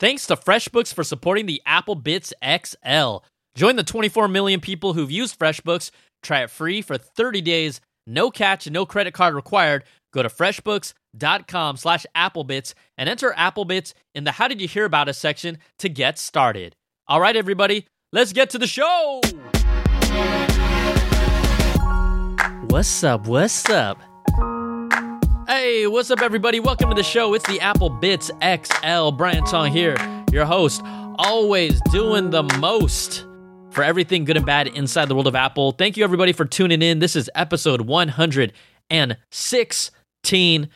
Thanks 0.00 0.26
to 0.26 0.36
FreshBooks 0.36 0.92
for 0.92 1.04
supporting 1.04 1.46
the 1.46 1.62
Apple 1.64 1.96
Bitz 1.96 2.32
XL. 2.42 3.24
Join 3.54 3.76
the 3.76 3.84
24 3.84 4.26
million 4.28 4.60
people 4.60 4.92
who've 4.92 5.10
used 5.10 5.38
FreshBooks. 5.38 5.90
Try 6.22 6.42
it 6.42 6.50
free 6.50 6.82
for 6.82 6.98
30 6.98 7.40
days, 7.42 7.80
no 8.06 8.30
catch, 8.30 8.68
no 8.68 8.86
credit 8.86 9.14
card 9.14 9.34
required. 9.34 9.84
Go 10.12 10.22
to 10.22 10.28
freshbooks.com 10.28 11.76
slash 11.76 12.06
applebitz 12.16 12.74
and 12.98 13.08
enter 13.08 13.32
applebitz 13.36 13.94
in 14.14 14.24
the 14.24 14.32
How 14.32 14.48
Did 14.48 14.60
You 14.60 14.68
Hear 14.68 14.84
About 14.84 15.08
Us 15.08 15.18
section 15.18 15.58
to 15.78 15.88
get 15.88 16.18
started. 16.18 16.74
All 17.06 17.20
right, 17.20 17.36
everybody, 17.36 17.86
let's 18.12 18.32
get 18.32 18.50
to 18.50 18.58
the 18.58 18.66
show. 18.66 19.20
What's 22.68 23.04
up? 23.04 23.26
What's 23.26 23.68
up? 23.70 24.00
Hey, 25.46 25.86
what's 25.86 26.10
up, 26.10 26.22
everybody? 26.22 26.58
Welcome 26.58 26.88
to 26.88 26.94
the 26.94 27.02
show. 27.02 27.34
It's 27.34 27.46
the 27.46 27.60
Apple 27.60 27.90
Bitz 27.90 28.30
XL. 28.40 29.14
Brian 29.14 29.44
Tong 29.44 29.70
here, 29.70 29.94
your 30.32 30.46
host, 30.46 30.80
always 31.18 31.78
doing 31.92 32.30
the 32.30 32.44
most 32.58 33.26
for 33.70 33.84
everything 33.84 34.24
good 34.24 34.38
and 34.38 34.46
bad 34.46 34.68
inside 34.68 35.08
the 35.08 35.14
world 35.14 35.26
of 35.26 35.34
Apple. 35.34 35.72
Thank 35.72 35.98
you, 35.98 36.04
everybody, 36.04 36.32
for 36.32 36.46
tuning 36.46 36.80
in. 36.80 36.98
This 36.98 37.14
is 37.14 37.28
episode 37.34 37.82
116. 37.82 40.68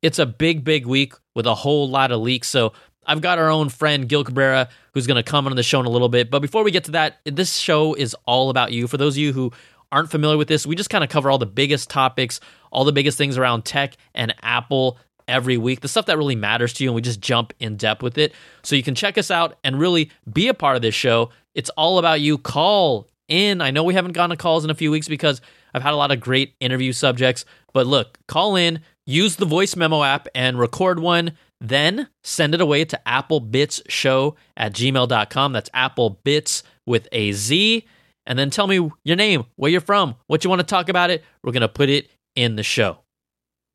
It's 0.00 0.18
a 0.18 0.26
big, 0.26 0.64
big 0.64 0.86
week 0.86 1.12
with 1.34 1.46
a 1.46 1.54
whole 1.54 1.90
lot 1.90 2.10
of 2.10 2.22
leaks. 2.22 2.48
So 2.48 2.72
I've 3.06 3.20
got 3.20 3.38
our 3.38 3.50
own 3.50 3.68
friend, 3.68 4.08
Gil 4.08 4.24
Cabrera, 4.24 4.70
who's 4.94 5.06
going 5.06 5.22
to 5.22 5.30
come 5.30 5.46
on 5.46 5.54
the 5.54 5.62
show 5.62 5.80
in 5.80 5.86
a 5.86 5.90
little 5.90 6.08
bit. 6.08 6.30
But 6.30 6.40
before 6.40 6.64
we 6.64 6.70
get 6.70 6.84
to 6.84 6.92
that, 6.92 7.18
this 7.26 7.56
show 7.56 7.92
is 7.92 8.16
all 8.24 8.48
about 8.48 8.72
you. 8.72 8.88
For 8.88 8.96
those 8.96 9.16
of 9.16 9.18
you 9.18 9.34
who 9.34 9.52
aren't 9.94 10.10
familiar 10.10 10.36
with 10.36 10.48
this, 10.48 10.66
we 10.66 10.74
just 10.74 10.90
kind 10.90 11.04
of 11.04 11.08
cover 11.08 11.30
all 11.30 11.38
the 11.38 11.46
biggest 11.46 11.88
topics, 11.88 12.40
all 12.72 12.84
the 12.84 12.92
biggest 12.92 13.16
things 13.16 13.38
around 13.38 13.64
tech 13.64 13.96
and 14.12 14.34
Apple 14.42 14.98
every 15.28 15.56
week, 15.56 15.80
the 15.80 15.88
stuff 15.88 16.06
that 16.06 16.18
really 16.18 16.34
matters 16.34 16.72
to 16.74 16.84
you, 16.84 16.90
and 16.90 16.96
we 16.96 17.00
just 17.00 17.20
jump 17.20 17.54
in 17.60 17.76
depth 17.76 18.02
with 18.02 18.18
it. 18.18 18.34
So 18.64 18.74
you 18.74 18.82
can 18.82 18.96
check 18.96 19.16
us 19.16 19.30
out 19.30 19.56
and 19.62 19.78
really 19.78 20.10
be 20.30 20.48
a 20.48 20.54
part 20.54 20.74
of 20.74 20.82
this 20.82 20.96
show. 20.96 21.30
It's 21.54 21.70
all 21.70 21.98
about 21.98 22.20
you. 22.20 22.38
Call 22.38 23.08
in. 23.28 23.60
I 23.60 23.70
know 23.70 23.84
we 23.84 23.94
haven't 23.94 24.12
gotten 24.12 24.30
to 24.30 24.36
calls 24.36 24.64
in 24.64 24.70
a 24.70 24.74
few 24.74 24.90
weeks 24.90 25.06
because 25.06 25.40
I've 25.72 25.82
had 25.82 25.94
a 25.94 25.96
lot 25.96 26.10
of 26.10 26.18
great 26.18 26.56
interview 26.58 26.92
subjects, 26.92 27.44
but 27.72 27.86
look, 27.86 28.18
call 28.26 28.56
in, 28.56 28.80
use 29.06 29.36
the 29.36 29.46
voice 29.46 29.76
memo 29.76 30.02
app 30.02 30.26
and 30.34 30.58
record 30.58 30.98
one. 30.98 31.32
Then 31.60 32.08
send 32.24 32.52
it 32.52 32.60
away 32.60 32.84
to 32.86 33.00
applebitzshow 33.06 34.34
at 34.56 34.74
gmail.com. 34.74 35.52
That's 35.52 35.70
applebitz 35.70 36.64
with 36.84 37.08
a 37.12 37.30
Z 37.32 37.86
and 38.26 38.38
then 38.38 38.50
tell 38.50 38.66
me 38.66 38.90
your 39.04 39.16
name, 39.16 39.44
where 39.56 39.70
you're 39.70 39.80
from, 39.80 40.16
what 40.26 40.44
you 40.44 40.50
want 40.50 40.60
to 40.60 40.66
talk 40.66 40.88
about 40.88 41.10
it. 41.10 41.24
We're 41.42 41.52
going 41.52 41.62
to 41.62 41.68
put 41.68 41.88
it 41.88 42.10
in 42.34 42.56
the 42.56 42.62
show. 42.62 42.98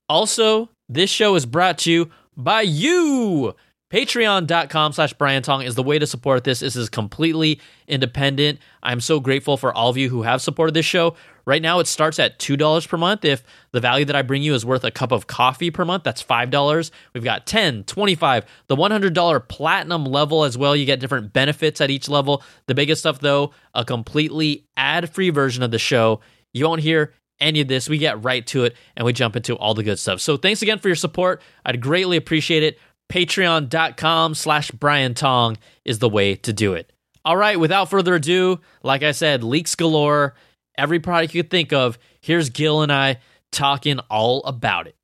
Also, 0.08 0.70
this 0.88 1.10
show 1.10 1.36
is 1.36 1.46
brought 1.46 1.78
to 1.80 1.92
you 1.92 2.12
by 2.36 2.62
you. 2.62 3.56
Patreon.com 3.92 4.94
slash 4.94 5.14
Brian 5.14 5.42
Tong 5.42 5.64
is 5.64 5.74
the 5.74 5.82
way 5.82 5.98
to 5.98 6.06
support 6.06 6.44
this. 6.44 6.60
This 6.60 6.76
is 6.76 6.90
completely 6.90 7.60
independent. 7.88 8.60
I'm 8.84 9.02
so 9.02 9.20
grateful 9.20 9.58
for 9.58 9.74
all 9.74 9.90
of 9.90 9.98
you 9.98 10.10
who 10.10 10.22
have 10.22 10.42
supported 10.42 10.76
this 10.76 10.86
show. 10.86 11.16
Right 11.46 11.62
now, 11.62 11.80
it 11.80 11.88
starts 11.88 12.20
at 12.20 12.40
$2 12.40 12.88
per 12.88 12.98
month. 12.98 13.26
If 13.26 13.44
the 13.72 13.80
value 13.80 14.06
that 14.06 14.16
I 14.16 14.22
bring 14.22 14.44
you 14.44 14.54
is 14.54 14.66
worth 14.66 14.84
a 14.84 14.92
cup 14.92 15.12
of 15.12 15.28
coffee 15.28 15.72
per 15.72 15.86
month, 15.86 16.04
that's 16.04 16.24
$5. 16.24 16.92
We've 17.14 17.24
got 17.24 17.46
10 17.46 17.84
25 17.84 18.46
the 18.68 18.76
$100 18.76 19.48
platinum 19.48 20.06
level 20.06 20.44
as 20.44 20.58
well. 20.58 20.76
You 20.76 20.86
get 20.86 21.00
different 21.00 21.34
benefits 21.34 21.82
at 21.82 21.90
each 21.90 22.10
level. 22.10 22.44
The 22.68 22.76
biggest 22.76 23.02
stuff, 23.02 23.20
though, 23.20 23.52
a 23.74 23.86
completely 23.86 24.66
ad 24.78 25.10
free 25.14 25.30
version 25.30 25.64
of 25.64 25.72
the 25.72 25.80
show. 25.80 26.22
You 26.54 26.68
won't 26.68 26.82
hear 26.82 27.14
any 27.40 27.62
of 27.62 27.68
this. 27.68 27.90
We 27.90 27.98
get 27.98 28.24
right 28.24 28.46
to 28.48 28.66
it 28.66 28.76
and 28.96 29.06
we 29.06 29.14
jump 29.14 29.36
into 29.36 29.56
all 29.56 29.74
the 29.74 29.84
good 29.84 30.00
stuff. 30.00 30.20
So 30.20 30.38
thanks 30.38 30.62
again 30.62 30.80
for 30.80 30.90
your 30.90 30.96
support. 30.96 31.42
I'd 31.66 31.82
greatly 31.82 32.18
appreciate 32.18 32.64
it. 32.64 32.78
Patreon.com 33.10 34.36
slash 34.36 34.72
Brian 34.72 35.14
Tong 35.14 35.58
is 35.84 36.00
the 36.00 36.10
way 36.10 36.36
to 36.36 36.54
do 36.54 36.74
it. 36.74 36.92
All 37.26 37.36
right, 37.36 37.60
without 37.60 37.90
further 37.90 38.16
ado, 38.16 38.62
like 38.82 39.04
I 39.04 39.12
said, 39.12 39.44
leaks 39.44 39.76
galore 39.76 40.36
every 40.80 41.00
product 41.00 41.36
you 41.36 41.44
could 41.44 41.52
think 41.52 41.74
of. 41.74 42.00
Here's 42.22 42.50
Gil 42.50 42.82
and 42.82 42.92
I 42.92 43.18
talking 43.52 44.00
all 44.10 44.44
about 44.46 44.88
it. 44.88 44.96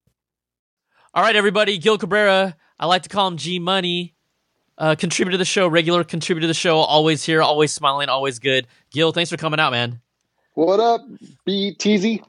All 1.14 1.24
right, 1.24 1.36
everybody, 1.36 1.78
Gil 1.78 1.98
Cabrera. 1.98 2.56
I 2.80 2.86
like 2.88 3.04
to 3.04 3.10
call 3.10 3.28
him 3.28 3.38
G 3.38 3.60
Money. 3.60 4.14
Uh, 4.78 4.94
contributor 4.94 5.36
to 5.36 5.38
the 5.38 5.46
show, 5.46 5.70
regular 5.70 6.04
contributor 6.04 6.44
to 6.44 6.48
the 6.48 6.54
show, 6.54 6.78
always 6.80 7.24
here, 7.24 7.42
always 7.42 7.72
smiling, 7.72 8.10
always 8.10 8.40
good. 8.40 8.68
Gil, 8.92 9.14
thanks 9.14 9.30
for 9.30 9.38
coming 9.38 9.58
out, 9.58 9.72
man. 9.72 10.02
What 10.54 10.82
up, 10.82 11.02
BTZ? 11.48 12.22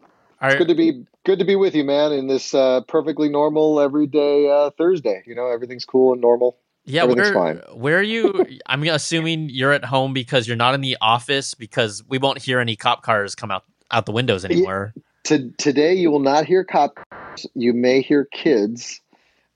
It's 0.42 0.54
good 0.54 0.68
to 0.68 0.74
be 0.76 1.06
good 1.24 1.40
to 1.40 1.44
be 1.44 1.56
with 1.56 1.74
you, 1.74 1.82
man. 1.82 2.12
In 2.12 2.28
this 2.28 2.54
uh, 2.54 2.82
perfectly 2.82 3.28
normal 3.28 3.80
everyday 3.80 4.48
uh, 4.48 4.70
Thursday, 4.78 5.24
you 5.26 5.34
know, 5.34 5.48
everything's 5.48 5.84
cool 5.84 6.12
and 6.12 6.20
normal. 6.20 6.56
Yeah, 6.86 7.02
where, 7.04 7.34
fine. 7.34 7.56
where 7.74 7.98
are 7.98 8.02
you? 8.02 8.46
I'm 8.66 8.82
assuming 8.84 9.50
you're 9.50 9.72
at 9.72 9.84
home 9.84 10.12
because 10.12 10.46
you're 10.46 10.56
not 10.56 10.74
in 10.74 10.80
the 10.80 10.96
office 11.00 11.54
because 11.54 12.02
we 12.08 12.18
won't 12.18 12.38
hear 12.38 12.60
any 12.60 12.76
cop 12.76 13.02
cars 13.02 13.34
come 13.34 13.50
out 13.50 13.64
out 13.90 14.06
the 14.06 14.12
windows 14.12 14.44
anymore. 14.44 14.94
to, 15.24 15.50
today, 15.58 15.94
you 15.94 16.10
will 16.10 16.20
not 16.20 16.46
hear 16.46 16.64
cop. 16.64 16.94
Cars. 17.10 17.46
You 17.54 17.72
may 17.72 18.00
hear 18.00 18.24
kids, 18.24 19.00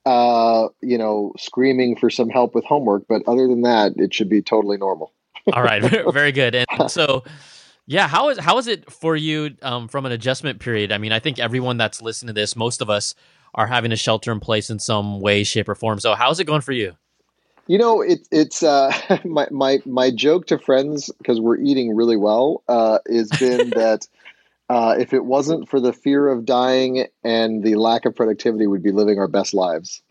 uh, 0.05 0.67
you 0.81 0.97
know, 0.97 1.33
screaming 1.37 1.95
for 1.95 2.09
some 2.09 2.29
help 2.29 2.53
with 2.53 2.65
homework, 2.65 3.03
but 3.07 3.23
other 3.27 3.47
than 3.47 3.61
that, 3.61 3.93
it 3.97 4.13
should 4.13 4.29
be 4.29 4.41
totally 4.41 4.77
normal. 4.77 5.13
All 5.53 5.63
right, 5.63 5.81
very 6.13 6.31
good. 6.31 6.55
And 6.55 6.91
so, 6.91 7.23
yeah, 7.87 8.07
how 8.07 8.29
is 8.29 8.39
how 8.39 8.57
is 8.57 8.67
it 8.67 8.91
for 8.91 9.15
you 9.15 9.55
um, 9.61 9.87
from 9.87 10.05
an 10.05 10.11
adjustment 10.11 10.59
period? 10.59 10.91
I 10.91 10.97
mean, 10.97 11.11
I 11.11 11.19
think 11.19 11.39
everyone 11.39 11.77
that's 11.77 12.01
listening 12.01 12.27
to 12.35 12.39
this, 12.39 12.55
most 12.55 12.81
of 12.81 12.89
us 12.89 13.15
are 13.53 13.67
having 13.67 13.91
a 13.91 13.97
shelter 13.97 14.31
in 14.31 14.39
place 14.39 14.69
in 14.69 14.79
some 14.79 15.19
way, 15.19 15.43
shape, 15.43 15.67
or 15.67 15.75
form. 15.75 15.99
So, 15.99 16.13
how's 16.13 16.39
it 16.39 16.45
going 16.45 16.61
for 16.61 16.73
you? 16.73 16.95
You 17.71 17.77
know, 17.77 18.01
it, 18.01 18.27
it's 18.31 18.63
uh, 18.63 18.91
my 19.23 19.47
my 19.49 19.79
my 19.85 20.11
joke 20.11 20.47
to 20.47 20.59
friends 20.59 21.09
because 21.19 21.39
we're 21.39 21.55
eating 21.55 21.95
really 21.95 22.17
well 22.17 22.63
uh, 22.67 22.99
has 23.09 23.29
been 23.29 23.69
that 23.77 24.09
uh, 24.67 24.97
if 24.99 25.13
it 25.13 25.23
wasn't 25.23 25.69
for 25.69 25.79
the 25.79 25.93
fear 25.93 26.27
of 26.27 26.43
dying 26.43 27.07
and 27.23 27.63
the 27.63 27.75
lack 27.75 28.03
of 28.03 28.13
productivity, 28.13 28.67
we'd 28.67 28.83
be 28.83 28.91
living 28.91 29.19
our 29.19 29.29
best 29.29 29.53
lives. 29.53 30.01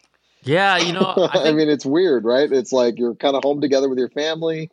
Yeah, 0.42 0.78
you 0.78 0.94
know, 0.94 1.12
I, 1.14 1.28
think... 1.34 1.46
I 1.48 1.52
mean, 1.52 1.68
it's 1.68 1.84
weird, 1.84 2.24
right? 2.24 2.50
It's 2.50 2.72
like 2.72 2.98
you're 2.98 3.14
kind 3.14 3.36
of 3.36 3.42
home 3.44 3.60
together 3.60 3.90
with 3.90 3.98
your 3.98 4.08
family. 4.08 4.70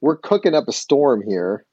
We're 0.00 0.16
cooking 0.16 0.56
up 0.56 0.66
a 0.66 0.72
storm 0.72 1.22
here, 1.22 1.64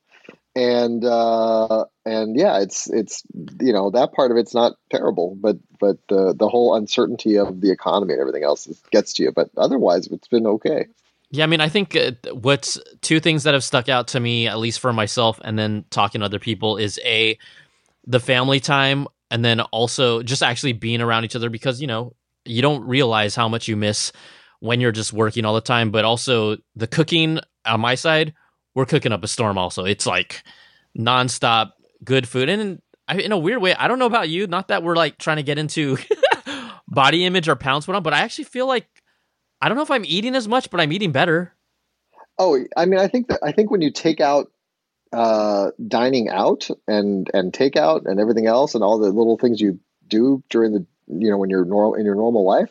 and 0.56 1.04
uh, 1.06 1.86
and 2.06 2.36
yeah, 2.38 2.60
it's 2.60 2.90
it's 2.90 3.24
you 3.62 3.72
know 3.72 3.90
that 3.92 4.14
part 4.14 4.32
of 4.32 4.38
it's 4.38 4.54
not 4.54 4.74
terrible, 4.90 5.38
but 5.40 5.58
but 5.80 5.98
the 6.10 6.34
the 6.38 6.50
whole 6.50 6.76
uncertainty 6.76 7.38
of 7.38 7.62
the 7.62 7.72
economy 7.72 8.14
and 8.14 8.22
everything 8.22 8.44
else 8.44 8.68
gets 8.92 9.14
to 9.14 9.24
you. 9.24 9.32
But 9.32 9.50
otherwise, 9.58 10.08
it's 10.08 10.28
been 10.28 10.48
okay. 10.48 10.88
Yeah, 11.30 11.46
I 11.46 11.48
mean, 11.48 11.62
I 11.62 11.70
think 11.70 11.96
uh, 11.96 12.12
what's 12.34 12.78
two 13.00 13.22
things 13.22 13.44
that 13.44 13.54
have 13.54 13.64
stuck 13.64 13.88
out 13.88 14.10
to 14.10 14.20
me, 14.20 14.48
at 14.48 14.60
least 14.60 14.82
for 14.82 14.92
myself, 14.92 15.40
and 15.44 15.58
then 15.58 15.86
talking 15.90 16.20
to 16.20 16.26
other 16.26 16.40
people, 16.40 16.76
is 16.76 17.00
a 17.06 17.38
the 18.06 18.20
family 18.20 18.60
time, 18.60 19.08
and 19.30 19.46
then 19.46 19.62
also 19.62 20.22
just 20.22 20.44
actually 20.44 20.74
being 20.74 21.00
around 21.00 21.24
each 21.24 21.36
other 21.36 21.50
because 21.50 21.80
you 21.80 21.88
know 21.88 22.14
you 22.44 22.62
don't 22.62 22.86
realize 22.86 23.36
how 23.36 23.48
much 23.48 23.70
you 23.70 23.78
miss 23.78 24.12
when 24.60 24.82
you're 24.82 24.92
just 24.92 25.14
working 25.14 25.46
all 25.46 25.56
the 25.56 25.62
time, 25.62 25.92
but 25.92 26.04
also 26.04 26.58
the 26.76 26.88
cooking 26.88 27.40
on 27.66 27.80
my 27.80 27.96
side 27.96 28.34
we're 28.76 28.86
cooking 28.86 29.12
up 29.12 29.24
a 29.24 29.28
storm. 29.28 29.58
Also, 29.58 29.86
it's 29.86 30.06
like 30.06 30.44
nonstop 30.98 31.72
good 32.04 32.28
food, 32.28 32.50
and 32.50 32.82
in 33.10 33.32
a 33.32 33.38
weird 33.38 33.62
way, 33.62 33.76
I 33.76 33.88
don't 33.88 34.00
know 34.00 34.06
about 34.06 34.30
you. 34.30 34.48
Not 34.48 34.70
that 34.70 34.84
we're 34.84 34.96
like 34.96 35.18
trying 35.18 35.38
to 35.38 35.44
get 35.44 35.58
into 35.58 35.98
body 36.88 37.26
image 37.26 37.50
or 37.50 37.56
pounds 37.56 37.86
put 37.86 37.96
on, 37.96 38.04
but 38.04 38.14
I 38.14 38.20
actually 38.20 38.46
feel 38.46 38.68
like 38.68 38.88
I 39.62 39.68
don't 39.68 39.78
know 39.78 39.84
if 39.84 39.92
I'm 39.92 40.06
eating 40.06 40.36
as 40.36 40.48
much, 40.48 40.70
but 40.70 40.80
I'm 40.80 40.92
eating 40.92 41.12
better. 41.12 41.54
Oh, 42.38 42.58
I 42.76 42.86
mean, 42.86 43.00
I 43.00 43.08
think 43.08 43.28
that 43.28 43.40
I 43.44 43.52
think 43.52 43.70
when 43.72 43.82
you 43.82 43.92
take 43.92 44.20
out 44.20 44.52
uh, 45.14 45.72
dining 45.88 46.30
out 46.30 46.70
and 46.88 47.30
and 47.34 47.52
takeout 47.52 48.06
and 48.06 48.20
everything 48.20 48.48
else 48.48 48.76
and 48.76 48.84
all 48.84 48.98
the 48.98 49.10
little 49.10 49.38
things 49.38 49.60
you 49.60 49.80
do 50.08 50.44
during 50.50 50.72
the 50.74 50.86
you 51.08 51.30
know 51.30 51.38
when 51.38 51.50
you're 51.50 51.66
normal 51.66 51.96
in 51.96 52.06
your 52.06 52.16
normal 52.16 52.46
life, 52.46 52.70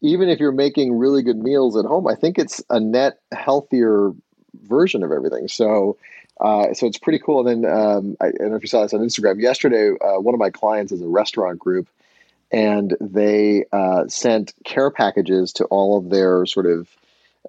even 0.00 0.28
if 0.28 0.40
you're 0.40 0.52
making 0.52 0.96
really 0.96 1.22
good 1.22 1.38
meals 1.38 1.76
at 1.76 1.84
home, 1.84 2.06
I 2.06 2.14
think 2.14 2.38
it's 2.38 2.62
a 2.68 2.80
net 2.80 3.20
healthier 3.32 4.12
version 4.68 5.02
of 5.02 5.12
everything. 5.12 5.48
So, 5.48 5.96
uh, 6.40 6.72
so 6.74 6.86
it's 6.86 6.98
pretty 6.98 7.18
cool. 7.18 7.46
And 7.46 7.64
then 7.64 7.72
um, 7.72 8.16
I, 8.20 8.26
I, 8.26 8.30
don't 8.30 8.50
know 8.50 8.56
if 8.56 8.62
you 8.62 8.68
saw 8.68 8.82
this 8.82 8.94
on 8.94 9.00
Instagram 9.00 9.40
yesterday. 9.40 9.90
Uh, 9.90 10.20
one 10.20 10.34
of 10.34 10.40
my 10.40 10.50
clients 10.50 10.92
is 10.92 11.02
a 11.02 11.08
restaurant 11.08 11.58
group, 11.58 11.88
and 12.52 12.96
they 13.00 13.64
uh, 13.72 14.06
sent 14.08 14.54
care 14.64 14.90
packages 14.90 15.52
to 15.54 15.64
all 15.64 15.98
of 15.98 16.10
their 16.10 16.46
sort 16.46 16.66
of 16.66 16.88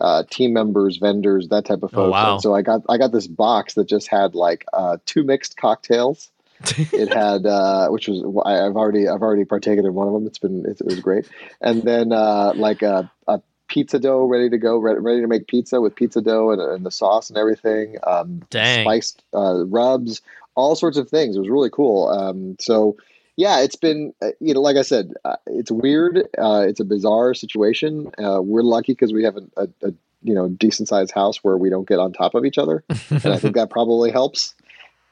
uh, 0.02 0.24
team 0.30 0.54
members, 0.54 0.98
vendors, 0.98 1.50
that 1.50 1.66
type 1.66 1.84
of 1.84 1.92
oh, 1.94 1.98
folks. 1.98 2.08
Oh, 2.08 2.10
wow. 2.10 2.38
So 2.40 2.56
I 2.56 2.62
got 2.62 2.82
I 2.90 2.98
got 2.98 3.12
this 3.12 3.28
box 3.28 3.76
that 3.76 3.88
just 3.88 4.08
had 4.08 4.34
like 4.34 4.66
uh, 4.74 4.98
two 5.06 5.24
mixed 5.24 5.58
cocktails. 5.58 6.32
it 6.92 7.14
had 7.14 7.46
uh, 7.46 7.88
which 7.88 8.10
was 8.10 8.20
I've 8.46 8.76
already 8.76 9.08
I've 9.08 9.22
already 9.22 9.46
partaken 9.46 9.86
in 9.86 9.94
one 9.94 10.08
of 10.08 10.14
them. 10.14 10.26
It's 10.26 10.40
been 10.40 10.66
it, 10.66 10.82
it 10.82 10.86
was 10.86 11.00
great, 11.00 11.30
and 11.62 11.84
then 11.84 12.10
like 12.10 12.82
a, 12.82 13.10
a 13.28 13.42
pizza 13.70 14.00
dough 14.00 14.26
ready 14.26 14.50
to 14.50 14.58
go, 14.58 14.78
ready, 14.78 15.00
ready 15.00 15.22
to 15.22 15.28
make 15.28 15.48
pizza 15.48 15.80
with 15.80 15.96
pizza 15.96 16.22
dough 16.22 16.52
and, 16.52 16.62
and 16.62 16.86
the 16.86 16.92
sauce 16.92 17.30
and 17.30 17.38
everything. 17.38 17.98
Um, 18.06 18.42
Dang. 18.50 18.84
Spiced 18.84 19.24
uh, 19.34 19.66
rubs, 19.66 20.22
all 20.56 20.76
sorts 20.76 20.98
of 20.98 21.10
things. 21.10 21.36
It 21.36 21.40
was 21.40 21.50
really 21.50 21.70
cool. 21.70 22.10
Um, 22.10 22.58
so 22.60 22.98
yeah, 23.38 23.62
it's 23.62 23.78
been 23.78 24.14
uh, 24.22 24.32
you 24.42 24.54
know, 24.54 24.60
like 24.60 24.76
I 24.76 24.82
said, 24.82 25.14
uh, 25.24 25.38
it's 25.46 25.72
weird. 25.72 26.28
Uh, 26.38 26.66
it's 26.68 26.82
a 26.82 26.86
bizarre 26.86 27.34
situation. 27.34 28.12
Uh, 28.22 28.42
we're 28.42 28.64
lucky 28.64 28.92
because 28.92 29.14
we 29.14 29.24
have 29.24 29.38
a, 29.38 29.44
a, 29.56 29.88
a, 29.88 29.94
you 30.22 30.34
know 30.34 30.50
decent 30.50 30.90
sized 30.90 31.12
house 31.12 31.38
where 31.38 31.56
we 31.56 31.70
don't 31.70 31.88
get 31.88 32.00
on 32.00 32.12
top 32.12 32.36
of 32.36 32.44
each 32.44 32.58
other, 32.58 32.84
and 32.90 33.26
I 33.28 33.38
think 33.38 33.56
that 33.56 33.70
probably 33.70 34.12
helps. 34.12 34.54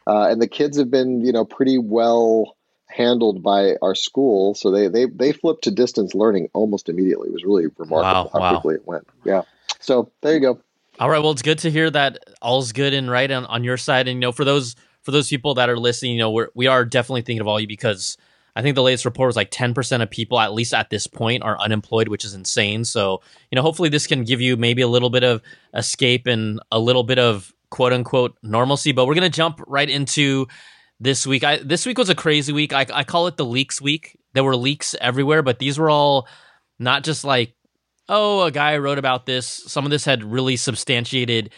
Uh, 0.06 0.28
and 0.30 0.42
the 0.42 0.48
kids 0.48 0.78
have 0.78 0.92
been 0.92 1.24
you 1.24 1.32
know 1.32 1.46
pretty 1.46 1.78
well 1.78 2.57
handled 2.88 3.44
by 3.44 3.76
our 3.82 3.96
school, 3.96 4.56
so 4.56 4.72
they 4.72 4.88
they 4.88 5.06
they 5.06 5.32
flipped 5.32 5.64
to 5.66 5.72
distance 5.72 6.16
learning 6.16 6.50
almost 6.54 6.90
immediately. 6.90 7.30
It 7.30 7.34
was 7.34 7.44
really 7.44 7.68
remarkable 7.78 8.24
Wow, 8.26 8.30
how 8.34 8.40
wow. 8.40 8.52
quickly 8.60 8.76
it 8.76 8.88
went. 8.88 9.08
Yeah. 9.24 9.44
So 9.80 10.12
there 10.22 10.34
you 10.34 10.40
go. 10.40 10.60
All 11.00 11.10
right. 11.10 11.20
Well, 11.20 11.32
it's 11.32 11.44
good 11.44 11.60
to 11.60 11.70
hear 11.70 11.92
that 11.92 12.20
all's 12.42 12.72
good 12.72 12.94
and 12.94 13.10
right 13.12 13.30
on, 13.30 13.46
on 13.46 13.64
your 13.64 13.78
side. 13.78 14.08
And 14.08 14.18
you 14.18 14.22
know, 14.22 14.32
for 14.32 14.46
those 14.46 14.76
for 15.04 15.12
those 15.12 15.30
people 15.30 15.54
that 15.56 15.70
are 15.70 15.78
listening, 15.78 16.14
you 16.14 16.20
know, 16.20 16.32
we're, 16.32 16.50
we 16.56 16.68
are 16.68 16.84
definitely 16.84 17.22
thinking 17.22 17.42
of 17.42 17.48
all 17.48 17.60
you 17.60 17.68
because 17.68 18.18
I 18.56 18.64
think 18.64 18.76
the 18.76 18.82
latest 18.82 19.06
report 19.06 19.28
was 19.28 19.36
like 19.36 19.52
ten 19.52 19.74
percent 19.76 20.02
of 20.02 20.10
people, 20.10 20.40
at 20.40 20.54
least 20.54 20.74
at 20.74 20.90
this 20.90 21.06
point, 21.06 21.44
are 21.44 21.60
unemployed, 21.60 22.08
which 22.08 22.26
is 22.26 22.34
insane. 22.34 22.84
So 22.84 23.22
you 23.52 23.56
know, 23.56 23.62
hopefully 23.62 23.90
this 23.90 24.08
can 24.08 24.24
give 24.24 24.42
you 24.42 24.58
maybe 24.58 24.82
a 24.82 24.88
little 24.88 25.12
bit 25.12 25.24
of 25.24 25.42
escape 25.76 26.26
and 26.26 26.60
a 26.72 26.80
little 26.80 27.04
bit 27.04 27.20
of 27.20 27.54
quote 27.70 27.94
unquote 27.94 28.36
normalcy. 28.42 28.92
But 28.92 29.06
we're 29.06 29.14
gonna 29.16 29.30
jump 29.30 29.62
right 29.68 29.90
into 29.90 30.48
this 31.00 31.28
week. 31.28 31.44
I 31.44 31.58
this 31.58 31.86
week 31.86 31.98
was 31.98 32.10
a 32.10 32.16
crazy 32.16 32.54
week. 32.54 32.74
I, 32.74 32.86
I 32.94 33.04
call 33.04 33.28
it 33.28 33.38
the 33.38 33.46
leaks 33.46 33.82
week. 33.82 34.18
There 34.34 34.44
were 34.44 34.56
leaks 34.56 34.96
everywhere, 35.00 35.42
but 35.42 35.60
these 35.60 35.78
were 35.78 35.90
all 35.90 36.28
not 36.80 37.04
just 37.04 37.24
like 37.24 37.54
oh, 38.10 38.44
a 38.44 38.52
guy 38.52 38.78
wrote 38.78 38.98
about 38.98 39.26
this. 39.26 39.46
Some 39.46 39.86
of 39.86 39.92
this 39.92 40.06
had 40.06 40.24
really 40.24 40.56
substantiated 40.56 41.52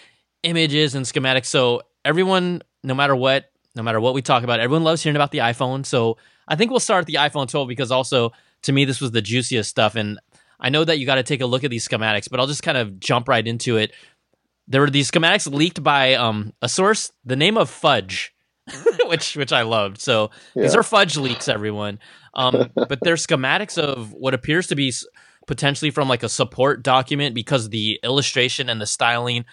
images 0.44 0.96
and 0.96 1.06
schematics. 1.06 1.46
So 1.46 1.84
everyone, 2.04 2.64
no 2.84 2.94
matter 2.94 3.16
what, 3.16 3.52
no 3.76 3.84
matter 3.84 4.00
what 4.00 4.14
we 4.14 4.22
talk 4.22 4.44
about, 4.44 4.60
everyone 4.60 4.84
loves 4.84 5.04
hearing 5.04 5.16
about 5.16 5.32
the 5.32 5.40
iPhone. 5.40 5.86
So 5.86 6.18
I 6.48 6.56
think 6.56 6.72
we'll 6.72 6.80
start 6.80 7.02
at 7.02 7.08
the 7.08 7.16
iPhone 7.16 7.48
12 7.48 7.68
because 7.68 7.92
also 7.92 8.32
to 8.64 8.72
me 8.72 8.86
this 8.86 9.00
was 9.00 9.12
the 9.12 9.22
juiciest 9.22 9.70
stuff. 9.70 9.96
And 9.96 10.20
I 10.60 10.70
know 10.70 10.84
that 10.84 11.00
you 11.00 11.06
got 11.06 11.16
to 11.16 11.24
take 11.24 11.42
a 11.42 11.46
look 11.46 11.64
at 11.64 11.70
these 11.70 11.88
schematics, 11.88 12.30
but 12.30 12.40
I'll 12.40 12.48
just 12.48 12.64
kind 12.64 12.78
of 12.78 13.00
jump 13.00 13.28
right 13.28 13.46
into 13.46 13.78
it. 13.78 13.94
There 14.68 14.82
were 14.82 14.90
these 14.90 15.10
schematics 15.10 15.52
leaked 15.52 15.82
by 15.84 16.16
um, 16.16 16.54
a 16.62 16.70
source, 16.70 17.12
the 17.26 17.36
name 17.36 17.58
of 17.58 17.70
Fudge, 17.70 18.34
which 19.06 19.36
which 19.36 19.52
I 19.52 19.64
loved. 19.64 20.00
So 20.00 20.32
these 20.56 20.76
are 20.76 20.84
Fudge 20.84 21.18
leaks, 21.18 21.48
everyone. 21.48 22.00
Um, 22.34 22.72
but 22.76 23.00
they're 23.02 23.16
schematics 23.16 23.78
of 23.78 24.14
what 24.14 24.34
appears 24.34 24.68
to 24.68 24.76
be 24.76 24.94
potentially 25.48 25.92
from 25.92 26.08
like 26.08 26.24
a 26.24 26.30
support 26.30 26.84
document 26.84 27.34
because 27.34 27.70
the 27.70 28.00
illustration 28.04 28.70
and 28.70 28.80
the 28.80 28.86
styling 28.86 29.46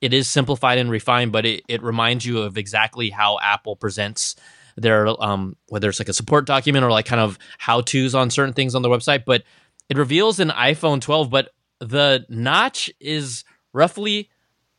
it 0.00 0.12
is 0.12 0.28
simplified 0.28 0.76
and 0.76 0.90
refined, 0.90 1.32
but 1.32 1.46
it, 1.46 1.62
it 1.66 1.82
reminds 1.82 2.26
you 2.26 2.40
of 2.40 2.58
exactly 2.58 3.08
how 3.08 3.38
Apple 3.40 3.74
presents 3.74 4.36
their 4.76 5.06
um 5.22 5.56
whether 5.68 5.88
it's 5.88 6.00
like 6.00 6.08
a 6.08 6.12
support 6.12 6.46
document 6.46 6.84
or 6.84 6.90
like 6.90 7.06
kind 7.06 7.20
of 7.20 7.38
how 7.58 7.80
to's 7.80 8.12
on 8.12 8.28
certain 8.28 8.52
things 8.52 8.74
on 8.74 8.82
the 8.82 8.88
website. 8.88 9.24
But 9.24 9.44
it 9.88 9.96
reveals 9.96 10.40
an 10.40 10.50
iPhone 10.50 11.00
12, 11.00 11.30
but 11.30 11.50
the 11.80 12.26
notch 12.28 12.90
is 13.00 13.44
roughly 13.72 14.30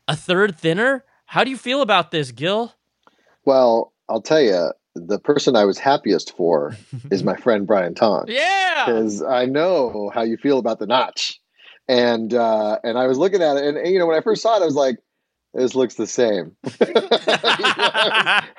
a 0.07 0.15
third 0.15 0.59
thinner. 0.59 1.03
How 1.25 1.43
do 1.43 1.49
you 1.49 1.57
feel 1.57 1.81
about 1.81 2.11
this, 2.11 2.31
Gil? 2.31 2.74
Well, 3.45 3.93
I'll 4.09 4.21
tell 4.21 4.41
you, 4.41 4.71
the 4.95 5.19
person 5.19 5.55
I 5.55 5.65
was 5.65 5.77
happiest 5.77 6.35
for 6.35 6.75
is 7.11 7.23
my 7.23 7.35
friend 7.35 7.67
Brian 7.67 7.95
Tong. 7.95 8.25
Yeah. 8.27 8.83
because 8.85 9.21
I 9.21 9.45
know 9.45 10.11
how 10.13 10.23
you 10.23 10.37
feel 10.37 10.57
about 10.57 10.79
the 10.79 10.87
notch. 10.87 11.39
And 11.87 12.33
uh, 12.33 12.79
and 12.83 12.97
I 12.97 13.05
was 13.05 13.19
looking 13.19 13.43
at 13.43 13.57
it, 13.57 13.63
and, 13.63 13.77
and, 13.77 13.93
you 13.93 13.99
know 13.99 14.07
when 14.07 14.17
I 14.17 14.21
first 14.21 14.41
saw 14.41 14.57
it, 14.57 14.63
I 14.63 14.65
was 14.65 14.73
like, 14.73 14.97
"This 15.55 15.73
looks 15.75 15.95
the 15.95 16.05
same." 16.07 16.55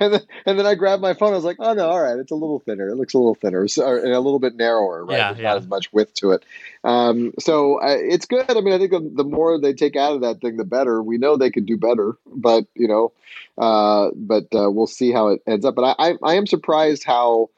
and 0.01 0.13
then 0.13 0.21
and 0.47 0.59
then 0.59 0.67
I 0.67 0.75
grabbed 0.75 1.03
my 1.03 1.15
phone. 1.15 1.33
I 1.33 1.37
was 1.37 1.45
like, 1.45 1.57
"Oh 1.59 1.75
no, 1.75 1.89
all 1.89 2.01
right, 2.03 2.19
it's 2.19 2.31
a 2.33 2.35
little 2.35 2.59
thinner. 2.61 2.89
It 2.89 2.97
looks 2.97 3.15
a 3.15 3.19
little 3.19 3.35
thinner, 3.35 3.69
so, 3.69 3.97
and 3.97 4.13
a 4.13 4.21
little 4.21 4.39
bit 4.39 4.57
narrower, 4.57 5.05
right? 5.05 5.17
Yeah, 5.19 5.33
There's 5.33 5.43
yeah. 5.43 5.49
not 5.51 5.57
as 5.59 5.69
much 5.69 5.93
width 5.93 6.15
to 6.15 6.33
it. 6.33 6.45
Um, 6.85 7.33
so 7.39 7.81
uh, 7.81 7.97
it's 7.99 8.27
good. 8.27 8.51
I 8.51 8.61
mean, 8.61 8.75
I 8.75 8.79
think 8.79 8.91
the, 8.91 9.11
the 9.15 9.25
more 9.25 9.61
they 9.61 9.73
take 9.75 9.97
out 9.97 10.15
of 10.15 10.21
that 10.23 10.41
thing, 10.41 10.57
the 10.57 10.65
better. 10.65 11.03
We 11.03 11.19
know 11.19 11.37
they 11.37 11.51
could 11.51 11.67
do 11.67 11.77
better, 11.77 12.17
but 12.27 12.65
you 12.75 12.89
know, 12.89 13.13
uh, 13.59 14.11
but 14.15 14.45
uh, 14.55 14.71
we'll 14.71 14.87
see 14.87 15.13
how 15.13 15.29
it 15.29 15.43
ends 15.47 15.65
up. 15.65 15.75
But 15.75 15.97
I, 15.99 16.11
I, 16.11 16.15
I 16.23 16.35
am 16.35 16.47
surprised 16.47 17.05
how 17.05 17.51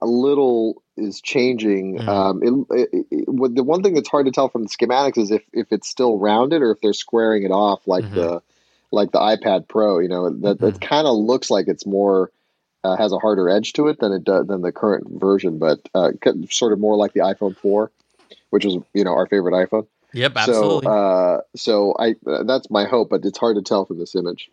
a 0.00 0.06
little 0.06 0.82
is 0.96 1.20
changing. 1.20 1.98
Mhm. 1.98 2.08
Um, 2.08 2.42
it, 2.70 2.88
it, 2.92 3.06
it, 3.10 3.54
the 3.54 3.62
one 3.62 3.82
thing 3.82 3.94
that's 3.94 4.08
hard 4.08 4.26
to 4.26 4.32
tell 4.32 4.48
from 4.48 4.64
the 4.64 4.68
schematics 4.68 5.16
is 5.16 5.30
if, 5.30 5.42
if 5.52 5.68
it's 5.72 5.88
still 5.88 6.18
rounded 6.18 6.60
or 6.60 6.72
if 6.72 6.80
they're 6.80 6.92
squaring 6.92 7.44
it 7.44 7.50
off 7.50 7.86
like 7.86 8.04
Mhm. 8.04 8.14
the 8.14 8.42
like 8.92 9.10
the 9.10 9.18
iPad 9.18 9.68
Pro. 9.68 9.98
You 9.98 10.08
know 10.08 10.30
that 10.30 10.60
Mhm. 10.60 10.68
it 10.68 10.80
kind 10.80 11.06
of 11.06 11.16
looks 11.16 11.50
like 11.50 11.66
it's 11.68 11.86
more 11.86 12.30
uh, 12.84 12.96
has 12.96 13.12
a 13.12 13.18
harder 13.18 13.48
edge 13.48 13.72
to 13.74 13.88
it 13.88 13.98
than 14.00 14.12
it 14.12 14.24
does 14.24 14.46
than 14.46 14.62
the 14.62 14.72
current 14.72 15.06
version, 15.20 15.58
but 15.58 15.80
uh, 15.94 16.10
sort 16.50 16.72
of 16.72 16.78
more 16.78 16.96
like 16.96 17.12
the 17.12 17.20
iPhone 17.20 17.56
four, 17.58 17.90
which 18.50 18.64
was 18.64 18.78
you 18.94 19.04
know 19.04 19.12
our 19.12 19.26
favorite 19.26 19.52
iPhone. 19.52 19.86
Yep, 20.12 20.36
absolutely. 20.36 20.86
So 20.86 20.90
uh, 20.90 21.40
so 21.56 21.94
I 21.98 22.14
uh, 22.26 22.42
that's 22.44 22.70
my 22.70 22.84
hope, 22.84 23.10
but 23.10 23.24
it's 23.24 23.38
hard 23.38 23.56
to 23.56 23.62
tell 23.62 23.86
from 23.86 23.98
this 23.98 24.14
image. 24.14 24.50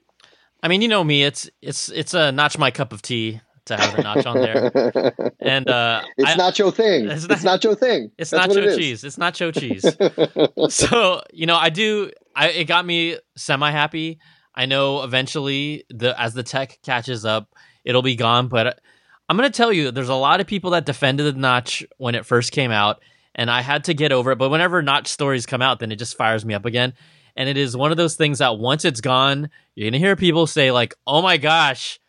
I 0.62 0.68
mean, 0.68 0.82
you 0.82 0.88
know 0.88 1.04
me. 1.04 1.24
It's 1.24 1.50
it's 1.62 1.90
it's 1.90 2.14
a 2.14 2.32
notch 2.32 2.58
my 2.58 2.72
cup 2.72 2.94
of 2.94 3.02
tea 3.02 3.42
to 3.70 3.78
have 3.78 3.96
the 3.96 4.04
notch 4.04 4.26
on 4.26 4.36
there. 4.38 5.32
And 5.40 5.68
uh, 5.70 6.04
it's 6.18 6.32
I- 6.32 6.36
not 6.36 6.60
your 6.60 6.72
thing. 6.72 7.06
It's 7.10 7.24
It's 7.24 7.44
not- 7.44 7.44
not, 7.44 7.64
your 7.64 7.76
thing. 7.76 8.12
it's 8.20 8.30
That's 8.32 8.54
nacho 8.54 8.64
it 8.64 8.78
cheese. 8.78 9.04
It's 9.04 9.16
nacho 9.18 9.52
cheese. 9.60 10.74
so 10.74 11.22
you 11.34 11.46
know, 11.46 11.56
I 11.56 11.70
do. 11.70 12.12
I 12.36 12.50
it 12.50 12.66
got 12.66 12.86
me 12.86 13.18
semi 13.36 13.72
happy. 13.72 14.20
I 14.54 14.66
know 14.66 15.04
eventually 15.04 15.86
the 15.90 16.20
as 16.20 16.34
the 16.34 16.44
tech 16.44 16.80
catches 16.84 17.26
up, 17.26 17.54
it'll 17.86 18.02
be 18.02 18.16
gone. 18.16 18.48
But 18.48 18.80
I'm 19.28 19.38
gonna 19.38 19.50
tell 19.50 19.72
you, 19.72 19.92
there's 19.92 20.10
a 20.10 20.16
lot 20.16 20.42
of 20.42 20.48
people 20.48 20.72
that 20.72 20.86
defended 20.86 21.34
the 21.36 21.40
notch 21.40 21.86
when 21.98 22.16
it 22.16 22.26
first 22.26 22.52
came 22.52 22.72
out, 22.72 23.02
and 23.36 23.50
I 23.50 23.62
had 23.62 23.86
to 23.86 23.94
get 23.94 24.12
over 24.12 24.32
it. 24.32 24.38
But 24.38 24.50
whenever 24.50 24.82
notch 24.82 25.08
stories 25.08 25.46
come 25.46 25.62
out, 25.62 25.80
then 25.80 25.92
it 25.92 25.98
just 25.98 26.18
fires 26.18 26.44
me 26.46 26.54
up 26.54 26.66
again. 26.66 26.94
And 27.36 27.48
it 27.48 27.58
is 27.58 27.78
one 27.78 27.92
of 27.92 27.98
those 27.98 28.16
things 28.16 28.40
that 28.40 28.58
once 28.58 28.84
it's 28.84 29.02
gone, 29.02 29.50
you're 29.76 29.90
gonna 29.90 30.00
hear 30.00 30.16
people 30.16 30.46
say 30.48 30.72
like, 30.72 30.96
"Oh 31.08 31.22
my 31.22 31.38
gosh, 31.38 32.00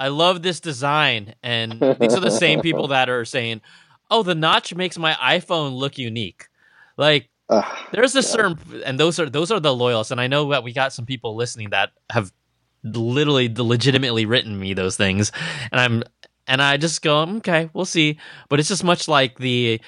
I 0.00 0.08
love 0.08 0.42
this 0.42 0.58
design," 0.58 1.34
and 1.42 1.72
these 2.00 2.14
are 2.14 2.20
the 2.20 2.30
same 2.30 2.60
people 2.60 2.88
that 2.88 3.08
are 3.08 3.24
saying, 3.24 3.60
"Oh, 4.10 4.24
the 4.24 4.34
notch 4.34 4.74
makes 4.74 4.98
my 4.98 5.12
iPhone 5.12 5.74
look 5.74 5.98
unique." 5.98 6.48
Like 6.96 7.28
Ugh. 7.48 7.64
there's 7.92 8.16
a 8.16 8.22
certain, 8.22 8.58
and 8.84 8.98
those 8.98 9.20
are 9.20 9.30
those 9.30 9.52
are 9.52 9.60
the 9.60 9.74
loyalists, 9.74 10.10
and 10.10 10.20
I 10.20 10.26
know 10.26 10.50
that 10.50 10.64
we 10.64 10.72
got 10.72 10.92
some 10.92 11.06
people 11.06 11.36
listening 11.36 11.70
that 11.70 11.90
have 12.10 12.32
literally 12.82 13.52
legitimately 13.54 14.24
written 14.24 14.58
me 14.58 14.74
those 14.74 14.96
things, 14.96 15.30
and 15.70 15.80
I'm 15.80 16.02
and 16.46 16.60
I 16.60 16.78
just 16.78 17.02
go, 17.02 17.20
okay, 17.36 17.70
we'll 17.72 17.84
see. 17.84 18.18
But 18.48 18.58
it's 18.58 18.68
just 18.68 18.82
much 18.82 19.06
like 19.06 19.38
the 19.38 19.80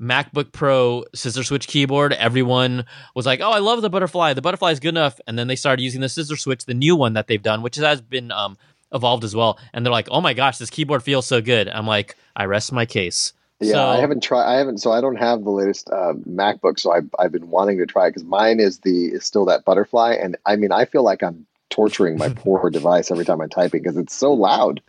MacBook 0.00 0.52
Pro 0.52 1.04
scissor 1.14 1.42
switch 1.42 1.68
keyboard. 1.68 2.12
Everyone 2.12 2.84
was 3.14 3.26
like, 3.26 3.40
"Oh, 3.40 3.50
I 3.50 3.58
love 3.58 3.82
the 3.82 3.90
butterfly. 3.90 4.34
The 4.34 4.42
butterfly 4.42 4.72
is 4.72 4.80
good 4.80 4.90
enough." 4.90 5.20
And 5.26 5.38
then 5.38 5.46
they 5.46 5.56
started 5.56 5.82
using 5.82 6.00
the 6.00 6.08
scissor 6.08 6.36
switch, 6.36 6.64
the 6.64 6.74
new 6.74 6.96
one 6.96 7.14
that 7.14 7.26
they've 7.26 7.42
done, 7.42 7.62
which 7.62 7.76
has 7.76 8.00
been 8.00 8.30
um, 8.30 8.56
evolved 8.92 9.24
as 9.24 9.34
well. 9.34 9.58
And 9.72 9.84
they're 9.84 9.92
like, 9.92 10.08
"Oh 10.10 10.20
my 10.20 10.34
gosh, 10.34 10.58
this 10.58 10.70
keyboard 10.70 11.02
feels 11.02 11.26
so 11.26 11.40
good." 11.40 11.68
I'm 11.68 11.86
like, 11.86 12.16
I 12.34 12.44
rest 12.46 12.72
my 12.72 12.86
case. 12.86 13.32
Yeah, 13.60 13.72
So- 13.72 13.86
I 13.88 13.96
haven't 14.00 14.22
tried. 14.22 14.44
I 14.54 14.58
haven't. 14.58 14.78
So 14.78 14.92
I 14.92 15.00
don't 15.00 15.16
have 15.16 15.42
the 15.44 15.50
latest 15.50 15.88
uh, 15.90 16.12
MacBook. 16.28 16.78
So 16.78 16.92
I've 16.92 17.08
I've 17.18 17.32
been 17.32 17.48
wanting 17.50 17.78
to 17.78 17.86
try 17.86 18.06
it 18.06 18.10
because 18.10 18.24
mine 18.24 18.60
is 18.60 18.80
the 18.80 19.06
is 19.06 19.24
still 19.24 19.44
that 19.46 19.64
butterfly, 19.64 20.12
and 20.14 20.36
I 20.46 20.56
mean 20.56 20.72
I 20.72 20.84
feel 20.84 21.02
like 21.02 21.22
I'm 21.22 21.46
torturing 21.70 22.16
my 22.18 22.28
poor 22.36 22.70
device 22.70 23.10
every 23.10 23.24
time 23.24 23.40
I'm 23.40 23.48
typing 23.48 23.82
because 23.82 23.96
it's 23.96 24.14
so 24.14 24.32
loud. 24.32 24.80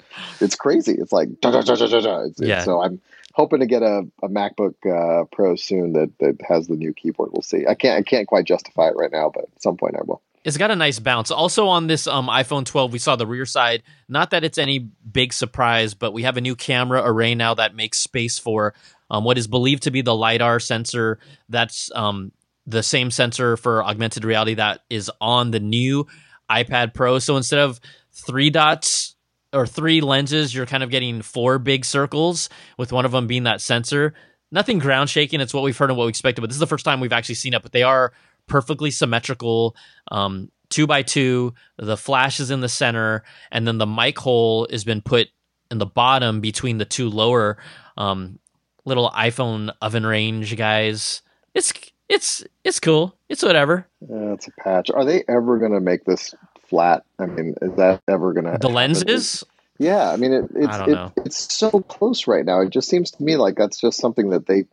It's 0.41 0.55
crazy. 0.55 0.93
It's 0.93 1.11
like 1.11 1.39
da, 1.41 1.51
da, 1.51 1.61
da, 1.61 1.75
da, 1.75 1.87
da, 1.87 1.99
da. 2.01 2.21
It's, 2.23 2.39
it's- 2.41 2.47
Yeah. 2.49 2.63
so 2.63 2.81
I'm 2.83 3.01
hoping 3.33 3.59
to 3.59 3.65
get 3.67 3.83
a, 3.83 4.05
a 4.23 4.27
MacBook 4.29 4.73
uh, 4.85 5.25
Pro 5.31 5.55
soon 5.55 5.93
that, 5.93 6.11
that 6.19 6.41
has 6.47 6.67
the 6.67 6.75
new 6.75 6.91
keyboard. 6.91 7.29
We'll 7.31 7.41
see. 7.43 7.65
I 7.67 7.73
can't 7.75 7.97
I 7.99 8.01
can't 8.07 8.27
quite 8.27 8.45
justify 8.45 8.87
it 8.89 8.95
right 8.95 9.11
now, 9.11 9.31
but 9.33 9.43
at 9.43 9.61
some 9.61 9.77
point 9.77 9.95
I 9.95 10.01
will. 10.05 10.21
It's 10.47 10.55
got 10.55 10.71
a 10.71 10.77
nice 10.77 10.97
bounce. 10.97 11.29
Also 11.29 11.67
on 11.67 11.87
this 11.87 12.07
um, 12.07 12.29
iPhone 12.29 12.63
12, 12.63 12.93
we 12.93 12.99
saw 12.99 13.17
the 13.17 13.27
rear 13.27 13.45
side. 13.45 13.83
Not 14.07 14.29
that 14.29 14.45
it's 14.45 14.57
any 14.57 14.79
big 14.79 15.33
surprise, 15.33 15.93
but 15.93 16.13
we 16.13 16.23
have 16.23 16.37
a 16.37 16.41
new 16.41 16.55
camera 16.55 17.01
array 17.03 17.35
now 17.35 17.53
that 17.55 17.75
makes 17.75 17.99
space 17.99 18.39
for 18.39 18.73
um, 19.11 19.25
what 19.25 19.37
is 19.37 19.45
believed 19.45 19.83
to 19.83 19.91
be 19.91 20.01
the 20.01 20.15
lidar 20.15 20.61
sensor. 20.61 21.19
That's 21.49 21.91
um, 21.93 22.31
the 22.65 22.81
same 22.81 23.11
sensor 23.11 23.57
for 23.57 23.83
augmented 23.83 24.23
reality 24.23 24.53
that 24.53 24.85
is 24.89 25.11
on 25.19 25.51
the 25.51 25.59
new 25.59 26.07
iPad 26.49 26.93
Pro. 26.93 27.19
So 27.19 27.35
instead 27.35 27.59
of 27.59 27.81
three 28.13 28.49
dots 28.49 29.17
or 29.51 29.67
three 29.67 29.99
lenses, 29.99 30.55
you're 30.55 30.65
kind 30.65 30.81
of 30.81 30.89
getting 30.89 31.23
four 31.23 31.59
big 31.59 31.83
circles, 31.83 32.47
with 32.77 32.93
one 32.93 33.03
of 33.03 33.11
them 33.11 33.27
being 33.27 33.43
that 33.43 33.59
sensor. 33.59 34.13
Nothing 34.49 34.79
ground 34.79 35.09
shaking. 35.09 35.41
It's 35.41 35.53
what 35.53 35.63
we've 35.63 35.77
heard 35.77 35.89
and 35.89 35.97
what 35.97 36.05
we 36.05 36.09
expected, 36.09 36.39
but 36.39 36.47
this 36.49 36.55
is 36.55 36.61
the 36.61 36.67
first 36.67 36.85
time 36.85 37.01
we've 37.01 37.11
actually 37.11 37.35
seen 37.35 37.53
it. 37.53 37.63
But 37.63 37.73
they 37.73 37.83
are 37.83 38.13
perfectly 38.47 38.91
symmetrical, 38.91 39.75
um, 40.11 40.51
two 40.69 40.87
by 40.87 41.03
two. 41.03 41.53
The 41.77 41.97
flash 41.97 42.39
is 42.39 42.51
in 42.51 42.61
the 42.61 42.69
center, 42.69 43.23
and 43.51 43.67
then 43.67 43.77
the 43.77 43.87
mic 43.87 44.17
hole 44.17 44.67
has 44.71 44.83
been 44.83 45.01
put 45.01 45.27
in 45.69 45.77
the 45.77 45.85
bottom 45.85 46.41
between 46.41 46.77
the 46.77 46.85
two 46.85 47.09
lower 47.09 47.57
um, 47.97 48.39
little 48.85 49.09
iPhone 49.11 49.71
oven 49.81 50.05
range 50.05 50.55
guys. 50.55 51.21
It's 51.53 51.73
it's 52.09 52.43
it's 52.63 52.79
cool. 52.79 53.15
It's 53.29 53.43
whatever. 53.43 53.87
Uh, 54.01 54.33
it's 54.33 54.47
a 54.47 54.51
patch. 54.51 54.89
Are 54.89 55.05
they 55.05 55.23
ever 55.27 55.57
going 55.57 55.73
to 55.73 55.81
make 55.81 56.05
this 56.05 56.33
flat? 56.69 57.03
I 57.19 57.25
mean, 57.25 57.55
is 57.61 57.75
that 57.75 58.01
ever 58.07 58.33
going 58.33 58.45
to 58.45 58.57
The 58.59 58.69
lenses. 58.69 59.43
Yeah, 59.79 60.09
I 60.09 60.15
mean, 60.15 60.33
it, 60.33 60.45
it's 60.55 60.75
I 60.75 60.85
it, 60.85 61.11
it's 61.25 61.53
so 61.53 61.81
close 61.81 62.25
right 62.25 62.43
now. 62.43 62.61
It 62.61 62.69
just 62.69 62.89
seems 62.89 63.11
to 63.11 63.23
me 63.23 63.35
like 63.37 63.55
that's 63.55 63.79
just 63.79 63.99
something 63.99 64.31
that 64.31 64.47
they 64.47 64.65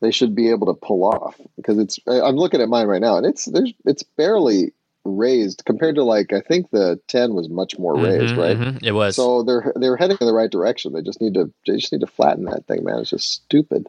they 0.00 0.10
should 0.10 0.34
be 0.34 0.50
able 0.50 0.66
to 0.72 0.74
pull 0.80 1.04
off 1.04 1.38
because 1.56 1.78
it's. 1.78 1.98
I'm 2.06 2.36
looking 2.36 2.60
at 2.60 2.68
mine 2.68 2.86
right 2.86 3.00
now, 3.00 3.16
and 3.16 3.26
it's 3.26 3.44
there's 3.46 3.72
it's 3.84 4.02
barely 4.02 4.72
raised 5.04 5.62
compared 5.64 5.94
to 5.94 6.04
like 6.04 6.32
I 6.32 6.40
think 6.40 6.70
the 6.70 7.00
10 7.08 7.32
was 7.34 7.48
much 7.48 7.78
more 7.78 7.96
raised, 7.96 8.34
Mhm, 8.34 8.36
right? 8.36 8.56
mhm, 8.58 8.82
It 8.82 8.92
was. 8.92 9.16
So 9.16 9.42
they're 9.42 9.72
they're 9.76 9.96
heading 9.96 10.18
in 10.20 10.26
the 10.26 10.34
right 10.34 10.50
direction. 10.50 10.92
They 10.92 11.02
just 11.02 11.20
need 11.20 11.34
to 11.34 11.52
they 11.66 11.76
just 11.76 11.92
need 11.92 12.02
to 12.02 12.06
flatten 12.06 12.44
that 12.44 12.66
thing, 12.66 12.84
man. 12.84 12.98
It's 12.98 13.10
just 13.10 13.30
stupid. 13.30 13.86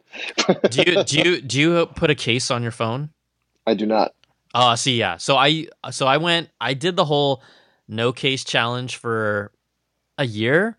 do 0.70 0.82
you 0.86 1.04
do 1.04 1.18
you 1.18 1.40
do 1.42 1.60
you 1.60 1.86
put 1.86 2.10
a 2.10 2.14
case 2.14 2.50
on 2.50 2.62
your 2.62 2.72
phone? 2.72 3.10
I 3.66 3.74
do 3.74 3.86
not. 3.86 4.14
Oh, 4.54 4.70
Uh 4.70 4.76
see 4.76 4.98
yeah. 4.98 5.16
So 5.18 5.36
I 5.36 5.66
so 5.90 6.06
I 6.06 6.16
went 6.16 6.48
I 6.60 6.74
did 6.74 6.96
the 6.96 7.04
whole 7.04 7.42
no 7.88 8.12
case 8.12 8.44
challenge 8.44 8.96
for 8.96 9.52
a 10.18 10.24
year 10.24 10.78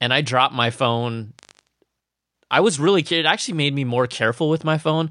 and 0.00 0.12
I 0.12 0.20
dropped 0.20 0.54
my 0.54 0.70
phone. 0.70 1.32
I 2.50 2.60
was 2.60 2.80
really 2.80 3.02
it 3.02 3.26
actually 3.26 3.54
made 3.54 3.74
me 3.74 3.84
more 3.84 4.06
careful 4.06 4.48
with 4.48 4.64
my 4.64 4.78
phone, 4.78 5.10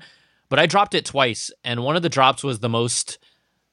but 0.50 0.60
I 0.60 0.66
dropped 0.66 0.94
it 0.94 1.06
twice 1.06 1.52
and 1.64 1.84
one 1.84 1.96
of 1.96 2.02
the 2.02 2.10
drops 2.10 2.44
was 2.44 2.60
the 2.60 2.70
most 2.70 3.18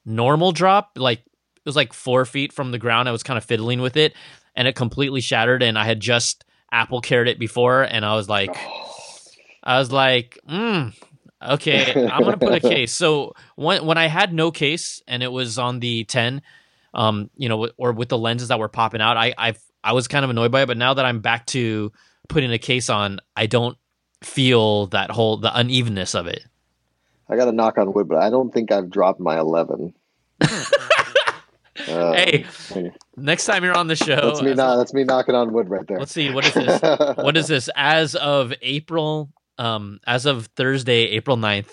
normal 0.05 0.51
drop, 0.51 0.91
like 0.95 1.19
it 1.19 1.65
was 1.65 1.75
like 1.75 1.93
4 1.93 2.25
feet 2.25 2.53
from 2.53 2.71
the 2.71 2.79
ground. 2.79 3.09
I 3.09 3.11
was 3.11 3.23
kind 3.23 3.37
of 3.37 3.43
fiddling 3.43 3.81
with 3.81 3.97
it 3.97 4.13
and 4.55 4.67
it 4.67 4.75
completely 4.75 5.21
shattered 5.21 5.61
and 5.63 5.77
I 5.77 5.85
had 5.85 5.99
just 5.99 6.45
apple 6.71 7.01
cared 7.01 7.27
it 7.27 7.39
before 7.39 7.83
and 7.83 8.05
I 8.05 8.15
was 8.15 8.27
like 8.27 8.55
I 9.63 9.79
was 9.79 9.91
like, 9.91 10.39
mm, 10.49 10.93
okay, 11.45 12.07
I'm 12.07 12.23
gonna 12.23 12.37
put 12.37 12.53
a 12.53 12.59
case. 12.73 12.93
So 12.93 13.33
when 13.55 13.85
when 13.85 13.97
I 13.97 14.07
had 14.07 14.33
no 14.33 14.49
case 14.51 15.01
and 15.07 15.21
it 15.21 15.31
was 15.31 15.59
on 15.59 15.79
the 15.79 16.05
10, 16.05 16.41
um, 16.93 17.29
you 17.35 17.49
know, 17.49 17.69
or 17.77 17.91
with 17.91 18.09
the 18.09 18.17
lenses 18.17 18.47
that 18.47 18.59
were 18.59 18.69
popping 18.69 19.01
out, 19.01 19.17
I 19.17 19.33
I 19.37 19.55
I 19.83 19.91
was 19.93 20.07
kind 20.07 20.23
of 20.23 20.31
annoyed 20.31 20.51
by 20.51 20.61
it. 20.61 20.67
But 20.67 20.77
now 20.77 20.93
that 20.93 21.05
I'm 21.05 21.19
back 21.19 21.45
to 21.47 21.91
putting 22.27 22.51
a 22.51 22.57
case 22.57 22.89
on, 22.89 23.19
I 23.35 23.45
don't 23.45 23.77
feel 24.23 24.87
that 24.87 25.11
whole 25.11 25.37
the 25.37 25.51
unevenness 25.57 26.15
of 26.15 26.27
it. 26.27 26.43
I 27.29 27.35
got 27.35 27.45
to 27.45 27.51
knock 27.51 27.77
on 27.77 27.93
wood, 27.93 28.07
but 28.07 28.17
I 28.17 28.29
don't 28.29 28.53
think 28.53 28.71
I've 28.71 28.89
dropped 28.89 29.19
my 29.19 29.37
11. 29.39 29.93
Uh, 31.87 32.13
hey, 32.13 32.45
next 33.15 33.45
time 33.45 33.63
you're 33.63 33.77
on 33.77 33.87
the 33.87 33.95
show, 33.95 34.15
that's 34.15 34.41
me. 34.41 34.53
that's 34.53 34.93
me 34.95 35.03
knocking 35.03 35.35
on 35.35 35.53
wood 35.53 35.69
right 35.69 35.85
there. 35.87 35.99
let's 35.99 36.11
see 36.11 36.31
what 36.31 36.43
is 36.43 36.53
this. 36.53 36.81
what 37.17 37.37
is 37.37 37.47
this? 37.47 37.69
As 37.75 38.15
of 38.15 38.51
April, 38.61 39.29
um, 39.59 39.99
as 40.05 40.25
of 40.25 40.47
Thursday, 40.55 41.03
April 41.09 41.37
9th. 41.37 41.69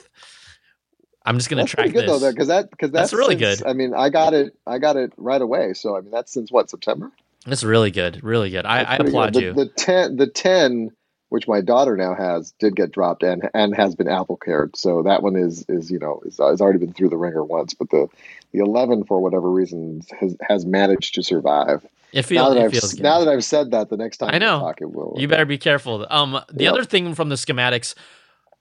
I'm 1.25 1.39
just 1.39 1.49
gonna 1.49 1.63
That's 1.63 1.73
track 1.73 1.87
good 1.93 2.07
this. 2.07 2.21
though, 2.21 2.31
because 2.31 2.49
that 2.49 2.71
because 2.71 2.91
That's 2.91 3.11
that's, 3.11 3.19
really 3.19 3.39
since- 3.39 3.63
good. 3.63 3.67
I 3.69 3.73
mean, 3.73 3.95
I 3.95 4.11
got 4.11 4.35
it. 4.35 4.55
I 4.67 4.79
got 4.79 4.97
it 4.97 5.13
right 5.17 5.41
away. 5.41 5.73
So 5.73 5.97
I 5.97 6.03
mean, 6.03 6.11
that's 6.11 6.31
since 6.33 6.53
what 6.53 6.69
September. 6.69 7.11
It's 7.47 7.65
really 7.65 7.91
good, 7.91 8.23
really 8.25 8.51
good. 8.51 8.67
I, 8.67 8.83
I 8.83 8.97
applaud 8.97 9.35
good. 9.35 9.43
you. 9.43 9.55
The, 9.55 9.65
the 9.67 9.71
ten, 9.71 10.17
the 10.17 10.27
ten, 10.29 10.91
which 11.31 11.49
my 11.49 11.61
daughter 11.61 11.97
now 11.97 12.15
has, 12.15 12.53
did 12.61 12.77
get 12.77 12.93
dropped 12.93 13.23
and 13.23 13.49
and 13.55 13.75
has 13.77 13.95
been 13.97 14.09
apple 14.09 14.37
cared. 14.39 14.77
So 14.77 15.03
that 15.05 15.23
one 15.23 15.37
is 15.37 15.65
is 15.69 15.91
you 15.91 15.99
know 15.99 16.23
is, 16.27 16.39
has 16.39 16.61
already 16.61 16.79
been 16.81 16.95
through 16.95 17.11
the 17.11 17.19
ringer 17.19 17.45
once. 17.45 17.75
But 17.75 17.91
the 17.91 18.09
the 18.53 18.61
eleven, 18.61 19.05
for 19.05 19.21
whatever 19.21 19.51
reason, 19.51 20.03
has 20.21 20.37
has 20.49 20.67
managed 20.67 21.17
to 21.17 21.23
survive. 21.23 21.87
it 22.13 22.25
now 22.35 22.49
feels 22.49 22.49
that 22.51 22.59
it 22.59 22.67
I've 22.67 22.71
feels 22.71 22.95
good. 22.95 23.03
now 23.05 23.21
that 23.21 23.29
I've 23.29 23.45
said 23.45 23.73
that, 23.73 23.91
the 23.91 23.97
next 23.99 24.19
time 24.19 24.31
I 24.35 24.39
know. 24.39 24.59
talk, 24.61 24.81
it 24.81 24.91
will. 24.91 25.21
You 25.21 25.29
better 25.29 25.47
be 25.47 25.59
careful. 25.59 26.07
Um, 26.11 26.41
the 26.53 26.65
Yep. 26.65 26.73
other 26.75 26.85
thing 26.85 27.15
from 27.15 27.29
the 27.31 27.37
schematics 27.37 27.95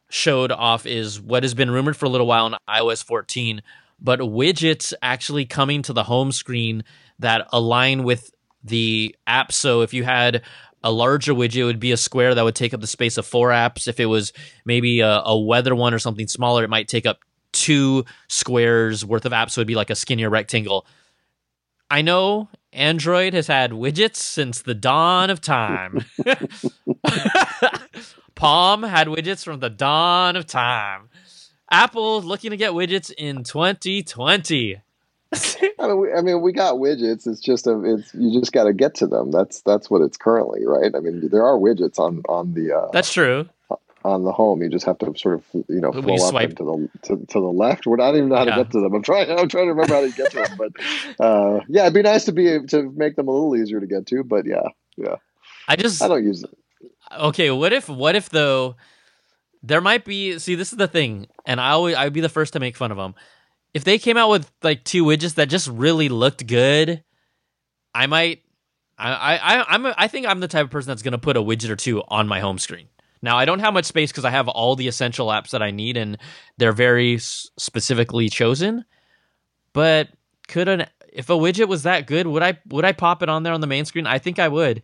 showed 0.10 0.52
off 0.52 0.86
is 0.88 1.22
what 1.22 1.44
has 1.44 1.56
been 1.56 1.72
rumored 1.72 1.98
for 1.98 2.08
a 2.08 2.10
little 2.10 2.28
while 2.28 2.48
in 2.48 2.56
iOS 2.70 3.04
14, 3.06 3.64
but 4.02 4.22
widgets 4.22 4.94
actually 5.04 5.46
coming 5.46 5.84
to 5.84 5.94
the 5.94 6.06
home 6.06 6.32
screen 6.34 6.84
that 7.20 7.48
align 7.54 8.04
with 8.04 8.33
the 8.64 9.16
app. 9.28 9.52
So 9.52 9.82
if 9.82 9.94
you 9.94 10.04
had 10.04 10.42
a 10.84 10.92
larger 10.92 11.34
widget, 11.34 11.58
it 11.58 11.64
would 11.64 11.80
be 11.80 11.92
a 11.92 11.98
square 11.98 12.36
that 12.36 12.44
would 12.44 12.56
take 12.56 12.74
up 12.74 12.82
the 12.82 12.88
space 12.88 13.18
of 13.18 13.26
four 13.26 13.50
apps. 13.50 13.88
If 13.88 14.00
it 14.00 14.06
was 14.08 14.34
maybe 14.66 15.00
a, 15.00 15.22
a 15.26 15.40
weather 15.40 15.76
one 15.76 15.94
or 15.94 16.00
something 16.00 16.28
smaller, 16.28 16.64
it 16.64 16.70
might 16.70 16.88
take 16.88 17.06
up 17.06 17.20
two 17.52 18.06
squares 18.28 19.06
worth 19.06 19.26
of 19.26 19.32
apps. 19.32 19.52
So 19.52 19.62
it'd 19.62 19.68
be 19.68 19.76
like 19.76 19.90
a 19.90 19.96
skinnier 19.96 20.30
rectangle. 20.30 20.86
I 21.90 22.02
know 22.02 22.50
Android 22.74 23.34
has 23.34 23.48
had 23.48 23.72
widgets 23.72 24.16
since 24.18 24.62
the 24.62 24.74
dawn 24.74 25.30
of 25.30 25.42
time. 25.42 26.06
Palm 28.36 28.84
had 28.84 29.08
widgets 29.08 29.44
from 29.44 29.60
the 29.60 29.70
dawn 29.70 30.36
of 30.36 30.48
time. 30.48 31.10
Apple 31.70 32.22
looking 32.22 32.52
to 32.52 32.58
get 32.58 32.74
widgets 32.74 33.12
in 33.12 33.44
2020. 33.44 34.82
I 35.80 35.88
mean, 35.88 36.00
we, 36.00 36.14
I 36.14 36.22
mean, 36.22 36.42
we 36.42 36.52
got 36.54 36.76
widgets. 36.76 37.28
It's 37.28 37.40
just 37.42 37.68
a, 37.68 37.82
it's 37.84 38.14
you 38.14 38.40
just 38.40 38.52
got 38.52 38.66
to 38.66 38.74
get 38.74 38.96
to 38.96 39.08
them. 39.08 39.32
That's 39.32 39.62
that's 39.62 39.90
what 39.90 40.02
it's 40.02 40.18
currently, 40.18 40.66
right? 40.66 40.94
I 40.96 41.00
mean, 41.00 41.30
there 41.30 41.44
are 41.46 41.58
widgets 41.58 42.00
on 42.00 42.22
on 42.30 42.54
the 42.54 42.72
uh, 42.78 42.90
That's 42.94 43.12
true. 43.12 43.48
on 44.06 44.24
the 44.24 44.32
home. 44.32 44.62
You 44.62 44.70
just 44.70 44.86
have 44.86 44.98
to 45.00 45.14
sort 45.18 45.36
of 45.36 45.46
you 45.70 45.80
know 45.82 45.92
flow 45.92 46.14
up 46.16 46.20
swipe. 46.32 46.56
to 46.58 46.64
the 46.64 46.90
to, 47.08 47.26
to 47.26 47.40
the 47.40 47.48
left. 47.52 47.86
We're 47.88 47.96
not 47.98 48.16
even 48.16 48.30
know 48.30 48.36
how 48.36 48.46
Yeah. 48.46 48.56
to 48.58 48.64
get 48.64 48.72
to 48.74 48.82
them. 48.82 48.94
I'm 48.94 49.02
trying. 49.02 49.30
I'm 49.32 49.48
trying 49.50 49.66
to 49.68 49.74
remember 49.74 49.94
how 49.94 50.02
to 50.02 50.12
get 50.12 50.32
to 50.32 50.38
them. 50.38 50.58
But 50.58 50.72
uh, 51.26 51.60
yeah, 51.68 51.84
it'd 51.84 51.94
be 51.94 52.02
nice 52.02 52.26
to 52.26 52.32
be 52.32 52.60
to 52.68 52.92
make 52.96 53.16
them 53.16 53.28
a 53.28 53.32
little 53.32 53.56
easier 53.56 53.80
to 53.80 53.88
get 53.88 54.06
to. 54.08 54.24
But 54.24 54.46
yeah, 54.46 54.68
yeah, 54.98 55.16
I 55.68 55.76
just 55.76 56.02
I 56.02 56.08
don't 56.08 56.24
use 56.24 56.44
it. 56.44 56.52
okay. 57.12 57.50
What 57.52 57.74
if? 57.74 57.90
What 57.90 58.16
if 58.16 58.30
though? 58.30 58.76
There 59.66 59.80
might 59.82 60.04
be. 60.04 60.38
See, 60.40 60.56
this 60.56 60.74
is 60.74 60.78
the 60.78 60.90
thing, 60.90 61.28
and 61.46 61.62
I 61.62 61.70
always 61.70 61.96
I'd 61.96 62.12
be 62.14 62.20
the 62.22 62.28
first 62.30 62.52
to 62.54 62.60
make 62.60 62.76
fun 62.76 62.92
of 62.92 62.98
them. 62.98 63.16
If 63.74 63.84
they 63.84 63.98
came 63.98 64.18
out 64.18 64.30
with 64.30 64.52
like 64.62 64.84
two 64.84 65.04
widgets 65.04 65.36
that 65.36 65.50
just 65.50 65.68
really 65.68 66.10
looked 66.10 66.46
good, 66.48 67.04
I 67.94 68.08
might. 68.08 68.42
I 68.98 69.12
I 69.14 69.36
I- 69.62 69.66
I'm 69.70 69.86
a, 69.86 69.96
I 69.98 70.08
think 70.08 70.28
I'm 70.28 70.40
the 70.40 70.48
type 70.48 70.66
of 70.66 70.72
person 70.72 70.90
that's 70.90 71.02
gonna 71.02 71.18
put 71.18 71.38
a 71.38 71.42
widget 71.42 71.70
or 71.70 71.76
two 71.76 72.04
on 72.08 72.28
my 72.28 72.40
home 72.40 72.60
screen. 72.60 72.88
Now 73.22 73.38
I 73.38 73.46
don't 73.46 73.60
have 73.60 73.74
much 73.74 73.86
space 73.86 74.12
because 74.12 74.26
I 74.26 74.30
have 74.30 74.48
all 74.48 74.76
the 74.76 74.88
essential 74.88 75.28
apps 75.28 75.52
that 75.52 75.64
I 75.64 75.72
need, 75.72 75.98
and 75.98 76.18
they're 76.58 76.72
very 76.74 77.16
s- 77.16 77.50
specifically 77.58 78.30
chosen. 78.30 78.86
But 79.74 80.10
could 80.48 80.68
an 80.68 80.86
if 81.12 81.30
a 81.30 81.34
widget 81.34 81.68
was 81.68 81.84
that 81.84 82.06
good, 82.06 82.28
would 82.28 82.44
I 82.44 82.60
would 82.68 82.86
I 82.86 82.92
pop 82.92 83.24
it 83.24 83.30
on 83.30 83.44
there 83.44 83.54
on 83.54 83.62
the 83.62 83.68
main 83.68 83.86
screen? 83.86 84.06
I 84.06 84.20
think 84.20 84.40
I 84.40 84.48
would. 84.50 84.84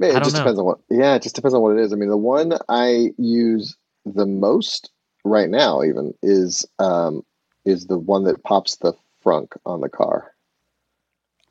It 0.00 0.18
just 0.24 0.32
know. 0.32 0.40
depends 0.40 0.58
on 0.58 0.64
what. 0.64 0.78
Yeah, 0.90 1.14
it 1.14 1.22
just 1.22 1.34
depends 1.34 1.54
on 1.54 1.62
what 1.62 1.76
it 1.76 1.80
is. 1.80 1.92
I 1.92 1.96
mean, 1.96 2.08
the 2.08 2.16
one 2.16 2.54
I 2.68 3.10
use 3.18 3.76
the 4.04 4.26
most 4.26 4.90
right 5.24 5.48
now, 5.48 5.82
even 5.82 6.12
is 6.22 6.66
um, 6.78 7.22
is 7.64 7.86
the 7.86 7.98
one 7.98 8.24
that 8.24 8.42
pops 8.42 8.76
the 8.76 8.94
frunk 9.24 9.52
on 9.64 9.80
the 9.80 9.88
car. 9.88 10.32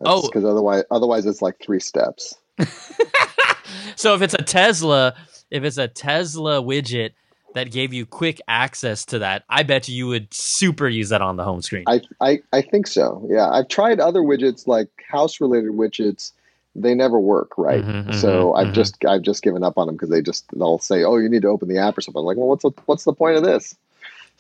Oh. 0.04 0.22
because 0.28 0.46
otherwise, 0.46 0.84
otherwise 0.90 1.26
it's 1.26 1.42
like 1.42 1.60
three 1.60 1.80
steps. 1.80 2.36
so 3.96 4.16
if 4.16 4.22
it's 4.22 4.34
a 4.34 4.42
Tesla, 4.42 5.16
if 5.50 5.64
it's 5.64 5.78
a 5.78 5.88
Tesla 5.88 6.62
widget 6.62 7.12
that 7.54 7.72
gave 7.72 7.94
you 7.94 8.06
quick 8.06 8.42
access 8.48 9.06
to 9.06 9.20
that, 9.20 9.44
I 9.50 9.64
bet 9.64 9.88
you 9.90 10.08
would 10.08 10.34
super 10.34 10.88
use 10.88 11.10
that 11.10 11.22
on 11.22 11.36
the 11.36 11.44
home 11.44 11.62
screen. 11.62 11.84
I, 11.88 12.02
I 12.20 12.42
I 12.52 12.62
think 12.62 12.88
so. 12.88 13.26
Yeah, 13.30 13.50
I've 13.50 13.68
tried 13.68 14.00
other 14.00 14.22
widgets 14.22 14.68
like 14.68 14.90
house 15.08 15.40
related 15.40 15.72
widgets. 15.72 16.32
They 16.74 16.96
never 16.96 17.20
work, 17.20 17.58
right? 17.58 17.84
Mhm, 17.84 18.16
so 18.16 18.54
mhm, 18.54 18.60
I've 18.60 18.68
mhm. 18.68 18.74
just 18.74 19.06
I've 19.06 19.22
just 19.22 19.44
given 19.44 19.64
up 19.64 19.78
on 19.78 19.88
them 19.88 19.96
because 19.96 20.10
they 20.10 20.22
just 20.22 20.46
they'll 20.58 20.80
say, 20.80 21.04
"Oh, 21.04 21.18
you 21.18 21.30
need 21.30 21.42
to 21.42 21.50
open 21.50 21.68
the 21.68 21.78
app 21.78 21.98
or 21.98 22.02
something." 22.02 22.20
I'm 22.20 22.26
like, 22.26 22.38
well, 22.38 22.48
what's 22.48 22.64
the, 22.64 22.72
what's 22.86 23.04
the 23.04 23.14
point 23.14 23.38
of 23.38 23.44
this? 23.44 23.76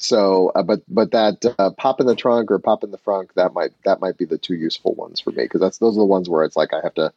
So, 0.01 0.51
uh, 0.55 0.63
but 0.63 0.81
but 0.87 1.11
that 1.11 1.45
uh, 1.59 1.69
pop 1.77 1.99
in 1.99 2.07
the 2.07 2.15
trunk 2.15 2.49
or 2.49 2.57
pop 2.57 2.83
in 2.83 2.89
the 2.89 2.97
front 2.97 3.29
that 3.35 3.53
might 3.53 3.69
that 3.83 4.01
might 4.01 4.17
be 4.17 4.25
the 4.25 4.39
two 4.39 4.55
useful 4.55 4.95
ones 4.95 5.19
for 5.19 5.29
me 5.29 5.43
because 5.43 5.61
that's 5.61 5.77
those 5.77 5.95
are 5.95 5.99
the 5.99 6.05
ones 6.05 6.27
where 6.27 6.43
it's 6.43 6.55
like 6.55 6.73
I 6.73 6.81
have 6.83 6.95
to, 6.95 7.13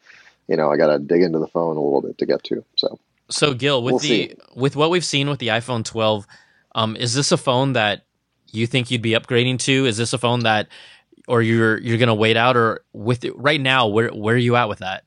you 0.48 0.56
know, 0.56 0.70
I 0.70 0.76
got 0.76 0.88
to 0.88 0.98
dig 0.98 1.22
into 1.22 1.38
the 1.38 1.46
phone 1.46 1.78
a 1.78 1.80
little 1.80 2.02
bit 2.02 2.18
to 2.18 2.26
get 2.26 2.44
to. 2.44 2.62
So 2.76 2.98
So 3.30 3.54
Gil, 3.54 3.82
with 3.82 3.92
We'll 3.92 3.98
the 4.00 4.06
see. 4.06 4.34
with 4.54 4.76
what 4.76 4.90
we've 4.90 5.04
seen 5.04 5.30
with 5.30 5.38
the 5.38 5.48
iPhone 5.48 5.82
12, 5.82 6.26
um, 6.74 6.94
is 6.96 7.14
this 7.14 7.32
a 7.32 7.38
phone 7.38 7.72
that 7.72 8.04
you 8.52 8.66
think 8.66 8.90
you'd 8.90 9.00
be 9.00 9.12
upgrading 9.12 9.60
to? 9.60 9.86
Is 9.86 9.96
this 9.96 10.12
a 10.12 10.18
phone 10.18 10.40
that, 10.40 10.68
or 11.26 11.40
you're 11.40 11.78
you're 11.80 11.96
gonna 11.98 12.14
wait 12.14 12.36
out, 12.36 12.54
or 12.54 12.84
with 12.92 13.24
it, 13.24 13.32
right 13.38 13.60
now, 13.62 13.86
where 13.86 14.10
where 14.10 14.34
are 14.34 14.38
you 14.38 14.56
at 14.56 14.68
with 14.68 14.80
that? 14.80 15.04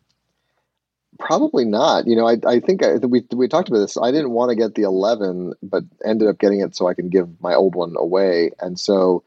Probably 1.19 1.65
not. 1.65 2.07
You 2.07 2.15
know, 2.15 2.27
I, 2.27 2.37
I 2.45 2.59
think 2.59 2.83
I, 2.83 2.95
we 2.95 3.25
we 3.31 3.47
talked 3.47 3.69
about 3.69 3.79
this. 3.79 3.97
I 3.97 4.11
didn't 4.11 4.31
want 4.31 4.49
to 4.49 4.55
get 4.55 4.75
the 4.75 4.83
11, 4.83 5.53
but 5.63 5.83
ended 6.05 6.27
up 6.27 6.39
getting 6.39 6.61
it 6.61 6.75
so 6.75 6.87
I 6.87 6.93
can 6.93 7.09
give 7.09 7.41
my 7.41 7.53
old 7.55 7.75
one 7.75 7.95
away. 7.97 8.51
And 8.59 8.79
so, 8.79 9.23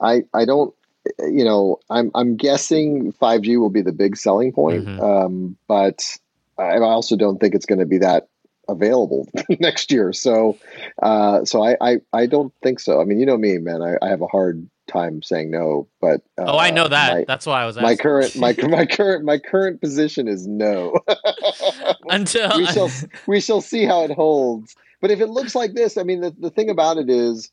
I 0.00 0.24
I 0.32 0.44
don't. 0.44 0.74
You 1.20 1.44
know, 1.44 1.78
I'm 1.88 2.10
I'm 2.14 2.36
guessing 2.36 3.12
5G 3.12 3.60
will 3.60 3.70
be 3.70 3.82
the 3.82 3.92
big 3.92 4.16
selling 4.16 4.52
point. 4.52 4.86
Mhm. 4.86 5.00
Um, 5.00 5.56
but 5.68 6.18
I 6.58 6.78
also 6.78 7.16
don't 7.16 7.38
think 7.38 7.54
it's 7.54 7.66
going 7.66 7.78
to 7.78 7.86
be 7.86 7.98
that 7.98 8.28
available 8.68 9.28
next 9.60 9.92
year. 9.92 10.12
So, 10.12 10.58
uh, 11.02 11.44
so 11.44 11.64
I, 11.64 11.76
I 11.80 11.96
I 12.12 12.26
don't 12.26 12.52
think 12.62 12.80
so. 12.80 13.00
I 13.00 13.04
mean, 13.04 13.20
you 13.20 13.26
know 13.26 13.36
me, 13.36 13.58
man. 13.58 13.82
I, 13.82 13.96
I 14.04 14.08
have 14.08 14.22
a 14.22 14.26
hard 14.26 14.68
time 14.86 15.22
saying 15.22 15.50
no. 15.50 15.88
But 16.00 16.22
uh, 16.38 16.44
oh, 16.46 16.58
I 16.58 16.70
know 16.70 16.88
that. 16.88 17.14
My, 17.14 17.24
That's 17.26 17.46
why 17.46 17.62
I 17.62 17.66
was 17.66 17.76
asking. 17.76 17.88
my 17.88 17.96
current 17.96 18.36
my 18.36 18.56
my 18.68 18.86
current 18.86 19.24
my 19.24 19.38
current 19.38 19.80
position 19.80 20.28
is 20.28 20.46
no. 20.46 20.98
until 22.08 22.56
we 22.56 22.66
shall 22.66 22.90
we 23.26 23.40
shall 23.40 23.60
see 23.60 23.84
how 23.84 24.04
it 24.04 24.10
holds. 24.10 24.76
But 25.00 25.10
if 25.10 25.20
it 25.20 25.28
looks 25.28 25.54
like 25.54 25.74
this, 25.74 25.98
I 25.98 26.02
mean, 26.04 26.20
the, 26.22 26.34
the 26.38 26.50
thing 26.50 26.70
about 26.70 26.96
it 26.96 27.10
is, 27.10 27.50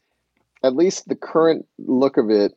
at 0.63 0.75
least 0.75 1.07
the 1.09 1.15
current 1.15 1.65
look 1.77 2.15
of 2.17 2.29
it, 2.29 2.53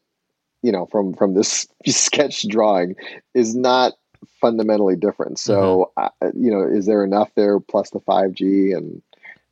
you 0.63 0.71
know, 0.73 0.87
from 0.87 1.13
from 1.15 1.35
this 1.35 1.67
sketch 1.87 2.47
drawing, 2.49 2.95
is 3.35 3.55
not 3.57 3.95
fundamentally 4.41 4.97
different. 4.97 5.39
So, 5.39 5.93
Mm-hmm. 5.99 6.27
uh, 6.27 6.31
you 6.35 6.51
know, 6.51 6.63
is 6.63 6.87
there 6.87 7.05
enough 7.05 7.31
there 7.35 7.61
plus 7.61 7.91
the 7.91 8.01
five 8.01 8.33
G 8.33 8.73
and 8.73 9.03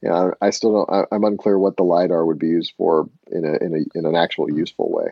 yeah, 0.05 0.33
I 0.43 0.51
still 0.51 0.73
don't. 0.75 0.91
I, 0.91 1.15
I'm 1.15 1.25
unclear 1.25 1.59
what 1.59 1.79
the 1.79 1.83
lidar 1.83 2.27
would 2.27 2.39
be 2.39 2.49
used 2.49 2.75
for 2.77 3.09
in 3.33 3.47
a 3.47 3.57
in 3.57 3.75
a 3.75 3.99
in 3.99 4.05
an 4.05 4.15
actual 4.15 4.51
useful 4.51 4.93
way. 4.93 5.11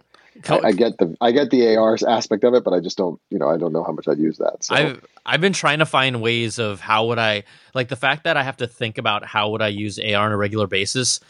I, 0.48 0.58
I, 0.68 0.72
get 0.72 0.98
the 0.98 1.16
I 1.18 1.30
get 1.30 1.50
the 1.50 1.76
AR 1.76 1.96
aspect 2.06 2.44
of 2.44 2.52
it, 2.52 2.62
but 2.62 2.74
I 2.74 2.80
just 2.80 2.98
don't 2.98 3.18
you 3.30 3.38
know 3.38 3.48
I 3.48 3.56
don't 3.56 3.72
know 3.72 3.84
how 3.84 3.92
much 3.92 4.06
I'd 4.06 4.18
use 4.18 4.36
that. 4.36 4.64
So. 4.64 4.74
I've 4.74 5.06
I've 5.24 5.40
been 5.40 5.54
trying 5.54 5.78
to 5.78 5.86
find 5.86 6.20
ways 6.20 6.58
of 6.58 6.80
how 6.80 7.06
would 7.06 7.18
I 7.18 7.44
like 7.74 7.88
the 7.88 7.96
fact 7.96 8.24
that 8.24 8.36
I 8.36 8.42
have 8.42 8.58
to 8.58 8.66
think 8.66 8.98
about 8.98 9.24
how 9.24 9.48
would 9.50 9.62
I 9.62 9.68
use 9.68 9.98
AR 9.98 10.26
on 10.26 10.32
a 10.32 10.36
regular 10.36 10.66
basis, 10.66 11.20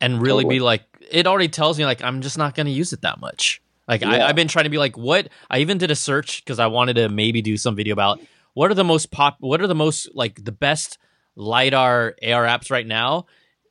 and 0.00 0.22
really 0.22 0.44
totally. 0.44 0.58
be 0.58 0.60
like 0.60 0.84
it 1.10 1.26
already 1.26 1.48
tells 1.48 1.80
me 1.80 1.84
like 1.84 2.04
I'm 2.04 2.20
just 2.20 2.38
not 2.38 2.54
going 2.54 2.66
to 2.66 2.72
use 2.72 2.92
it 2.92 3.02
that 3.02 3.18
much. 3.20 3.60
Like 3.88 4.02
yeah. 4.02 4.10
I, 4.10 4.26
have 4.28 4.36
been 4.36 4.46
trying 4.46 4.66
to 4.66 4.70
be 4.70 4.78
like 4.78 4.96
what 4.96 5.30
I 5.50 5.58
even 5.58 5.78
did 5.78 5.90
a 5.90 5.96
search 5.96 6.44
because 6.44 6.60
I 6.60 6.68
wanted 6.68 6.94
to 6.94 7.08
maybe 7.08 7.42
do 7.42 7.56
some 7.56 7.74
video 7.74 7.92
about 7.92 8.20
what 8.54 8.70
are 8.70 8.74
the 8.74 8.84
most 8.84 9.10
pop 9.10 9.36
what 9.40 9.60
are 9.60 9.66
the 9.66 9.74
most 9.74 10.14
like 10.14 10.44
the 10.44 10.52
best 10.52 10.98
lidar 11.36 12.14
AR 12.22 12.44
apps 12.44 12.70
right 12.70 12.86
now, 12.86 13.26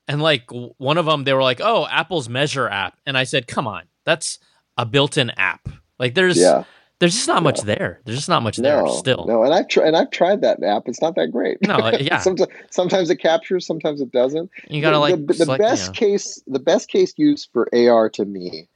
and 0.08 0.22
like 0.22 0.50
one 0.50 0.98
of 0.98 1.06
them 1.06 1.24
they 1.24 1.34
were 1.34 1.44
like 1.44 1.62
oh 1.62 1.88
Apple's 1.88 2.30
Measure 2.30 2.68
app, 2.68 2.98
and 3.06 3.18
I 3.18 3.24
said 3.24 3.48
come 3.48 3.68
on 3.68 3.84
that's 4.06 4.40
a 4.78 4.86
built-in 4.86 5.30
app. 5.32 5.70
Like 6.00 6.16
there's 6.16 6.40
yeah. 6.40 6.64
there's 7.00 7.14
just 7.14 7.28
not 7.28 7.38
yeah. 7.38 7.44
much 7.44 7.62
there. 7.62 8.02
There's 8.06 8.18
just 8.18 8.30
not 8.30 8.42
much 8.42 8.58
no, 8.58 8.64
there 8.64 8.88
still. 8.88 9.26
No, 9.28 9.44
and 9.44 9.54
I've 9.54 9.68
tried 9.68 9.88
and 9.88 9.98
I've 9.98 10.10
tried 10.10 10.42
that 10.42 10.64
app. 10.64 10.84
It's 10.88 11.02
not 11.02 11.16
that 11.16 11.32
great. 11.32 11.58
No, 11.62 11.76
uh, 11.76 11.98
yeah. 12.02 12.18
sometimes, 12.20 12.50
sometimes 12.72 13.10
it 13.10 13.18
captures, 13.18 13.68
sometimes 13.68 14.02
it 14.02 14.12
doesn't. 14.12 14.50
You 14.68 14.82
gotta 14.82 14.98
like 14.98 15.16
the, 15.28 15.34
the, 15.34 15.46
the 15.46 15.58
best 15.58 15.94
case. 15.94 16.42
The 16.48 16.60
best 16.60 16.90
case 16.90 17.14
use 17.18 17.48
for 17.52 17.68
AR 17.74 18.10
to 18.12 18.26
me 18.26 18.68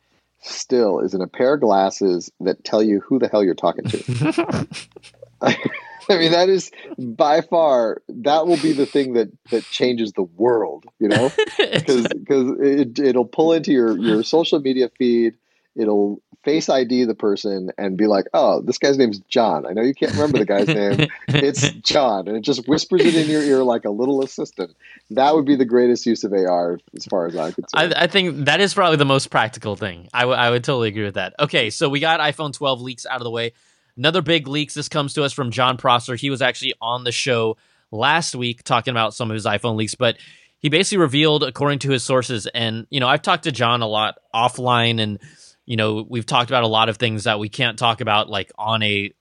still 0.41 0.99
is 0.99 1.13
in 1.13 1.21
a 1.21 1.27
pair 1.27 1.53
of 1.53 1.61
glasses 1.61 2.29
that 2.41 2.63
tell 2.63 2.83
you 2.83 2.99
who 2.99 3.17
the 3.17 3.29
hell 3.29 3.43
you're 3.43 3.55
talking 3.55 3.85
to. 3.85 4.67
I 6.09 6.17
mean, 6.17 6.31
that 6.31 6.49
is 6.49 6.71
by 6.97 7.41
far 7.41 8.01
that 8.09 8.47
will 8.47 8.57
be 8.57 8.73
the 8.73 8.85
thing 8.85 9.13
that 9.13 9.29
that 9.51 9.63
changes 9.65 10.13
the 10.13 10.23
world. 10.23 10.85
You 10.99 11.09
know, 11.09 11.29
because 11.57 12.07
because 12.07 12.57
it, 12.59 12.99
it'll 12.99 13.25
pull 13.25 13.53
into 13.53 13.71
your 13.71 13.97
your 13.97 14.23
social 14.23 14.59
media 14.59 14.89
feed 14.97 15.35
it'll 15.75 16.21
face 16.43 16.67
ID 16.67 17.05
the 17.05 17.15
person 17.15 17.71
and 17.77 17.97
be 17.97 18.07
like, 18.07 18.25
"Oh, 18.33 18.61
this 18.61 18.77
guy's 18.77 18.97
name's 18.97 19.19
John. 19.29 19.65
I 19.65 19.73
know 19.73 19.81
you 19.81 19.93
can't 19.93 20.11
remember 20.11 20.37
the 20.37 20.45
guy's 20.45 20.67
name. 20.67 21.07
It's 21.27 21.69
John," 21.71 22.27
and 22.27 22.37
it 22.37 22.41
just 22.41 22.67
whispers 22.67 23.01
it 23.05 23.15
in 23.15 23.29
your 23.29 23.41
ear 23.41 23.63
like 23.63 23.85
a 23.85 23.89
little 23.89 24.23
assistant. 24.23 24.75
That 25.11 25.33
would 25.35 25.45
be 25.45 25.55
the 25.55 25.65
greatest 25.65 26.05
use 26.05 26.23
of 26.23 26.33
AR, 26.33 26.79
as 26.95 27.05
far 27.05 27.27
as 27.27 27.35
I'm 27.35 27.53
concerned. 27.53 27.93
I, 27.93 28.03
I 28.03 28.07
think 28.07 28.45
that 28.45 28.59
is 28.59 28.73
probably 28.73 28.97
the 28.97 29.05
most 29.05 29.29
practical 29.29 29.75
thing. 29.75 30.09
I, 30.13 30.21
w- 30.21 30.37
I 30.37 30.49
would 30.49 30.63
totally 30.63 30.89
agree 30.89 31.03
with 31.03 31.15
that. 31.15 31.33
Okay, 31.39 31.69
so 31.69 31.89
we 31.89 31.99
got 31.99 32.19
iPhone 32.19 32.53
12 32.53 32.81
leaks 32.81 33.05
out 33.05 33.17
of 33.17 33.23
the 33.23 33.31
way. 33.31 33.53
Another 33.97 34.21
big 34.21 34.47
leaks. 34.47 34.73
This 34.73 34.89
comes 34.89 35.13
to 35.13 35.23
us 35.23 35.33
from 35.33 35.51
Jon 35.51 35.77
Prosser. 35.77 36.15
He 36.15 36.29
was 36.29 36.41
actually 36.41 36.73
on 36.81 37.03
the 37.03 37.11
show 37.11 37.57
last 37.91 38.35
week 38.35 38.63
talking 38.63 38.91
about 38.91 39.13
some 39.13 39.29
of 39.29 39.35
his 39.35 39.45
iPhone 39.45 39.75
leaks, 39.75 39.95
but 39.95 40.17
he 40.59 40.69
basically 40.69 40.99
revealed, 40.99 41.43
according 41.43 41.79
to 41.79 41.91
his 41.91 42.03
sources, 42.03 42.47
and 42.47 42.87
you 42.89 42.99
know, 42.99 43.07
I've 43.07 43.21
talked 43.21 43.43
to 43.43 43.51
John 43.51 43.81
a 43.81 43.87
lot 43.87 44.17
offline 44.33 44.99
and 44.99 45.19
you 45.65 45.77
know, 45.77 46.05
we've 46.09 46.25
talked 46.25 46.49
about 46.49 46.63
a 46.63 46.67
lot 46.67 46.89
of 46.89 46.97
things 46.97 47.23
that 47.23 47.39
we 47.39 47.49
can't 47.49 47.79
talk 47.79 48.01
about 48.01 48.29
like 48.29 48.51
on 48.57 48.83
a 48.83 49.11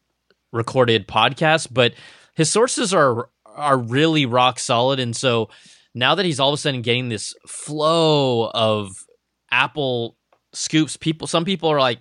recorded 0.52 1.06
podcast, 1.06 1.68
but 1.70 1.94
his 2.34 2.50
sources 2.50 2.94
are 2.94 3.28
are 3.44 3.76
really 3.76 4.24
rock 4.24 4.58
solid 4.58 4.98
and 4.98 5.14
so 5.14 5.50
now 5.94 6.14
that 6.14 6.24
he's 6.24 6.40
all 6.40 6.48
of 6.48 6.54
a 6.54 6.56
sudden 6.56 6.80
getting 6.80 7.10
this 7.10 7.34
flow 7.46 8.50
of 8.54 9.04
Apple 9.50 10.16
scoops, 10.54 10.96
people 10.96 11.26
some 11.26 11.44
people 11.44 11.68
are 11.68 11.80
like, 11.80 12.00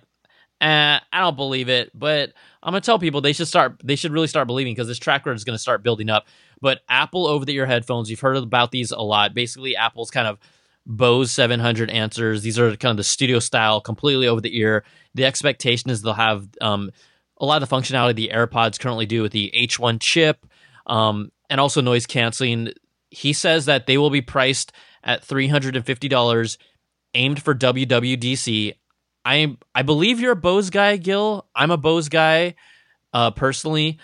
eh, 0.60 0.98
I 1.12 1.20
don't 1.20 1.36
believe 1.36 1.68
it, 1.68 1.90
but 1.94 2.32
I'm 2.62 2.72
gonna 2.72 2.80
tell 2.80 2.98
people 2.98 3.20
they 3.20 3.32
should 3.32 3.48
start 3.48 3.80
they 3.82 3.96
should 3.96 4.12
really 4.12 4.28
start 4.28 4.46
believing 4.46 4.74
because 4.74 4.88
this 4.88 4.98
track 4.98 5.26
record 5.26 5.36
is 5.36 5.44
gonna 5.44 5.58
start 5.58 5.82
building 5.82 6.10
up. 6.10 6.26
But 6.60 6.80
Apple 6.88 7.26
over 7.26 7.44
the 7.44 7.54
ear 7.54 7.66
headphones, 7.66 8.10
you've 8.10 8.20
heard 8.20 8.36
about 8.36 8.70
these 8.70 8.92
a 8.92 9.00
lot. 9.00 9.34
Basically, 9.34 9.76
Apple's 9.76 10.10
kind 10.10 10.28
of 10.28 10.38
Bose 10.86 11.30
700 11.30 11.90
answers. 11.90 12.42
These 12.42 12.58
are 12.58 12.76
kind 12.76 12.90
of 12.90 12.96
the 12.96 13.04
studio 13.04 13.38
style, 13.38 13.80
completely 13.80 14.26
over 14.26 14.40
the 14.40 14.56
ear. 14.58 14.84
The 15.14 15.24
expectation 15.24 15.90
is 15.90 16.02
they'll 16.02 16.14
have 16.14 16.48
um, 16.60 16.90
a 17.38 17.44
lot 17.44 17.62
of 17.62 17.68
the 17.68 17.74
functionality 17.74 18.14
the 18.14 18.30
AirPods 18.32 18.80
currently 18.80 19.06
do 19.06 19.22
with 19.22 19.32
the 19.32 19.52
H1 19.54 20.00
chip 20.00 20.46
um, 20.86 21.30
and 21.50 21.60
also 21.60 21.80
noise 21.80 22.06
canceling. 22.06 22.72
He 23.10 23.32
says 23.32 23.66
that 23.66 23.86
they 23.86 23.98
will 23.98 24.10
be 24.10 24.22
priced 24.22 24.72
at 25.04 25.26
$350, 25.26 26.58
aimed 27.14 27.42
for 27.42 27.54
WWDC. 27.54 28.74
I 29.24 29.56
I 29.74 29.82
believe 29.82 30.20
you're 30.20 30.32
a 30.32 30.36
Bose 30.36 30.70
guy, 30.70 30.96
Gil. 30.96 31.46
I'm 31.54 31.70
a 31.70 31.76
Bose 31.76 32.08
guy, 32.08 32.54
uh, 33.12 33.30
personally. 33.32 33.98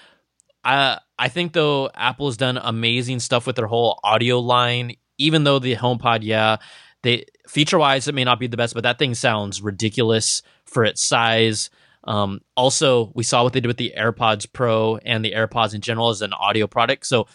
I 0.65 0.99
I 1.19 1.29
think 1.29 1.53
though 1.53 1.91
Apple 1.95 2.27
has 2.27 2.37
done 2.37 2.59
amazing 2.61 3.21
stuff 3.21 3.47
with 3.47 3.57
their 3.57 3.67
whole 3.67 3.99
audio 4.05 4.39
line 4.39 4.97
even 5.19 5.45
though 5.45 5.59
the 5.59 5.77
HomePod, 5.77 6.21
yeah, 6.23 6.57
they 7.03 7.27
feature 7.47 7.79
wise 7.79 8.09
it 8.09 8.15
may 8.15 8.25
not 8.25 8.41
be 8.41 8.47
the 8.47 8.57
best, 8.57 8.75
but 8.75 8.85
that 8.85 8.99
thing 8.99 9.15
sounds 9.15 9.61
ridiculous 9.61 10.43
for 10.65 10.85
its 10.85 11.03
size. 11.03 11.71
Um, 12.05 12.41
also, 12.57 13.13
we 13.15 13.25
saw 13.25 13.43
what 13.43 13.53
they 13.53 13.61
did 13.61 13.69
with 13.69 13.77
the 13.77 13.93
AirPods 13.97 14.51
Pro 14.51 14.97
and 14.99 15.25
the 15.25 15.33
AirPods 15.33 15.75
in 15.75 15.81
general 15.81 16.09
as 16.09 16.23
an 16.23 16.33
audio 16.33 16.67
product. 16.67 17.07
So, 17.07 17.27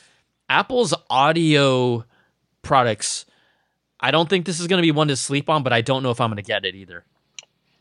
Apple's 0.50 0.94
audio 1.10 2.06
products, 2.62 3.26
I 4.00 4.12
don't 4.12 4.30
think 4.30 4.46
this 4.46 4.60
is 4.60 4.68
going 4.68 4.82
to 4.82 4.86
be 4.86 4.92
one 4.92 5.10
to 5.10 5.16
sleep 5.16 5.50
on, 5.50 5.64
but 5.64 5.74
I 5.74 5.82
don't 5.82 6.04
know 6.04 6.12
if 6.12 6.20
I'm 6.20 6.30
going 6.30 6.38
to 6.38 6.44
get 6.44 6.66
it 6.66 6.76
either. 6.76 7.06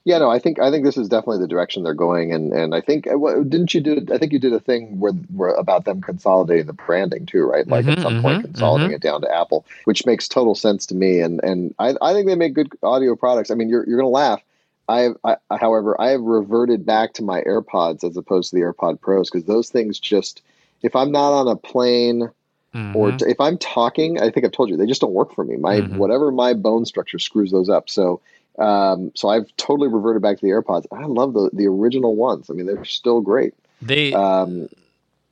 Yeah, 0.04 0.18
no, 0.18 0.30
I 0.30 0.40
think 0.40 0.58
I 0.58 0.70
think 0.72 0.84
this 0.84 0.96
is 0.96 1.08
definitely 1.08 1.38
the 1.38 1.48
direction 1.48 1.84
they're 1.84 1.94
going, 1.94 2.32
and 2.32 2.52
and 2.52 2.74
I 2.74 2.80
think 2.80 3.06
uh, 3.06 3.16
didn't 3.42 3.72
you 3.72 3.80
do? 3.80 4.04
I 4.12 4.18
think 4.18 4.32
you 4.32 4.40
did 4.40 4.52
a 4.52 4.58
thing 4.58 4.98
where, 4.98 5.12
where 5.12 5.50
about 5.50 5.84
them 5.84 6.00
consolidating 6.00 6.66
the 6.66 6.72
branding 6.72 7.24
too, 7.24 7.44
right? 7.44 7.66
Like 7.68 7.84
mm-hmm, 7.84 7.98
at 7.98 8.00
some 8.00 8.14
mm-hmm, 8.14 8.22
point 8.22 8.42
consolidating 8.42 8.96
mm-hmm. 8.96 8.96
it 8.96 9.02
down 9.02 9.20
to 9.20 9.32
Apple, 9.32 9.64
which 9.84 10.04
makes 10.04 10.26
total 10.26 10.56
sense 10.56 10.86
to 10.86 10.96
me, 10.96 11.20
and 11.20 11.40
and 11.44 11.72
I, 11.78 11.94
I 12.02 12.14
think 12.14 12.26
they 12.26 12.34
make 12.34 12.52
good 12.52 12.72
audio 12.82 13.14
products. 13.14 13.52
I 13.52 13.54
mean, 13.54 13.68
you're 13.68 13.88
you're 13.88 13.98
gonna 13.98 14.08
laugh. 14.08 14.42
I 14.88 15.10
I, 15.24 15.36
however, 15.56 16.00
I 16.00 16.10
have 16.10 16.22
reverted 16.22 16.84
back 16.84 17.14
to 17.14 17.22
my 17.22 17.40
AirPods 17.42 18.02
as 18.02 18.16
opposed 18.16 18.50
to 18.50 18.56
the 18.56 18.62
AirPod 18.62 19.00
Pros 19.00 19.30
because 19.30 19.46
those 19.46 19.70
things 19.70 20.00
just, 20.00 20.42
if 20.82 20.96
I'm 20.96 21.12
not 21.12 21.32
on 21.32 21.46
a 21.46 21.54
plane 21.54 22.28
mm-hmm. 22.74 22.96
or 22.96 23.12
t- 23.12 23.26
if 23.26 23.40
I'm 23.40 23.56
talking, 23.56 24.20
I 24.20 24.30
think 24.30 24.44
I've 24.44 24.52
told 24.52 24.68
you 24.68 24.76
they 24.76 24.86
just 24.86 25.00
don't 25.00 25.12
work 25.12 25.32
for 25.32 25.44
me. 25.44 25.56
My 25.56 25.80
mm-hmm. 25.80 25.96
whatever 25.96 26.32
my 26.32 26.54
bone 26.54 26.86
structure 26.86 27.20
screws 27.20 27.52
those 27.52 27.68
up. 27.68 27.88
So 27.88 28.20
um, 28.58 29.12
so 29.14 29.28
I've 29.28 29.54
totally 29.56 29.88
reverted 29.88 30.22
back 30.22 30.38
to 30.38 30.42
the 30.42 30.52
AirPods. 30.52 30.86
I 30.92 31.06
love 31.06 31.32
the 31.32 31.50
the 31.52 31.66
original 31.66 32.14
ones. 32.14 32.50
I 32.50 32.54
mean, 32.54 32.66
they're 32.66 32.84
still 32.84 33.20
great. 33.20 33.54
They 33.80 34.12
um, 34.12 34.68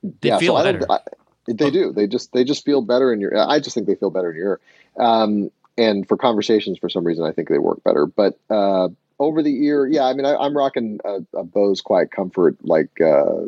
they 0.03 0.29
yeah, 0.29 0.37
feel 0.37 0.57
so 0.57 0.63
better. 0.63 0.85
I, 0.89 0.99
they 1.47 1.71
do. 1.71 1.91
They 1.91 2.07
just 2.07 2.31
they 2.33 2.43
just 2.43 2.65
feel 2.65 2.81
better 2.81 3.13
in 3.13 3.19
your. 3.21 3.37
I 3.37 3.59
just 3.59 3.73
think 3.75 3.87
they 3.87 3.95
feel 3.95 4.09
better 4.09 4.31
in 4.31 4.37
your. 4.37 4.59
Um, 4.97 5.51
and 5.77 6.07
for 6.07 6.17
conversations, 6.17 6.77
for 6.77 6.89
some 6.89 7.05
reason, 7.05 7.23
I 7.23 7.31
think 7.31 7.49
they 7.49 7.57
work 7.57 7.83
better. 7.83 8.05
But 8.05 8.37
uh, 8.49 8.89
over 9.19 9.41
the 9.41 9.65
ear, 9.65 9.87
yeah. 9.87 10.03
I 10.03 10.13
mean, 10.13 10.25
I, 10.25 10.45
am 10.45 10.55
rocking 10.55 10.99
a, 11.05 11.19
a, 11.35 11.43
Bose 11.43 11.81
Quiet 11.81 12.11
Comfort, 12.11 12.57
like 12.61 12.99
uh, 13.01 13.43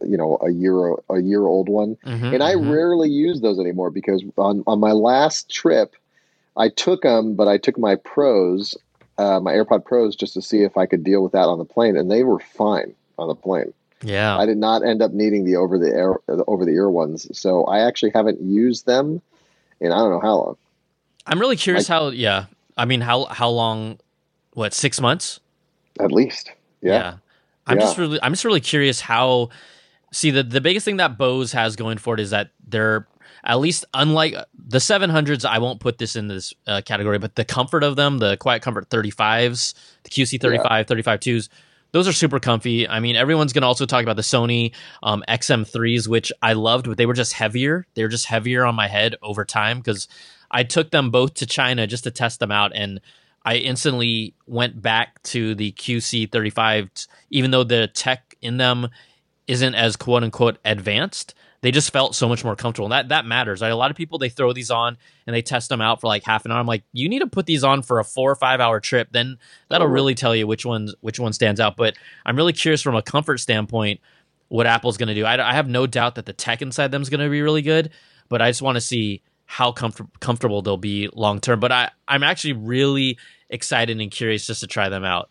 you 0.00 0.16
know, 0.16 0.38
a 0.40 0.50
year 0.50 0.94
a 1.08 1.20
year 1.20 1.46
old 1.46 1.68
one, 1.68 1.96
mm-hmm, 2.06 2.26
and 2.26 2.42
I 2.42 2.54
mm-hmm. 2.54 2.70
rarely 2.70 3.10
use 3.10 3.40
those 3.40 3.58
anymore 3.58 3.90
because 3.90 4.22
on 4.36 4.62
on 4.66 4.80
my 4.80 4.92
last 4.92 5.50
trip, 5.50 5.94
I 6.56 6.68
took 6.68 7.02
them, 7.02 7.34
but 7.34 7.48
I 7.48 7.58
took 7.58 7.78
my 7.78 7.96
pros 7.96 8.76
uh, 9.18 9.40
my 9.40 9.52
AirPod 9.52 9.84
Pros 9.84 10.16
just 10.16 10.34
to 10.34 10.42
see 10.42 10.62
if 10.62 10.76
I 10.76 10.86
could 10.86 11.04
deal 11.04 11.22
with 11.22 11.32
that 11.32 11.46
on 11.46 11.58
the 11.58 11.64
plane, 11.64 11.96
and 11.96 12.10
they 12.10 12.24
were 12.24 12.40
fine 12.40 12.94
on 13.18 13.28
the 13.28 13.34
plane. 13.34 13.72
Yeah, 14.02 14.36
I 14.36 14.46
did 14.46 14.58
not 14.58 14.84
end 14.84 15.02
up 15.02 15.12
needing 15.12 15.44
the 15.44 15.56
over 15.56 15.78
the 15.78 15.88
air 15.88 16.14
over 16.46 16.64
the 16.64 16.72
ear 16.72 16.90
ones, 16.90 17.26
so 17.36 17.64
I 17.64 17.86
actually 17.86 18.12
haven't 18.14 18.40
used 18.40 18.86
them 18.86 19.22
in 19.80 19.92
I 19.92 19.96
don't 19.96 20.10
know 20.10 20.20
how 20.20 20.36
long. 20.36 20.56
I'm 21.26 21.40
really 21.40 21.56
curious 21.56 21.88
how. 21.88 22.08
Yeah, 22.08 22.46
I 22.76 22.84
mean, 22.84 23.00
how 23.00 23.24
how 23.26 23.48
long? 23.48 23.98
What 24.52 24.72
six 24.72 25.00
months? 25.00 25.40
At 25.98 26.12
least. 26.12 26.52
Yeah. 26.80 26.92
yeah. 26.92 27.14
I'm 27.66 27.78
yeah. 27.78 27.84
just 27.84 27.98
really 27.98 28.18
I'm 28.22 28.32
just 28.32 28.44
really 28.44 28.60
curious 28.60 29.00
how. 29.00 29.50
See 30.12 30.30
the 30.30 30.42
the 30.42 30.60
biggest 30.60 30.84
thing 30.84 30.98
that 30.98 31.18
Bose 31.18 31.52
has 31.52 31.74
going 31.74 31.98
for 31.98 32.14
it 32.14 32.20
is 32.20 32.30
that 32.30 32.50
they're 32.68 33.08
at 33.44 33.60
least 33.60 33.84
unlike 33.92 34.34
the 34.54 34.78
700s, 34.78 35.44
I 35.44 35.58
won't 35.58 35.80
put 35.80 35.98
this 35.98 36.16
in 36.16 36.28
this 36.28 36.54
uh, 36.66 36.80
category, 36.84 37.18
but 37.18 37.34
the 37.34 37.44
comfort 37.44 37.84
of 37.84 37.96
them, 37.96 38.18
the 38.18 38.36
Quiet 38.38 38.62
Comfort 38.62 38.88
35s, 38.88 39.74
the 40.02 40.10
QC35, 40.10 40.64
yeah. 40.64 40.82
35 40.84 41.20
2s, 41.20 41.48
those 41.92 42.08
are 42.08 42.12
super 42.12 42.40
comfy. 42.40 42.88
I 42.88 43.00
mean, 43.00 43.16
everyone's 43.16 43.52
going 43.52 43.62
to 43.62 43.68
also 43.68 43.86
talk 43.86 44.02
about 44.02 44.16
the 44.16 44.22
Sony 44.22 44.74
um, 45.02 45.22
XM3s, 45.28 46.08
which 46.08 46.32
I 46.42 46.54
loved, 46.54 46.86
but 46.86 46.96
they 46.96 47.06
were 47.06 47.14
just 47.14 47.34
heavier. 47.34 47.86
They 47.94 48.02
were 48.02 48.08
just 48.08 48.26
heavier 48.26 48.64
on 48.64 48.74
my 48.74 48.88
head 48.88 49.14
over 49.22 49.44
time 49.44 49.78
because 49.78 50.08
I 50.50 50.64
took 50.64 50.90
them 50.90 51.10
both 51.10 51.34
to 51.34 51.46
China 51.46 51.86
just 51.86 52.04
to 52.04 52.10
test 52.10 52.40
them 52.40 52.50
out. 52.50 52.72
And 52.74 53.00
I 53.44 53.56
instantly 53.56 54.34
went 54.46 54.80
back 54.80 55.22
to 55.24 55.54
the 55.54 55.70
QC35, 55.72 57.06
even 57.30 57.50
though 57.50 57.62
the 57.62 57.88
tech 57.88 58.34
in 58.40 58.56
them 58.56 58.88
isn't 59.46 59.74
as 59.74 59.96
quote 59.96 60.24
unquote 60.24 60.58
advanced 60.64 61.34
they 61.64 61.70
just 61.70 61.94
felt 61.94 62.14
so 62.14 62.28
much 62.28 62.44
more 62.44 62.54
comfortable. 62.54 62.84
And 62.84 62.92
that 62.92 63.08
that 63.08 63.24
matters. 63.24 63.62
A 63.62 63.72
lot 63.72 63.90
of 63.90 63.96
people 63.96 64.18
they 64.18 64.28
throw 64.28 64.52
these 64.52 64.70
on 64.70 64.98
and 65.26 65.34
they 65.34 65.40
test 65.40 65.70
them 65.70 65.80
out 65.80 65.98
for 65.98 66.08
like 66.08 66.22
half 66.22 66.44
an 66.44 66.52
hour. 66.52 66.60
I'm 66.60 66.66
like, 66.66 66.84
you 66.92 67.08
need 67.08 67.20
to 67.20 67.26
put 67.26 67.46
these 67.46 67.64
on 67.64 67.80
for 67.80 68.00
a 68.00 68.04
four 68.04 68.30
or 68.30 68.34
five 68.34 68.60
hour 68.60 68.80
trip. 68.80 69.08
Then 69.12 69.38
that'll 69.70 69.86
really 69.86 70.14
tell 70.14 70.36
you 70.36 70.46
which 70.46 70.66
ones 70.66 70.94
which 71.00 71.18
one 71.18 71.32
stands 71.32 71.60
out. 71.60 71.78
But 71.78 71.96
I'm 72.26 72.36
really 72.36 72.52
curious 72.52 72.82
from 72.82 72.94
a 72.94 73.00
comfort 73.00 73.38
standpoint 73.38 74.00
what 74.48 74.66
Apple's 74.66 74.98
going 74.98 75.08
to 75.08 75.14
do. 75.14 75.24
I, 75.24 75.52
I 75.52 75.54
have 75.54 75.66
no 75.66 75.86
doubt 75.86 76.16
that 76.16 76.26
the 76.26 76.34
tech 76.34 76.60
inside 76.60 76.90
them 76.90 77.00
is 77.00 77.08
going 77.08 77.20
to 77.20 77.30
be 77.30 77.40
really 77.40 77.62
good. 77.62 77.92
But 78.28 78.42
I 78.42 78.50
just 78.50 78.60
want 78.60 78.76
to 78.76 78.82
see 78.82 79.22
how 79.46 79.72
comfort- 79.72 80.20
comfortable 80.20 80.60
they'll 80.60 80.76
be 80.76 81.08
long 81.14 81.40
term. 81.40 81.60
But 81.60 81.72
I 81.72 81.90
I'm 82.06 82.22
actually 82.22 82.52
really 82.52 83.16
excited 83.48 83.98
and 83.98 84.10
curious 84.10 84.46
just 84.46 84.60
to 84.60 84.66
try 84.66 84.90
them 84.90 85.04
out. 85.04 85.30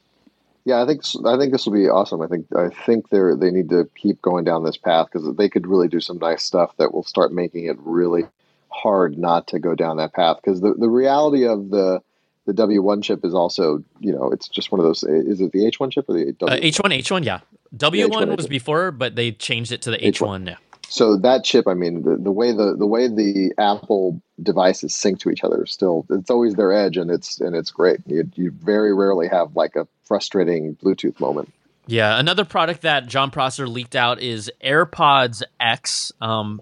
Yeah, 0.65 0.81
I 0.81 0.85
think 0.85 1.01
I 1.25 1.37
think 1.37 1.51
this 1.51 1.65
will 1.65 1.73
be 1.73 1.89
awesome. 1.89 2.21
I 2.21 2.27
think 2.27 2.45
I 2.55 2.69
think 2.69 3.09
they 3.09 3.19
they 3.35 3.51
need 3.51 3.69
to 3.69 3.89
keep 3.95 4.21
going 4.21 4.45
down 4.45 4.63
this 4.63 4.77
path 4.77 5.07
because 5.11 5.35
they 5.35 5.49
could 5.49 5.67
really 5.67 5.89
do 5.89 5.99
some 5.99 6.17
nice 6.19 6.43
stuff 6.43 6.75
that 6.77 6.93
will 6.93 7.03
start 7.03 7.33
making 7.33 7.65
it 7.65 7.75
really 7.79 8.23
hard 8.69 9.17
not 9.17 9.47
to 9.47 9.59
go 9.59 9.75
down 9.75 9.97
that 9.97 10.13
path. 10.13 10.37
Because 10.37 10.61
the, 10.61 10.73
the 10.73 10.89
reality 10.89 11.45
of 11.45 11.69
the 11.69 12.01
the 12.45 12.53
W 12.53 12.81
one 12.81 13.01
chip 13.01 13.25
is 13.25 13.33
also 13.33 13.83
you 13.99 14.13
know 14.13 14.31
it's 14.31 14.47
just 14.47 14.71
one 14.71 14.79
of 14.79 14.85
those. 14.85 15.03
Is 15.03 15.41
it 15.41 15.51
the 15.51 15.65
H 15.65 15.81
one 15.81 15.91
chip 15.91 16.05
or 16.07 16.13
the 16.13 16.35
uh, 16.41 16.57
H 16.61 16.79
one 16.79 16.93
H 16.93 17.11
one? 17.11 17.23
Yeah, 17.23 17.41
W 17.75 18.07
one 18.07 18.33
was 18.35 18.47
before, 18.47 18.91
but 18.91 19.17
they 19.17 19.31
changed 19.31 19.73
it 19.73 19.81
to 19.81 19.91
the 19.91 20.05
H 20.05 20.21
one 20.21 20.45
now. 20.45 20.57
So 20.93 21.17
that 21.17 21.43
chip, 21.43 21.67
I 21.67 21.73
mean, 21.73 22.03
the, 22.03 22.17
the 22.17 22.31
way 22.31 22.51
the 22.51 22.75
the 22.77 22.85
way 22.85 23.07
the 23.07 23.51
Apple 23.57 24.21
devices 24.41 24.93
sync 24.93 25.19
to 25.21 25.29
each 25.29 25.43
other, 25.43 25.65
still, 25.65 26.05
it's 26.09 26.29
always 26.29 26.53
their 26.53 26.71
edge, 26.71 26.97
and 26.97 27.09
it's 27.09 27.41
and 27.41 27.55
it's 27.55 27.71
great. 27.71 27.99
You 28.05 28.29
you 28.35 28.51
very 28.51 28.93
rarely 28.93 29.27
have 29.27 29.55
like 29.55 29.75
a 29.75 29.87
frustrating 30.13 30.75
Bluetooth 30.75 31.19
moment. 31.19 31.51
Yeah, 31.87 32.19
another 32.19 32.45
product 32.45 32.83
that 32.83 33.07
Jon 33.07 33.31
Prosser 33.31 33.67
leaked 33.67 33.95
out 33.95 34.21
is 34.21 34.51
AirPods 34.63 35.41
X. 35.59 36.11
Um, 36.21 36.61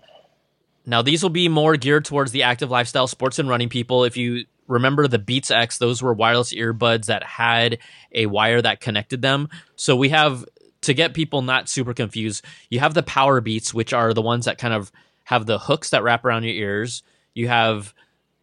now 0.85 1.01
these 1.01 1.21
will 1.21 1.31
be 1.31 1.49
more 1.49 1.75
geared 1.75 2.05
towards 2.05 2.31
the 2.31 2.43
active 2.43 2.71
lifestyle, 2.71 3.07
sports 3.07 3.39
and 3.39 3.49
running 3.49 3.67
people. 3.67 4.05
If 4.05 4.15
you 4.15 4.45
remember 4.69 5.05
the 5.09 5.19
Beats 5.19 5.51
X, 5.51 5.79
those 5.79 6.01
were 6.01 6.13
wireless 6.13 6.53
earbuds 6.53 7.07
that 7.07 7.23
had 7.23 7.79
a 8.13 8.27
wire 8.27 8.61
that 8.61 8.79
connected 8.79 9.21
them. 9.21 9.49
So 9.75 9.97
we 9.97 10.07
have 10.09 10.45
to 10.83 10.93
get 10.93 11.13
people 11.13 11.41
not 11.41 11.67
super 11.67 11.93
confused, 11.93 12.45
you 12.69 12.79
have 12.79 12.93
the 12.93 13.03
power 13.03 13.41
beats, 13.41 13.73
which 13.73 13.91
are 13.91 14.13
the 14.13 14.21
ones 14.21 14.45
that 14.45 14.57
kind 14.57 14.73
of 14.73 14.93
have 15.25 15.45
the 15.45 15.59
hooks 15.59 15.89
that 15.89 16.03
wrap 16.03 16.23
around 16.23 16.45
your 16.45 16.53
ears. 16.53 17.03
You 17.33 17.49
have, 17.49 17.93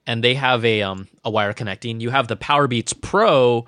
and 0.06 0.22
they 0.22 0.34
have 0.34 0.66
a 0.66 0.82
um 0.82 1.08
a 1.24 1.30
wire 1.30 1.54
connecting. 1.54 1.98
You 1.98 2.10
have 2.10 2.28
the 2.28 2.36
Power 2.36 2.68
Beats 2.68 2.92
Pro, 2.92 3.64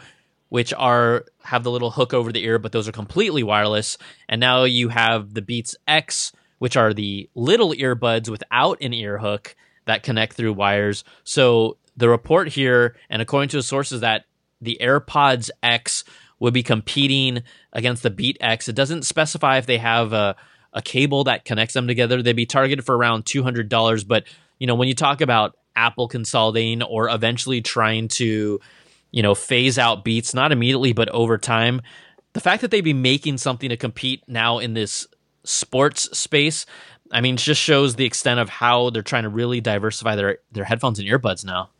which 0.51 0.75
are 0.75 1.25
have 1.43 1.65
the 1.65 1.71
little 1.71 1.91
hook 1.91 2.13
over 2.13 2.31
the 2.31 2.45
ear, 2.45 2.59
but 2.59 2.73
those 2.73 2.87
are 2.87 2.93
completely 2.93 3.43
wireless. 3.43 3.97
And 4.29 4.41
now 4.41 4.65
you 4.65 4.91
have 4.91 5.33
the 5.33 5.43
Beats 5.43 5.75
X, 5.89 6.33
which 6.59 6.77
are 6.77 6.93
the 6.93 7.31
little 7.35 7.73
earbuds 7.73 8.29
without 8.29 8.83
an 8.83 8.93
ear 8.93 9.19
hook 9.19 9.57
that 9.87 10.03
connect 10.03 10.35
through 10.35 10.53
wires. 10.53 11.03
So 11.25 11.79
the 11.97 12.09
report 12.09 12.49
here, 12.49 12.97
and 13.09 13.23
according 13.23 13.49
to 13.51 13.57
the 13.57 13.63
sources, 13.63 14.03
that 14.03 14.27
the 14.61 14.79
AirPods 14.81 15.51
X 15.63 16.05
would 16.39 16.55
be 16.55 16.63
competing 16.63 17.43
against 17.73 18.03
the 18.03 18.11
Beat 18.11 18.37
X. 18.41 18.69
It 18.69 18.75
doesn't 18.75 19.03
specify 19.03 19.59
if 19.59 19.67
they 19.67 19.79
have 19.79 20.13
a, 20.13 20.37
a 20.73 20.83
cable 20.83 21.25
that 21.25 21.45
connects 21.45 21.75
them 21.75 21.87
together. 21.87 22.23
They'd 22.23 22.35
be 22.35 22.47
targeted 22.47 22.85
for 22.85 22.97
around 22.97 23.25
two 23.25 23.43
hundred 23.43 23.69
dollars. 23.69 24.05
But 24.05 24.25
you 24.59 24.67
know, 24.67 24.75
when 24.75 24.89
you 24.89 24.95
talk 24.95 25.21
about 25.21 25.57
Apple 25.77 26.09
consolidating 26.09 26.83
or 26.83 27.09
eventually 27.09 27.61
trying 27.61 28.09
to, 28.09 28.61
you 29.11 29.23
know, 29.23 29.35
phase 29.35 29.79
out 29.79 30.05
Beats, 30.05 30.35
not 30.35 30.53
immediately 30.53 30.93
but 30.93 31.09
over 31.11 31.39
time, 31.39 31.81
the 32.33 32.41
fact 32.41 32.63
that 32.63 32.71
they'd 32.71 32.81
be 32.83 32.93
making 32.93 33.39
something 33.39 33.69
to 33.69 33.77
compete 33.77 34.23
now 34.29 34.59
in 34.59 34.75
this 34.75 35.07
sports 35.45 36.17
space, 36.17 36.67
I 37.11 37.21
mean, 37.21 37.37
just 37.37 37.61
shows 37.61 37.97
the 37.97 38.05
extent 38.05 38.41
of 38.41 38.49
how 38.49 38.91
they're 38.91 39.03
trying 39.03 39.25
to 39.25 39.29
really 39.29 39.61
diversify 39.61 40.17
their 40.17 40.39
their 40.53 40.65
headphones 40.65 40.99
and 40.99 41.09
earbuds 41.09 41.45
now. 41.45 41.71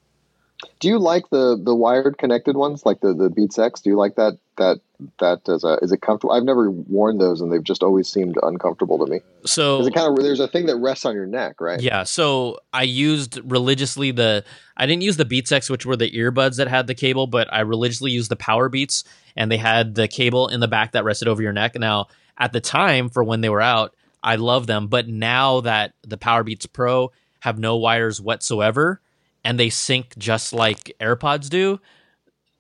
Do 0.79 0.89
you 0.89 0.99
like 0.99 1.29
the 1.31 1.61
the 1.63 1.75
wired 1.75 2.19
connected 2.19 2.57
ones, 2.57 2.85
like 2.85 3.01
the 3.01 3.15
the 3.15 3.31
Beats 3.31 3.59
X? 3.59 3.81
Do 3.81 3.91
you 3.91 3.97
like 3.97 4.17
that 4.17 4.39
that 4.59 4.81
that 5.19 5.49
as 5.49 5.65
a 5.65 5.79
is 5.83 5.93
it 5.93 6.03
comfortable? 6.03 6.33
I've 6.33 6.45
never 6.45 6.71
worn 6.71 7.19
those, 7.19 7.41
and 7.41 7.53
they've 7.53 7.65
just 7.65 7.83
always 7.83 8.09
seemed 8.09 8.37
uncomfortable 8.43 8.99
to 9.05 9.11
me. 9.11 9.21
So 9.47 9.85
it 9.85 9.95
kind 9.95 10.09
of 10.09 10.23
there's 10.23 10.41
a 10.41 10.49
thing 10.49 10.67
that 10.67 10.77
rests 10.77 11.05
on 11.05 11.15
your 11.15 11.27
neck, 11.27 11.61
right? 11.61 11.81
Yeah. 11.81 12.03
So 12.05 12.59
I 12.73 12.83
used 12.83 13.41
religiously 13.45 14.11
the 14.11 14.45
I 14.77 14.87
didn't 14.87 15.03
use 15.03 15.17
the 15.17 15.25
Beats 15.25 15.53
X, 15.53 15.71
which 15.71 15.87
were 15.87 15.97
the 15.97 16.11
earbuds 16.11 16.57
that 16.57 16.69
had 16.69 16.87
the 16.87 16.95
cable, 16.95 17.27
but 17.27 17.53
I 17.53 17.61
religiously 17.61 18.11
used 18.11 18.31
the 18.31 18.37
Power 18.37 18.69
Beats, 18.69 19.05
and 19.37 19.51
they 19.51 19.59
had 19.59 19.95
the 19.95 20.09
cable 20.09 20.49
in 20.49 20.61
the 20.61 20.69
back 20.69 20.93
that 20.93 21.05
rested 21.05 21.29
over 21.29 21.43
your 21.43 21.53
neck. 21.53 21.79
Now 21.79 22.09
at 22.37 22.53
the 22.53 22.61
time 22.61 23.11
for 23.11 23.23
when 23.23 23.41
they 23.43 23.51
were 23.51 23.61
out, 23.61 23.95
I 24.23 24.37
love 24.37 24.67
them, 24.67 24.89
but 24.89 25.09
now 25.09 25.61
that 25.61 25.95
the 26.03 26.19
Power 26.19 26.43
Beats 26.43 26.67
Pro 26.67 27.13
have 27.41 27.59
no 27.59 27.77
wires 27.77 28.21
whatsoever 28.21 29.01
and 29.45 29.59
they 29.59 29.71
sync 29.71 30.17
just 30.19 30.53
like 30.53 30.93
AirPods 31.01 31.49
do, 31.49 31.81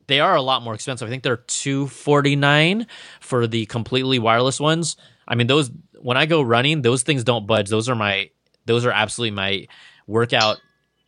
they 0.07 0.21
are 0.21 0.35
a 0.35 0.43
lot 0.43 0.63
more 0.63 0.75
expensive. 0.75 1.07
I 1.07 1.11
think 1.11 1.23
they're 1.23 1.37
two 1.37 1.87
forty 1.87 2.37
nine 2.37 2.87
for 3.21 3.47
the 3.47 3.67
completely 3.67 4.19
wireless 4.19 4.59
ones. 4.59 4.97
I 5.29 5.35
mean, 5.35 5.47
those 5.47 5.71
when 6.01 6.17
I 6.17 6.27
go 6.27 6.43
running, 6.43 6.83
those 6.83 7.03
things 7.03 7.25
don't 7.25 7.47
budge. 7.47 7.69
Those 7.69 7.89
are 7.89 7.95
my 7.95 8.31
those 8.67 8.85
are 8.85 8.91
absolutely 8.91 9.37
my 9.37 9.67
workout 10.07 10.61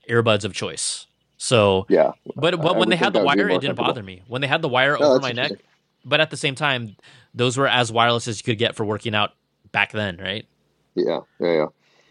earbuds 0.08 0.44
of 0.44 0.54
choice. 0.54 1.06
So 1.36 1.86
yeah, 1.88 2.12
but 2.36 2.60
but 2.60 2.76
when 2.76 2.90
they 2.90 2.96
had 2.96 3.12
the 3.12 3.24
wire, 3.24 3.48
it 3.48 3.60
didn't 3.60 3.76
bother 3.76 4.02
me. 4.02 4.22
When 4.28 4.40
they 4.40 4.46
had 4.46 4.62
the 4.62 4.68
wire 4.68 4.96
no, 4.98 5.06
over 5.06 5.20
my 5.20 5.32
neck, 5.32 5.52
but 6.04 6.20
at 6.20 6.30
the 6.30 6.36
same 6.36 6.54
time, 6.54 6.94
those 7.34 7.58
were 7.58 7.66
as 7.66 7.90
wireless 7.90 8.28
as 8.28 8.38
you 8.38 8.44
could 8.44 8.58
get 8.58 8.76
for 8.76 8.84
working 8.84 9.14
out 9.14 9.32
back 9.72 9.90
then, 9.90 10.18
right? 10.18 10.46
Yeah, 10.94 11.20
yeah, 11.40 11.52
yeah. 11.52 11.66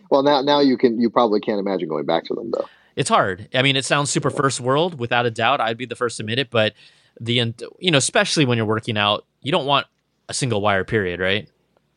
Well, 0.10 0.24
now 0.24 0.42
now 0.42 0.60
you 0.60 0.78
can 0.78 1.00
you 1.00 1.10
probably 1.10 1.40
can't 1.40 1.60
imagine 1.60 1.88
going 1.88 2.06
back 2.06 2.26
to 2.26 2.34
them 2.34 2.52
though 2.52 2.68
it's 2.96 3.10
hard. 3.10 3.50
I 3.54 3.62
mean, 3.62 3.76
it 3.76 3.86
sounds 3.86 4.10
super 4.10 4.30
first 4.30 4.60
world 4.60 5.00
without 5.00 5.26
a 5.26 5.32
doubt. 5.32 5.62
I'd 5.62 5.78
be 5.78 5.86
the 5.86 5.96
first 5.96 6.18
to 6.18 6.24
admit 6.24 6.40
it, 6.40 6.50
but 6.50 6.74
the 7.20 7.40
end 7.40 7.64
you 7.80 7.92
know, 7.92 7.98
especially 7.98 8.46
when 8.46 8.58
you're 8.58 8.66
working 8.66 8.98
out, 8.98 9.26
you 9.42 9.52
don't 9.52 9.66
want 9.66 9.88
a 10.30 10.34
single 10.34 10.62
wire 10.62 10.84
period, 10.84 11.20
right? 11.20 11.50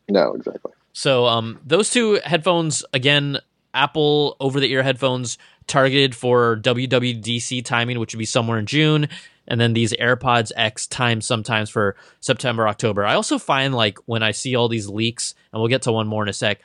No, 0.09 0.33
exactly. 0.33 0.71
So, 0.93 1.25
um, 1.25 1.59
those 1.65 1.89
two 1.89 2.19
headphones 2.23 2.85
again, 2.93 3.39
Apple 3.73 4.37
over 4.39 4.59
the 4.59 4.71
ear 4.71 4.83
headphones 4.83 5.37
targeted 5.67 6.15
for 6.15 6.57
WWDC 6.57 7.65
timing, 7.65 7.99
which 7.99 8.13
would 8.13 8.19
be 8.19 8.25
somewhere 8.25 8.59
in 8.59 8.65
June, 8.65 9.09
and 9.47 9.59
then 9.59 9.73
these 9.73 9.93
AirPods 9.93 10.51
X 10.55 10.87
time 10.87 11.21
sometimes 11.21 11.69
for 11.69 11.95
September, 12.19 12.67
October. 12.67 13.05
I 13.05 13.15
also 13.15 13.37
find 13.37 13.73
like 13.73 13.97
when 14.05 14.23
I 14.23 14.31
see 14.31 14.55
all 14.55 14.69
these 14.69 14.87
leaks, 14.87 15.33
and 15.51 15.61
we'll 15.61 15.69
get 15.69 15.81
to 15.83 15.91
one 15.91 16.07
more 16.07 16.23
in 16.23 16.29
a 16.29 16.33
sec. 16.33 16.61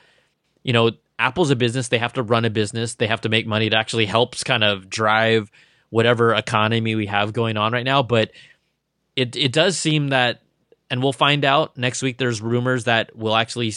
You 0.63 0.73
know, 0.73 0.91
Apple's 1.21 1.51
a 1.51 1.55
business. 1.55 1.89
They 1.89 1.99
have 1.99 2.13
to 2.13 2.23
run 2.23 2.45
a 2.45 2.49
business. 2.49 2.95
They 2.95 3.07
have 3.07 3.21
to 3.21 3.29
make 3.29 3.45
money. 3.45 3.67
It 3.67 3.73
actually 3.73 4.07
helps 4.07 4.43
kind 4.43 4.63
of 4.63 4.89
drive 4.89 5.51
whatever 5.91 6.33
economy 6.33 6.95
we 6.95 7.05
have 7.05 7.31
going 7.31 7.57
on 7.57 7.71
right 7.71 7.85
now. 7.85 8.01
But 8.01 8.31
it 9.15 9.35
it 9.35 9.51
does 9.51 9.77
seem 9.77 10.09
that, 10.09 10.41
and 10.89 11.03
we'll 11.03 11.13
find 11.13 11.45
out 11.45 11.77
next 11.77 12.01
week. 12.01 12.17
There's 12.17 12.41
rumors 12.41 12.85
that 12.85 13.15
we'll 13.15 13.35
actually 13.35 13.71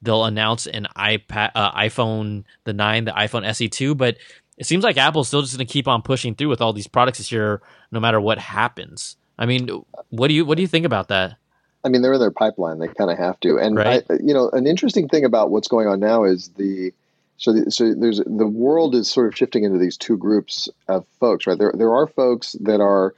they'll 0.00 0.24
announce 0.24 0.66
an 0.66 0.86
iPad, 0.96 1.50
uh, 1.54 1.72
iPhone 1.72 2.44
the 2.64 2.72
nine, 2.72 3.04
the 3.04 3.12
iPhone 3.12 3.44
SE 3.44 3.68
two. 3.68 3.94
But 3.94 4.16
it 4.56 4.64
seems 4.64 4.82
like 4.82 4.96
Apple's 4.96 5.28
still 5.28 5.42
just 5.42 5.56
going 5.56 5.66
to 5.66 5.72
keep 5.72 5.86
on 5.86 6.00
pushing 6.00 6.34
through 6.34 6.48
with 6.48 6.62
all 6.62 6.72
these 6.72 6.86
products 6.86 7.18
this 7.18 7.30
year, 7.30 7.60
no 7.92 8.00
matter 8.00 8.20
what 8.20 8.38
happens. 8.38 9.16
I 9.38 9.44
mean, 9.44 9.68
what 10.08 10.28
do 10.28 10.34
you 10.34 10.46
what 10.46 10.56
do 10.56 10.62
you 10.62 10.68
think 10.68 10.86
about 10.86 11.08
that? 11.08 11.36
I 11.84 11.88
mean, 11.88 12.02
they're 12.02 12.14
in 12.14 12.20
their 12.20 12.30
pipeline. 12.30 12.78
They 12.78 12.88
kind 12.88 13.10
of 13.10 13.18
have 13.18 13.38
to. 13.40 13.58
And 13.58 13.76
right. 13.76 14.04
I, 14.10 14.14
you 14.14 14.34
know, 14.34 14.50
an 14.50 14.66
interesting 14.66 15.08
thing 15.08 15.24
about 15.24 15.50
what's 15.50 15.68
going 15.68 15.86
on 15.86 16.00
now 16.00 16.24
is 16.24 16.48
the 16.56 16.92
so 17.38 17.52
the, 17.52 17.70
so 17.70 17.94
there's 17.94 18.18
the 18.18 18.46
world 18.46 18.94
is 18.94 19.10
sort 19.10 19.28
of 19.28 19.36
shifting 19.36 19.64
into 19.64 19.78
these 19.78 19.96
two 19.96 20.16
groups 20.16 20.68
of 20.88 21.06
folks, 21.20 21.46
right? 21.46 21.58
There 21.58 21.72
there 21.76 21.94
are 21.94 22.06
folks 22.06 22.52
that 22.60 22.80
are 22.80 23.14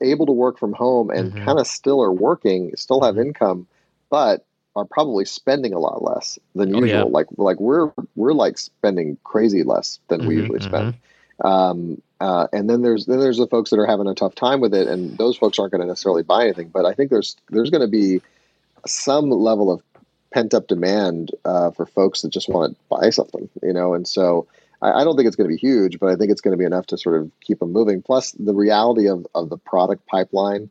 able 0.00 0.26
to 0.26 0.32
work 0.32 0.58
from 0.58 0.72
home 0.72 1.10
and 1.10 1.32
mm-hmm. 1.32 1.44
kind 1.44 1.58
of 1.58 1.66
still 1.66 2.02
are 2.02 2.12
working, 2.12 2.74
still 2.76 3.02
have 3.02 3.14
mm-hmm. 3.14 3.28
income, 3.28 3.66
but 4.10 4.44
are 4.74 4.84
probably 4.84 5.24
spending 5.24 5.72
a 5.72 5.78
lot 5.78 6.02
less 6.02 6.38
than 6.54 6.74
oh, 6.74 6.80
usual. 6.80 6.98
Yeah. 6.98 7.02
Like 7.04 7.26
like 7.36 7.58
we're 7.58 7.90
we're 8.14 8.34
like 8.34 8.58
spending 8.58 9.18
crazy 9.24 9.62
less 9.62 9.98
than 10.08 10.20
mm-hmm, 10.20 10.28
we 10.28 10.36
usually 10.36 10.60
spend. 10.60 10.94
Um, 11.42 12.00
uh, 12.20 12.46
and 12.52 12.68
then 12.68 12.82
there's 12.82 13.06
then 13.06 13.20
there's 13.20 13.38
the 13.38 13.46
folks 13.46 13.70
that 13.70 13.78
are 13.78 13.86
having 13.86 14.06
a 14.06 14.14
tough 14.14 14.34
time 14.34 14.60
with 14.60 14.74
it, 14.74 14.88
and 14.88 15.18
those 15.18 15.36
folks 15.36 15.58
aren't 15.58 15.72
going 15.72 15.82
to 15.82 15.86
necessarily 15.86 16.22
buy 16.22 16.44
anything. 16.44 16.68
But 16.68 16.86
I 16.86 16.94
think 16.94 17.10
there's 17.10 17.36
there's 17.50 17.70
going 17.70 17.82
to 17.82 17.88
be 17.88 18.22
some 18.86 19.30
level 19.30 19.70
of 19.70 19.82
pent 20.32 20.54
up 20.54 20.66
demand 20.66 21.32
uh, 21.44 21.70
for 21.70 21.86
folks 21.86 22.22
that 22.22 22.30
just 22.30 22.48
want 22.48 22.72
to 22.72 22.78
buy 22.88 23.10
something, 23.10 23.48
you 23.62 23.72
know. 23.72 23.94
And 23.94 24.08
so 24.08 24.46
I, 24.80 25.00
I 25.00 25.04
don't 25.04 25.16
think 25.16 25.26
it's 25.26 25.36
going 25.36 25.48
to 25.48 25.54
be 25.54 25.60
huge, 25.60 25.98
but 25.98 26.08
I 26.08 26.16
think 26.16 26.30
it's 26.30 26.40
going 26.40 26.52
to 26.52 26.58
be 26.58 26.64
enough 26.64 26.86
to 26.86 26.98
sort 26.98 27.20
of 27.20 27.30
keep 27.40 27.58
them 27.58 27.72
moving. 27.72 28.00
Plus, 28.00 28.32
the 28.32 28.54
reality 28.54 29.08
of 29.08 29.26
of 29.34 29.50
the 29.50 29.58
product 29.58 30.06
pipeline 30.06 30.70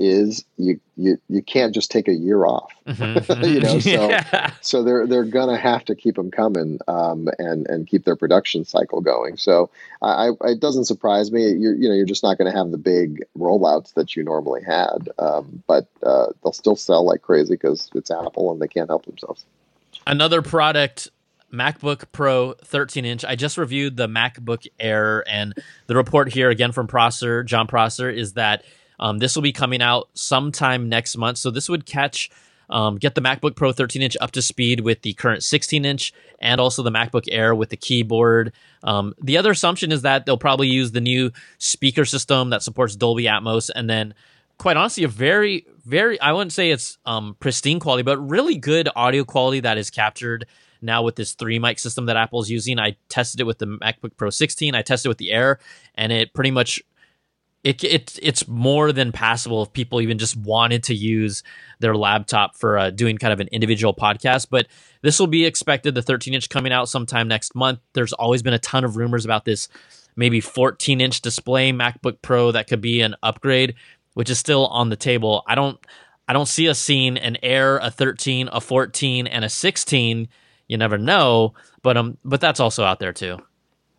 is 0.00 0.44
you 0.56 0.80
you 0.96 1.18
you 1.28 1.42
can't 1.42 1.74
just 1.74 1.90
take 1.90 2.08
a 2.08 2.14
year 2.14 2.46
off, 2.46 2.72
mm-hmm. 2.86 3.44
you 3.44 3.60
know. 3.60 3.78
So 3.78 3.90
yeah. 4.08 4.52
so 4.62 4.82
they're 4.82 5.06
they're 5.06 5.24
gonna 5.24 5.58
have 5.58 5.84
to 5.84 5.94
keep 5.94 6.16
them 6.16 6.30
coming 6.30 6.78
um, 6.88 7.28
and 7.38 7.66
and 7.68 7.86
keep 7.86 8.04
their 8.04 8.16
production 8.16 8.64
cycle 8.64 9.02
going. 9.02 9.36
So 9.36 9.70
I, 10.00 10.30
I 10.40 10.48
it 10.48 10.60
doesn't 10.60 10.86
surprise 10.86 11.30
me. 11.30 11.42
You're 11.52 11.74
you 11.74 11.88
know 11.88 11.94
you're 11.94 12.06
just 12.06 12.22
not 12.22 12.38
going 12.38 12.50
to 12.50 12.56
have 12.56 12.70
the 12.70 12.78
big 12.78 13.22
rollouts 13.38 13.92
that 13.94 14.16
you 14.16 14.24
normally 14.24 14.62
had, 14.64 15.10
um, 15.18 15.62
but 15.66 15.86
uh, 16.02 16.28
they'll 16.42 16.52
still 16.52 16.76
sell 16.76 17.04
like 17.04 17.20
crazy 17.20 17.54
because 17.54 17.90
it's 17.94 18.10
Apple 18.10 18.50
and 18.50 18.60
they 18.60 18.68
can't 18.68 18.88
help 18.88 19.04
themselves. 19.04 19.44
Another 20.06 20.40
product 20.40 21.10
MacBook 21.52 22.04
Pro 22.12 22.54
13 22.64 23.04
inch. 23.04 23.24
I 23.24 23.36
just 23.36 23.58
reviewed 23.58 23.96
the 23.96 24.08
MacBook 24.08 24.66
Air, 24.78 25.24
and 25.28 25.54
the 25.88 25.96
report 25.96 26.32
here 26.32 26.48
again 26.48 26.72
from 26.72 26.86
Prosser, 26.86 27.42
Jon 27.42 27.66
Prosser, 27.66 28.08
is 28.08 28.34
that 28.34 28.64
um, 29.00 29.18
this 29.18 29.34
will 29.34 29.42
be 29.42 29.52
coming 29.52 29.82
out 29.82 30.08
sometime 30.14 30.88
next 30.88 31.16
month. 31.16 31.38
So 31.38 31.50
this 31.50 31.68
would 31.68 31.86
catch 31.86 32.30
um, 32.68 32.98
get 32.98 33.16
the 33.16 33.20
MacBook 33.20 33.56
Pro 33.56 33.72
13 33.72 34.00
inch 34.00 34.16
up 34.20 34.30
to 34.32 34.42
speed 34.42 34.80
with 34.80 35.02
the 35.02 35.12
current 35.14 35.42
16 35.42 35.84
inch 35.84 36.12
and 36.38 36.60
also 36.60 36.84
the 36.84 36.90
MacBook 36.90 37.24
Air 37.28 37.52
with 37.52 37.70
the 37.70 37.76
keyboard. 37.76 38.52
Um, 38.84 39.12
the 39.20 39.36
other 39.36 39.50
assumption 39.50 39.90
is 39.90 40.02
that 40.02 40.24
they'll 40.24 40.38
probably 40.38 40.68
use 40.68 40.92
the 40.92 41.00
new 41.00 41.32
speaker 41.58 42.04
system 42.04 42.50
that 42.50 42.62
supports 42.62 42.94
Dolby 42.94 43.24
Atmos 43.24 43.70
and 43.74 43.90
then 43.90 44.14
quite 44.58 44.76
honestly 44.76 45.04
a 45.04 45.08
very 45.08 45.64
very 45.86 46.20
i 46.20 46.30
wouldn't 46.32 46.52
say 46.52 46.70
it's 46.70 46.98
um, 47.06 47.34
pristine 47.40 47.80
quality 47.80 48.02
but 48.02 48.18
really 48.18 48.56
good 48.56 48.90
audio 48.94 49.24
quality 49.24 49.60
that 49.60 49.78
is 49.78 49.88
captured 49.88 50.44
now 50.82 51.02
with 51.02 51.16
this 51.16 51.32
three 51.32 51.58
mic 51.58 51.78
system 51.78 52.04
that 52.04 52.16
apple's 52.18 52.50
using 52.50 52.78
i 52.78 52.94
tested 53.08 53.40
it 53.40 53.44
with 53.44 53.56
the 53.56 53.64
macbook 53.64 54.14
pro 54.18 54.28
16 54.28 54.74
i 54.74 54.82
tested 54.82 55.06
it 55.06 55.08
with 55.08 55.16
the 55.16 55.32
air 55.32 55.58
and 55.94 56.12
it 56.12 56.34
pretty 56.34 56.50
much 56.50 56.78
it, 57.62 57.84
it 57.84 58.18
it's 58.22 58.48
more 58.48 58.92
than 58.92 59.12
passable 59.12 59.62
if 59.62 59.72
people 59.72 60.00
even 60.00 60.18
just 60.18 60.36
wanted 60.36 60.82
to 60.84 60.94
use 60.94 61.42
their 61.78 61.94
laptop 61.94 62.56
for 62.56 62.78
uh, 62.78 62.90
doing 62.90 63.18
kind 63.18 63.32
of 63.32 63.40
an 63.40 63.48
individual 63.48 63.94
podcast. 63.94 64.48
But 64.50 64.66
this 65.02 65.20
will 65.20 65.26
be 65.26 65.44
expected. 65.44 65.94
The 65.94 66.02
13 66.02 66.34
inch 66.34 66.48
coming 66.48 66.72
out 66.72 66.88
sometime 66.88 67.28
next 67.28 67.54
month. 67.54 67.80
There's 67.92 68.12
always 68.14 68.42
been 68.42 68.54
a 68.54 68.58
ton 68.58 68.84
of 68.84 68.96
rumors 68.96 69.24
about 69.24 69.44
this 69.44 69.68
maybe 70.16 70.40
14 70.40 71.00
inch 71.00 71.20
display 71.20 71.72
MacBook 71.72 72.22
Pro 72.22 72.50
that 72.52 72.66
could 72.66 72.80
be 72.80 73.02
an 73.02 73.14
upgrade, 73.22 73.74
which 74.14 74.30
is 74.30 74.38
still 74.38 74.66
on 74.68 74.88
the 74.88 74.96
table. 74.96 75.42
I 75.46 75.54
don't 75.54 75.78
I 76.28 76.32
don't 76.32 76.48
see 76.48 76.68
us 76.68 76.78
seeing 76.78 77.18
an 77.18 77.36
Air, 77.42 77.78
a 77.78 77.90
13, 77.90 78.48
a 78.52 78.60
14, 78.60 79.26
and 79.26 79.44
a 79.44 79.48
16. 79.48 80.28
You 80.66 80.78
never 80.78 80.96
know, 80.96 81.54
but 81.82 81.98
um, 81.98 82.16
but 82.24 82.40
that's 82.40 82.60
also 82.60 82.84
out 82.84 83.00
there 83.00 83.12
too. 83.12 83.36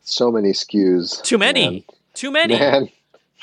So 0.03 0.31
many 0.31 0.51
SKUs. 0.51 1.21
Too 1.21 1.37
many. 1.37 1.69
Man. 1.69 1.83
Too 2.15 2.31
many. 2.31 2.57
Man 2.57 2.89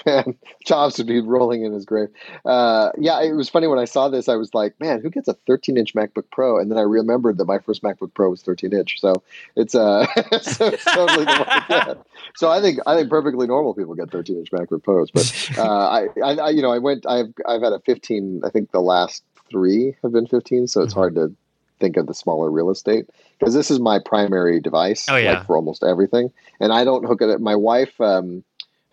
man, 0.07 0.37
Jobs 0.65 0.99
would 0.99 1.07
be 1.07 1.21
rolling 1.21 1.65
in 1.65 1.73
his 1.73 1.85
grave. 1.85 2.09
Uh, 2.45 2.91
yeah, 2.99 3.21
it 3.23 3.33
was 3.33 3.49
funny 3.49 3.67
when 3.67 3.79
I 3.79 3.85
saw 3.85 4.09
this. 4.09 4.29
I 4.29 4.37
was 4.37 4.55
like, 4.55 4.79
man, 4.81 5.01
who 5.01 5.11
gets 5.11 5.29
a 5.29 5.35
13 5.47 5.77
inch 5.77 5.95
MacBook 5.95 6.31
Pro? 6.31 6.59
And 6.59 6.71
then 6.71 6.79
I 6.79 6.83
remembered 6.83 7.39
that 7.39 7.47
my 7.47 7.59
first 7.59 7.83
MacBook 7.83 8.15
Pro 8.15 8.31
was 8.31 8.43
13 8.43 8.73
inch. 8.73 9.01
So 9.01 9.15
it's 9.57 9.75
uh, 9.75 10.07
so 10.43 10.67
it's 10.67 10.85
totally 10.85 11.25
the 11.25 11.99
So 12.37 12.51
I 12.51 12.61
think 12.61 12.79
I 12.87 12.97
think 12.97 13.11
perfectly 13.11 13.47
normal 13.47 13.75
people 13.75 13.95
get 13.95 14.11
13 14.11 14.37
inch 14.37 14.51
MacBook 14.51 14.83
Pros. 14.83 15.11
But 15.11 15.59
uh, 15.59 15.89
I, 15.89 16.09
I, 16.23 16.51
you 16.51 16.63
know, 16.63 16.73
I 16.73 16.79
went. 16.79 17.07
I've 17.07 17.33
I've 17.47 17.63
had 17.63 17.73
a 17.73 17.81
15. 17.81 18.43
I 18.45 18.51
think 18.51 18.71
the 18.73 18.81
last 18.81 19.25
three 19.51 19.97
have 20.03 20.13
been 20.13 20.27
15. 20.27 20.67
So 20.67 20.83
it's 20.83 20.93
mm-hmm. 20.93 21.01
hard 21.01 21.15
to 21.17 21.35
think 21.79 21.97
of 21.97 22.07
the 22.07 22.15
smaller 22.15 22.51
real 22.51 22.71
estate 22.71 23.07
because 23.39 23.55
this 23.55 23.71
is 23.71 23.79
my 23.79 23.99
primary 24.05 24.61
device 24.61 25.07
oh, 25.09 25.17
yeah. 25.17 25.35
like 25.35 25.47
for 25.47 25.57
almost 25.57 25.85
everything 25.85 26.29
and 26.59 26.73
i 26.73 26.83
don't 26.85 27.07
hook 27.07 27.23
it 27.23 27.41
my 27.41 27.55
wife 27.55 28.01
um, 28.01 28.43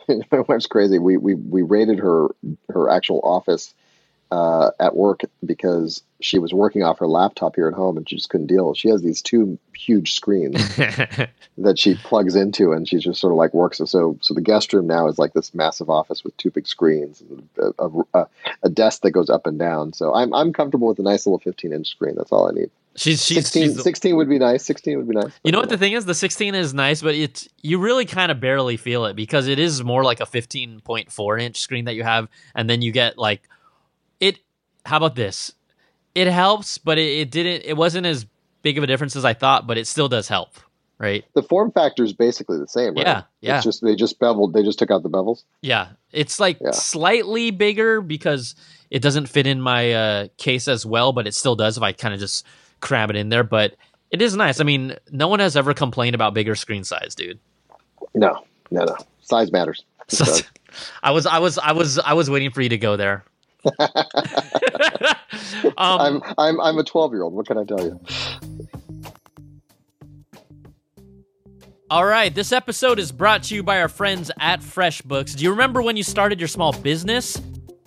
my 0.31 0.39
wife's 0.47 0.67
crazy. 0.67 0.99
We 0.99 1.17
we 1.17 1.35
we 1.35 1.61
raided 1.61 1.99
her 1.99 2.29
her 2.69 2.89
actual 2.89 3.21
office 3.23 3.73
uh, 4.31 4.71
at 4.79 4.95
work 4.95 5.21
because 5.45 6.03
she 6.19 6.39
was 6.39 6.53
working 6.53 6.83
off 6.83 6.99
her 6.99 7.07
laptop 7.07 7.55
here 7.55 7.67
at 7.67 7.73
home 7.73 7.97
and 7.97 8.09
she 8.09 8.15
just 8.15 8.29
couldn't 8.29 8.47
deal. 8.47 8.73
She 8.73 8.89
has 8.89 9.01
these 9.01 9.21
two 9.21 9.59
huge 9.75 10.13
screens 10.13 10.75
that 11.57 11.77
she 11.77 11.95
plugs 11.95 12.35
into 12.35 12.71
and 12.71 12.87
she 12.87 12.97
just 12.97 13.19
sort 13.19 13.31
of 13.31 13.37
like 13.37 13.53
works. 13.53 13.77
So 13.85 14.17
so 14.21 14.33
the 14.33 14.41
guest 14.41 14.73
room 14.73 14.87
now 14.87 15.07
is 15.07 15.19
like 15.19 15.33
this 15.33 15.53
massive 15.53 15.89
office 15.89 16.23
with 16.23 16.35
two 16.37 16.51
big 16.51 16.67
screens, 16.67 17.21
and 17.21 17.49
a, 17.79 17.89
a, 18.13 18.27
a 18.63 18.69
desk 18.69 19.01
that 19.03 19.11
goes 19.11 19.29
up 19.29 19.45
and 19.45 19.59
down. 19.59 19.93
So 19.93 20.13
I'm 20.13 20.33
I'm 20.33 20.53
comfortable 20.53 20.87
with 20.87 20.99
a 20.99 21.03
nice 21.03 21.25
little 21.25 21.39
15 21.39 21.73
inch 21.73 21.89
screen. 21.89 22.15
That's 22.15 22.31
all 22.31 22.49
I 22.49 22.51
need. 22.51 22.71
She's, 22.97 23.23
she's 23.25 23.37
16, 23.37 23.73
she's 23.73 23.83
16 23.83 24.15
would 24.15 24.29
be 24.29 24.39
nice. 24.39 24.63
16 24.63 24.97
would 24.97 25.09
be 25.09 25.15
nice. 25.15 25.33
You 25.43 25.51
know 25.51 25.59
what 25.59 25.67
the 25.67 25.77
thing 25.77 25.91
is? 25.91 26.05
The 26.05 26.15
16 26.15 26.55
is 26.55 26.73
nice, 26.73 27.01
but 27.01 27.13
it's 27.13 27.49
you 27.61 27.77
really 27.77 28.05
kind 28.05 28.31
of 28.31 28.39
barely 28.39 28.77
feel 28.77 29.03
it 29.05 29.17
because 29.17 29.49
it 29.49 29.59
is 29.59 29.83
more 29.83 30.05
like 30.05 30.21
a 30.21 30.25
15.4 30.25 31.41
inch 31.41 31.59
screen 31.59 31.85
that 31.85 31.95
you 31.95 32.03
have, 32.03 32.29
and 32.55 32.69
then 32.69 32.81
you 32.81 32.91
get 32.91 33.17
like. 33.17 33.47
How 34.85 34.97
about 34.97 35.15
this? 35.15 35.53
It 36.13 36.27
helps, 36.27 36.77
but 36.77 36.97
it, 36.97 37.19
it 37.19 37.31
didn't. 37.31 37.63
It 37.65 37.75
wasn't 37.75 38.05
as 38.05 38.25
big 38.61 38.77
of 38.77 38.83
a 38.83 38.87
difference 38.87 39.15
as 39.15 39.25
I 39.25 39.33
thought, 39.33 39.67
but 39.67 39.77
it 39.77 39.85
still 39.87 40.07
does 40.07 40.27
help, 40.27 40.53
right? 40.97 41.25
The 41.33 41.43
form 41.43 41.71
factor 41.71 42.03
is 42.03 42.13
basically 42.13 42.57
the 42.57 42.67
same, 42.67 42.95
right? 42.95 43.05
Yeah, 43.05 43.21
yeah. 43.41 43.55
It's 43.57 43.65
just 43.65 43.83
they 43.83 43.95
just 43.95 44.19
beveled. 44.19 44.53
They 44.53 44.63
just 44.63 44.79
took 44.79 44.91
out 44.91 45.03
the 45.03 45.09
bevels. 45.09 45.43
Yeah, 45.61 45.89
it's 46.11 46.39
like 46.39 46.57
Yeah. 46.61 46.71
slightly 46.71 47.51
bigger 47.51 48.01
because 48.01 48.55
it 48.89 49.01
doesn't 49.01 49.25
fit 49.27 49.45
in 49.47 49.59
my 49.59 49.91
uh, 49.91 50.27
case 50.37 50.67
as 50.67 50.85
well, 50.85 51.11
but 51.11 51.27
it 51.27 51.33
still 51.33 51.55
does 51.55 51.77
if 51.77 51.83
I 51.83 51.91
kind 51.91 52.13
of 52.13 52.19
just 52.19 52.45
cram 52.79 53.09
it 53.09 53.15
in 53.17 53.29
there. 53.29 53.43
But 53.43 53.75
it 54.11 54.21
is 54.21 54.35
nice. 54.37 54.61
I 54.61 54.63
mean, 54.63 54.95
no 55.11 55.27
one 55.27 55.39
has 55.39 55.57
ever 55.57 55.73
complained 55.73 56.15
about 56.15 56.33
bigger 56.33 56.55
screen 56.55 56.83
size, 56.85 57.15
dude. 57.15 57.39
No, 58.13 58.43
no, 58.71 58.85
no. 58.85 58.95
Size 59.21 59.51
matters. 59.51 59.83
So. 60.07 60.25
I 61.01 61.11
was, 61.11 61.25
I 61.25 61.39
was, 61.39 61.57
I 61.57 61.71
was, 61.71 61.97
I 61.99 62.13
was 62.13 62.29
waiting 62.29 62.51
for 62.51 62.61
you 62.61 62.69
to 62.69 62.77
go 62.77 62.95
there. 62.95 63.23
um, 65.77 65.99
I'm 65.99 66.23
I'm 66.37 66.61
I'm 66.61 66.77
a 66.77 66.83
12 66.83 67.13
year 67.13 67.23
old. 67.23 67.33
What 67.33 67.47
can 67.47 67.57
I 67.57 67.63
tell 67.63 67.81
you? 67.81 67.99
all 71.89 72.05
right, 72.05 72.33
this 72.33 72.51
episode 72.51 72.99
is 72.99 73.11
brought 73.11 73.43
to 73.43 73.55
you 73.55 73.63
by 73.63 73.79
our 73.79 73.87
friends 73.87 74.31
at 74.39 74.61
FreshBooks. 74.61 75.35
Do 75.37 75.43
you 75.43 75.51
remember 75.51 75.81
when 75.81 75.95
you 75.95 76.03
started 76.03 76.39
your 76.39 76.47
small 76.47 76.73
business? 76.73 77.41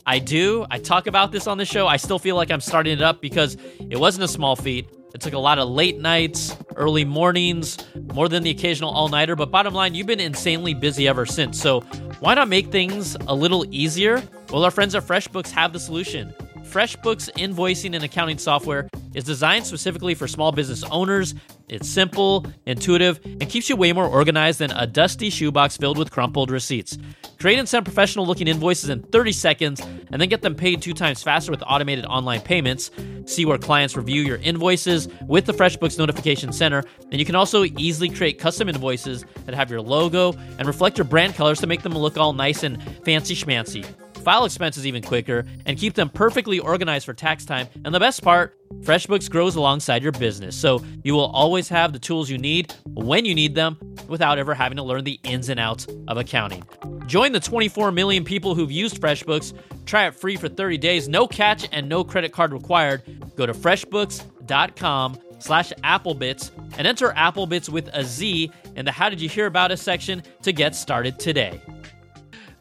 I 0.07 0.19
do. 0.21 0.65
I 0.71 0.79
talk 0.79 1.07
about 1.07 1.33
this 1.33 1.47
on 1.47 1.59
the 1.59 1.65
show. 1.65 1.87
I 1.87 1.97
still 1.97 2.19
feel 2.19 2.37
like 2.37 2.51
I'm 2.51 2.61
starting 2.61 2.95
it 2.95 3.03
up 3.03 3.21
because 3.21 3.57
it 3.91 3.99
wasn't 3.99 4.25
a 4.25 4.29
small 4.29 4.57
feat. 4.57 4.89
It 5.15 5.21
took 5.21 5.33
a 5.33 5.39
lot 5.39 5.59
of 5.59 5.69
late 5.69 5.99
nights, 5.99 6.57
early 6.77 7.05
mornings, 7.05 7.79
more 8.13 8.29
than 8.29 8.43
the 8.43 8.51
occasional 8.51 8.91
all 8.91 9.09
nighter. 9.09 9.35
But 9.35 9.51
bottom 9.51 9.75
line, 9.75 9.95
you've 9.95 10.07
been 10.07 10.21
insanely 10.21 10.75
busy 10.75 11.09
ever 11.09 11.25
since. 11.25 11.61
So 11.61 11.81
why 12.21 12.35
not 12.35 12.49
make 12.49 12.71
things 12.71 13.17
a 13.27 13.35
little 13.35 13.65
easier? 13.71 14.23
Well, 14.51 14.65
our 14.65 14.71
friends 14.71 14.95
at 14.95 15.05
FreshBooks 15.05 15.51
have 15.51 15.73
the 15.73 15.81
solution. 15.81 16.35
FreshBooks 16.59 17.31
invoicing 17.33 17.95
and 17.95 18.05
accounting 18.05 18.37
software 18.37 18.89
is 19.15 19.25
designed 19.25 19.67
specifically 19.67 20.15
for 20.15 20.29
small 20.29 20.53
business 20.53 20.85
owners. 20.85 21.35
It's 21.69 21.89
simple, 21.89 22.45
intuitive, 22.67 23.21
and 23.25 23.49
keeps 23.49 23.71
you 23.71 23.77
way 23.77 23.93
more 23.93 24.07
organized 24.07 24.59
than 24.59 24.71
a 24.73 24.87
dusty 24.87 25.31
shoebox 25.31 25.79
filled 25.79 25.97
with 25.97 26.11
crumpled 26.11 26.51
receipts. 26.51 26.99
Create 27.39 27.59
and 27.61 27.69
send 27.69 27.85
professional 27.85 28.27
looking 28.27 28.49
invoices 28.49 28.91
in 28.91 29.01
30 29.01 29.31
seconds 29.31 29.81
and 29.81 30.21
then 30.21 30.29
get 30.29 30.43
them 30.43 30.57
paid 30.57 30.83
two 30.83 30.93
times 30.93 31.23
faster 31.23 31.53
with 31.53 31.63
automated 31.65 32.05
online 32.07 32.41
payments. 32.41 32.91
See 33.27 33.45
where 33.45 33.59
clients 33.59 33.97
review 33.97 34.23
your 34.23 34.39
invoices 34.39 35.09
with 35.29 35.47
the 35.47 35.53
FreshBooks 35.53 35.99
Notification 35.99 36.53
Center. 36.53 36.83
And 37.13 37.21
you 37.21 37.25
can 37.25 37.37
also 37.37 37.63
easily 37.63 38.09
create 38.09 38.41
custom 38.41 38.69
invoices 38.69 39.25
that 39.47 39.55
have 39.55 39.71
your 39.71 39.81
logo 39.81 40.33
and 40.59 40.67
reflect 40.67 40.99
your 40.99 41.05
brand 41.05 41.35
colors 41.35 41.61
to 41.61 41.69
make 41.69 41.83
them 41.83 41.97
look 41.97 42.17
all 42.19 42.33
nice 42.33 42.65
and 42.65 42.83
fancy 43.05 43.37
schmancy 43.37 43.87
file 44.29 44.45
expenses 44.45 44.87
even 44.87 45.03
quicker, 45.03 45.47
and 45.65 45.79
keep 45.79 45.95
them 45.95 46.11
perfectly 46.11 46.59
organized 46.59 47.07
for 47.07 47.15
tax 47.15 47.47
time. 47.47 47.67
And 47.87 47.95
the 47.95 47.99
best 47.99 48.23
part, 48.23 48.59
FreshBooks 48.81 49.31
grows 49.31 49.57
alongside 49.57 50.03
your 50.03 50.13
business, 50.13 50.55
so 50.55 50.85
you 51.03 51.15
will 51.15 51.31
always 51.31 51.67
have 51.71 51.95
the 51.95 51.99
tools 51.99 52.29
you 52.29 52.37
need 52.37 52.75
when 52.89 53.25
you 53.25 53.35
need 53.35 53.55
them 53.55 53.79
without 54.07 54.37
ever 54.37 54.53
having 54.53 54.77
to 54.77 54.83
learn 54.83 55.05
the 55.05 55.19
ins 55.23 55.49
and 55.49 55.59
outs 55.59 55.87
of 56.09 56.19
accounting. 56.19 56.63
Join 57.07 57.33
the 57.33 57.41
24 57.41 57.91
million 57.91 58.23
people 58.23 58.55
who've 58.55 58.71
used 58.71 59.01
FreshBooks. 59.01 59.55
Try 59.87 60.09
it 60.09 60.15
free 60.15 60.37
for 60.37 60.51
30 60.51 60.77
days, 60.77 61.09
no 61.09 61.27
catch 61.27 61.67
and 61.73 61.89
no 61.89 62.05
credit 62.05 62.31
card 62.31 62.53
required. 62.53 63.03
Go 63.35 63.47
to 63.47 63.55
freshbooks.com 63.55 65.19
slash 65.39 65.73
applebitz 65.85 66.51
and 66.77 66.87
enter 66.87 67.13
applebitz 67.13 67.71
with 67.71 67.89
a 67.95 68.05
Z 68.05 68.53
in 68.77 68.85
the 68.85 68.93
How 68.93 69.09
Did 69.09 69.23
You 69.23 69.29
Hear 69.31 69.47
About 69.47 69.71
Us 69.71 69.81
section 69.81 70.23
to 70.43 70.53
get 70.53 70.75
started 70.77 71.19
today. 71.19 71.63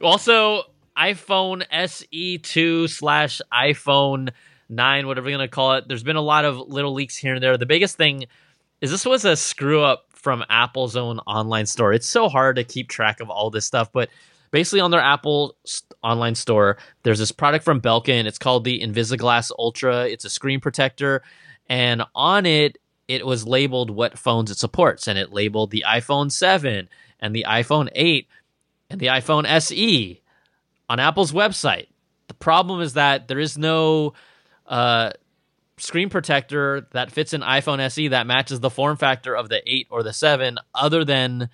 Also, 0.01 0.63
iPhone 0.97 1.63
SE2 1.69 2.89
slash 2.89 3.41
iPhone 3.53 4.29
9, 4.69 5.07
whatever 5.07 5.29
you're 5.29 5.37
going 5.37 5.47
to 5.47 5.53
call 5.53 5.73
it. 5.73 5.87
There's 5.87 6.03
been 6.03 6.15
a 6.15 6.21
lot 6.21 6.45
of 6.45 6.57
little 6.57 6.93
leaks 6.93 7.15
here 7.15 7.35
and 7.35 7.43
there. 7.43 7.57
The 7.57 7.65
biggest 7.65 7.97
thing 7.97 8.25
is 8.81 8.91
this 8.91 9.05
was 9.05 9.25
a 9.25 9.35
screw 9.35 9.81
up 9.81 10.05
from 10.11 10.43
Apple's 10.49 10.95
own 10.95 11.19
online 11.19 11.65
store. 11.65 11.93
It's 11.93 12.09
so 12.09 12.27
hard 12.29 12.57
to 12.57 12.63
keep 12.63 12.89
track 12.89 13.19
of 13.19 13.29
all 13.29 13.49
this 13.49 13.65
stuff, 13.65 13.91
but 13.91 14.09
basically 14.51 14.79
on 14.79 14.91
their 14.91 15.01
Apple 15.01 15.55
online 16.03 16.35
store, 16.35 16.77
there's 17.03 17.19
this 17.19 17.31
product 17.31 17.63
from 17.63 17.81
Belkin. 17.81 18.25
It's 18.25 18.39
called 18.39 18.63
the 18.63 18.79
Invisiglass 18.81 19.51
Ultra. 19.57 20.07
It's 20.07 20.25
a 20.25 20.29
screen 20.29 20.59
protector, 20.59 21.23
and 21.69 22.03
on 22.15 22.45
it, 22.45 22.77
it 23.07 23.25
was 23.25 23.47
labeled 23.47 23.89
what 23.89 24.17
phones 24.17 24.51
it 24.51 24.57
supports, 24.57 25.07
and 25.07 25.17
it 25.17 25.31
labeled 25.31 25.71
the 25.71 25.85
iPhone 25.87 26.31
7 26.31 26.89
and 27.19 27.35
the 27.35 27.45
iPhone 27.47 27.89
8 27.93 28.27
and 28.89 28.99
the 28.99 29.07
iPhone 29.07 29.45
SE 29.45 30.21
on 30.89 30.99
Apple's 30.99 31.31
website. 31.31 31.87
The 32.27 32.33
problem 32.33 32.81
is 32.81 32.93
that 32.93 33.27
there 33.27 33.39
is 33.39 33.57
no 33.57 34.13
uh, 34.65 35.11
screen 35.77 36.09
protector 36.09 36.87
that 36.91 37.11
fits 37.11 37.33
an 37.33 37.41
iPhone 37.41 37.79
SE 37.79 38.09
that 38.09 38.27
matches 38.27 38.59
the 38.59 38.69
form 38.69 38.97
factor 38.97 39.35
of 39.35 39.49
the 39.49 39.61
8 39.65 39.87
or 39.89 40.03
the 40.03 40.13
7, 40.13 40.57
other 40.73 41.05
than 41.05 41.49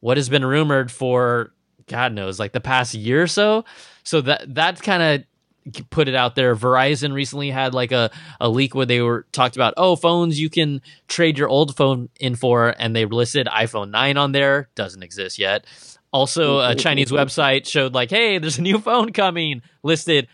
what 0.00 0.16
has 0.16 0.28
been 0.28 0.44
rumored 0.44 0.90
for 0.90 1.52
God 1.86 2.12
knows, 2.12 2.38
like 2.38 2.52
the 2.52 2.60
past 2.60 2.94
year 2.94 3.22
or 3.22 3.26
so. 3.26 3.64
So 4.02 4.20
that 4.22 4.54
that 4.54 4.82
kind 4.82 5.02
of 5.02 5.84
put 5.90 6.08
it 6.08 6.14
out 6.14 6.34
there. 6.34 6.54
Verizon 6.54 7.12
recently 7.12 7.50
had 7.50 7.74
like 7.74 7.92
a, 7.92 8.10
a 8.40 8.48
leak 8.48 8.74
where 8.74 8.86
they 8.86 9.00
were 9.00 9.26
talked 9.32 9.56
about, 9.56 9.74
oh, 9.76 9.96
phones 9.96 10.38
you 10.38 10.50
can 10.50 10.80
trade 11.08 11.38
your 11.38 11.48
old 11.48 11.76
phone 11.76 12.08
in 12.20 12.36
for, 12.36 12.74
and 12.78 12.94
they 12.94 13.04
listed 13.04 13.46
iPhone 13.48 13.90
9 13.90 14.16
on 14.16 14.32
there. 14.32 14.68
Doesn't 14.74 15.02
exist 15.02 15.38
yet. 15.38 15.64
Also, 16.12 16.60
a 16.60 16.74
Chinese 16.74 17.10
website 17.10 17.66
showed 17.66 17.92
like, 17.92 18.10
hey, 18.10 18.38
there's 18.38 18.58
a 18.58 18.62
new 18.62 18.78
phone 18.80 19.12
coming, 19.12 19.62
listed 19.82 20.28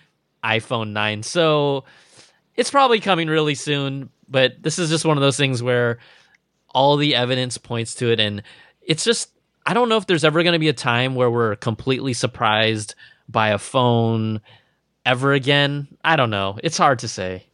iPhone 0.44 0.92
9. 0.92 1.22
So 1.22 1.84
it's 2.56 2.70
probably 2.70 3.00
coming 3.00 3.28
really 3.28 3.54
soon, 3.54 4.10
but 4.28 4.62
this 4.62 4.78
is 4.78 4.90
just 4.90 5.04
one 5.04 5.16
of 5.16 5.22
those 5.22 5.36
things 5.36 5.62
where 5.62 5.98
all 6.68 6.96
the 6.96 7.14
evidence 7.14 7.58
points 7.58 7.96
to 7.96 8.10
it 8.10 8.18
and 8.18 8.42
it's 8.80 9.04
just 9.04 9.30
I 9.64 9.74
don't 9.74 9.88
know 9.88 9.96
if 9.96 10.06
there's 10.06 10.24
ever 10.24 10.42
going 10.42 10.54
to 10.54 10.58
be 10.58 10.68
a 10.68 10.74
time 10.74 11.14
where 11.14 11.30
we're 11.30 11.56
completely 11.56 12.14
surprised 12.14 12.94
by 13.28 13.48
a 13.50 13.58
phone 13.58 14.40
ever 15.06 15.32
again. 15.32 15.86
I 16.04 16.16
don't 16.16 16.30
know. 16.30 16.58
It's 16.62 16.76
hard 16.76 17.00
to 17.00 17.08
say. 17.08 17.46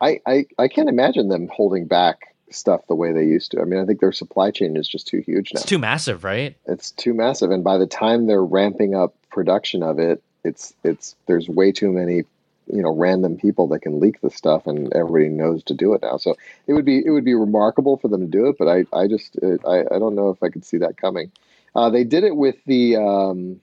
I, 0.00 0.20
I, 0.26 0.46
I 0.58 0.68
can't 0.68 0.88
imagine 0.88 1.28
them 1.28 1.48
holding 1.52 1.86
back 1.86 2.34
stuff 2.50 2.86
the 2.86 2.94
way 2.94 3.12
they 3.12 3.24
used 3.24 3.50
to. 3.52 3.60
I 3.60 3.64
mean, 3.64 3.80
I 3.80 3.84
think 3.84 4.00
their 4.00 4.12
supply 4.12 4.50
chain 4.50 4.76
is 4.76 4.88
just 4.88 5.06
too 5.06 5.20
huge 5.20 5.52
now. 5.52 5.60
It's 5.60 5.68
too 5.68 5.78
massive, 5.78 6.24
right? 6.24 6.56
It's 6.66 6.90
too 6.92 7.14
massive, 7.14 7.50
and 7.50 7.64
by 7.64 7.78
the 7.78 7.86
time 7.86 8.26
they're 8.26 8.44
ramping 8.44 8.94
up 8.94 9.14
production 9.30 9.82
of 9.82 9.98
it, 9.98 10.22
it's 10.44 10.74
it's 10.84 11.16
there's 11.26 11.48
way 11.48 11.72
too 11.72 11.92
many 11.92 12.22
you 12.72 12.82
know 12.82 12.94
random 12.94 13.36
people 13.36 13.68
that 13.68 13.80
can 13.80 14.00
leak 14.00 14.20
the 14.20 14.30
stuff 14.30 14.66
and 14.66 14.92
everybody 14.94 15.28
knows 15.28 15.62
to 15.62 15.74
do 15.74 15.94
it 15.94 16.02
now 16.02 16.16
so 16.16 16.36
it 16.66 16.72
would 16.72 16.84
be 16.84 17.02
it 17.04 17.10
would 17.10 17.24
be 17.24 17.34
remarkable 17.34 17.96
for 17.96 18.08
them 18.08 18.20
to 18.20 18.26
do 18.26 18.46
it 18.46 18.56
but 18.58 18.68
i 18.68 18.84
i 18.92 19.06
just 19.06 19.36
it, 19.36 19.60
I, 19.66 19.80
I 19.80 19.98
don't 19.98 20.14
know 20.14 20.30
if 20.30 20.42
i 20.42 20.48
could 20.48 20.64
see 20.64 20.78
that 20.78 20.96
coming 20.96 21.30
uh, 21.74 21.90
they 21.90 22.04
did 22.04 22.24
it 22.24 22.34
with 22.34 22.56
the 22.64 22.96
um, 22.96 23.60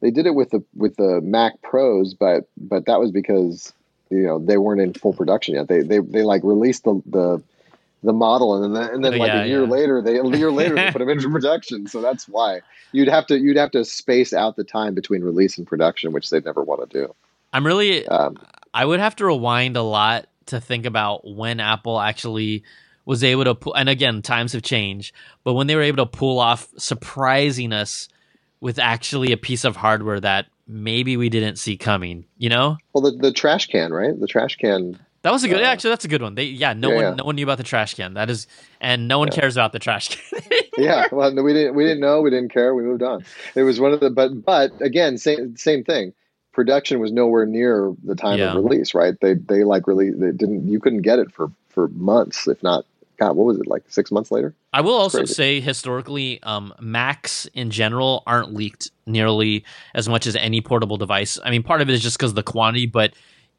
they 0.00 0.12
did 0.12 0.26
it 0.26 0.34
with 0.36 0.50
the 0.50 0.62
with 0.74 0.96
the 0.96 1.20
mac 1.20 1.60
pros 1.62 2.14
but 2.14 2.48
but 2.56 2.86
that 2.86 3.00
was 3.00 3.10
because 3.10 3.72
you 4.10 4.22
know 4.22 4.38
they 4.38 4.56
weren't 4.56 4.80
in 4.80 4.94
full 4.94 5.12
production 5.12 5.54
yet 5.54 5.68
they 5.68 5.80
they, 5.80 5.98
they 5.98 6.22
like 6.22 6.42
released 6.44 6.84
the 6.84 7.02
the 7.06 7.42
the 8.02 8.12
model 8.12 8.62
and 8.62 8.74
then 8.74 8.90
and 8.90 9.04
then 9.04 9.18
like 9.18 9.28
Yeah, 9.28 9.42
a 9.42 9.46
year 9.46 9.62
yeah. 9.62 9.68
later 9.70 10.02
they 10.02 10.18
a 10.18 10.24
year 10.24 10.50
later 10.50 10.74
they 10.74 10.90
put 10.92 10.98
them 10.98 11.08
into 11.08 11.30
production 11.30 11.86
so 11.86 12.00
that's 12.00 12.28
why 12.28 12.60
you'd 12.92 13.08
have 13.08 13.26
to 13.26 13.38
you'd 13.38 13.56
have 13.56 13.70
to 13.72 13.84
space 13.84 14.32
out 14.32 14.56
the 14.56 14.64
time 14.64 14.94
between 14.94 15.22
release 15.22 15.56
and 15.58 15.66
production 15.66 16.12
which 16.12 16.30
they'd 16.30 16.44
never 16.44 16.62
want 16.62 16.88
to 16.88 16.98
do 16.98 17.14
I'm 17.52 17.66
really 17.66 18.06
um, 18.08 18.38
I 18.74 18.84
would 18.84 19.00
have 19.00 19.16
to 19.16 19.26
rewind 19.26 19.76
a 19.76 19.82
lot 19.82 20.26
to 20.46 20.60
think 20.60 20.86
about 20.86 21.26
when 21.26 21.60
Apple 21.60 22.00
actually 22.00 22.64
was 23.04 23.24
able 23.24 23.44
to 23.44 23.54
pull 23.54 23.74
and 23.74 23.88
again 23.88 24.22
times 24.22 24.52
have 24.52 24.62
changed, 24.62 25.14
but 25.44 25.54
when 25.54 25.66
they 25.66 25.76
were 25.76 25.82
able 25.82 26.04
to 26.04 26.10
pull 26.10 26.38
off 26.38 26.68
surprising 26.78 27.72
us 27.72 28.08
with 28.60 28.78
actually 28.78 29.32
a 29.32 29.36
piece 29.36 29.64
of 29.64 29.76
hardware 29.76 30.20
that 30.20 30.46
maybe 30.66 31.16
we 31.16 31.28
didn't 31.28 31.56
see 31.56 31.76
coming, 31.76 32.24
you 32.38 32.48
know? 32.48 32.78
Well, 32.92 33.02
the, 33.02 33.18
the 33.18 33.32
trash 33.32 33.66
can, 33.66 33.92
right? 33.92 34.18
The 34.18 34.28
trash 34.28 34.56
can. 34.56 34.98
That 35.22 35.32
was 35.32 35.44
a 35.44 35.48
good. 35.48 35.62
Uh, 35.62 35.66
actually, 35.66 35.90
that's 35.90 36.04
a 36.04 36.08
good 36.08 36.22
one. 36.22 36.34
They, 36.34 36.44
yeah, 36.44 36.72
no 36.72 36.88
yeah, 36.90 36.94
one, 36.94 37.04
yeah. 37.04 37.14
no 37.14 37.24
one 37.24 37.36
knew 37.36 37.44
about 37.44 37.58
the 37.58 37.64
trash 37.64 37.94
can. 37.94 38.14
That 38.14 38.28
is, 38.28 38.46
and 38.80 39.06
no 39.06 39.18
one 39.18 39.28
Yeah. 39.28 39.40
cares 39.40 39.56
about 39.56 39.72
the 39.72 39.78
trash 39.78 40.08
can. 40.30 40.40
Yeah, 40.78 41.06
well, 41.12 41.32
we 41.42 41.52
didn't 41.52 41.74
we 41.74 41.84
didn't 41.84 42.00
know, 42.00 42.22
we 42.22 42.30
didn't 42.30 42.50
care, 42.50 42.74
we 42.74 42.82
moved 42.82 43.02
on. 43.02 43.24
It 43.54 43.62
was 43.62 43.78
one 43.78 43.92
of 43.92 44.00
the 44.00 44.10
but 44.10 44.44
but 44.44 44.72
again, 44.80 45.18
same 45.18 45.56
same 45.56 45.84
thing. 45.84 46.14
Production 46.52 46.98
was 46.98 47.12
nowhere 47.12 47.46
near 47.46 47.92
the 48.02 48.14
time 48.14 48.40
of 48.40 48.54
release, 48.64 48.94
right? 48.94 49.14
They 49.20 49.34
they 49.34 49.64
like 49.64 49.86
really 49.86 50.10
they 50.10 50.32
didn't 50.32 50.66
you 50.66 50.80
couldn't 50.80 51.02
get 51.02 51.18
it 51.18 51.30
for 51.30 51.52
for 51.68 51.88
months, 51.88 52.48
if 52.48 52.62
not 52.62 52.84
God, 53.22 53.36
what 53.36 53.46
was 53.46 53.58
it 53.58 53.68
like 53.68 53.84
six 53.88 54.10
months 54.10 54.32
later? 54.32 54.54
I 54.72 54.80
will 54.80 54.94
also 54.94 55.18
crazy. 55.18 55.34
say 55.34 55.60
historically, 55.60 56.42
um, 56.42 56.74
Macs 56.80 57.46
in 57.54 57.70
general 57.70 58.24
aren't 58.26 58.52
leaked 58.52 58.90
nearly 59.06 59.64
as 59.94 60.08
much 60.08 60.26
as 60.26 60.34
any 60.34 60.60
portable 60.60 60.96
device. 60.96 61.38
I 61.44 61.50
mean, 61.50 61.62
part 61.62 61.80
of 61.82 61.88
it 61.88 61.92
is 61.92 62.02
just 62.02 62.18
because 62.18 62.32
of 62.32 62.34
the 62.34 62.42
quantity, 62.42 62.86
but 62.86 63.12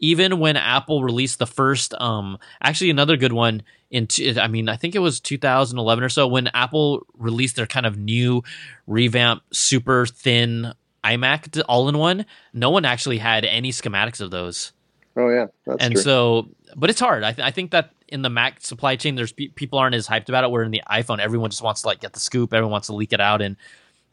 even 0.04 0.38
when 0.40 0.58
Apple 0.58 1.02
released 1.02 1.40
the 1.40 1.48
first, 1.48 1.94
um, 1.94 2.38
actually 2.62 2.90
another 2.90 3.16
good 3.16 3.32
one 3.32 3.62
in, 3.90 4.06
t- 4.06 4.38
I 4.38 4.48
mean, 4.50 4.68
I 4.68 4.76
think 4.76 4.96
it 4.96 5.00
was 5.00 5.22
2011 5.22 6.04
or 6.04 6.10
so 6.10 6.28
when 6.28 6.48
Apple 6.54 7.08
released 7.18 7.56
their 7.56 7.66
kind 7.68 7.86
of 7.86 7.98
new 7.98 8.44
revamp, 8.86 9.44
super 9.54 10.06
thin 10.06 10.74
iMac 11.06 11.62
all 11.70 11.88
in 11.88 11.98
one. 11.98 12.26
No 12.54 12.70
one 12.70 12.84
actually 12.84 13.18
had 13.18 13.46
any 13.46 13.72
schematics 13.72 14.20
of 14.20 14.30
those 14.30 14.74
Oh 15.16 15.30
yeah, 15.30 15.46
that's 15.66 15.82
and 15.84 15.94
true. 15.94 16.02
so 16.02 16.48
but 16.76 16.90
it's 16.90 17.00
hard 17.00 17.24
I, 17.24 17.32
th- 17.34 17.46
I 17.46 17.52
think 17.52 17.70
that 17.72 17.92
in 18.08 18.24
the 18.24 18.30
mac 18.32 18.62
supply 18.62 18.96
chain 18.96 19.14
there's 19.16 19.32
pe- 19.32 19.50
people 19.50 19.78
aren't 19.78 19.94
as 19.96 20.08
hyped 20.08 20.28
about 20.28 20.44
it 20.44 20.50
where 20.50 20.64
in 20.64 20.72
the 20.72 20.82
iphone 20.92 21.20
everyone 21.20 21.52
just 21.52 21.62
wants 21.62 21.82
to 21.84 21.88
like 21.88 22.00
get 22.02 22.14
the 22.14 22.20
scoop 22.20 22.52
everyone 22.52 22.72
wants 22.72 22.88
to 22.88 22.96
leak 22.96 23.14
it 23.14 23.22
out 23.22 23.40
and 23.40 23.56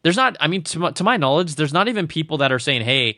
there's 0.03 0.17
not 0.17 0.37
i 0.41 0.47
mean 0.47 0.63
to 0.63 0.79
my, 0.79 0.91
to 0.91 1.03
my 1.03 1.17
knowledge 1.17 1.55
there's 1.55 1.73
not 1.73 1.89
even 1.89 2.07
people 2.07 2.37
that 2.37 2.53
are 2.53 2.59
saying 2.59 2.83
hey 2.83 3.17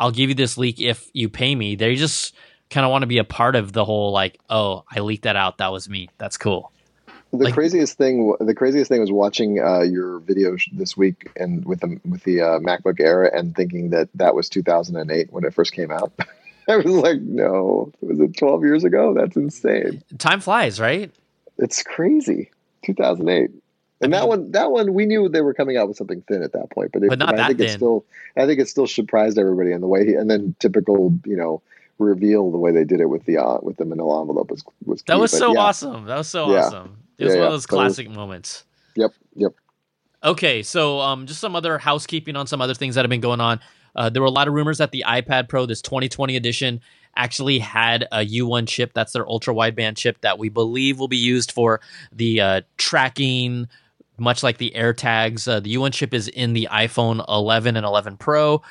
i'll 0.00 0.10
give 0.10 0.28
you 0.28 0.34
this 0.34 0.56
leak 0.58 0.80
if 0.80 1.08
you 1.12 1.28
pay 1.28 1.54
me 1.54 1.74
they 1.76 1.94
just 1.94 2.34
kind 2.70 2.84
of 2.84 2.90
want 2.90 3.02
to 3.02 3.06
be 3.06 3.18
a 3.18 3.24
part 3.24 3.56
of 3.56 3.72
the 3.72 3.84
whole 3.84 4.10
like 4.12 4.38
oh 4.50 4.84
i 4.94 5.00
leaked 5.00 5.24
that 5.24 5.36
out 5.36 5.58
that 5.58 5.70
was 5.72 5.88
me 5.88 6.08
that's 6.18 6.36
cool 6.36 6.70
the 7.32 7.44
like- 7.44 7.54
craziest 7.54 7.98
thing 7.98 8.34
the 8.40 8.54
craziest 8.54 8.88
thing 8.88 9.00
was 9.00 9.10
watching 9.10 9.58
uh, 9.60 9.80
your 9.80 10.20
video 10.20 10.56
sh- 10.56 10.68
this 10.72 10.96
week 10.96 11.30
and 11.36 11.64
with 11.64 11.80
the 11.80 12.00
with 12.08 12.22
the 12.22 12.40
uh, 12.40 12.58
MacBook 12.60 13.00
Air 13.00 13.24
and 13.24 13.56
thinking 13.56 13.90
that 13.90 14.08
that 14.14 14.36
was 14.36 14.48
2008 14.48 15.32
when 15.32 15.44
it 15.44 15.52
first 15.52 15.72
came 15.72 15.90
out. 15.90 16.12
I 16.68 16.76
was 16.76 16.86
like, 16.86 17.20
no, 17.20 17.90
was 18.00 18.20
it 18.20 18.36
12 18.38 18.62
years 18.62 18.84
ago? 18.84 19.12
That's 19.14 19.36
insane. 19.36 20.00
time 20.18 20.40
flies 20.40 20.78
right 20.80 21.10
It's 21.58 21.82
crazy. 21.82 22.50
2008. 22.84 23.50
And 24.00 24.12
that 24.12 24.28
one, 24.28 24.50
that 24.52 24.70
one, 24.70 24.92
we 24.92 25.06
knew 25.06 25.28
they 25.28 25.40
were 25.40 25.54
coming 25.54 25.76
out 25.76 25.88
with 25.88 25.96
something 25.96 26.22
thin 26.28 26.42
at 26.42 26.52
that 26.52 26.70
point, 26.70 26.90
but, 26.92 27.02
it, 27.02 27.08
But 27.08 27.18
not 27.18 27.34
I 27.34 27.36
that 27.38 27.46
think 27.48 27.58
thin. 27.60 27.70
still, 27.70 28.04
I 28.36 28.44
think 28.46 28.60
it 28.60 28.68
still 28.68 28.86
surprised 28.86 29.38
everybody 29.38 29.72
in 29.72 29.80
the 29.80 29.86
way, 29.86 30.04
he, 30.04 30.14
and 30.14 30.28
then 30.30 30.54
typical, 30.58 31.12
you 31.24 31.36
know, 31.36 31.62
reveal 31.98 32.50
the 32.50 32.58
way 32.58 32.72
they 32.72 32.84
did 32.84 33.00
it 33.00 33.06
with 33.08 33.24
the 33.24 33.38
uh, 33.38 33.58
with 33.62 33.76
the 33.76 33.84
Manila 33.84 34.20
envelope 34.20 34.50
was 34.50 34.64
was 34.84 35.02
that 35.04 35.18
was 35.18 35.30
so 35.30 35.54
yeah. 35.54 35.60
awesome 35.60 36.06
that 36.06 36.18
was 36.18 36.26
so 36.26 36.50
Yeah. 36.52 36.64
awesome 36.66 36.96
it 37.18 37.24
was 37.24 37.34
Yeah, 37.34 37.38
one 37.38 37.46
of 37.46 37.52
those 37.52 37.66
That 37.66 37.76
was- 37.76 37.94
classic 37.94 38.10
moments 38.10 38.64
Yep, 38.96 39.12
yep. 39.36 39.52
Okay, 40.24 40.62
so 40.64 40.98
um, 41.00 41.26
just 41.26 41.38
some 41.40 41.54
other 41.54 41.78
housekeeping 41.78 42.34
on 42.34 42.46
some 42.48 42.60
other 42.60 42.74
things 42.74 42.96
that 42.96 43.02
have 43.04 43.10
been 43.10 43.20
going 43.20 43.40
on. 43.40 43.60
Uh, 43.94 44.08
there 44.10 44.22
were 44.22 44.26
a 44.28 44.30
lot 44.32 44.48
of 44.48 44.54
rumors 44.54 44.78
that 44.78 44.90
the 44.90 45.04
iPad 45.06 45.48
Pro, 45.48 45.66
this 45.66 45.82
2020 45.82 46.34
edition, 46.34 46.80
actually 47.14 47.58
had 47.60 48.08
a 48.10 48.24
U1 48.26 48.66
chip. 48.66 48.92
That's 48.94 49.12
their 49.12 49.28
ultra 49.28 49.54
wideband 49.54 49.96
chip 49.96 50.20
that 50.22 50.38
we 50.38 50.48
believe 50.48 50.98
will 50.98 51.08
be 51.08 51.16
used 51.16 51.52
for 51.52 51.80
the 52.10 52.40
uh, 52.40 52.60
tracking, 52.76 53.68
much 54.18 54.42
like 54.42 54.58
the 54.58 54.72
AirTags. 54.74 55.48
Uh, 55.48 55.60
the 55.60 55.74
U1 55.76 55.92
chip 55.92 56.14
is 56.14 56.28
in 56.28 56.52
the 56.52 56.68
iPhone 56.70 57.24
11 57.28 57.76
and 57.76 57.84
11 57.84 58.16
Pro. 58.16 58.62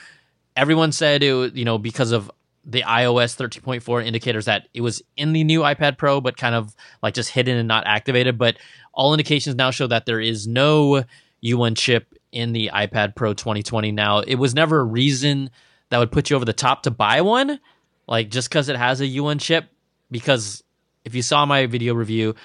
Everyone 0.56 0.92
said 0.92 1.24
it, 1.24 1.56
you 1.56 1.66
know, 1.66 1.78
because 1.78 2.12
of 2.12 2.32
the 2.66 2.84
iOS 2.84 3.36
13.4 3.36 4.06
indicators 4.06 4.46
that 4.46 4.70
it 4.74 4.82
was 4.82 5.02
in 5.18 5.34
the 5.34 5.44
new 5.44 5.62
iPad 5.62 5.98
Pro, 5.98 6.22
but 6.22 6.38
kind 6.38 6.56
of 6.56 6.76
like 7.02 7.14
just 7.14 7.30
hidden 7.30 7.58
and 7.58 7.68
not 7.68 7.86
activated. 7.86 8.38
But 8.38 8.58
all 8.94 9.14
indications 9.14 9.56
now 9.56 9.72
show 9.72 9.88
that 9.88 10.06
there 10.06 10.22
is 10.22 10.48
no 10.48 11.04
U1 11.44 11.78
chip 11.78 12.14
in 12.32 12.54
the 12.54 12.72
iPad 12.74 13.16
Pro 13.16 13.34
2020. 13.34 13.92
Now, 13.92 14.20
it 14.20 14.36
was 14.36 14.56
never 14.56 14.80
a 14.80 14.84
reason 14.84 15.50
that 15.90 15.98
would 15.98 16.12
put 16.12 16.30
you 16.30 16.36
over 16.36 16.46
the 16.46 16.54
top 16.54 16.84
to 16.84 16.92
buy 16.92 17.22
one, 17.22 17.60
like 18.08 18.30
just 18.30 18.50
because 18.50 18.70
it 18.70 18.78
has 18.78 19.02
a 19.02 19.08
U1 19.08 19.40
chip. 19.40 19.66
Because 20.10 20.64
if 21.04 21.16
you 21.16 21.22
saw 21.22 21.46
my 21.46 21.66
video 21.66 21.94
review, 21.94 22.36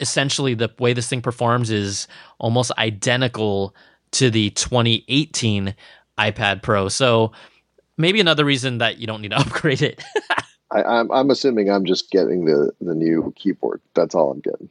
essentially 0.00 0.54
the 0.54 0.70
way 0.78 0.92
this 0.92 1.08
thing 1.08 1.22
performs 1.22 1.70
is 1.70 2.06
almost 2.38 2.70
identical 2.78 3.74
to 4.12 4.30
the 4.30 4.50
2018 4.50 5.74
iPad 6.18 6.62
Pro. 6.62 6.88
So 6.88 7.32
maybe 7.96 8.20
another 8.20 8.44
reason 8.44 8.78
that 8.78 8.98
you 8.98 9.06
don't 9.06 9.20
need 9.22 9.30
to 9.32 9.38
upgrade 9.40 9.82
it. 9.82 10.02
I, 10.70 10.82
I'm 10.82 11.10
I'm 11.12 11.30
assuming 11.30 11.70
I'm 11.70 11.84
just 11.84 12.10
getting 12.10 12.44
the 12.44 12.72
the 12.80 12.94
new 12.94 13.32
keyboard. 13.36 13.80
That's 13.94 14.14
all 14.14 14.30
I'm 14.30 14.40
getting. 14.40 14.68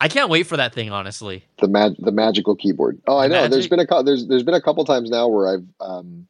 I 0.00 0.08
can't 0.08 0.30
wait 0.30 0.48
for 0.48 0.56
that 0.56 0.74
thing, 0.74 0.90
honestly. 0.90 1.44
The 1.60 1.68
mag 1.68 1.94
the 1.98 2.12
magical 2.12 2.56
keyboard. 2.56 3.00
Oh, 3.06 3.16
I 3.18 3.28
The 3.28 3.34
know. 3.34 3.40
There's 3.48 3.68
magic- 3.68 3.70
been 3.70 3.80
a 3.80 3.86
cou- 3.86 4.02
there's 4.02 4.26
there's 4.26 4.42
been 4.42 4.54
a 4.54 4.60
couple 4.60 4.84
times 4.84 5.10
now 5.10 5.28
where 5.28 5.48
I've 5.54 5.64
um 5.80 6.26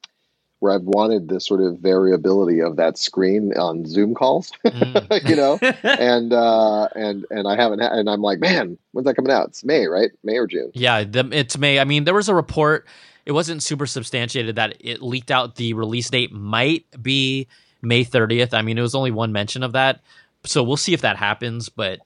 where 0.62 0.72
I've 0.72 0.82
wanted 0.84 1.28
this 1.28 1.44
sort 1.44 1.60
of 1.60 1.80
variability 1.80 2.60
of 2.60 2.76
that 2.76 2.96
screen 2.96 3.52
on 3.58 3.84
Zoom 3.84 4.14
calls, 4.14 4.52
Mm. 4.64 5.28
you 5.28 5.34
know, 5.34 5.58
and 5.82 6.32
uh 6.32 6.86
and 6.94 7.26
and 7.30 7.48
I 7.48 7.56
haven't 7.56 7.80
had, 7.80 7.90
and 7.92 8.08
I'm 8.08 8.22
like, 8.22 8.38
man, 8.38 8.78
when's 8.92 9.06
that 9.06 9.16
coming 9.16 9.32
out? 9.32 9.48
It's 9.48 9.64
May, 9.64 9.86
right? 9.88 10.10
May 10.22 10.38
or 10.38 10.46
June? 10.46 10.70
Yeah, 10.74 11.02
the, 11.02 11.28
it's 11.32 11.58
May. 11.58 11.80
I 11.80 11.84
mean, 11.84 12.04
there 12.04 12.14
was 12.14 12.28
a 12.28 12.34
report. 12.34 12.86
It 13.26 13.32
wasn't 13.32 13.62
super 13.62 13.86
substantiated 13.86 14.54
that 14.56 14.76
it 14.80 15.02
leaked 15.02 15.32
out 15.32 15.56
the 15.56 15.74
release 15.74 16.08
date 16.10 16.32
might 16.32 16.84
be 17.02 17.48
May 17.82 18.04
30th. 18.04 18.54
I 18.54 18.62
mean, 18.62 18.78
it 18.78 18.82
was 18.82 18.94
only 18.94 19.10
one 19.10 19.32
mention 19.32 19.64
of 19.64 19.72
that. 19.72 20.00
So 20.44 20.62
we'll 20.62 20.76
see 20.76 20.94
if 20.94 21.00
that 21.00 21.16
happens, 21.16 21.68
but 21.68 21.98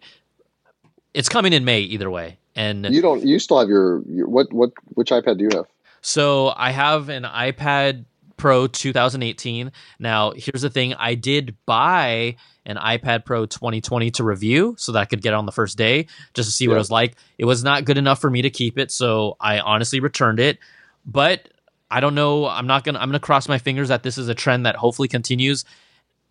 it's 1.15 1.29
coming 1.29 1.53
in 1.53 1.65
May 1.67 1.81
either 1.81 2.11
way. 2.11 2.39
And 2.55 2.87
You 2.87 3.03
don't. 3.03 3.23
You 3.23 3.39
still 3.39 3.59
have 3.61 3.69
your, 3.69 4.03
your 4.09 4.29
what 4.29 4.51
what 4.51 4.73
which 4.95 5.11
iPad 5.11 5.37
do 5.39 5.45
you 5.45 5.51
have? 5.55 5.67
so 6.01 6.53
I 6.57 6.71
have 6.71 7.09
an 7.11 7.25
iPad 7.25 8.05
Pro 8.37 8.67
2018. 8.67 9.73
Now, 9.99 10.33
here's 10.33 10.63
the 10.63 10.71
thing 10.71 10.95
I 10.95 11.15
did 11.15 11.57
buy 11.67 12.37
an 12.65 12.77
iPad 12.77 13.25
Pro 13.25 13.47
2020 13.47 14.11
to 14.13 14.25
review 14.25 14.75
so 14.79 14.93
that 14.93 14.99
I 14.99 15.05
could 15.05 15.23
get 15.23 15.31
it 15.31 15.37
on 15.37 15.47
the 15.47 15.53
first 15.53 15.79
day 15.79 16.07
just 16.35 16.49
to 16.49 16.53
see 16.53 16.69
what 16.69 16.75
it 16.75 16.79
was 16.79 16.91
like. 16.91 17.17
It 17.39 17.45
was 17.45 17.65
not 17.65 17.85
good 17.85 17.99
enough 17.99 18.21
for 18.21 18.29
me 18.31 18.43
to 18.43 18.51
keep 18.51 18.79
it, 18.79 18.91
so 18.91 19.37
I 19.41 19.61
honestly 19.61 20.01
returned 20.01 20.41
it. 20.41 20.59
But 21.05 21.49
I 21.91 22.01
don't 22.01 22.15
know. 22.15 22.47
I'm 22.47 22.67
not 22.67 22.85
gonna. 22.85 22.99
I'm 22.99 23.09
gonna 23.09 23.21
cross 23.21 23.49
my 23.49 23.59
fingers 23.59 23.89
that 23.89 24.03
this 24.03 24.19
is 24.19 24.29
a 24.29 24.35
trend 24.35 24.67
that 24.67 24.77
hopefully 24.77 25.09
continues. 25.09 25.65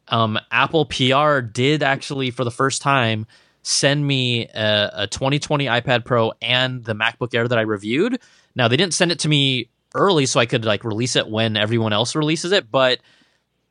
Um, 0.09 0.37
Apple 0.51 0.85
PR 0.85 1.39
did 1.39 1.81
actually, 1.81 2.29
for 2.31 2.43
the 2.43 2.51
first 2.51 2.81
time, 2.81 3.25
send 3.63 4.05
me 4.05 4.47
a, 4.49 4.91
a 4.93 5.07
2020 5.07 5.65
iPad 5.65 6.05
Pro 6.05 6.33
and 6.41 6.83
the 6.83 6.93
MacBook 6.93 7.33
Air 7.33 7.47
that 7.47 7.57
I 7.57 7.63
reviewed. 7.63 8.19
Now 8.55 8.67
they 8.67 8.77
didn't 8.77 8.93
send 8.93 9.11
it 9.11 9.19
to 9.19 9.29
me 9.29 9.69
early, 9.95 10.25
so 10.27 10.39
I 10.39 10.45
could 10.45 10.65
like 10.65 10.83
release 10.83 11.15
it 11.15 11.27
when 11.27 11.57
everyone 11.57 11.93
else 11.93 12.15
releases 12.15 12.51
it. 12.51 12.69
But 12.69 12.99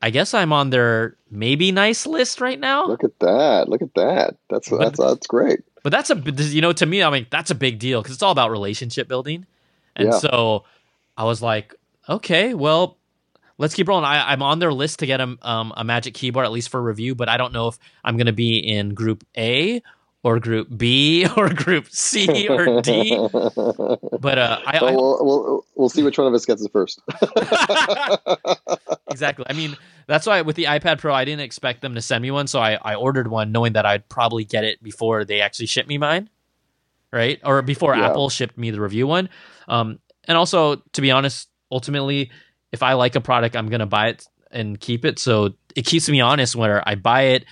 I 0.01 0.09
guess 0.09 0.33
I'm 0.33 0.51
on 0.51 0.69
their 0.71 1.15
maybe 1.31 1.71
nice 1.71 2.05
list 2.05 2.41
right 2.41 2.59
now. 2.59 2.85
Look 2.87 3.03
at 3.03 3.17
that! 3.19 3.69
Look 3.69 3.81
at 3.81 3.93
that! 3.95 4.35
That's 4.49 4.69
But- 4.69 4.79
that's 4.79 4.99
that's 4.99 5.27
great. 5.27 5.61
But 5.83 5.91
that's 5.91 6.09
a 6.09 6.15
you 6.15 6.61
know 6.61 6.73
to 6.73 6.85
me 6.85 7.03
I 7.03 7.09
mean 7.11 7.27
that's 7.29 7.51
a 7.51 7.55
big 7.55 7.77
deal 7.77 8.01
because 8.01 8.15
it's 8.15 8.23
all 8.23 8.31
about 8.31 8.49
relationship 8.51 9.07
building, 9.07 9.45
and 9.95 10.07
Yeah. 10.11 10.17
so 10.17 10.63
I 11.15 11.25
was 11.25 11.41
like, 11.43 11.75
okay, 12.09 12.53
well, 12.55 12.97
let's 13.59 13.75
keep 13.75 13.87
rolling. 13.87 14.03
I, 14.03 14.31
I'm 14.31 14.41
on 14.41 14.57
their 14.59 14.73
list 14.73 14.99
to 14.99 15.05
get 15.05 15.21
a, 15.21 15.37
um, 15.43 15.71
a 15.77 15.83
Magic 15.83 16.13
Keyboard 16.15 16.45
at 16.45 16.51
least 16.51 16.69
for 16.69 16.81
review, 16.81 17.13
but 17.15 17.29
I 17.29 17.37
don't 17.37 17.53
know 17.53 17.67
if 17.67 17.77
I'm 18.03 18.17
going 18.17 18.25
to 18.25 18.33
be 18.33 18.57
in 18.57 18.93
Group 18.95 19.23
A 19.37 19.81
or 20.25 20.39
Group 20.39 20.75
B 20.75 21.27
or 21.37 21.49
Group 21.49 21.87
C 21.91 22.47
or 22.47 22.81
D. 22.81 23.15
But 24.19 24.39
uh, 24.39 24.59
I, 24.65 24.79
Well, 24.81 24.89
I 24.89 24.95
we'll, 24.95 25.19
we'll 25.21 25.65
we'll 25.75 25.89
see 25.89 26.01
which 26.01 26.17
one 26.17 26.25
of 26.25 26.33
us 26.33 26.45
gets 26.45 26.63
it 26.63 26.71
first. 26.71 26.99
exactly. 29.11 29.45
I 29.47 29.53
mean, 29.53 29.77
that's 30.07 30.25
why 30.25 30.41
with 30.41 30.55
the 30.55 30.63
iPad 30.63 30.97
Pro, 30.97 31.13
I 31.13 31.25
didn't 31.25 31.41
expect 31.41 31.81
them 31.81 31.93
to 31.93 32.01
send 32.01 32.23
me 32.23 32.31
one, 32.31 32.47
so 32.47 32.59
I, 32.59 32.79
I 32.81 32.95
ordered 32.95 33.27
one 33.27 33.51
knowing 33.51 33.73
that 33.73 33.85
I'd 33.85 34.09
probably 34.09 34.43
get 34.45 34.63
it 34.63 34.81
before 34.81 35.25
they 35.25 35.41
actually 35.41 35.67
ship 35.67 35.85
me 35.85 35.99
mine, 35.99 36.27
right? 37.13 37.39
Or 37.43 37.61
before 37.61 37.95
Yeah. 37.95 38.07
Apple 38.07 38.29
shipped 38.29 38.57
me 38.57 38.71
the 38.71 38.81
review 38.81 39.05
one. 39.05 39.29
Um, 39.67 39.99
and 40.23 40.37
also, 40.37 40.77
to 40.93 41.01
be 41.01 41.11
honest, 41.11 41.49
ultimately, 41.71 42.31
if 42.71 42.81
I 42.81 42.93
like 42.93 43.15
a 43.15 43.21
product, 43.21 43.55
I'm 43.55 43.69
gonna 43.69 43.85
buy 43.85 44.07
it 44.07 44.25
and 44.49 44.79
keep 44.79 45.05
it. 45.05 45.19
So 45.19 45.53
it 45.75 45.85
keeps 45.85 46.09
me 46.09 46.19
honest 46.21 46.55
where 46.55 46.81
I 46.87 46.95
buy 46.95 47.21
it 47.23 47.45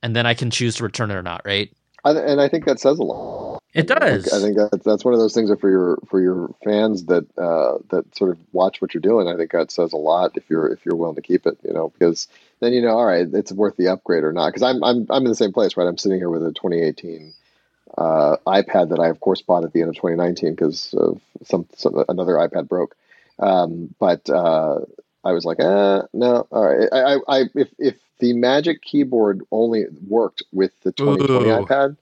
and 0.00 0.14
then 0.14 0.26
I 0.26 0.34
can 0.34 0.52
choose 0.52 0.76
to 0.76 0.84
return 0.84 1.10
it 1.10 1.14
or 1.14 1.22
not, 1.22 1.42
right? 1.44 1.72
I, 2.04 2.12
and 2.12 2.40
I 2.40 2.48
think 2.48 2.64
that 2.66 2.80
says 2.80 2.98
a 2.98 3.02
lot. 3.02 3.62
It 3.72 3.86
does. 3.86 4.32
I 4.32 4.40
think 4.40 4.56
that's 4.56 4.84
that's 4.84 5.04
one 5.04 5.14
of 5.14 5.20
those 5.20 5.34
things 5.34 5.48
that 5.50 5.60
for 5.60 5.70
your 5.70 5.98
for 6.08 6.20
your 6.20 6.52
fans 6.64 7.04
that 7.06 7.26
uh, 7.38 7.78
that 7.90 8.16
sort 8.16 8.30
of 8.30 8.38
watch 8.52 8.80
what 8.80 8.94
you're 8.94 9.00
doing. 9.00 9.28
I 9.28 9.36
think 9.36 9.52
that 9.52 9.70
says 9.70 9.92
a 9.92 9.96
lot 9.96 10.36
if 10.36 10.50
you're 10.50 10.66
if 10.72 10.84
you're 10.84 10.96
willing 10.96 11.14
to 11.14 11.22
keep 11.22 11.46
it, 11.46 11.58
you 11.62 11.72
know, 11.72 11.90
because 11.90 12.26
then 12.58 12.72
you 12.72 12.82
know, 12.82 12.98
all 12.98 13.06
right, 13.06 13.28
it's 13.32 13.52
worth 13.52 13.76
the 13.76 13.88
upgrade 13.88 14.24
or 14.24 14.32
not. 14.32 14.48
Because 14.48 14.62
I'm 14.62 14.82
I'm 14.82 15.06
I'm 15.08 15.22
in 15.22 15.28
the 15.28 15.36
same 15.36 15.52
place, 15.52 15.76
right? 15.76 15.86
I'm 15.86 15.98
sitting 15.98 16.18
here 16.18 16.30
with 16.30 16.44
a 16.44 16.52
2018 16.52 17.32
uh, 17.96 18.36
iPad 18.46 18.90
that 18.90 19.00
I 19.00 19.08
of 19.08 19.20
course 19.20 19.42
bought 19.42 19.64
at 19.64 19.72
the 19.72 19.80
end 19.80 19.90
of 19.90 19.96
2019 19.96 20.50
because 20.50 20.92
of 20.94 21.20
some, 21.44 21.66
some 21.76 22.04
another 22.08 22.34
iPad 22.34 22.68
broke. 22.68 22.96
Um, 23.38 23.94
but 23.98 24.28
uh, 24.28 24.80
I 25.24 25.32
was 25.32 25.44
like, 25.44 25.60
eh, 25.60 26.02
no, 26.12 26.46
all 26.50 26.66
right. 26.66 26.88
I, 26.92 26.98
I, 26.98 27.18
I 27.28 27.44
if 27.54 27.68
if 27.78 27.96
the 28.20 28.32
Magic 28.32 28.82
Keyboard 28.82 29.42
only 29.50 29.84
worked 30.06 30.42
with 30.52 30.78
the 30.82 30.92
2020 30.92 31.48
Ooh. 31.48 31.64
iPad, 31.64 31.96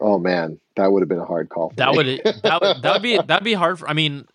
oh 0.00 0.18
man, 0.18 0.60
that 0.76 0.92
would 0.92 1.02
have 1.02 1.08
been 1.08 1.18
a 1.18 1.24
hard 1.24 1.48
call. 1.48 1.72
That 1.76 1.94
would 1.94 2.06
that 2.42 2.60
would 2.60 2.82
that 2.82 2.92
would 2.92 3.02
be 3.02 3.16
that'd 3.16 3.44
be 3.44 3.54
hard 3.54 3.78
for 3.78 3.88
I 3.88 3.92
mean 3.92 4.26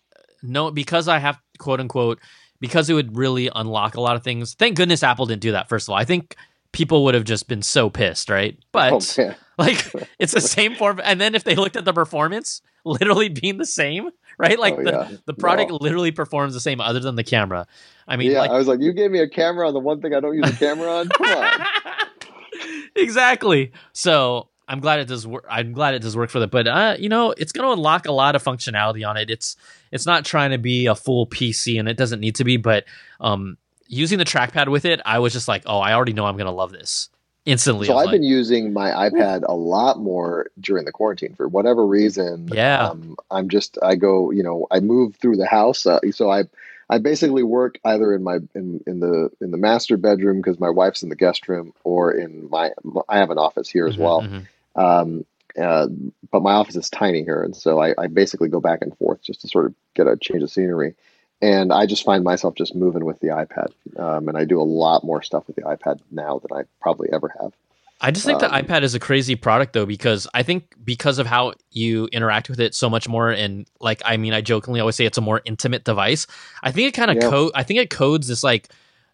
no 0.42 0.70
because 0.70 1.08
I 1.08 1.18
have 1.18 1.40
quote 1.58 1.80
unquote 1.80 2.18
because 2.60 2.88
it 2.90 2.94
would 2.94 3.16
really 3.16 3.50
unlock 3.54 3.96
a 3.96 4.00
lot 4.00 4.16
of 4.16 4.24
things. 4.24 4.54
Thank 4.54 4.76
goodness 4.76 5.02
Apple 5.02 5.26
didn't 5.26 5.42
do 5.42 5.52
that 5.52 5.68
first 5.68 5.88
of 5.88 5.92
all. 5.92 5.98
I 5.98 6.04
think 6.04 6.36
people 6.72 7.04
would 7.04 7.14
have 7.14 7.24
just 7.24 7.48
been 7.48 7.62
so 7.62 7.88
pissed, 7.88 8.28
right? 8.28 8.58
But 8.72 9.18
Oh, 9.18 9.34
like 9.58 9.90
it's 10.18 10.32
the 10.32 10.40
same 10.40 10.74
form 10.74 11.00
and 11.02 11.20
then 11.20 11.34
if 11.34 11.44
they 11.44 11.54
looked 11.54 11.76
at 11.76 11.84
the 11.84 11.92
performance 11.92 12.60
literally 12.86 13.28
being 13.28 13.58
the 13.58 13.66
same, 13.66 14.10
right? 14.38 14.58
Like 14.58 14.74
Oh, 14.78 14.82
the, 14.84 14.90
yeah. 14.90 15.16
the 15.26 15.34
product 15.34 15.70
No. 15.70 15.78
literally 15.80 16.12
performs 16.12 16.54
the 16.54 16.60
same 16.60 16.80
other 16.80 17.00
than 17.00 17.16
the 17.16 17.24
camera. 17.24 17.66
I 18.08 18.16
mean 18.16 18.30
yeah, 18.30 18.40
like 18.40 18.50
I 18.50 18.56
was 18.58 18.68
like, 18.68 18.80
you 18.80 18.92
gave 18.92 19.10
me 19.10 19.18
a 19.18 19.28
camera 19.28 19.66
on 19.68 19.74
the 19.74 19.80
one 19.80 20.00
thing 20.00 20.14
I 20.14 20.20
don't 20.20 20.34
use 20.36 20.48
a 20.48 20.56
camera 20.56 20.88
on. 21.00 21.08
Come 21.08 21.26
on. 21.26 21.66
exactly. 22.96 23.72
So 23.92 24.48
I'm 24.68 24.80
glad 24.80 25.00
it 25.00 25.08
does 25.08 25.26
work. 25.26 25.44
I'm 25.48 25.72
glad 25.72 25.94
it 25.94 26.02
does 26.02 26.16
work 26.16 26.30
for 26.30 26.40
them. 26.40 26.50
But 26.50 26.66
uh, 26.66 26.96
you 26.98 27.08
know, 27.08 27.32
it's 27.36 27.52
going 27.52 27.66
to 27.66 27.72
unlock 27.72 28.06
a 28.06 28.12
lot 28.12 28.34
of 28.36 28.42
functionality 28.42 29.06
on 29.08 29.16
it. 29.16 29.30
It's 29.30 29.56
it's 29.92 30.06
not 30.06 30.24
trying 30.24 30.50
to 30.50 30.58
be 30.58 30.86
a 30.86 30.94
full 30.94 31.26
PC, 31.26 31.78
and 31.78 31.88
it 31.88 31.96
doesn't 31.96 32.20
need 32.20 32.34
to 32.36 32.44
be. 32.44 32.56
But 32.56 32.84
um, 33.20 33.58
using 33.86 34.18
the 34.18 34.24
trackpad 34.24 34.68
with 34.68 34.84
it, 34.84 35.00
I 35.04 35.20
was 35.20 35.32
just 35.32 35.46
like, 35.48 35.62
oh, 35.66 35.78
I 35.78 35.92
already 35.92 36.12
know 36.12 36.26
I'm 36.26 36.36
going 36.36 36.46
to 36.46 36.52
love 36.52 36.72
this 36.72 37.08
instantly. 37.46 37.86
So 37.86 37.96
I've 37.96 38.06
like, 38.06 38.14
been 38.14 38.22
using 38.24 38.72
my 38.72 38.90
iPad 38.90 39.44
a 39.48 39.54
lot 39.54 39.98
more 39.98 40.48
during 40.60 40.84
the 40.84 40.92
quarantine 40.92 41.34
for 41.34 41.48
whatever 41.48 41.86
reason. 41.86 42.48
Yeah. 42.52 42.88
um, 42.88 43.16
I'm 43.30 43.48
just 43.48 43.78
I 43.82 43.94
go 43.94 44.30
you 44.30 44.42
know 44.42 44.66
I 44.70 44.80
move 44.80 45.16
through 45.16 45.36
the 45.36 45.46
house, 45.46 45.86
uh, 45.86 46.00
so 46.10 46.30
I 46.30 46.44
I 46.90 46.98
basically 46.98 47.42
work 47.42 47.78
either 47.84 48.14
in 48.14 48.22
my 48.22 48.38
in, 48.54 48.82
in 48.86 49.00
the 49.00 49.30
in 49.40 49.50
the 49.50 49.56
master 49.56 49.96
bedroom 49.96 50.38
because 50.38 50.60
my 50.60 50.70
wife's 50.70 51.02
in 51.02 51.08
the 51.08 51.16
guest 51.16 51.48
room, 51.48 51.72
or 51.84 52.12
in 52.12 52.50
my 52.50 52.72
I 53.08 53.18
have 53.18 53.30
an 53.30 53.38
office 53.38 53.68
here 53.68 53.86
as 53.86 53.96
mhm, 53.96 54.00
well. 54.00 54.22
mhm. 54.22 54.46
Um, 54.74 55.24
uh, 55.60 55.88
but 56.30 56.42
my 56.42 56.52
office 56.52 56.76
is 56.76 56.90
tiny 56.90 57.24
here, 57.24 57.42
and 57.42 57.56
so 57.56 57.80
I, 57.80 57.94
I 57.96 58.08
basically 58.08 58.48
go 58.48 58.60
back 58.60 58.82
and 58.82 58.96
forth 58.98 59.22
just 59.22 59.40
to 59.40 59.48
sort 59.48 59.64
of 59.66 59.74
get 59.94 60.06
a 60.06 60.16
change 60.16 60.42
of 60.42 60.50
scenery. 60.50 60.94
And 61.42 61.72
I 61.72 61.84
just 61.86 62.04
find 62.04 62.24
myself 62.24 62.54
just 62.54 62.74
moving 62.74 63.04
with 63.04 63.20
the 63.20 63.28
iPad, 63.28 63.68
um, 63.98 64.28
and 64.28 64.38
I 64.38 64.44
do 64.44 64.58
a 64.60 64.64
lot 64.64 65.04
more 65.04 65.22
stuff 65.22 65.46
with 65.46 65.56
the 65.56 65.62
iPad 65.62 66.00
now 66.10 66.38
than 66.38 66.56
I 66.56 66.62
probably 66.80 67.10
ever 67.12 67.30
have. 67.40 67.52
I 68.00 68.10
just 68.10 68.26
think 68.26 68.40
the 68.40 68.54
Um, 68.54 68.62
iPad 68.62 68.82
is 68.82 68.94
a 68.94 68.98
crazy 69.00 69.36
product 69.36 69.72
though 69.72 69.86
because 69.86 70.26
I 70.34 70.42
think 70.42 70.74
because 70.84 71.18
of 71.18 71.26
how 71.26 71.54
you 71.70 72.08
interact 72.12 72.50
with 72.50 72.60
it 72.60 72.74
so 72.74 72.90
much 72.90 73.08
more 73.08 73.30
and 73.30 73.66
like 73.80 74.02
I 74.04 74.18
mean 74.18 74.34
I 74.34 74.42
jokingly 74.42 74.80
always 74.80 74.96
say 74.96 75.06
it's 75.06 75.16
a 75.16 75.22
more 75.22 75.40
intimate 75.46 75.84
device. 75.84 76.26
I 76.62 76.72
think 76.72 76.88
it 76.88 76.92
kind 76.92 77.10
of 77.10 77.16
Yeah. 77.16 77.30
code 77.30 77.52
I 77.54 77.62
think 77.62 77.80
it 77.80 77.88
codes 77.88 78.28
this 78.28 78.44
like 78.44 78.68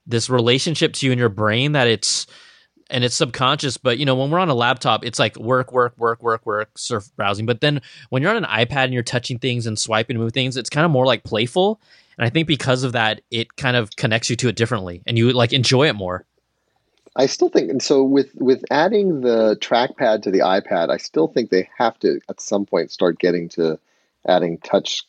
this 0.07 0.29
relationship 0.29 0.95
to 0.95 1.07
you 1.07 1.13
in 1.13 1.19
your 1.19 1.29
brain 1.29 1.73
that 1.73 1.87
it's 1.87 2.27
and 2.91 3.05
it's 3.05 3.15
subconscious 3.15 3.77
but 3.77 3.99
you 3.99 4.05
know 4.05 4.17
when 4.17 4.31
we're 4.31 4.41
on 4.41 4.49
a 4.49 4.55
laptop 4.55 5.05
it's 5.05 5.19
like 5.21 5.37
work 5.37 5.73
work 5.73 5.97
work 5.97 6.21
work 6.21 6.45
work 6.45 6.77
surf 6.77 7.09
browsing 7.15 7.47
but 7.47 7.61
then 7.61 7.81
when 8.11 8.21
you're 8.21 8.35
on 8.35 8.45
an 8.45 8.51
iPad 8.51 8.85
and 8.87 8.93
you're 8.93 9.05
touching 9.05 9.39
things 9.39 9.65
and 9.65 9.79
swiping 9.79 10.17
and 10.17 10.25
move 10.25 10.33
things 10.33 10.57
it's 10.57 10.69
kind 10.69 10.85
of 10.85 10.91
more 10.91 11.07
like 11.07 11.23
playful 11.23 11.81
and 12.19 12.27
I 12.27 12.31
think 12.31 12.47
because 12.47 12.83
of 12.83 12.93
that 12.93 13.21
it 13.31 13.57
kind 13.57 13.77
of 13.77 13.95
connects 13.97 14.31
you 14.31 14.37
to 14.37 14.49
it 14.49 14.57
differently 14.57 15.03
and 15.07 15.19
you 15.19 15.33
like 15.33 15.53
enjoy 15.53 15.89
it 15.89 15.95
more. 15.95 16.25
I 17.15 17.27
still 17.27 17.51
think, 17.51 17.71
and 17.71 17.83
so 17.83 18.03
with 18.03 18.35
with 18.37 18.65
adding 18.71 19.21
the 19.21 19.57
trackpad 19.61 20.23
to 20.23 20.31
the 20.31 20.39
iPad, 20.39 20.89
I 20.89 20.97
still 20.97 21.29
think 21.29 21.51
they 21.51 21.69
have 21.77 21.99
to 22.01 22.21
at 22.29 22.41
some 22.41 22.65
point 22.65 22.91
start 22.91 23.19
getting 23.19 23.51
to 23.51 23.79
adding 24.27 24.59
touch 24.59 25.03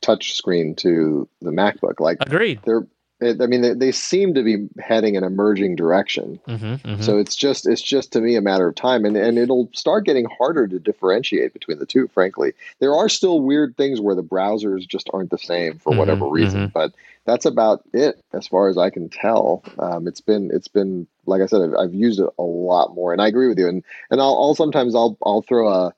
touch 0.00 0.34
screen 0.34 0.74
to 0.76 1.28
the 1.40 1.50
MacBook. 1.50 2.00
Like 2.00 2.18
Agreed. 2.20 2.60
they're, 2.64 2.86
it, 3.20 3.40
I 3.40 3.46
mean, 3.46 3.62
they, 3.62 3.72
they 3.72 3.92
seem 3.92 4.34
to 4.34 4.42
be 4.42 4.68
heading 4.78 5.14
in 5.14 5.24
a 5.24 5.30
merging 5.30 5.74
direction. 5.74 6.38
Mm-hmm, 6.46 6.74
mm-hmm. 6.74 7.02
So 7.02 7.18
it's 7.18 7.34
just 7.34 7.66
it's 7.66 7.80
just 7.80 8.12
to 8.12 8.20
me 8.20 8.36
a 8.36 8.42
matter 8.42 8.68
of 8.68 8.74
time, 8.74 9.04
and 9.04 9.16
and 9.16 9.38
it'll 9.38 9.70
start 9.72 10.04
getting 10.04 10.26
harder 10.38 10.66
to 10.66 10.78
differentiate 10.78 11.52
between 11.52 11.78
the 11.78 11.86
two. 11.86 12.08
Frankly, 12.08 12.52
there 12.78 12.94
are 12.94 13.08
still 13.08 13.40
weird 13.40 13.76
things 13.76 14.00
where 14.00 14.14
the 14.14 14.22
browsers 14.22 14.86
just 14.86 15.08
aren't 15.14 15.30
the 15.30 15.38
same 15.38 15.78
for 15.78 15.92
Mhm, 15.92 15.96
whatever 15.96 16.28
reason, 16.28 16.68
but 16.74 16.92
that's 17.24 17.46
about 17.46 17.82
it 17.92 18.22
as 18.32 18.46
far 18.46 18.68
as 18.68 18.76
I 18.76 18.90
can 18.90 19.08
tell. 19.08 19.62
Um, 19.78 20.06
it's 20.06 20.20
been 20.20 20.50
it's 20.52 20.68
been 20.68 21.06
like 21.24 21.40
I 21.42 21.46
said, 21.46 21.62
I've, 21.62 21.74
I've 21.74 21.94
used 21.94 22.20
it 22.20 22.28
a 22.38 22.42
lot 22.42 22.94
more, 22.94 23.12
and 23.12 23.22
I 23.22 23.28
agree 23.28 23.48
with 23.48 23.58
you. 23.58 23.68
And 23.68 23.82
and 24.10 24.20
I'll, 24.20 24.38
I'll 24.40 24.54
sometimes 24.54 24.94
I'll 24.94 25.16
I'll 25.24 25.42
throw 25.42 25.68
a, 25.68 25.94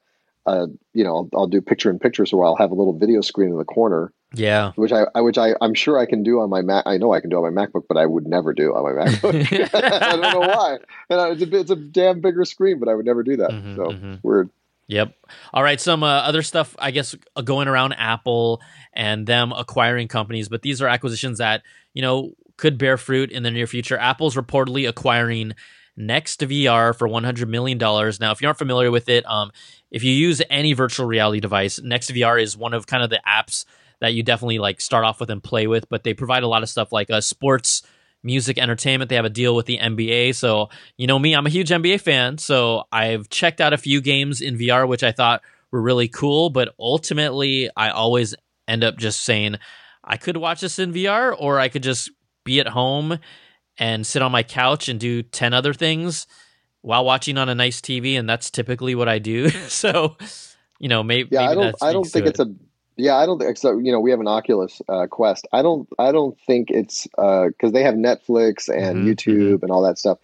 a 0.49 0.67
you 0.95 1.05
know 1.05 1.17
I'll, 1.17 1.41
I'll 1.41 1.47
do 1.47 1.61
picture 1.61 1.91
in 1.91 1.99
picture, 1.99 2.27
so 2.27 2.43
I'll 2.43 2.57
have 2.57 2.71
a 2.71 2.75
little 2.75 2.97
video 2.97 3.21
screen 3.21 3.51
in 3.51 3.59
the 3.59 3.65
corner 3.65 4.13
yeah. 4.35 4.73
which 4.77 4.93
I, 4.93 5.07
I 5.15 5.21
which 5.23 5.39
I 5.39 5.55
I'm 5.61 5.75
sure 5.75 5.99
I 5.99 6.07
can 6.07 6.23
do 6.23 6.41
on 6.41 6.51
my 6.51 6.61
Mac. 6.61 6.85
I 6.87 6.99
know 6.99 7.13
I 7.13 7.21
can 7.21 7.31
do 7.31 7.43
on 7.43 7.55
my 7.55 7.67
MacBook, 7.67 7.85
but 7.89 7.97
I 7.97 8.05
would 8.05 8.27
never 8.27 8.53
do 8.53 8.75
on 8.75 8.83
my 8.83 9.05
MacBook. 9.05 9.75
I 9.75 10.17
don't 10.17 10.21
know 10.21 10.41
why. 10.41 10.79
And 11.09 11.21
I- 11.21 11.31
it's 11.31 11.43
a 11.43 11.57
it's 11.57 11.71
a 11.71 11.77
damn 11.77 12.21
bigger 12.21 12.45
screen, 12.45 12.79
but 12.79 12.89
I 12.89 12.95
would 12.95 13.07
never 13.07 13.23
do 13.23 13.37
that. 13.39 13.51
Mhm, 13.51 13.77
so 13.77 13.83
mhm. 13.87 14.15
it's 14.15 14.25
weird. 14.25 14.51
Yep. 14.89 15.15
All 15.53 15.63
right. 15.63 15.79
Some 15.79 16.03
uh, 16.03 16.07
other 16.07 16.43
stuff, 16.43 16.75
I 16.79 16.93
guess, 16.93 17.15
uh, 17.37 17.43
going 17.43 17.69
around 17.69 17.93
Apple 17.93 18.63
and 18.95 19.27
them 19.27 19.53
acquiring 19.53 20.09
companies, 20.09 20.49
but 20.49 20.63
these 20.63 20.81
are 20.81 20.89
acquisitions 20.89 21.39
that 21.39 21.63
you 21.95 22.03
know 22.03 22.33
could 22.57 22.77
bear 22.77 22.97
fruit 22.97 23.31
in 23.31 23.43
the 23.43 23.51
near 23.51 23.67
future. 23.67 23.97
Apple's 23.99 24.35
reportedly 24.35 24.89
acquiring 24.89 25.55
Next 25.99 26.41
VR 26.41 26.97
for 26.97 27.09
100 27.09 27.49
million 27.49 27.77
dollars. 27.77 28.21
Now, 28.21 28.31
if 28.31 28.41
you 28.41 28.47
aren't 28.47 28.59
familiar 28.59 28.93
with 28.93 29.09
it, 29.09 29.29
um, 29.29 29.51
if 29.91 30.05
you 30.05 30.13
use 30.13 30.41
any 30.49 30.73
virtual 30.73 31.07
reality 31.07 31.41
device, 31.41 31.81
Next 31.81 32.13
VR 32.13 32.41
is 32.41 32.57
one 32.57 32.73
of 32.73 32.87
kind 32.87 33.03
of 33.03 33.11
the 33.11 33.21
apps 33.27 33.65
that 34.01 34.15
you 34.15 34.23
definitely 34.23 34.61
like 34.61 34.81
start 34.81 35.05
off 35.05 35.19
with 35.19 35.29
and 35.29 35.43
play 35.43 35.67
with. 35.67 35.89
But 35.89 36.05
they 36.05 36.15
provide 36.15 36.45
a 36.45 36.49
lot 36.49 36.63
of 36.63 36.69
stuff 36.69 36.93
like 36.93 37.11
uh, 37.11 37.21
sports, 37.21 37.83
music, 38.23 38.59
entertainment. 38.59 39.09
They 39.09 39.17
have 39.17 39.25
a 39.25 39.31
deal 39.31 39.57
with 39.57 39.67
the 39.67 39.79
NBA, 39.79 40.37
so 40.37 40.69
you 40.97 41.09
know 41.09 41.19
me, 41.19 41.35
I'm 41.35 41.47
a 41.47 41.51
huge 41.51 41.71
NBA 41.71 42.01
fan, 42.01 42.39
so 42.39 42.85
I've 42.93 43.29
checked 43.29 43.61
out 43.61 43.73
a 43.73 43.79
few 43.79 44.01
games 44.01 44.41
in 44.41 44.57
VR, 44.57 44.87
which 44.87 45.03
I 45.03 45.11
thought 45.11 45.43
were 45.73 45.83
really 45.83 46.07
cool. 46.07 46.49
But 46.49 46.75
ultimately, 46.79 47.71
I 47.77 47.91
always 47.91 48.37
end 48.69 48.85
up 48.85 48.99
just 48.99 49.25
saying, 49.25 49.57
I 50.05 50.17
could 50.17 50.37
watch 50.37 50.61
this 50.61 50.79
in 50.79 50.93
VR, 50.93 51.35
or 51.37 51.59
I 51.59 51.69
could 51.69 51.83
just 51.83 52.13
be 52.45 52.61
at 52.61 52.69
home 52.69 53.19
and 53.79 54.07
sit 54.07 54.23
on 54.23 54.33
my 54.33 54.43
couch 54.43 54.89
and 54.89 54.99
do 54.99 55.23
10 55.23 55.55
other 55.55 55.73
things 55.73 56.27
while 56.83 57.05
watching 57.05 57.39
on 57.39 57.49
a 57.49 57.55
nice 57.55 57.81
TV. 57.81 58.19
And 58.19 58.29
that's 58.29 58.51
typically 58.51 58.95
what 58.95 59.09
I 59.09 59.19
do. 59.19 59.49
so, 59.69 60.17
you 60.79 60.89
know, 60.89 61.03
maybe, 61.03 61.29
Yeah, 61.31 61.41
maybe 61.41 61.51
I 61.53 61.55
don't 61.55 61.83
I 61.83 61.93
don't 61.93 62.05
think 62.07 62.27
it's 62.27 62.41
a 62.41 62.53
yeah 62.97 63.17
I 63.17 63.27
don't 63.27 63.39
think 63.39 63.57
so. 63.57 63.79
You 63.79 63.93
know, 63.93 64.01
we 64.01 64.11
have 64.11 64.21
an 64.21 64.29
Oculus 64.29 64.81
uh, 64.89 65.07
Quest. 65.07 65.47
I 65.53 65.63
don't 65.63 65.89
I 65.99 66.13
don't 66.13 66.39
think 66.47 66.71
it's 66.71 67.07
because 67.07 67.73
they 67.73 67.83
have 67.83 67.95
Netflix 67.95 68.69
and 68.69 69.07
Mhm, 69.07 69.15
YouTube 69.17 69.63
and 69.63 69.71
all 69.71 69.83
that 69.83 69.99
stuff. 69.99 70.19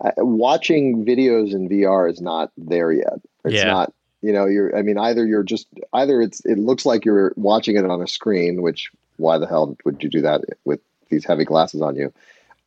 Uh, 0.00 0.12
watching 0.18 1.04
videos 1.04 1.52
in 1.52 1.68
VR 1.68 2.08
is 2.08 2.20
not 2.20 2.52
there 2.56 2.92
yet. 2.92 3.14
It's 3.44 3.54
Yeah. 3.54 3.66
not. 3.66 3.92
You 4.20 4.32
know, 4.32 4.46
you're. 4.46 4.76
I 4.76 4.82
mean, 4.82 4.98
either 4.98 5.24
you're 5.24 5.44
just 5.44 5.66
either 5.92 6.20
it's 6.20 6.44
it 6.44 6.58
looks 6.58 6.84
like 6.84 7.04
you're 7.04 7.32
watching 7.36 7.76
it 7.76 7.84
on 7.84 8.02
a 8.02 8.06
screen, 8.08 8.62
which 8.62 8.90
why 9.16 9.38
the 9.38 9.46
hell 9.46 9.76
would 9.84 10.02
you 10.02 10.08
do 10.08 10.20
that 10.22 10.42
with 10.64 10.80
these 11.08 11.24
heavy 11.24 11.44
glasses 11.44 11.80
on 11.82 11.94
you? 11.96 12.12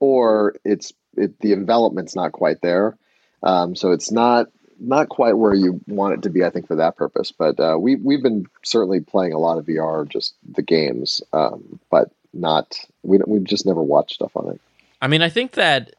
Or 0.02 0.56
it's 0.66 0.92
it, 1.16 1.40
the 1.40 1.54
envelopment's 1.54 2.16
not 2.16 2.34
quite 2.34 2.62
there. 2.62 2.98
Um, 3.44 3.76
so 3.76 3.92
it's 3.92 4.12
not 4.12 4.48
not 4.80 5.10
quite 5.10 5.38
where 5.38 5.54
you 5.54 5.80
want 5.88 6.16
it 6.16 6.24
to 6.24 6.30
be, 6.30 6.44
I 6.44 6.50
think, 6.50 6.68
for 6.68 6.78
that 6.78 6.98
purpose. 6.98 7.32
But 7.32 7.60
uh, 7.60 7.78
we 7.80 7.96
we've 7.96 8.22
been 8.24 8.48
certainly 8.64 9.00
playing 9.00 9.34
a 9.34 9.38
lot 9.38 9.58
of 9.58 9.66
VR, 9.66 10.10
just 10.10 10.34
the 10.52 10.64
games, 10.64 11.22
um, 11.32 11.80
but 11.90 12.12
not 12.34 12.78
we 13.04 13.20
we've 13.26 13.44
just 13.46 13.66
never 13.66 13.82
watched 13.82 14.16
stuff 14.16 14.36
on 14.36 14.50
it. 14.50 14.62
I 15.02 15.08
mean, 15.08 15.22
I 15.22 15.30
think 15.30 15.54
that 15.54 15.94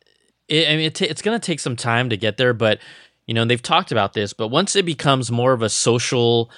it, 0.49 0.69
I 0.69 0.77
mean 0.77 0.87
it 0.87 0.97
t- 0.97 1.07
it's 1.07 1.23
going 1.23 1.39
to 1.39 1.45
take 1.45 1.61
some 1.61 1.77
time 1.77 2.11
to 2.11 2.17
get 2.17 2.37
there, 2.37 2.53
but 2.53 2.81
you 3.27 3.35
know 3.35 3.45
they've 3.45 3.63
talked 3.63 3.93
about 3.93 4.15
this. 4.15 4.33
But 4.33 4.49
once 4.49 4.75
it 4.75 4.85
becomes 4.85 5.31
more 5.31 5.53
of 5.53 5.63
a 5.63 5.69
social 5.69 6.51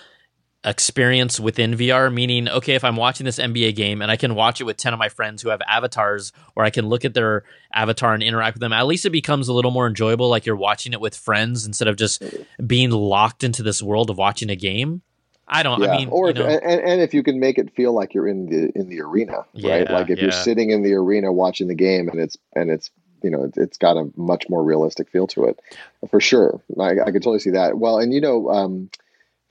experience 0.64 1.38
within 1.38 1.74
VR, 1.74 2.12
meaning, 2.12 2.48
okay, 2.48 2.74
if 2.74 2.84
I'm 2.84 2.96
watching 2.96 3.24
this 3.24 3.38
NBA 3.38 3.74
game 3.74 4.00
and 4.00 4.10
I 4.10 4.16
can 4.16 4.34
watch 4.34 4.60
it 4.60 4.64
with 4.64 4.76
10 4.76 4.92
of 4.92 4.98
my 4.98 5.08
friends 5.08 5.42
who 5.42 5.50
have 5.50 5.60
avatars, 5.68 6.32
or 6.56 6.64
I 6.64 6.70
can 6.70 6.88
look 6.88 7.04
at 7.04 7.14
their 7.14 7.44
avatar 7.72 8.14
and 8.14 8.22
interact 8.22 8.56
with 8.56 8.60
them, 8.60 8.72
at 8.72 8.86
least 8.86 9.04
it 9.04 9.10
becomes 9.10 9.48
a 9.48 9.52
little 9.52 9.70
more 9.70 9.86
enjoyable, 9.86 10.28
like 10.28 10.46
you're 10.46 10.56
watching 10.56 10.92
it 10.92 11.00
with 11.00 11.14
friends 11.14 11.66
instead 11.66 11.88
of 11.88 11.96
just 11.96 12.22
being 12.66 12.90
locked 12.90 13.44
into 13.44 13.62
this 13.62 13.82
world 13.82 14.10
of 14.10 14.16
watching 14.16 14.50
a 14.50 14.56
game. 14.56 15.02
I 15.46 15.62
don't. 15.62 15.82
Yeah. 15.82 15.90
I 15.90 15.96
mean, 15.98 16.08
or 16.08 16.28
you 16.28 16.30
if, 16.30 16.36
know, 16.38 16.46
and, 16.46 16.80
and 16.80 17.00
if 17.02 17.12
you 17.12 17.22
can 17.22 17.38
make 17.38 17.58
it 17.58 17.74
feel 17.74 17.92
like 17.92 18.14
you're 18.14 18.26
in 18.26 18.46
the 18.46 18.72
in 18.74 18.88
the 18.88 19.02
arena, 19.02 19.44
right? 19.62 19.88
Like 19.90 20.08
if 20.08 20.18
you're 20.18 20.32
sitting 20.32 20.70
in 20.70 20.82
the 20.82 20.94
arena 20.94 21.32
watching 21.32 21.68
the 21.68 21.74
game, 21.74 22.08
and 22.08 22.18
it's 22.18 22.38
and 22.54 22.70
it's 22.70 22.90
you 23.22 23.28
know 23.28 23.44
it's- 23.44 23.76
got 23.76 23.98
a 23.98 24.10
much 24.16 24.48
more 24.48 24.64
realistic 24.64 25.10
feel 25.10 25.26
to 25.28 25.44
it, 25.44 25.60
for 26.10 26.18
sure. 26.18 26.62
I, 26.80 26.92
I 26.92 27.04
can 27.10 27.14
totally 27.14 27.40
see 27.40 27.50
that. 27.50 27.76
Well, 27.76 27.98
and 27.98 28.12
you 28.14 28.22
know, 28.22 28.48
um, 28.48 28.88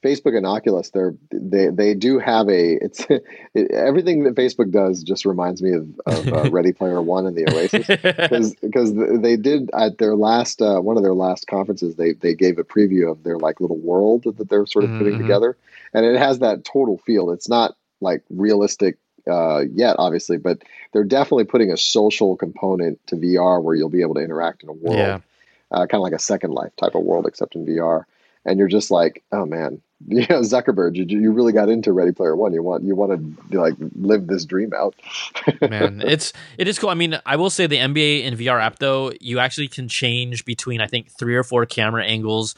Facebook 0.03 0.35
and 0.37 0.45
Oculus, 0.45 0.89
they're 0.91 1.15
they 1.31 1.67
they 1.69 1.93
do 1.93 2.19
have 2.19 2.47
a 2.49 2.73
it's 2.83 3.05
it, 3.53 3.71
everything 3.71 4.23
that 4.25 4.35
Facebook 4.35 4.71
does 4.71 5.01
just 5.03 5.25
reminds 5.25 5.61
me 5.63 5.71
of, 5.73 5.87
of 6.05 6.27
uh, 6.27 6.49
Ready 6.51 6.73
Player 6.73 7.01
One 7.01 7.25
and 7.25 7.35
the 7.35 7.49
Oasis. 7.51 7.87
Because 7.87 8.53
because 8.55 8.93
they 9.21 9.37
did 9.37 9.69
at 9.73 9.97
their 9.97 10.15
last 10.15 10.61
uh, 10.61 10.79
one 10.81 10.97
of 10.97 11.03
their 11.03 11.13
last 11.13 11.47
conferences 11.47 11.95
they 11.95 12.13
they 12.13 12.35
gave 12.35 12.59
a 12.59 12.63
preview 12.63 13.09
of 13.11 13.23
their 13.23 13.37
like 13.37 13.61
little 13.61 13.79
world 13.79 14.23
that 14.37 14.49
they're 14.49 14.65
sort 14.65 14.85
of 14.85 14.91
putting 14.97 15.13
Mhm. 15.15 15.21
together. 15.21 15.57
And 15.93 16.05
it 16.05 16.17
has 16.17 16.39
that 16.39 16.65
total 16.65 16.97
feel. 16.97 17.31
It's 17.31 17.47
not 17.49 17.75
like 18.01 18.23
realistic 18.29 18.97
uh, 19.29 19.61
yet 19.73 19.95
obviously 19.99 20.37
but 20.37 20.61
they're 20.91 21.05
definitely 21.05 21.45
putting 21.45 21.71
a 21.71 21.77
social 21.77 22.35
component 22.35 22.99
to 23.07 23.15
VR 23.15 23.63
where 23.63 23.73
you'll 23.73 23.87
be 23.87 24.01
able 24.01 24.15
to 24.15 24.19
interact 24.21 24.63
in 24.63 24.67
a 24.69 24.73
world 24.73 24.97
Yeah. 24.97 25.19
uh, 25.71 25.85
kind 25.85 25.93
of 25.95 26.01
like 26.01 26.11
a 26.11 26.19
second 26.19 26.51
life 26.51 26.75
type 26.75 26.93
of 26.95 27.03
world 27.03 27.25
except 27.25 27.55
in 27.55 27.65
VR 27.65 28.03
and 28.43 28.59
you're 28.59 28.67
just 28.67 28.91
like 28.91 29.23
oh 29.31 29.45
man 29.45 29.81
you 30.07 30.21
know 30.29 30.41
Zuckerberg 30.41 30.95
you, 30.95 31.05
you 31.05 31.31
really 31.31 31.53
got 31.53 31.69
into 31.69 31.91
Ready 31.93 32.11
Player 32.11 32.35
One. 32.35 32.53
You 32.53 32.63
want 32.63 32.83
you 32.83 32.95
want 32.95 33.51
to 33.51 33.59
like 33.59 33.75
live 33.95 34.27
this 34.27 34.45
dream 34.45 34.71
out. 34.73 34.95
Man 35.61 36.01
it's 36.05 36.33
it 36.57 36.67
is 36.67 36.77
cool. 36.79 36.89
I 36.89 36.93
mean 36.93 37.19
i 37.25 37.35
will 37.35 37.49
say 37.49 37.67
the 37.67 37.77
nba 37.77 38.25
and 38.25 38.37
vr 38.37 38.61
app 38.61 38.79
though 38.79 39.11
you 39.21 39.39
actually 39.39 39.67
can 39.67 39.87
change 39.87 40.45
between 40.45 40.81
i 40.81 40.87
think 40.87 41.09
three 41.09 41.35
or 41.35 41.43
four 41.43 41.65
camera 41.65 42.03
angles 42.05 42.55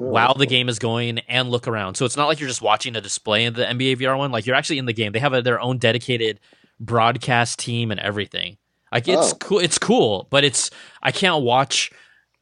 Oh, 0.00 0.10
while 0.10 0.34
the 0.34 0.46
game 0.46 0.68
is 0.68 0.78
going 0.78 1.18
and 1.28 1.50
look 1.50 1.66
around. 1.66 1.96
So 1.96 2.04
it's 2.04 2.16
not 2.16 2.26
like 2.26 2.38
you're 2.38 2.48
just 2.48 2.62
watching 2.62 2.94
a 2.94 3.00
display 3.00 3.44
in 3.44 3.54
the 3.54 3.64
nba 3.64 3.96
vr 3.96 4.16
one. 4.16 4.30
Like 4.30 4.46
you're 4.46 4.54
actually 4.54 4.78
in 4.78 4.86
the 4.86 4.92
game. 4.92 5.10
They 5.10 5.18
have 5.18 5.32
a, 5.32 5.42
their 5.42 5.60
own 5.60 5.78
dedicated 5.78 6.38
broadcast 6.78 7.58
team 7.58 7.90
and 7.90 7.98
everything. 7.98 8.56
Like 8.92 9.08
it's 9.08 9.32
Oh. 9.32 9.36
cool 9.40 9.58
it's 9.58 9.76
cool 9.78 10.26
but 10.30 10.44
it's 10.44 10.70
i 11.02 11.10
can't 11.10 11.42
watch 11.42 11.90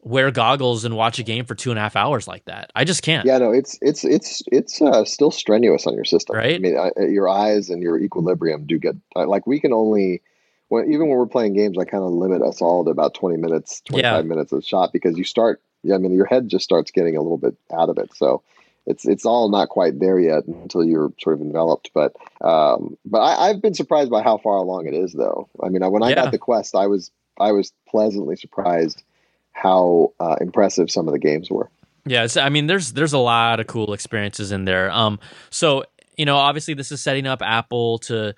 wear 0.07 0.31
goggles 0.31 0.85
and 0.85 0.97
watch 0.97 1.19
a 1.19 1.23
game 1.23 1.45
for 1.45 1.55
two 1.55 1.71
and 1.71 1.79
a 1.79 1.83
half 1.83 1.97
hours 1.97 2.29
like 2.29 2.45
that 2.45 2.71
i 2.75 2.85
just 2.85 3.03
can't 3.03 3.27
Yeah, 3.27 3.39
no, 3.39 3.51
it's 3.51 3.79
it's 3.83 4.05
it's 4.05 4.43
it's 4.53 4.81
uh, 4.81 5.05
still 5.05 5.31
strenuous 5.31 5.87
on 5.87 5.95
your 5.95 6.05
system, 6.05 6.37
Right? 6.37 6.55
I 6.55 6.59
mean, 6.59 6.79
I, 6.79 6.91
your 7.07 7.29
eyes 7.29 7.71
and 7.71 7.83
your 7.83 7.99
equilibrium 7.99 8.67
do 8.67 8.79
get 8.79 8.95
uh, 9.17 9.27
like 9.27 9.47
we 9.47 9.59
can 9.61 9.73
only 9.73 10.23
when 10.69 10.85
even 10.93 11.09
when 11.09 11.19
we're 11.19 11.27
playing 11.27 11.55
games, 11.55 11.77
I 11.79 11.85
kind 11.85 12.05
of 12.05 12.11
limit 12.11 12.43
us 12.43 12.63
all 12.63 12.85
to 12.85 12.91
about 12.91 13.15
twenty 13.15 13.37
minutes, 13.37 13.83
twenty 13.85 14.03
five 14.05 14.27
minutes 14.27 14.53
of 14.53 14.65
shot 14.65 14.93
because 14.93 15.17
you 15.19 15.25
start. 15.25 15.61
Yeah, 15.83 15.95
I 15.95 15.99
mean, 15.99 16.13
your 16.13 16.27
head 16.27 16.49
just 16.49 16.65
starts 16.65 16.91
getting 16.91 17.17
a 17.17 17.23
little 17.23 17.39
bit 17.39 17.57
out 17.73 17.89
of 17.89 17.99
it, 17.99 18.15
so 18.15 18.43
it's 18.87 19.07
it's 19.07 19.25
all 19.27 19.49
not 19.49 19.69
quite 19.71 19.99
there 19.99 20.19
yet 20.21 20.47
until 20.47 20.85
you're 20.85 21.13
sort 21.21 21.35
of 21.37 21.41
enveloped. 21.43 21.91
But 21.95 22.15
um, 22.41 22.97
but 23.05 23.19
I, 23.21 23.49
I've 23.49 23.63
been 23.63 23.75
surprised 23.75 24.11
by 24.11 24.23
how 24.23 24.39
far 24.39 24.57
along 24.57 24.87
it 24.87 24.95
is, 24.95 25.13
though. 25.13 25.49
I 25.63 25.69
mean, 25.69 25.83
when 25.91 26.03
I 26.03 26.11
Yeah. 26.11 26.17
got 26.17 26.33
the 26.33 26.39
Quest, 26.39 26.75
I 26.75 26.87
was 26.87 27.11
I 27.41 27.53
was 27.53 27.73
pleasantly 27.89 28.37
surprised 28.37 29.03
how 29.57 30.13
uh, 30.21 30.37
impressive 30.41 30.91
some 30.91 31.09
of 31.09 31.13
the 31.13 31.19
games 31.19 31.51
were. 31.51 31.71
Yeah, 32.05 32.29
I 32.37 32.51
mean, 32.51 32.67
there's 32.69 32.93
there's 32.93 33.15
a 33.15 33.19
lot 33.19 33.59
of 33.59 33.67
cool 33.67 33.93
experiences 33.93 34.53
in 34.53 34.65
there. 34.65 34.91
Um, 34.91 35.19
so 35.51 35.85
you 36.17 36.25
know, 36.25 36.37
obviously, 36.37 36.75
this 36.75 36.93
is 36.93 37.03
setting 37.03 37.27
up 37.27 37.43
Apple 37.43 37.99
to 38.01 38.35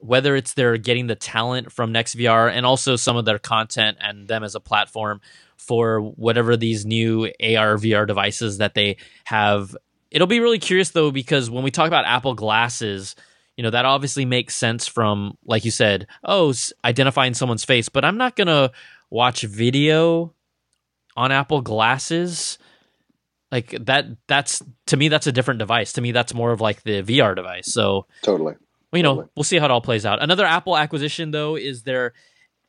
whether 0.00 0.36
it's 0.36 0.54
they're 0.54 0.76
getting 0.76 1.08
the 1.08 1.16
talent 1.16 1.72
from 1.72 1.92
NextVR 1.92 2.52
and 2.52 2.64
also 2.64 2.94
some 2.94 3.16
of 3.16 3.24
their 3.24 3.38
content 3.38 3.98
and 4.00 4.28
them 4.28 4.44
as 4.44 4.54
a 4.54 4.60
platform 4.60 5.20
for 5.56 6.00
whatever 6.00 6.56
these 6.56 6.86
new 6.86 7.24
AR 7.24 7.76
VR 7.76 8.06
devices 8.06 8.58
that 8.58 8.74
they 8.74 8.96
have. 9.24 9.76
It'll 10.12 10.28
be 10.28 10.38
really 10.38 10.60
curious 10.60 10.90
though 10.90 11.10
because 11.10 11.50
when 11.50 11.64
we 11.64 11.72
talk 11.72 11.88
about 11.88 12.04
Apple 12.04 12.34
glasses, 12.34 13.16
you 13.56 13.64
know 13.64 13.70
that 13.70 13.84
obviously 13.84 14.24
makes 14.24 14.54
sense 14.54 14.86
from 14.86 15.36
like 15.44 15.64
you 15.64 15.72
said, 15.72 16.06
oh, 16.22 16.54
identifying 16.84 17.34
someone's 17.34 17.64
face. 17.64 17.88
But 17.88 18.04
I'm 18.04 18.16
not 18.16 18.36
gonna 18.36 18.70
watch 19.10 19.42
video 19.42 20.32
on 21.18 21.32
Apple 21.32 21.60
glasses 21.60 22.58
like 23.50 23.70
that 23.86 24.06
that's 24.26 24.62
to 24.86 24.96
me 24.96 25.08
that's 25.08 25.26
a 25.26 25.32
different 25.32 25.58
device. 25.58 25.94
To 25.94 26.00
me 26.00 26.12
that's 26.12 26.34
more 26.34 26.52
of 26.52 26.60
like 26.60 26.82
the 26.82 27.02
vr 27.02 27.34
device. 27.34 27.72
So 27.72 28.06
Totally. 28.22 28.54
well, 28.92 28.98
you 28.98 29.02
know 29.02 29.14
Totally. 29.14 29.30
we'll 29.36 29.44
see 29.44 29.58
how 29.58 29.66
it 29.66 29.70
all 29.70 29.80
plays 29.80 30.06
out. 30.06 30.22
Another 30.22 30.44
apple 30.44 30.76
acquisition 30.76 31.30
though 31.30 31.56
is 31.56 31.82
their 31.82 32.12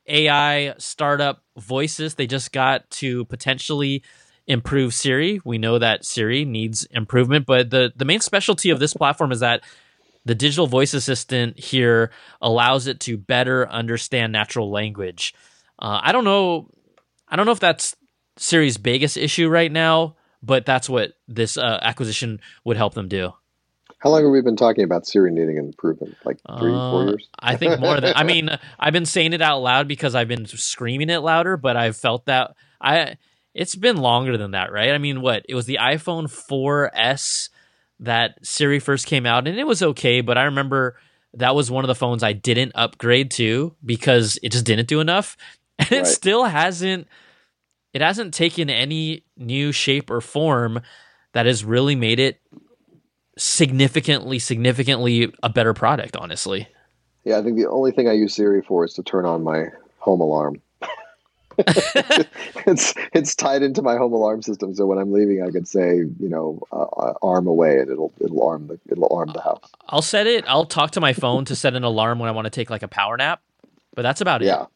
ai 0.06 0.74
startup 0.78 1.42
Voysis. 1.58 2.16
They 2.16 2.26
just 2.26 2.52
got 2.52 2.88
to 2.90 3.24
potentially 3.26 4.02
improve 4.46 4.94
siri. 4.94 5.40
We 5.44 5.58
know 5.58 5.78
that 5.78 6.04
siri 6.04 6.44
needs 6.44 6.86
improvement 6.90 7.46
but 7.46 7.70
the 7.70 7.92
the 7.94 8.04
main 8.04 8.20
specialty 8.20 8.70
of 8.70 8.80
this 8.80 8.94
platform 8.94 9.32
is 9.32 9.40
that 9.40 9.62
the 10.24 10.34
digital 10.34 10.66
voice 10.66 10.92
assistant 10.94 11.58
here 11.58 12.10
allows 12.42 12.86
it 12.86 13.00
to 13.00 13.16
better 13.16 13.68
understand 13.68 14.32
natural 14.32 14.70
language. 14.70 15.34
Uh, 15.78 16.00
i 16.02 16.12
don't 16.12 16.24
know 16.24 16.68
i 17.28 17.36
don't 17.36 17.46
know 17.46 17.52
if 17.52 17.60
that's 17.60 17.96
siri's 18.40 18.78
biggest 18.78 19.16
issue 19.16 19.48
right 19.48 19.72
now 19.72 20.16
but 20.42 20.66
that's 20.66 20.88
what 20.88 21.12
this 21.28 21.56
uh, 21.58 21.78
acquisition 21.82 22.40
would 22.64 22.76
help 22.78 22.94
them 22.94 23.08
do 23.08 23.32
How 23.98 24.10
long 24.10 24.22
have 24.24 24.32
we 24.32 24.42
been 24.42 24.56
talking 24.56 24.84
about 24.84 25.06
Siri 25.06 25.30
needing 25.32 25.58
an 25.58 25.66
improvement? 25.66 26.16
Like 26.24 26.38
three, 26.58 26.74
Uh, 26.74 26.90
four 26.90 27.04
years? 27.04 27.28
I 27.38 27.56
think 27.56 27.78
more 27.78 28.00
than 28.00 28.12
I 28.16 28.24
mean 28.32 28.50
I've 28.78 28.92
been 28.94 29.06
saying 29.06 29.34
it 29.34 29.42
out 29.42 29.60
loud 29.60 29.88
because 29.88 30.14
I've 30.14 30.28
been 30.28 30.46
screaming 30.46 31.10
it 31.10 31.18
louder, 31.18 31.56
but 31.58 31.76
I've 31.76 31.96
felt 31.96 32.26
that 32.26 32.54
I 32.80 33.16
it's 33.54 33.76
been 33.76 33.98
longer 33.98 34.36
than 34.38 34.52
that, 34.52 34.72
right? 34.72 34.92
I 34.92 34.98
mean, 34.98 35.22
what? 35.22 35.44
It 35.48 35.54
was 35.54 35.66
the 35.66 35.78
iPhone 35.82 36.24
4S 36.30 37.50
that 38.00 38.38
Siri 38.42 38.78
first 38.80 39.06
came 39.06 39.26
out 39.26 39.48
and 39.48 39.58
it 39.58 39.66
was 39.66 39.82
okay, 39.82 40.22
but 40.22 40.38
I 40.38 40.44
remember 40.44 40.96
that 41.34 41.54
was 41.54 41.70
one 41.70 41.84
of 41.84 41.88
the 41.88 41.94
phones 41.96 42.22
I 42.22 42.32
didn't 42.32 42.72
upgrade 42.74 43.30
to 43.32 43.74
because 43.84 44.38
it 44.42 44.52
just 44.52 44.66
didn't 44.66 44.88
do 44.88 45.00
enough. 45.00 45.36
And 45.80 45.92
it 45.92 46.06
still 46.06 46.44
hasn't 46.44 47.08
it 47.92 48.00
hasn't 48.00 48.34
taken 48.34 48.70
any 48.70 49.24
new 49.36 49.72
shape 49.72 50.10
or 50.10 50.20
form 50.20 50.80
that 51.32 51.46
has 51.46 51.64
really 51.64 51.94
made 51.94 52.20
it 52.20 52.40
significantly 53.36 54.38
significantly 54.38 55.32
a 55.42 55.48
better 55.48 55.72
product 55.72 56.16
honestly 56.16 56.68
Yeah, 57.24 57.38
I 57.38 57.42
think 57.42 57.56
the 57.56 57.68
only 57.68 57.92
thing 57.92 58.08
I 58.08 58.12
use 58.12 58.34
Siri 58.34 58.62
for 58.62 58.84
is 58.84 58.94
to 58.94 59.02
turn 59.02 59.24
on 59.24 59.42
my 59.42 59.66
home 60.00 60.20
alarm. 60.20 60.60
it's 62.66 62.94
it's 63.12 63.34
tied 63.34 63.62
into 63.62 63.82
my 63.82 63.96
home 63.96 64.12
alarm 64.12 64.40
system, 64.40 64.74
so 64.74 64.86
when 64.86 64.98
I'm 64.98 65.12
leaving, 65.12 65.42
I 65.42 65.50
could 65.50 65.68
say, 65.68 65.96
you 65.96 66.28
know, 66.28 66.62
uh, 66.72 66.82
uh, 66.84 67.14
arm 67.20 67.46
away, 67.46 67.78
and 67.80 67.90
it'll 67.90 68.12
it'll 68.20 68.42
arm 68.46 68.68
the 68.68 68.80
it'll 68.90 69.14
arm 69.14 69.30
the 69.34 69.42
house. 69.42 69.70
I'll 69.88 70.00
set 70.00 70.26
it. 70.26 70.44
I'll 70.48 70.64
talk 70.64 70.92
to 70.92 71.00
my 71.00 71.12
phone 71.12 71.44
to 71.46 71.56
set 71.56 71.74
an 71.74 71.84
alarm 71.84 72.18
when 72.18 72.28
I 72.28 72.32
want 72.32 72.46
to 72.46 72.50
take 72.50 72.70
like 72.70 72.82
a 72.82 72.88
power 72.88 73.16
nap, 73.16 73.42
but 73.94 74.02
that's 74.02 74.22
about 74.22 74.42
it. 74.42 74.46
Yeah. 74.46 74.66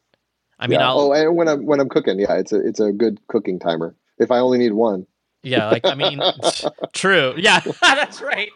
I 0.59 0.67
mean, 0.67 0.79
yeah. 0.79 0.89
I'll 0.89 0.99
oh, 0.99 1.13
and 1.13 1.37
when 1.37 1.49
I'm 1.49 1.67
when 1.67 1.81
I'm 1.81 1.89
cooking, 1.89 2.19
yeah, 2.19 2.35
it's 2.35 2.53
a 2.53 2.67
it's 2.67 2.81
a 2.81 2.93
good 2.93 3.21
cooking 3.29 3.59
timer. 3.59 3.97
If 4.19 4.31
I 4.31 4.39
only 4.39 4.59
need 4.59 4.73
one, 4.73 5.07
yeah, 5.43 5.69
like 5.71 5.85
I 5.85 5.95
mean, 5.95 6.21
true. 6.93 7.35
Yeah, 7.37 7.61
that's 7.83 8.21
right. 8.21 8.51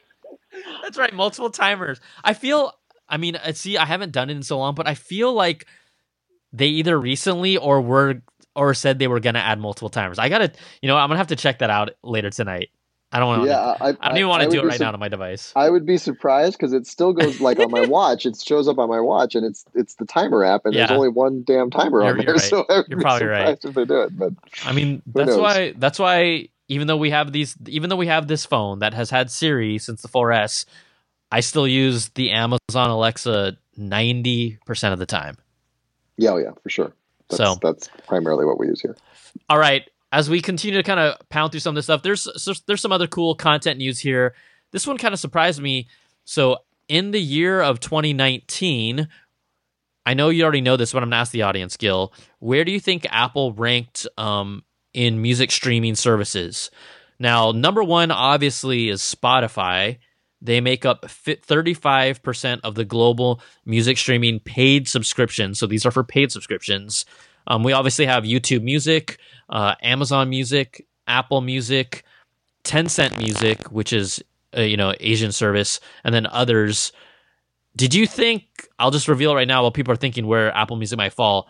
That's 0.83 0.99
right. 0.99 1.13
Multiple 1.13 1.51
timers. 1.51 2.01
I 2.25 2.35
feel. 2.35 2.73
I 3.09 3.17
mean, 3.17 3.37
uh, 3.37 3.53
see, 3.53 3.79
I 3.79 3.87
haven't 3.87 4.13
done 4.13 4.29
it 4.31 4.37
in 4.37 4.43
so 4.43 4.59
long, 4.59 4.75
but 4.75 4.87
I 4.87 4.95
feel 4.95 5.33
like 5.33 5.67
they 6.53 6.67
either 6.67 6.99
recently 6.99 7.57
or 7.57 7.81
were 7.81 8.23
or 8.55 8.75
said 8.75 8.99
they 8.99 9.09
were 9.09 9.21
gonna 9.21 9.39
add 9.39 9.59
multiple 9.59 9.89
timers. 9.89 10.19
I 10.19 10.29
gotta, 10.29 10.53
you 10.83 10.89
know, 10.89 10.97
I'm 10.97 11.09
gonna 11.09 11.19
have 11.19 11.29
to 11.29 11.37
check 11.37 11.61
that 11.61 11.71
out 11.71 11.91
later 12.03 12.31
tonight. 12.31 12.71
I 13.11 13.19
don't 13.21 13.29
want 13.29 13.43
to. 13.45 13.49
yeah, 13.49 13.59
I, 13.81 13.89
I 14.01 14.09
don't 14.09 14.19
even 14.19 14.29
want 14.29 14.43
to 14.43 14.51
do 14.51 14.61
it 14.61 14.67
right 14.67 14.77
sur- 14.77 14.85
now 14.85 14.93
on 14.93 15.01
my 15.01 15.09
device. 15.09 15.53
I 15.57 15.71
would 15.71 15.87
be 15.87 15.97
surprised 15.97 16.59
because 16.59 16.75
it 16.75 16.87
still 16.87 17.13
goes 17.15 17.41
like 17.41 17.59
on 17.59 17.71
my 17.71 17.81
watch. 17.87 18.27
It 18.27 18.39
shows 18.39 18.69
up 18.69 18.79
on 18.79 18.89
my 18.91 19.01
watch, 19.01 19.35
and 19.35 19.47
it's 19.47 19.65
it's 19.75 19.95
the 19.95 20.05
timer 20.05 20.45
app, 20.45 20.67
and 20.67 20.75
there's 20.75 20.91
only 20.91 21.09
one 21.09 21.43
damn 21.47 21.71
timer 21.71 22.03
on 22.03 22.17
You're- 22.19 22.19
there. 22.19 22.27
you're 22.35 22.35
right. 22.35 22.43
So 22.43 22.67
I 22.69 22.77
would 22.79 22.89
You're 22.89 22.99
be 22.99 23.03
probably 23.03 23.27
right. 23.27 23.41
surprised 23.61 23.65
if 23.65 23.75
they 23.75 23.85
do 23.87 24.03
it. 24.03 24.19
But 24.19 24.33
I 24.65 24.73
mean, 24.73 25.03
that's 25.07 25.29
knows? 25.31 25.41
why 25.41 25.73
that's 25.77 25.99
why 25.99 26.49
even 26.69 26.87
though 26.87 26.99
we 26.99 27.09
have 27.11 27.33
these 27.33 27.57
even 27.67 27.89
though 27.89 27.97
we 27.97 28.09
have 28.09 28.29
this 28.29 28.45
phone 28.45 28.81
that 28.81 28.93
has 28.93 29.09
had 29.09 29.31
Siri 29.31 29.79
since 29.79 30.03
the 30.03 30.09
4S, 30.09 30.67
I 31.33 31.41
still 31.41 31.67
use 31.67 32.11
the 32.11 32.31
Amazon 32.31 32.91
Alexa 32.91 33.57
90% 33.79 34.93
of 34.93 34.99
the 34.99 35.07
time. 35.07 35.37
yeah, 36.19 36.31
oh, 36.33 36.37
yeah, 36.37 36.51
for 36.63 36.69
sure. 36.69 36.93
That's, 37.31 37.37
so 37.39 37.55
that's 37.63 37.89
primarily 38.07 38.45
what 38.45 38.59
we 38.59 38.67
use 38.67 38.81
here. 38.81 38.97
All 39.49 39.59
right. 39.59 39.89
As 40.11 40.31
we 40.31 40.41
continue 40.41 40.79
to 40.79 40.83
kind 40.83 41.01
of 41.01 41.29
pound 41.29 41.53
through 41.53 41.61
some 41.61 41.73
of 41.73 41.75
this 41.77 41.87
stuff, 41.87 42.03
there's 42.03 42.27
there's 42.67 42.81
some 42.81 42.93
other 42.93 43.07
cool 43.07 43.35
content 43.35 43.79
news 43.79 43.99
here. 43.99 44.35
This 44.73 44.87
one 44.87 44.99
kind 44.99 45.13
of 45.13 45.21
surprised 45.21 45.61
me. 45.61 45.89
So 46.25 46.59
in 46.89 47.11
the 47.11 47.21
year 47.21 47.61
of 47.61 47.81
2019, 47.81 49.09
I 50.07 50.15
know 50.15 50.31
you 50.31 50.43
already 50.43 50.63
know 50.63 50.77
this, 50.77 50.93
but 50.93 51.03
I'm 51.03 51.11
gonna 51.11 51.21
ask 51.21 51.33
the 51.33 51.43
audience, 51.43 51.77
Gil. 51.77 52.15
Where 52.39 52.65
do 52.65 52.73
you 52.73 52.81
think 52.81 53.07
Apple 53.11 53.53
ranked 53.53 54.07
um, 54.17 54.65
in 54.95 55.21
music 55.21 55.51
streaming 55.51 55.95
services? 55.95 56.71
Now, 57.19 57.53
number 57.53 57.83
one 57.83 58.11
obviously 58.11 58.89
is 58.89 59.03
Spotify. 59.03 59.99
They 60.41 60.61
make 60.61 60.87
up 60.87 61.03
35% 61.03 62.61
of 62.63 62.75
the 62.77 62.85
global 62.85 63.43
music 63.67 63.99
streaming 63.99 64.41
paid 64.41 64.89
subscriptions. 64.89 65.59
So 65.59 65.67
these 65.67 65.85
are 65.85 65.91
for 65.91 66.05
paid 66.05 66.31
subscriptions. 66.31 67.05
Um, 67.49 67.65
we 67.65 67.73
obviously 67.73 68.07
have 68.07 68.25
YouTube 68.25 68.63
Music, 68.63 69.19
uh, 69.49 69.75
Amazon 69.83 70.29
Music, 70.29 70.87
Apple 71.09 71.41
Music, 71.41 72.05
Tencent 72.63 73.19
Music, 73.19 73.73
which 73.73 73.93
is 73.93 74.23
a, 74.53 74.67
you 74.67 74.77
know 74.77 74.95
Asian 75.01 75.33
service, 75.33 75.81
and 76.05 76.15
then 76.15 76.27
others. 76.27 76.93
Did 77.75 77.95
you 77.95 78.07
think? 78.07 78.69
I'll 78.79 78.91
just 78.91 79.09
reveal 79.09 79.35
right 79.35 79.49
now 79.49 79.63
while 79.63 79.73
people 79.73 79.93
are 79.93 79.97
thinking 79.97 80.27
where 80.27 80.55
Apple 80.55 80.77
Music 80.77 80.99
might 80.99 81.13
fall. 81.15 81.49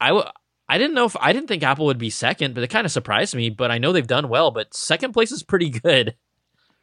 I 0.00 0.08
w- 0.08 0.26
I 0.68 0.78
didn't 0.78 0.94
know 0.94 1.04
if 1.04 1.16
I 1.20 1.32
didn't 1.32 1.48
think 1.48 1.62
Apple 1.62 1.86
would 1.86 1.98
be 1.98 2.10
second, 2.10 2.54
but 2.54 2.62
it 2.62 2.68
kind 2.68 2.84
of 2.84 2.92
surprised 2.92 3.34
me. 3.34 3.50
But 3.50 3.70
I 3.70 3.78
know 3.78 3.92
they've 3.92 4.06
done 4.06 4.28
well. 4.28 4.50
But 4.52 4.74
second 4.74 5.12
place 5.12 5.32
is 5.32 5.42
pretty 5.42 5.70
good 5.70 6.14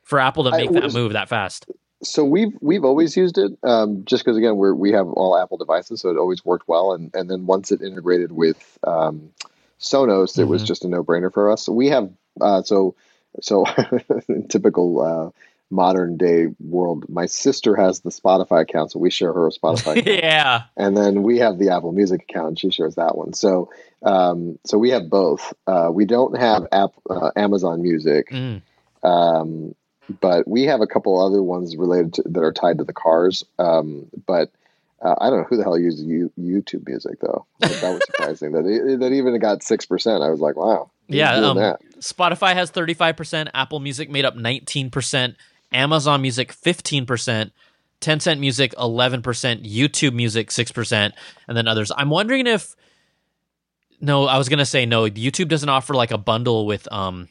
for 0.04 0.20
Apple 0.20 0.44
to 0.44 0.52
make 0.52 0.70
I, 0.70 0.82
that 0.82 0.94
move 0.94 1.14
that 1.14 1.30
fast. 1.30 1.66
So 2.04 2.24
we've 2.26 2.54
we've 2.62 2.84
always 2.84 3.16
used 3.16 3.38
it 3.38 3.58
um, 3.64 4.04
just 4.06 4.24
because 4.24 4.38
again 4.38 4.58
we 4.58 4.72
we 4.72 4.92
have 4.92 5.08
all 5.08 5.38
Apple 5.38 5.58
devices, 5.58 6.02
so 6.02 6.10
it 6.10 6.18
always 6.18 6.44
worked 6.46 6.68
well. 6.68 6.94
And 6.94 7.14
and 7.16 7.30
then 7.30 7.46
once 7.46 7.72
it 7.72 7.82
integrated 7.82 8.32
with 8.32 8.78
um, 8.84 9.32
Sonos, 9.80 10.38
it 10.38 10.42
mm-hmm. 10.42 10.50
was 10.50 10.64
just 10.64 10.86
a 10.86 10.88
no 10.88 11.04
brainer 11.04 11.32
for 11.32 11.52
us. 11.52 11.66
So 11.66 11.74
We 11.74 11.88
have 11.88 12.10
uh, 12.42 12.64
so 12.64 12.96
so 13.42 13.66
typical 14.50 15.02
uh, 15.02 15.30
modern 15.70 16.18
day 16.18 16.48
world. 16.60 17.06
My 17.10 17.26
sister 17.26 17.76
has 17.76 18.02
the 18.02 18.10
Spotify 18.10 18.62
account, 18.62 18.92
so 18.92 19.00
we 19.00 19.10
share 19.10 19.34
her 19.34 19.50
Spotify. 19.50 19.98
Account. 19.98 20.08
yeah, 20.08 20.64
and 20.78 20.96
then 20.96 21.24
we 21.24 21.40
have 21.40 21.58
the 21.58 21.70
Apple 21.70 21.92
Music 21.92 22.24
account, 22.24 22.48
and 22.50 22.60
she 22.60 22.70
shares 22.70 22.96
that 22.96 23.18
one. 23.18 23.34
So 23.34 23.70
um, 24.04 24.60
so 24.66 24.78
we 24.78 24.92
have 24.92 25.10
both. 25.10 25.54
Uh, 25.68 25.90
we 25.92 26.06
don't 26.06 26.38
have 26.38 26.68
app 26.72 26.92
uh, 27.10 27.32
Amazon 27.36 27.82
Music. 27.82 28.30
Mm. 28.30 28.62
Um, 29.04 29.76
but 30.22 30.48
we 30.48 30.64
have 30.64 30.82
a 30.82 30.88
couple 30.88 31.20
other 31.20 31.42
ones 31.42 31.76
related 31.78 32.14
to, 32.16 32.24
that 32.26 32.44
are 32.44 32.52
tied 32.52 32.78
to 32.80 32.84
the 32.84 32.94
cars. 32.94 33.44
Um, 33.60 34.08
but 34.26 34.52
uh, 35.02 35.16
I 35.20 35.30
don't 35.30 35.40
know 35.40 35.46
who 35.50 35.58
the 35.58 35.64
hell 35.64 35.78
uses 35.78 36.06
U- 36.06 36.32
YouTube 36.40 36.88
Music 36.88 37.20
though. 37.20 37.46
Like, 37.62 37.80
that 37.82 37.94
was 37.94 38.02
surprising 38.06 38.52
that 38.54 38.66
it, 38.66 39.00
that 39.00 39.12
even 39.12 39.38
got 39.40 39.64
six 39.64 39.86
percent. 39.86 40.24
I 40.24 40.30
was 40.30 40.40
like, 40.40 40.56
wow. 40.56 40.90
Yeah, 41.08 41.34
um, 41.36 41.58
Spotify 42.00 42.54
has 42.54 42.70
thirty 42.72 42.94
five 42.94 43.18
percent. 43.18 43.50
Apple 43.54 43.80
Music 43.80 44.10
made 44.10 44.26
up 44.26 44.36
nineteen 44.36 44.90
percent. 44.90 45.36
Amazon 45.72 46.22
Music 46.22 46.54
fifteen 46.54 47.06
percent. 47.06 47.52
Tencent 48.00 48.40
Music 48.40 48.74
eleven 48.80 49.22
percent. 49.22 49.64
YouTube 49.64 50.14
Music 50.14 50.50
six 50.52 50.72
percent, 50.72 51.14
and 51.48 51.58
then 51.58 51.68
others. 51.68 51.92
I'm 51.96 52.10
wondering 52.10 52.48
if. 52.48 52.76
No, 54.00 54.26
I 54.26 54.38
was 54.38 54.50
gonna 54.50 54.66
say 54.66 54.86
no. 54.86 55.04
YouTube 55.04 55.48
doesn't 55.48 55.70
offer 55.70 55.94
like 55.94 56.12
a 56.12 56.18
bundle 56.18 56.66
with 56.66 56.92
um 56.92 57.30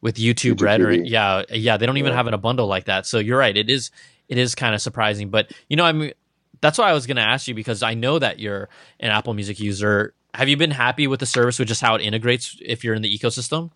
with 0.00 0.16
YouTube, 0.16 0.54
YouTube 0.54 0.62
Red 0.62 0.80
or 0.80 0.92
yeah, 0.92 1.42
yeah, 1.50 1.76
they 1.76 1.86
don't 1.86 1.96
even 1.96 2.10
yeah. 2.10 2.16
have 2.16 2.26
it 2.28 2.34
a 2.34 2.38
bundle 2.38 2.66
like 2.66 2.84
that. 2.84 3.06
So 3.06 3.18
you're 3.18 3.38
right. 3.38 3.56
It 3.56 3.70
is 3.70 3.90
it 4.28 4.38
is 4.38 4.54
kind 4.54 4.74
of 4.74 4.80
surprising, 4.80 5.30
but 5.30 5.52
you 5.68 5.76
know, 5.76 5.84
I 5.84 5.92
mean, 5.92 6.12
that's 6.60 6.78
why 6.78 6.90
I 6.90 6.92
was 6.92 7.06
going 7.06 7.16
to 7.16 7.22
ask 7.22 7.48
you 7.48 7.54
because 7.54 7.82
I 7.82 7.94
know 7.94 8.18
that 8.18 8.38
you're 8.38 8.68
an 9.00 9.10
Apple 9.10 9.34
Music 9.34 9.60
user. 9.60 10.14
Have 10.34 10.48
you 10.48 10.56
been 10.56 10.70
happy 10.70 11.06
with 11.06 11.20
the 11.20 11.26
service 11.26 11.58
with 11.58 11.68
just 11.68 11.80
how 11.80 11.94
it 11.94 12.02
integrates 12.02 12.56
if 12.60 12.84
you're 12.84 12.94
in 12.94 13.02
the 13.02 13.18
ecosystem? 13.18 13.70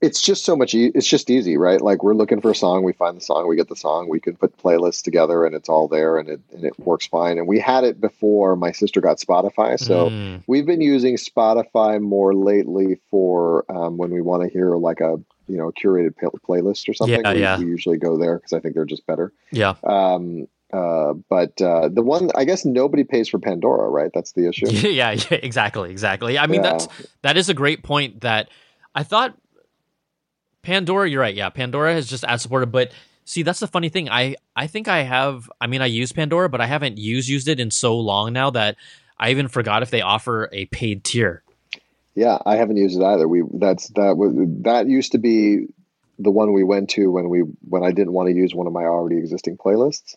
It's 0.00 0.20
just 0.20 0.44
so 0.44 0.56
much. 0.56 0.74
E- 0.74 0.92
it's 0.94 1.06
just 1.06 1.28
easy, 1.30 1.56
right? 1.56 1.80
Like 1.80 2.02
we're 2.02 2.14
looking 2.14 2.40
for 2.40 2.50
a 2.50 2.54
song, 2.54 2.84
we 2.84 2.92
find 2.92 3.16
the 3.16 3.20
song, 3.20 3.46
we 3.46 3.56
get 3.56 3.68
the 3.68 3.76
song, 3.76 4.08
we 4.08 4.20
can 4.20 4.36
put 4.36 4.56
playlists 4.56 5.02
together, 5.02 5.44
and 5.44 5.54
it's 5.54 5.68
all 5.68 5.88
there, 5.88 6.18
and 6.18 6.28
it 6.28 6.40
and 6.52 6.64
it 6.64 6.78
works 6.78 7.06
fine. 7.06 7.38
And 7.38 7.46
we 7.46 7.58
had 7.58 7.84
it 7.84 8.00
before 8.00 8.56
my 8.56 8.72
sister 8.72 9.00
got 9.00 9.18
Spotify, 9.18 9.78
so 9.78 10.10
mm. 10.10 10.42
we've 10.46 10.66
been 10.66 10.80
using 10.80 11.16
Spotify 11.16 12.00
more 12.00 12.34
lately 12.34 12.98
for 13.10 13.64
um, 13.70 13.98
when 13.98 14.10
we 14.10 14.20
want 14.20 14.42
to 14.42 14.48
hear 14.48 14.76
like 14.76 15.00
a 15.00 15.20
you 15.48 15.56
know 15.56 15.70
curated 15.72 16.14
playlist 16.48 16.88
or 16.88 16.94
something. 16.94 17.20
Yeah, 17.22 17.34
we, 17.34 17.40
yeah. 17.40 17.58
we 17.58 17.66
usually 17.66 17.98
go 17.98 18.16
there 18.16 18.36
because 18.36 18.52
I 18.52 18.60
think 18.60 18.74
they're 18.74 18.84
just 18.84 19.06
better. 19.06 19.32
Yeah. 19.50 19.74
Um, 19.84 20.48
uh, 20.72 21.14
but 21.28 21.60
uh, 21.60 21.88
the 21.88 22.02
one, 22.02 22.30
I 22.36 22.44
guess, 22.44 22.64
nobody 22.64 23.02
pays 23.02 23.28
for 23.28 23.38
Pandora, 23.38 23.88
right? 23.88 24.10
That's 24.14 24.32
the 24.32 24.48
issue. 24.48 24.66
yeah, 24.70 25.10
yeah, 25.12 25.38
exactly, 25.42 25.90
exactly. 25.90 26.38
I 26.38 26.46
mean, 26.46 26.62
yeah. 26.62 26.70
that's 26.70 26.88
that 27.22 27.36
is 27.36 27.48
a 27.48 27.54
great 27.54 27.82
point. 27.82 28.20
That 28.20 28.48
I 28.94 29.02
thought 29.02 29.36
Pandora. 30.62 31.08
You're 31.08 31.20
right. 31.20 31.34
Yeah, 31.34 31.48
Pandora 31.50 31.94
is 31.94 32.08
just 32.08 32.24
ad 32.24 32.40
supported, 32.40 32.72
but 32.72 32.92
see, 33.24 33.42
that's 33.42 33.60
the 33.60 33.66
funny 33.66 33.88
thing. 33.88 34.08
I 34.08 34.36
I 34.54 34.66
think 34.66 34.88
I 34.88 35.02
have. 35.02 35.50
I 35.60 35.66
mean, 35.66 35.82
I 35.82 35.86
use 35.86 36.12
Pandora, 36.12 36.48
but 36.48 36.60
I 36.60 36.66
haven't 36.66 36.98
used 36.98 37.28
used 37.28 37.48
it 37.48 37.60
in 37.60 37.70
so 37.70 37.98
long 37.98 38.32
now 38.32 38.50
that 38.50 38.76
I 39.18 39.30
even 39.30 39.48
forgot 39.48 39.82
if 39.82 39.90
they 39.90 40.00
offer 40.02 40.48
a 40.52 40.66
paid 40.66 41.04
tier. 41.04 41.42
Yeah, 42.14 42.38
I 42.44 42.56
haven't 42.56 42.76
used 42.76 43.00
it 43.00 43.04
either. 43.04 43.26
We 43.28 43.42
that's 43.54 43.88
that 43.90 44.16
was 44.16 44.32
that 44.62 44.86
used 44.86 45.12
to 45.12 45.18
be 45.18 45.66
the 46.18 46.30
one 46.30 46.52
we 46.52 46.64
went 46.64 46.90
to 46.90 47.10
when 47.10 47.28
we 47.28 47.40
when 47.40 47.82
I 47.82 47.92
didn't 47.92 48.12
want 48.12 48.28
to 48.28 48.34
use 48.34 48.54
one 48.54 48.66
of 48.66 48.72
my 48.72 48.84
already 48.84 49.16
existing 49.16 49.56
playlists 49.56 50.16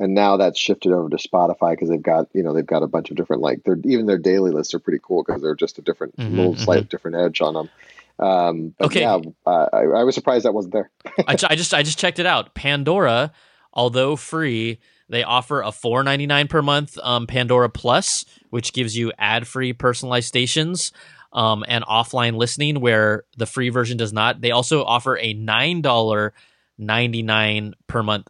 and 0.00 0.14
now 0.14 0.38
that's 0.38 0.58
shifted 0.58 0.92
over 0.92 1.10
to 1.10 1.16
Spotify 1.16 1.72
because 1.72 1.90
they've 1.90 2.02
got 2.02 2.28
you 2.32 2.42
know 2.42 2.54
they've 2.54 2.66
got 2.66 2.82
a 2.82 2.88
bunch 2.88 3.10
of 3.10 3.16
different 3.16 3.42
like 3.42 3.62
they're 3.62 3.78
even 3.84 4.06
their 4.06 4.18
daily 4.18 4.50
lists 4.50 4.74
are 4.74 4.78
pretty 4.78 4.98
cool 5.00 5.22
because 5.22 5.42
they're 5.42 5.54
just 5.54 5.78
a 5.78 5.82
different 5.82 6.16
mm-hmm, 6.16 6.34
little 6.34 6.54
mm-hmm. 6.54 6.64
slight 6.64 6.88
different 6.88 7.18
edge 7.18 7.40
on 7.40 7.54
them. 7.54 7.68
Um, 8.20 8.74
okay, 8.80 9.00
yeah, 9.00 9.18
uh, 9.46 9.66
I, 9.72 9.78
I, 9.78 10.04
was 10.04 10.14
surprised 10.14 10.44
that 10.44 10.52
wasn't 10.52 10.74
there. 10.74 10.90
I, 11.26 11.36
I 11.48 11.56
just 11.56 11.72
I 11.72 11.82
just 11.82 11.98
checked 11.98 12.18
it 12.18 12.26
out. 12.26 12.54
Pandora, 12.54 13.32
although 13.72 14.14
free, 14.14 14.78
they 15.08 15.22
offer 15.22 15.62
a 15.62 15.72
four 15.72 16.02
ninety 16.02 16.26
nine 16.26 16.46
per 16.46 16.60
month 16.60 16.98
um, 17.02 17.26
Pandora 17.26 17.70
Plus, 17.70 18.26
which 18.50 18.74
gives 18.74 18.96
you 18.96 19.10
ad 19.18 19.46
free 19.46 19.72
personalized 19.72 20.28
stations. 20.28 20.92
Um, 21.32 21.64
and 21.68 21.84
offline 21.84 22.34
listening, 22.34 22.80
where 22.80 23.22
the 23.36 23.46
free 23.46 23.68
version 23.68 23.96
does 23.96 24.12
not. 24.12 24.40
They 24.40 24.50
also 24.50 24.82
offer 24.82 25.16
a 25.16 25.32
nine 25.32 25.80
dollar 25.80 26.34
ninety 26.76 27.22
nine 27.22 27.74
per 27.86 28.02
month 28.02 28.26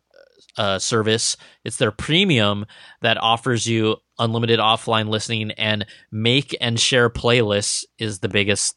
uh, 0.57 0.79
service. 0.79 1.39
It's 1.65 1.79
their 1.79 1.93
premium 1.93 2.67
that 3.01 3.17
offers 3.17 3.67
you 3.67 3.97
unlimited 4.19 4.61
offline 4.61 5.09
listening 5.09 5.53
and 5.53 5.87
make 6.13 6.55
and 6.61 6.79
share 6.79 7.09
playlists 7.09 7.87
is 7.99 8.19
the 8.19 8.29
biggest 8.29 8.77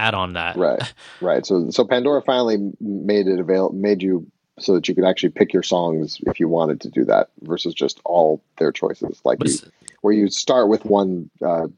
add 0.00 0.14
on 0.14 0.32
that. 0.34 0.56
Right, 0.56 0.94
right. 1.20 1.46
So 1.46 1.70
so 1.70 1.84
Pandora 1.84 2.22
finally 2.22 2.72
made 2.80 3.26
it 3.26 3.38
available, 3.38 3.74
made 3.74 4.02
you 4.02 4.26
so 4.58 4.74
that 4.74 4.88
you 4.88 4.94
could 4.94 5.04
actually 5.04 5.30
pick 5.30 5.52
your 5.52 5.62
songs 5.62 6.18
if 6.26 6.40
you 6.40 6.48
wanted 6.48 6.80
to 6.82 6.90
do 6.90 7.04
that 7.04 7.30
versus 7.42 7.74
just 7.74 8.00
all 8.04 8.42
their 8.58 8.72
choices, 8.72 9.20
like 9.24 9.38
you, 9.44 9.54
where 10.00 10.14
you 10.14 10.28
start 10.28 10.68
with 10.68 10.84
one. 10.84 11.30
Uh, 11.44 11.68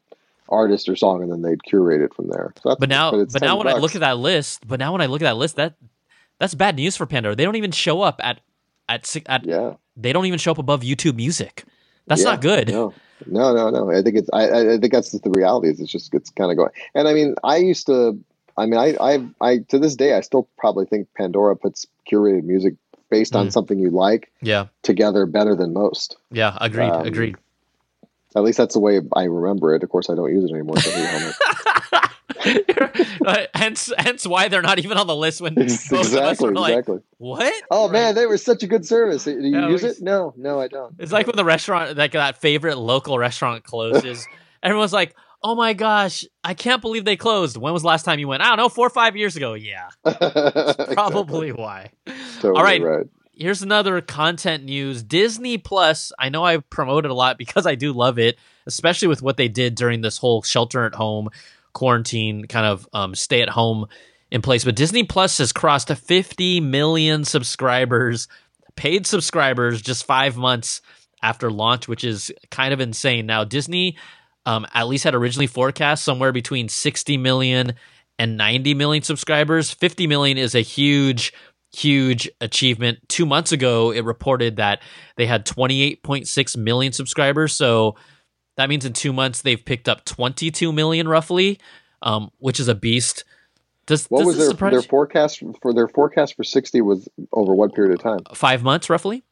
artist 0.49 0.87
or 0.87 0.95
song 0.95 1.23
and 1.23 1.33
then 1.33 1.41
they'd 1.41 1.65
curate 1.65 2.03
it 2.03 2.13
from 2.13 2.29
there. 2.29 2.53
So 2.63 2.77
but 2.79 2.91
now, 2.91 3.11
but, 3.11 3.33
but 3.33 3.41
now 3.41 3.57
when 3.57 3.65
bucks. 3.65 3.77
I 3.77 3.81
look 3.81 3.95
at 3.95 4.03
that 4.03 4.19
list, 4.19 4.69
but 4.69 4.79
now 4.79 4.93
when 4.93 5.01
I 5.01 5.07
look 5.07 5.23
at 5.23 5.25
that 5.25 5.39
list, 5.39 5.57
that 5.57 5.77
that's 6.39 6.55
bad 6.55 6.77
news 6.77 6.95
for 6.95 7.07
Pandora. 7.07 7.35
They 7.35 7.45
don't 7.45 7.57
even 7.57 7.71
show 7.71 8.03
up 8.03 8.21
at 8.23 8.41
at 8.87 9.17
at 9.27 9.47
yeah. 9.47 9.75
They 9.97 10.13
don't 10.13 10.27
even 10.27 10.39
show 10.39 10.51
up 10.51 10.59
above 10.59 10.83
YouTube 10.83 11.15
Music. 11.15 11.65
That's 12.07 12.23
yeah, 12.23 12.31
not 12.31 12.41
good. 12.41 12.69
No, 12.69 12.93
no, 13.27 13.55
no, 13.55 13.71
no. 13.71 13.91
I 13.91 14.03
think 14.03 14.17
it's. 14.17 14.31
I, 14.33 14.75
I 14.75 14.79
think 14.79 14.93
that's 14.93 15.13
just 15.13 15.25
the 15.25 15.31
reality. 15.31 15.69
Is 15.69 15.81
it's 15.81 15.91
just 15.91 16.15
it's 16.15 16.31
kind 16.31 16.51
of 16.51 16.57
going. 16.57 16.71
And 16.95 17.09
I 17.09 17.15
mean, 17.15 17.35
I 17.45 17.57
used 17.57 17.87
to. 17.87 18.19
I 18.57 18.67
mean, 18.67 18.79
I, 18.79 18.97
I, 19.01 19.27
I 19.41 19.59
to 19.69 19.79
this 19.79 19.97
day, 19.97 20.15
I 20.15 20.21
still 20.21 20.49
probably 20.59 20.85
think 20.85 21.09
Pandora 21.17 21.57
puts 21.57 21.87
curated 22.11 22.45
music 22.45 22.75
based 23.11 23.35
on 23.35 23.49
mm. 23.49 23.53
something 23.53 23.79
you 23.79 23.91
like, 23.91 24.31
yeah, 24.41 24.67
together 24.83 25.27
better 25.27 25.55
than 25.55 25.73
most. 25.73 26.17
Yeah, 26.31 26.57
agreed, 26.61 26.91
um, 26.91 27.07
agreed. 27.07 27.37
At 28.35 28.43
least 28.43 28.59
that's 28.59 28.75
the 28.75 28.81
way 28.81 29.01
I 29.15 29.25
remember 29.25 29.75
it. 29.75 29.83
Of 29.83 29.91
course, 29.91 30.11
I 30.11 30.15
don't 30.15 30.31
use 30.31 30.51
it 30.51 30.55
anymore. 30.55 30.79
So 30.79 30.91
uh, 33.27 33.47
hence, 33.55 33.93
hence 33.99 34.27
why 34.27 34.49
they're 34.49 34.63
not 34.63 34.79
even 34.79 34.97
on 34.97 35.07
the 35.07 35.17
list 35.17 35.41
when 35.41 35.59
exactly, 35.59 36.01
exactly. 36.01 36.53
Like, 36.53 36.87
what? 37.19 37.53
Oh 37.71 37.85
right. 37.85 37.93
man, 37.93 38.15
they 38.15 38.27
were 38.27 38.39
such 38.39 38.63
a 38.63 38.67
good 38.67 38.85
service. 38.87 39.25
Do 39.25 39.33
you 39.33 39.51
no, 39.51 39.69
use 39.69 39.85
it? 39.85 40.01
No, 40.01 40.35
no, 40.37 40.61
I 40.61 40.69
don't. 40.69 40.95
It's 40.99 41.13
like 41.13 41.27
when 41.27 41.37
the 41.37 41.45
restaurant, 41.45 41.97
like 41.97 42.13
that 42.13 42.39
favorite 42.39 42.79
local 42.79 43.19
restaurant 43.19 43.65
closes. 43.65 44.27
everyone's 44.63 44.93
like, 44.93 45.15
"Oh 45.43 45.55
my 45.55 45.73
gosh, 45.73 46.25
I 46.43 46.55
can't 46.55 46.83
believe 46.83 47.05
they 47.05 47.17
closed." 47.17 47.57
When 47.57 47.73
was 47.73 47.83
the 47.83 47.89
last 47.89 48.05
time 48.05 48.19
you 48.19 48.29
went? 48.29 48.43
I 48.43 48.49
don't 48.49 48.59
know, 48.59 48.69
four 48.69 48.87
or 48.87 48.91
five 48.91 49.17
years 49.17 49.37
ago. 49.37 49.55
Yeah, 49.55 49.89
probably 50.03 51.49
exactly. 51.49 51.53
why. 51.53 51.91
Totally 52.41 52.57
All 52.57 52.65
right. 52.65 52.83
right 52.83 53.07
here's 53.35 53.63
another 53.63 54.01
content 54.01 54.65
news. 54.65 55.03
Disney 55.03 55.59
Plus, 55.59 56.13
I 56.19 56.29
know 56.29 56.45
I 56.45 56.59
promoted 56.59 57.11
a 57.11 57.15
lot 57.15 57.39
because 57.39 57.67
I 57.67 57.75
do 57.75 57.93
love 57.93 58.19
it, 58.19 58.39
especially 58.67 59.09
with 59.09 59.23
what 59.23 59.37
they 59.37 59.49
did 59.49 59.75
during 59.75 60.01
this 60.01 60.19
whole 60.19 60.43
shelter 60.43 60.85
at 60.85 60.95
home, 60.95 61.29
quarantine, 61.73 62.47
kind 62.47 62.67
of 62.67 62.89
um, 62.93 63.15
stay 63.15 63.43
at 63.43 63.49
home 63.49 63.87
in 64.31 64.43
place. 64.43 64.65
But 64.65 64.77
Disney 64.77 65.05
Plus 65.05 65.39
has 65.39 65.53
crossed 65.53 65.89
50 65.89 66.61
million 66.61 67.25
subscribers, 67.25 68.29
paid 68.77 69.07
subscribers, 69.07 69.83
just 69.83 70.05
five 70.05 70.37
months 70.37 70.81
after 71.23 71.51
launch, 71.51 71.87
which 71.87 72.05
is 72.05 72.33
kind 72.51 72.73
of 72.75 72.81
insane. 72.81 73.27
Now, 73.27 73.45
Disney 73.45 73.97
um, 74.47 74.67
at 74.75 74.89
least 74.89 75.05
had 75.05 75.15
originally 75.15 75.47
forecast 75.47 76.05
somewhere 76.05 76.33
between 76.33 76.69
60 76.69 77.17
million 77.17 77.75
and 78.19 78.37
90 78.37 78.75
million 78.75 79.03
subscribers. 79.03 79.71
50 79.71 80.07
million 80.07 80.39
is 80.39 80.55
a 80.55 80.61
huge, 80.61 81.33
huge 81.73 82.29
achievement. 82.41 82.99
Two 83.09 83.27
months 83.27 83.53
ago, 83.53 83.93
it 83.93 84.05
reported 84.05 84.57
that 84.57 84.83
they 85.17 85.27
had 85.27 85.47
28.6 85.47 86.57
million 86.57 86.93
subscribers. 86.93 87.53
So 87.53 87.97
that 88.57 88.69
means 88.69 88.85
in 88.85 88.93
two 88.93 89.13
months, 89.13 89.43
they've 89.43 89.63
picked 89.63 89.89
up 89.89 90.05
22 90.05 90.73
million 90.73 91.09
roughly, 91.09 91.59
um, 92.03 92.31
which 92.39 92.61
is 92.61 92.69
a 92.69 92.75
beast. 92.75 93.25
Does, 93.87 94.07
what 94.07 94.21
does 94.21 94.37
was 94.37 94.37
their 94.39 94.71
their 94.71 94.81
you? 94.81 94.83
forecast 94.83 95.43
for 95.61 95.75
their 95.75 95.89
forecast 95.89 96.37
for 96.37 96.45
sixty 96.45 96.81
was 96.81 97.09
over 97.33 97.53
what 97.53 97.75
period 97.75 97.93
of 97.93 98.01
time? 98.01 98.21
Five 98.33 98.63
months 98.63 98.89
roughly? 98.89 99.25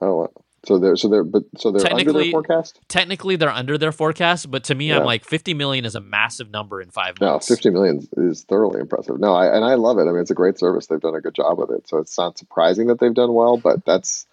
Oh, 0.00 0.28
so 0.64 0.78
they're 0.78 0.96
so 0.96 1.08
they're 1.08 1.24
but 1.24 1.44
so 1.56 1.72
they're 1.72 1.92
under 1.92 2.12
their 2.12 2.30
forecast. 2.30 2.80
Technically, 2.88 3.36
they're 3.36 3.50
under 3.50 3.78
their 3.78 3.92
forecast, 3.92 4.50
but 4.50 4.64
to 4.64 4.74
me, 4.74 4.92
I'm 4.92 5.04
like 5.04 5.24
50 5.24 5.54
million 5.54 5.84
is 5.84 5.94
a 5.94 6.00
massive 6.00 6.50
number 6.50 6.82
in 6.82 6.90
five 6.90 7.18
months. 7.18 7.20
No, 7.20 7.30
months. 7.32 7.48
fifty 7.48 7.70
million 7.70 8.06
is 8.16 8.44
thoroughly 8.44 8.80
impressive. 8.80 9.18
No, 9.18 9.32
I, 9.34 9.54
and 9.54 9.64
I 9.64 9.74
love 9.74 9.98
it. 9.98 10.02
I 10.02 10.12
mean, 10.12 10.20
it's 10.20 10.30
a 10.30 10.34
great 10.34 10.58
service. 10.58 10.86
They've 10.86 11.00
done 11.00 11.14
a 11.14 11.20
good 11.20 11.34
job 11.34 11.58
with 11.58 11.70
it. 11.70 11.88
So 11.88 11.98
it's 11.98 12.16
not 12.16 12.38
surprising 12.38 12.88
that 12.88 13.00
they've 13.00 13.14
done 13.14 13.32
well, 13.32 13.56
but 13.56 13.84
that's 13.84 14.26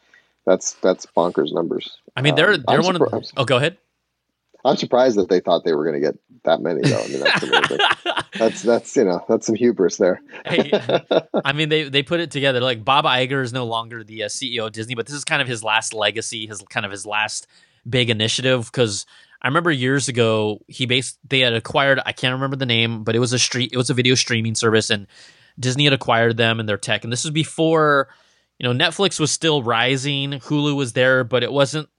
that's 0.45 0.73
that's 0.75 1.05
bonkers 1.07 1.53
numbers. 1.53 1.97
I 2.15 2.21
mean, 2.21 2.36
they're 2.36 2.53
Um, 2.53 2.63
they're 2.67 2.82
one 2.82 2.95
of. 2.95 3.01
The, 3.01 3.32
oh, 3.38 3.45
go 3.45 3.57
ahead. 3.57 3.78
I'm 4.66 4.76
surprised 4.76 5.18
that 5.18 5.30
they 5.30 5.39
thought 5.39 5.64
they 5.64 5.74
were 5.74 5.86
going 5.86 6.01
to 6.01 6.05
get 6.05 6.20
that 6.43 6.62
many 6.62 6.82
though. 6.82 6.99
I 6.99 7.08
mean, 7.08 7.20
that's 7.20 8.30
that's 8.38 8.62
that's 8.64 8.95
you 8.95 9.03
know 9.05 9.24
that's 9.30 9.45
some 9.45 9.55
hubris 9.55 9.97
there. 9.97 10.22
Hey, 10.45 10.72
I 11.45 11.53
mean, 11.53 11.70
they 11.70 11.89
they 11.89 12.03
put 12.03 12.20
it 12.20 12.32
together. 12.32 12.60
Like 12.60 12.84
Bob 12.84 13.05
Iger 13.05 13.43
is 13.43 13.53
no 13.53 13.66
longer 13.66 14.03
the 14.03 14.24
uh, 14.24 14.28
CEO 14.28 14.66
of 14.66 14.72
Disney, 14.74 14.95
but 14.95 15.05
this 15.05 15.16
is 15.16 15.24
kind 15.24 15.41
of 15.41 15.47
his 15.47 15.64
last 15.64 15.93
legacy, 15.93 16.47
his 16.47 16.64
kind 16.70 16.86
of 16.86 16.91
his 16.91 17.05
last 17.05 17.47
big 17.88 18.10
initiative. 18.10 18.66
Because 18.66 19.05
I 19.41 19.47
remember 19.47 19.72
years 19.72 20.08
ago, 20.08 20.60
he 20.68 20.86
based 20.86 21.20
they 21.28 21.41
had 21.41 21.53
acquired. 21.53 21.99
I 22.05 22.12
can't 22.12 22.34
remember 22.34 22.55
the 22.55 22.66
name, 22.66 23.03
but 23.03 23.16
it 23.16 23.20
was 23.20 23.34
a 23.34 23.39
street. 23.39 23.72
It 23.72 23.78
was 23.78 23.89
a 23.89 23.93
video 23.93 24.16
streaming 24.16 24.55
service, 24.55 24.89
and 24.89 25.08
Disney 25.60 25.84
had 25.84 25.93
acquired 25.93 26.38
them 26.38 26.60
and 26.60 26.68
their 26.68 26.78
tech. 26.78 27.03
And 27.03 27.12
this 27.12 27.24
was 27.24 27.32
before, 27.32 28.10
you 28.60 28.68
know, 28.68 28.74
Netflix 28.74 29.20
was 29.20 29.32
still 29.32 29.64
rising. 29.64 30.32
Hulu 30.32 30.76
was 30.76 30.93
there, 30.93 31.24
but 31.24 31.43
it 31.43 31.51
wasn't. 31.51 31.89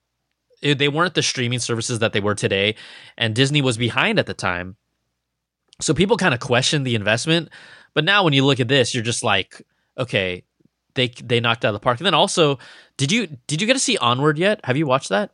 It, 0.60 0.78
they 0.78 0.88
weren't 0.88 1.14
the 1.14 1.22
streaming 1.22 1.58
services 1.60 2.00
that 2.00 2.12
they 2.12 2.20
were 2.20 2.34
today, 2.34 2.74
and 3.16 3.34
Disney 3.34 3.62
was 3.62 3.76
behind 3.76 4.18
at 4.18 4.26
the 4.26 4.34
time. 4.34 4.76
So 5.80 5.94
people 5.94 6.16
kind 6.16 6.34
of 6.34 6.40
questioned 6.40 6.86
the 6.86 6.94
investment. 6.96 7.50
But 7.94 8.04
now 8.04 8.24
when 8.24 8.32
you 8.32 8.44
look 8.44 8.60
at 8.60 8.68
this, 8.68 8.94
you're 8.94 9.04
just 9.04 9.22
like, 9.24 9.64
okay, 9.96 10.44
they 10.94 11.08
they 11.22 11.40
knocked 11.40 11.64
out 11.64 11.68
of 11.68 11.74
the 11.74 11.80
park. 11.84 11.98
And 11.98 12.06
then 12.06 12.14
also, 12.14 12.58
did 12.96 13.12
you 13.12 13.28
did 13.46 13.60
you 13.60 13.66
get 13.66 13.74
to 13.74 13.78
see 13.78 13.96
Onward 13.98 14.38
yet? 14.38 14.60
Have 14.64 14.76
you 14.76 14.86
watched 14.86 15.08
that? 15.10 15.30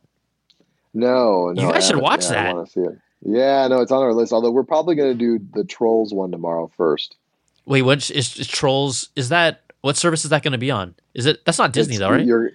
No, 0.93 1.51
no, 1.51 1.61
You 1.61 1.71
guys 1.73 1.87
should 1.87 1.97
watch 1.97 2.23
Yeah, 2.25 2.29
that. 2.31 2.49
I 2.49 2.53
want 2.53 2.67
to 2.67 2.71
see 2.73 2.79
it. 2.81 2.99
Yeah, 3.27 3.67
no, 3.67 3.81
it's 3.81 3.91
on 3.91 4.01
our 4.03 4.13
list. 4.13 4.31
Although 4.31 4.51
we're 4.51 4.63
probably 4.63 4.95
going 4.95 5.11
to 5.11 5.17
do 5.17 5.43
the 5.53 5.63
Trolls 5.63 6.13
one 6.13 6.31
tomorrow 6.31 6.71
first. 6.77 7.15
Wait, 7.65 7.81
which 7.81 8.11
is, 8.11 8.37
is 8.37 8.47
Trolls? 8.47 9.09
Is 9.15 9.29
that 9.29 9.61
what 9.81 9.97
service 9.97 10.23
is 10.23 10.29
that 10.29 10.43
going 10.43 10.51
to 10.51 10.57
be 10.59 10.71
on? 10.71 10.95
Is 11.13 11.25
it 11.25 11.43
that's 11.45 11.57
not 11.57 11.73
Disney 11.73 11.95
It's- 11.95 12.07
though, 12.07 12.15
right? 12.15 12.25
You're 12.25 12.51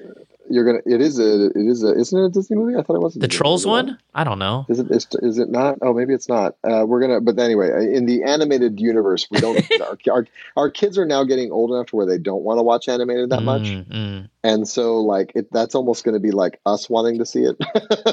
you're 0.50 0.64
gonna. 0.64 0.80
It 0.84 1.00
is 1.00 1.18
a. 1.18 1.46
It 1.46 1.52
is 1.56 1.82
a. 1.82 1.94
Isn't 1.94 2.18
it 2.18 2.26
a 2.26 2.28
Disney 2.28 2.56
movie? 2.56 2.76
I 2.76 2.82
thought 2.82 2.96
it 2.96 3.00
was 3.02 3.14
The 3.14 3.20
Disney 3.20 3.38
Trolls 3.38 3.64
movie. 3.64 3.88
one? 3.88 3.98
I 4.14 4.24
don't 4.24 4.38
know. 4.38 4.66
Is 4.68 4.78
it? 4.80 4.90
Is, 4.90 5.06
is 5.22 5.38
it 5.38 5.48
not? 5.50 5.78
Oh, 5.82 5.94
maybe 5.94 6.12
it's 6.12 6.28
not. 6.28 6.56
Uh, 6.64 6.84
we're 6.86 7.00
gonna. 7.00 7.20
But 7.20 7.38
anyway, 7.38 7.94
in 7.94 8.06
the 8.06 8.24
animated 8.24 8.80
universe, 8.80 9.26
we 9.30 9.38
don't. 9.40 9.64
our, 9.80 9.96
our 10.12 10.26
our 10.56 10.70
kids 10.70 10.98
are 10.98 11.06
now 11.06 11.24
getting 11.24 11.50
old 11.52 11.70
enough 11.70 11.86
to 11.88 11.96
where 11.96 12.06
they 12.06 12.18
don't 12.18 12.42
want 12.42 12.58
to 12.58 12.62
watch 12.62 12.88
animated 12.88 13.30
that 13.30 13.42
much, 13.42 13.62
Mm, 13.62 13.86
mm. 13.88 14.28
and 14.44 14.68
so 14.68 14.98
like 15.00 15.32
it, 15.34 15.52
that's 15.52 15.74
almost 15.74 16.04
going 16.04 16.14
to 16.14 16.20
be 16.20 16.32
like 16.32 16.60
us 16.66 16.90
wanting 16.90 17.18
to 17.18 17.24
see 17.26 17.44
it. 17.44 17.56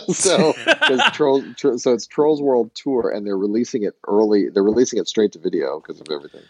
so 0.15 0.53
trolls. 1.13 1.43
Tro- 1.57 1.77
so 1.77 1.93
it's 1.93 2.07
Trolls 2.07 2.41
World 2.41 2.71
Tour, 2.75 3.09
and 3.09 3.25
they're 3.25 3.37
releasing 3.37 3.83
it 3.83 3.95
early. 4.07 4.49
They're 4.49 4.63
releasing 4.63 4.99
it 4.99 5.07
straight 5.07 5.31
to 5.33 5.39
video 5.39 5.79
because 5.79 5.99
of 6.01 6.07
everything. 6.11 6.43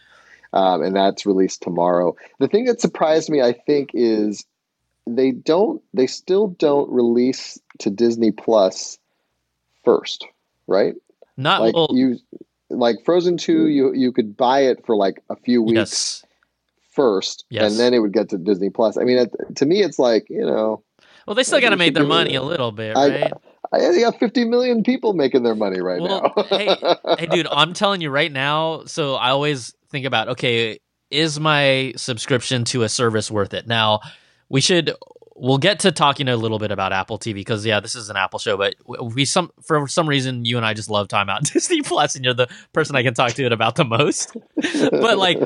Um, 0.53 0.81
and 0.81 0.95
that's 0.95 1.25
released 1.25 1.61
tomorrow. 1.61 2.15
The 2.39 2.47
thing 2.47 2.65
that 2.65 2.79
surprised 2.79 3.29
me, 3.29 3.41
I 3.41 3.51
think, 3.53 3.91
is 3.93 4.45
they 5.15 5.31
don't. 5.31 5.81
They 5.93 6.07
still 6.07 6.47
don't 6.47 6.89
release 6.91 7.59
to 7.79 7.89
Disney 7.89 8.31
Plus 8.31 8.97
first, 9.83 10.25
right? 10.67 10.95
not 11.37 11.61
like 11.61 11.75
well. 11.75 11.89
you, 11.91 12.17
like 12.69 12.97
Frozen 13.05 13.37
Two, 13.37 13.65
mm. 13.65 13.73
you 13.73 13.93
you 13.93 14.11
could 14.11 14.35
buy 14.35 14.61
it 14.61 14.85
for 14.85 14.95
like 14.95 15.21
a 15.29 15.35
few 15.35 15.61
weeks 15.61 15.75
yes. 15.75 16.25
first, 16.91 17.45
Yes. 17.49 17.71
and 17.71 17.79
then 17.79 17.93
it 17.93 17.99
would 17.99 18.13
get 18.13 18.29
to 18.29 18.37
Disney 18.37 18.69
Plus. 18.69 18.97
I 18.97 19.03
mean, 19.03 19.17
it, 19.17 19.31
to 19.57 19.65
me, 19.65 19.81
it's 19.83 19.99
like 19.99 20.27
you 20.29 20.45
know, 20.45 20.83
Well, 21.27 21.35
they 21.35 21.43
still 21.43 21.61
got 21.61 21.69
to 21.69 21.77
make 21.77 21.93
their 21.93 22.05
money 22.05 22.35
a- 22.35 22.41
little 22.43 22.71
bit, 22.71 22.97
I- 22.97 23.09
right? 23.09 23.33
I 23.73 23.79
they 23.79 23.99
got 23.99 24.17
50 24.17 24.45
million 24.45 24.81
people 24.81 25.13
making 25.13 25.43
their 25.43 25.55
money 25.55 25.81
right 25.81 26.01
Well, 26.01 26.31
now. 26.37 26.43
hey, 26.43 26.73
hey, 27.19 27.25
dude, 27.31 27.47
I'm 27.51 27.73
telling 27.73 27.99
you 27.99 28.09
right 28.09 28.31
now. 28.31 28.85
So 28.85 29.15
I 29.15 29.31
always 29.31 29.75
think 29.89 30.05
about, 30.05 30.29
okay, 30.29 30.79
is 31.11 31.37
my 31.37 31.91
subscription 31.97 32.63
to 32.65 32.83
a 32.83 32.89
service 32.89 33.29
worth 33.29 33.53
it? 33.53 33.67
Now, 33.67 33.99
we 34.49 34.61
should. 34.61 34.91
We'll 35.39 35.59
get 35.59 35.81
to 35.81 35.91
talking 35.91 36.27
a 36.29 36.35
little 36.35 36.57
bit 36.57 36.71
about 36.71 36.93
Apple 36.93 37.19
TV 37.19 37.35
because 37.35 37.63
yeah, 37.63 37.79
this 37.79 37.93
is 37.93 38.09
an 38.09 38.17
Apple 38.17 38.39
show, 38.39 38.57
but 38.57 38.73
we 38.99 39.23
some 39.23 39.51
for 39.61 39.87
some 39.87 40.09
reason 40.09 40.45
you 40.45 40.57
and 40.57 40.65
I 40.65 40.73
just 40.73 40.89
love 40.89 41.07
talking 41.07 41.29
about 41.29 41.43
Disney 41.53 41.83
Plus, 41.83 42.15
and 42.15 42.25
you're 42.25 42.33
the 42.33 42.47
person 42.73 42.95
I 42.95 43.03
can 43.03 43.13
talk 43.13 43.33
to 43.33 43.45
it 43.45 43.51
about 43.51 43.75
the 43.75 43.85
most. 43.85 44.35
but 44.55 45.17
like, 45.17 45.37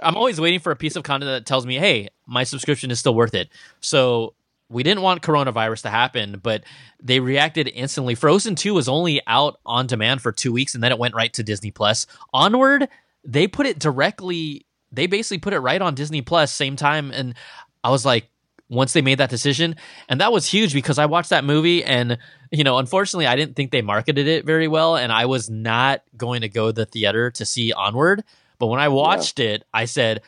I'm 0.00 0.16
always 0.16 0.40
waiting 0.40 0.60
for 0.60 0.70
a 0.70 0.76
piece 0.76 0.94
of 0.94 1.02
content 1.02 1.30
that 1.30 1.46
tells 1.46 1.66
me, 1.66 1.78
hey, 1.78 2.10
my 2.26 2.44
subscription 2.44 2.92
is 2.92 3.00
still 3.00 3.14
worth 3.14 3.34
it. 3.34 3.48
So 3.80 4.34
we 4.70 4.84
didn't 4.84 5.02
want 5.02 5.20
coronavirus 5.20 5.82
to 5.82 5.90
happen, 5.90 6.40
but 6.42 6.62
they 7.02 7.18
reacted 7.18 7.68
instantly. 7.74 8.14
Frozen 8.14 8.54
2 8.54 8.72
was 8.72 8.88
only 8.88 9.20
out 9.26 9.58
on 9.66 9.88
demand 9.88 10.22
for 10.22 10.30
two 10.30 10.52
weeks 10.52 10.74
and 10.74 10.82
then 10.82 10.92
it 10.92 10.98
went 10.98 11.14
right 11.14 11.32
to 11.34 11.42
Disney 11.42 11.72
Plus. 11.72 12.06
Onward, 12.32 12.88
they 13.24 13.48
put 13.48 13.66
it 13.66 13.80
directly, 13.80 14.64
they 14.92 15.08
basically 15.08 15.38
put 15.38 15.52
it 15.52 15.58
right 15.58 15.82
on 15.82 15.96
Disney 15.96 16.22
Plus 16.22 16.52
same 16.54 16.76
time. 16.76 17.10
And 17.10 17.34
I 17.82 17.90
was 17.90 18.06
like, 18.06 18.30
once 18.70 18.94
they 18.94 19.02
made 19.02 19.18
that 19.18 19.28
decision, 19.28 19.76
and 20.08 20.20
that 20.20 20.32
was 20.32 20.46
huge 20.46 20.72
because 20.72 20.98
I 20.98 21.04
watched 21.06 21.30
that 21.30 21.44
movie 21.44 21.84
and, 21.84 22.16
you 22.50 22.64
know, 22.64 22.78
unfortunately, 22.78 23.26
I 23.26 23.36
didn't 23.36 23.56
think 23.56 23.72
they 23.72 23.82
marketed 23.82 24.26
it 24.26 24.46
very 24.46 24.68
well. 24.68 24.96
And 24.96 25.12
I 25.12 25.26
was 25.26 25.50
not 25.50 26.02
going 26.16 26.40
to 26.40 26.48
go 26.48 26.68
to 26.68 26.72
the 26.72 26.86
theater 26.86 27.30
to 27.32 27.44
see 27.44 27.72
Onward. 27.72 28.24
But 28.58 28.68
when 28.68 28.80
I 28.80 28.88
watched 28.88 29.40
it, 29.40 29.64
I 29.74 29.84
said, 29.84 30.22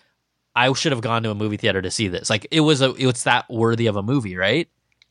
I 0.54 0.72
should 0.74 0.92
have 0.92 1.00
gone 1.00 1.22
to 1.22 1.30
a 1.30 1.34
movie 1.34 1.56
theater 1.56 1.80
to 1.80 1.90
see 1.90 2.08
this. 2.08 2.28
Like 2.28 2.46
it 2.50 2.60
was 2.60 2.82
a, 2.82 2.94
it's 2.96 3.24
that 3.24 3.48
worthy 3.48 3.86
of 3.86 3.96
a 3.96 4.02
movie, 4.02 4.36
right? 4.36 4.68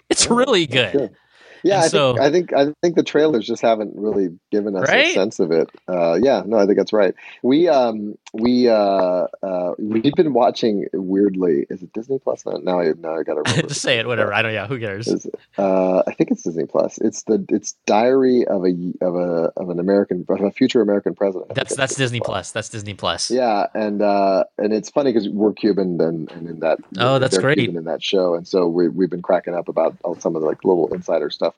It's 0.09 0.25
Yeah, 0.25 0.33
really 0.33 0.67
good. 0.67 1.15
Yeah, 1.63 1.81
I 1.81 1.87
so- 1.87 2.13
think 2.13 2.21
I 2.21 2.31
think 2.31 2.53
I 2.53 2.73
think 2.81 2.95
the 2.95 3.03
trailers 3.03 3.45
just 3.45 3.61
haven't 3.61 3.93
really 3.95 4.29
given 4.51 4.75
us 4.75 4.87
Right? 4.87 5.07
a 5.07 5.13
sense 5.13 5.39
of 5.39 5.51
it. 5.51 5.69
Uh, 5.87 6.17
yeah, 6.21 6.43
no, 6.45 6.57
I 6.57 6.65
think 6.65 6.77
that's 6.77 6.93
right. 6.93 7.13
We 7.43 7.67
um 7.67 8.15
we 8.33 8.67
uh, 8.69 9.27
uh 9.43 9.73
we've 9.77 10.13
been 10.13 10.33
watching 10.33 10.87
weirdly. 10.93 11.65
Is 11.69 11.81
it 11.83 11.93
Disney 11.93 12.19
Plus? 12.19 12.45
Now, 12.45 12.53
now 12.63 12.79
I 12.79 12.93
now 12.97 13.15
I 13.19 13.23
got 13.23 13.35
to 13.35 13.41
remember. 13.45 13.67
Just 13.67 13.81
say 13.81 13.99
it, 13.99 14.07
whatever. 14.07 14.33
I 14.33 14.41
don't. 14.41 14.53
Yeah, 14.53 14.67
who 14.67 14.79
cares? 14.79 15.07
Is, 15.07 15.27
uh, 15.57 16.03
I 16.07 16.13
think 16.13 16.31
it's 16.31 16.43
Disney 16.43 16.65
Plus. 16.65 16.97
It's 16.97 17.23
the 17.23 17.45
it's 17.49 17.73
Diary 17.85 18.45
of 18.47 18.65
a 18.65 18.93
of 19.01 19.15
a 19.15 19.51
of 19.57 19.69
an 19.69 19.79
American 19.79 20.25
of 20.29 20.41
a 20.41 20.51
future 20.51 20.81
American 20.81 21.13
president. 21.15 21.51
I 21.51 21.53
That's 21.53 21.75
that's 21.75 21.95
Disney 21.95 22.19
Plus. 22.21 22.51
That's 22.51 22.69
Disney 22.69 22.93
Plus. 22.93 23.29
Yeah, 23.29 23.67
and 23.73 24.01
uh, 24.01 24.45
and 24.57 24.73
it's 24.73 24.89
funny 24.89 25.11
because 25.13 25.29
we're 25.29 25.53
Cuban 25.53 25.99
and, 26.01 26.31
and 26.31 26.47
in 26.47 26.59
that 26.61 26.79
Oh, 26.97 27.19
that's 27.19 27.37
great. 27.37 27.57
Cuban 27.57 27.77
in 27.77 27.83
that 27.85 28.01
show, 28.03 28.35
and 28.35 28.47
so 28.47 28.67
we 28.67 28.87
we've 28.89 29.09
been 29.09 29.21
cracking 29.21 29.53
up 29.53 29.67
about 29.67 29.95
some 30.19 30.35
of 30.35 30.41
the 30.41 30.47
like 30.47 30.63
little 30.63 30.87
insider 30.93 31.29
stuff. 31.29 31.50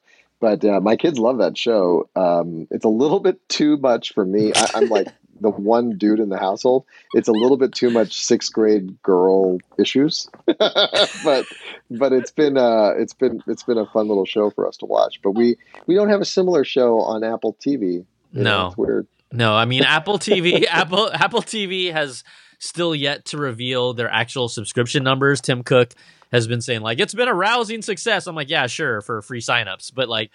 But 0.44 0.66
uh, 0.66 0.82
my 0.82 0.98
kids 0.98 1.18
love 1.18 1.38
that 1.38 1.58
show. 1.58 2.10
Um, 2.18 2.68
it's 2.70 2.84
a 2.84 2.90
little 2.90 3.22
bit 3.22 3.40
too 3.48 3.78
much 3.78 4.14
for 4.14 4.26
me. 4.26 4.52
I, 4.54 4.68
I'm 4.76 4.90
like 4.90 5.08
the 5.40 5.50
one 5.50 5.98
dude 5.98 6.20
in 6.20 6.28
the 6.28 6.38
household. 6.38 6.84
It's 7.14 7.30
a 7.30 7.32
little 7.32 7.56
bit 7.56 7.72
too 7.72 7.90
much 7.90 8.12
sixth 8.22 8.52
grade 8.52 9.02
girl 9.04 9.60
issues, 9.80 10.28
but 10.60 11.46
but 11.90 12.12
it's 12.12 12.32
been 12.32 12.58
uh, 12.58 12.92
it's 12.98 13.14
been 13.14 13.42
it's 13.48 13.64
been 13.64 13.78
a 13.78 13.86
fun 13.86 14.10
little 14.10 14.26
show 14.26 14.50
for 14.50 14.68
us 14.68 14.76
to 14.80 14.86
watch. 14.86 15.22
But 15.24 15.32
we 15.32 15.56
we 15.86 15.96
don't 15.96 16.10
have 16.10 16.20
a 16.20 16.26
similar 16.26 16.66
show 16.66 17.00
on 17.00 17.24
Apple 17.24 17.56
TV. 17.66 17.94
You 17.94 18.06
know, 18.34 18.42
No. 18.44 18.68
it's 18.68 18.78
weird. 18.78 19.08
No, 19.32 19.56
I 19.56 19.64
mean 19.64 19.84
Apple 19.84 20.20
TV. 20.20 20.66
Apple 20.70 21.10
Apple 21.14 21.42
TV 21.42 21.94
has 21.94 22.26
still 22.60 22.94
yet 22.94 23.24
to 23.28 23.38
reveal 23.38 23.94
their 23.94 24.10
actual 24.12 24.50
subscription 24.50 25.06
numbers. 25.06 25.40
Tim 25.40 25.64
Cook 25.64 25.94
has 26.34 26.46
been 26.48 26.60
saying 26.60 26.82
like 26.82 27.00
it's 27.00 27.14
been 27.14 27.30
a 27.30 27.34
rousing 27.34 27.82
success. 27.82 28.28
I'm 28.28 28.36
like, 28.36 28.50
yeah, 28.50 28.68
sure, 28.68 29.00
for 29.00 29.22
free 29.22 29.40
signups, 29.40 29.94
but 29.96 30.10
like, 30.10 30.32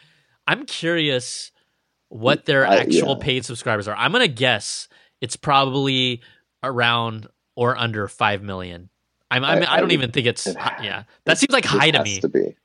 I'm 0.46 0.64
curious 0.64 1.52
what 2.08 2.46
their 2.46 2.66
I- 2.66 2.76
actual 2.76 3.16
yeah. 3.18 3.24
paid 3.24 3.44
subscribers 3.44 3.86
are. 3.88 3.96
I'm 3.96 4.12
gonna 4.12 4.28
guess 4.28 4.88
it's 5.20 5.36
probably 5.36 6.22
around 6.62 7.26
or 7.54 7.76
under 7.76 8.08
five 8.08 8.42
million. 8.42 8.88
I'm, 9.30 9.44
I, 9.44 9.48
I- 9.48 9.50
I, 9.50 9.72
I 9.74 9.76
don't 9.76 9.82
would- 9.88 9.92
even 9.92 10.10
think 10.12 10.26
it's 10.26 10.46
it- 10.46 10.56
hi- 10.56 10.80
yeah. 10.82 11.02
That 11.26 11.36
seems 11.36 11.52
like 11.52 11.64
It 11.66 11.68
high 11.68 11.90
to 11.90 11.98
has 11.98 12.04
me. 12.06 12.20
To 12.20 12.28
be. 12.28 12.56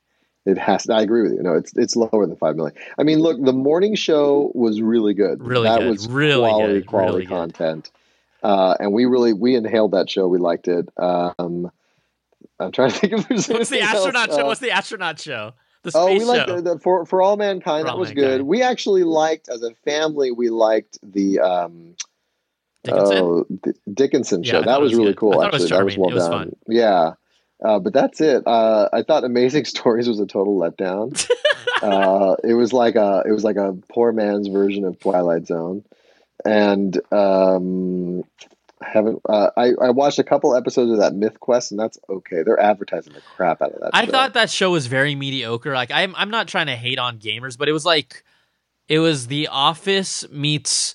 It 0.46 0.58
has. 0.58 0.84
To, 0.84 0.94
I 0.94 1.00
agree 1.02 1.22
with 1.22 1.32
you. 1.32 1.42
No, 1.42 1.54
it's 1.54 1.74
it's 1.76 1.96
lower 1.96 2.26
than 2.26 2.36
five 2.36 2.54
million. 2.56 2.76
I 2.98 3.02
mean, 3.02 3.18
look, 3.18 3.42
the 3.42 3.52
morning 3.54 3.94
show 3.94 4.52
was 4.54 4.80
really 4.82 5.14
good. 5.14 5.42
Really 5.42 5.64
that 5.68 5.80
good. 5.80 5.88
was 5.90 6.06
Really 6.08 6.36
quality, 6.50 6.72
good. 6.74 6.86
quality 6.86 7.12
Really 7.12 7.26
good. 7.26 7.34
content. 7.34 7.90
Uh, 8.42 8.76
and 8.78 8.92
we 8.92 9.06
really 9.06 9.32
we 9.32 9.56
inhaled 9.56 9.92
that 9.92 10.10
show. 10.10 10.28
We 10.28 10.38
liked 10.38 10.68
it. 10.68 10.86
Um, 10.98 11.70
I'm 12.60 12.72
trying 12.72 12.90
to 12.90 12.96
think 12.98 13.12
if 13.14 13.28
there's 13.28 13.48
What's 13.48 13.68
the 13.70 13.80
anything 13.80 13.82
else. 13.82 14.06
astronaut 14.06 14.30
show? 14.30 14.42
Uh, 14.42 14.46
What's 14.46 14.60
the 14.60 14.70
astronaut 14.70 15.20
show? 15.20 15.52
The 15.82 15.92
Oh, 15.94 16.06
space 16.06 16.20
we 16.20 16.24
liked 16.24 16.48
show. 16.48 16.56
the, 16.60 16.74
the 16.74 16.78
for 16.78 17.04
for 17.04 17.20
all 17.20 17.36
mankind. 17.36 17.82
For 17.82 17.86
that 17.88 17.92
All 17.94 17.98
was 18.00 18.08
Mankind. 18.08 18.26
good. 18.38 18.42
We 18.42 18.62
actually 18.62 19.04
liked 19.04 19.48
as 19.50 19.62
a 19.62 19.74
family. 19.84 20.30
We 20.32 20.48
liked 20.48 20.98
the 21.02 21.40
um, 21.40 21.96
Dickinson? 22.84 23.16
oh, 23.18 23.46
D- 23.62 23.72
Dickinson 23.92 24.42
show. 24.44 24.58
Thought 24.60 24.66
that 24.66 24.80
was 24.80 24.92
was 24.92 24.98
really 24.98 25.12
good. 25.12 25.16
I 25.16 25.20
cool. 25.20 25.32
it 25.42 25.52
was 25.52 25.62
Actually, 25.64 25.76
that 25.78 25.84
was 25.84 25.98
well 25.98 26.10
was 26.10 26.22
done. 26.28 26.30
fun. 26.50 26.56
Yeah, 26.68 27.12
uh, 27.62 27.78
but 27.80 27.92
that's 27.92 28.20
it. 28.22 28.46
Uh, 28.46 28.88
I 28.92 29.02
thought 29.02 29.24
Amazing 29.24 29.64
Stories 29.66 30.08
was 30.08 30.20
a 30.20 30.26
total 30.26 30.58
letdown. 30.58 31.28
uh, 31.82 32.36
it 32.44 32.54
was 32.54 32.72
like 32.72 32.94
a 32.96 33.22
it 33.26 33.32
was 33.32 33.44
like 33.44 33.56
a 33.56 33.76
poor 33.90 34.10
man's 34.12 34.48
version 34.48 34.84
of 34.86 34.98
Twilight 35.00 35.46
Zone, 35.46 35.84
and 36.46 36.98
um, 37.12 38.24
I 38.82 38.88
haven't 38.88 39.20
uh, 39.28 39.50
I 39.56 39.72
I 39.80 39.90
watched 39.90 40.18
a 40.18 40.24
couple 40.24 40.54
episodes 40.54 40.90
of 40.90 40.98
that 40.98 41.14
Mythic 41.14 41.40
Quest, 41.40 41.70
and 41.70 41.78
that's 41.78 41.98
okay. 42.08 42.42
They're 42.42 42.60
advertising 42.60 43.12
the 43.12 43.20
crap 43.20 43.62
out 43.62 43.72
of 43.72 43.80
that. 43.80 43.94
Show. 43.94 44.00
I 44.00 44.04
show. 44.04 44.10
thought 44.10 44.34
that 44.34 44.50
show 44.50 44.70
was 44.70 44.86
very 44.86 45.14
mediocre. 45.14 45.74
Like 45.74 45.90
I'm 45.92 46.14
I'm 46.16 46.30
not 46.30 46.48
trying 46.48 46.66
to 46.66 46.76
hate 46.76 46.98
on 46.98 47.18
gamers, 47.18 47.56
but 47.56 47.68
it 47.68 47.72
was 47.72 47.84
like 47.86 48.24
it 48.88 48.98
was 48.98 49.28
The 49.28 49.48
Office 49.48 50.28
meets 50.30 50.94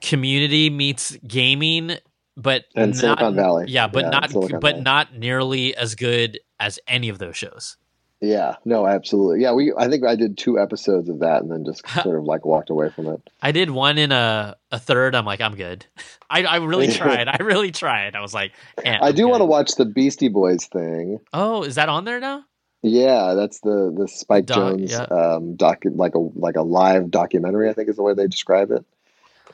Community 0.00 0.70
meets 0.70 1.16
gaming, 1.26 1.96
but 2.36 2.66
And 2.76 2.92
not, 2.92 2.96
Silicon 2.96 3.34
Valley. 3.34 3.64
Yeah, 3.68 3.88
but 3.88 4.04
Yeah, 4.04 4.10
not 4.10 4.32
but 4.32 4.60
Valley. 4.62 4.80
not 4.82 5.14
nearly 5.16 5.74
as 5.74 5.94
good 5.96 6.38
as 6.60 6.78
any 6.86 7.08
of 7.08 7.18
those 7.18 7.36
shows. 7.36 7.76
Yeah, 8.20 8.56
no, 8.64 8.86
absolutely. 8.86 9.42
Yeah, 9.42 9.52
we. 9.52 9.72
I 9.76 9.88
think 9.88 10.04
I 10.04 10.16
did 10.16 10.36
two 10.36 10.58
episodes 10.58 11.08
of 11.08 11.20
that, 11.20 11.42
and 11.42 11.50
then 11.50 11.64
just 11.64 11.88
sort 12.02 12.18
of 12.18 12.24
like 12.24 12.44
walked 12.44 12.68
away 12.68 12.90
from 12.90 13.06
it. 13.06 13.20
I 13.40 13.52
did 13.52 13.70
one 13.70 13.96
in 13.96 14.10
a 14.10 14.56
a 14.72 14.78
third. 14.78 15.14
I'm 15.14 15.24
like, 15.24 15.40
I'm 15.40 15.54
good. 15.54 15.86
I 16.30 16.44
I 16.44 16.56
really 16.56 16.88
tried. 16.92 17.28
I 17.28 17.36
really 17.42 17.70
tried. 17.70 18.16
I 18.16 18.20
was 18.20 18.34
like, 18.34 18.52
eh, 18.84 18.98
I 19.00 19.12
do 19.12 19.28
want 19.28 19.40
to 19.40 19.44
watch 19.44 19.76
the 19.76 19.84
Beastie 19.84 20.28
Boys 20.28 20.66
thing. 20.66 21.20
Oh, 21.32 21.62
is 21.62 21.76
that 21.76 21.88
on 21.88 22.04
there 22.04 22.18
now? 22.18 22.44
Yeah, 22.82 23.34
that's 23.34 23.60
the 23.60 23.94
the 23.96 24.08
Spike 24.08 24.46
Doc- 24.46 24.74
Jonze 24.74 24.90
yeah. 24.90 25.02
um 25.02 25.56
doc 25.56 25.82
like 25.84 26.14
a 26.14 26.18
like 26.18 26.56
a 26.56 26.62
live 26.62 27.10
documentary. 27.10 27.70
I 27.70 27.72
think 27.72 27.88
is 27.88 27.96
the 27.96 28.02
way 28.02 28.14
they 28.14 28.26
describe 28.26 28.72
it. 28.72 28.84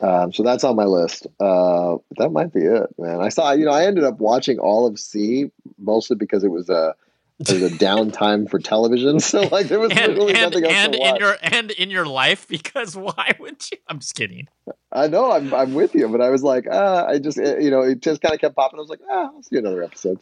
Um, 0.01 0.33
so 0.33 0.43
that's 0.43 0.65
on 0.65 0.75
my 0.75 0.85
list. 0.85 1.27
Uh, 1.39 1.97
that 2.17 2.31
might 2.31 2.53
be 2.53 2.61
it, 2.61 2.87
man. 2.99 3.21
I 3.21 3.29
saw, 3.29 3.53
you 3.53 3.65
know, 3.65 3.71
I 3.71 3.87
ended 3.87 4.03
up 4.03 4.19
watching 4.19 4.59
all 4.59 4.89
of 4.89 4.99
See 4.99 5.51
mostly 5.79 6.17
because 6.17 6.43
it 6.43 6.51
was 6.51 6.69
a 6.69 6.97
was 7.39 7.51
a 7.63 7.69
downtime 7.71 8.49
for 8.49 8.59
television. 8.59 9.19
So 9.21 9.43
like 9.43 9.67
there 9.69 9.81
was 9.81 9.91
And 9.93 10.13
literally 10.15 10.35
and, 10.35 10.43
nothing 10.53 10.65
else 10.65 10.73
and 10.73 10.93
to 10.93 10.99
in 10.99 11.11
watch. 11.13 11.21
your 11.21 11.37
and 11.43 11.71
in 11.73 11.91
your 11.91 12.07
life 12.07 12.47
because 12.49 12.97
why 12.97 13.35
would 13.39 13.71
you? 13.71 13.79
I'm 13.89 13.99
just 13.99 14.15
kidding. 14.15 14.49
I 14.93 15.09
know 15.09 15.31
I'm 15.33 15.53
I'm 15.53 15.75
with 15.75 15.95
you, 15.95 16.09
but 16.09 16.21
I 16.21 16.31
was 16.31 16.43
like, 16.43 16.67
ah, 16.71 17.07
I 17.07 17.19
just 17.19 17.39
eh, 17.39 17.59
you 17.59 17.71
know, 17.71 17.83
it 17.83 18.01
just 18.01 18.21
kind 18.21 18.35
of 18.35 18.41
kept 18.41 18.55
popping. 18.57 18.79
I 18.79 18.83
was 18.83 18.91
like, 18.91 19.01
ah, 19.11 19.31
I'll 19.35 19.43
see 19.43 19.57
another 19.59 19.83
episode. 19.83 20.19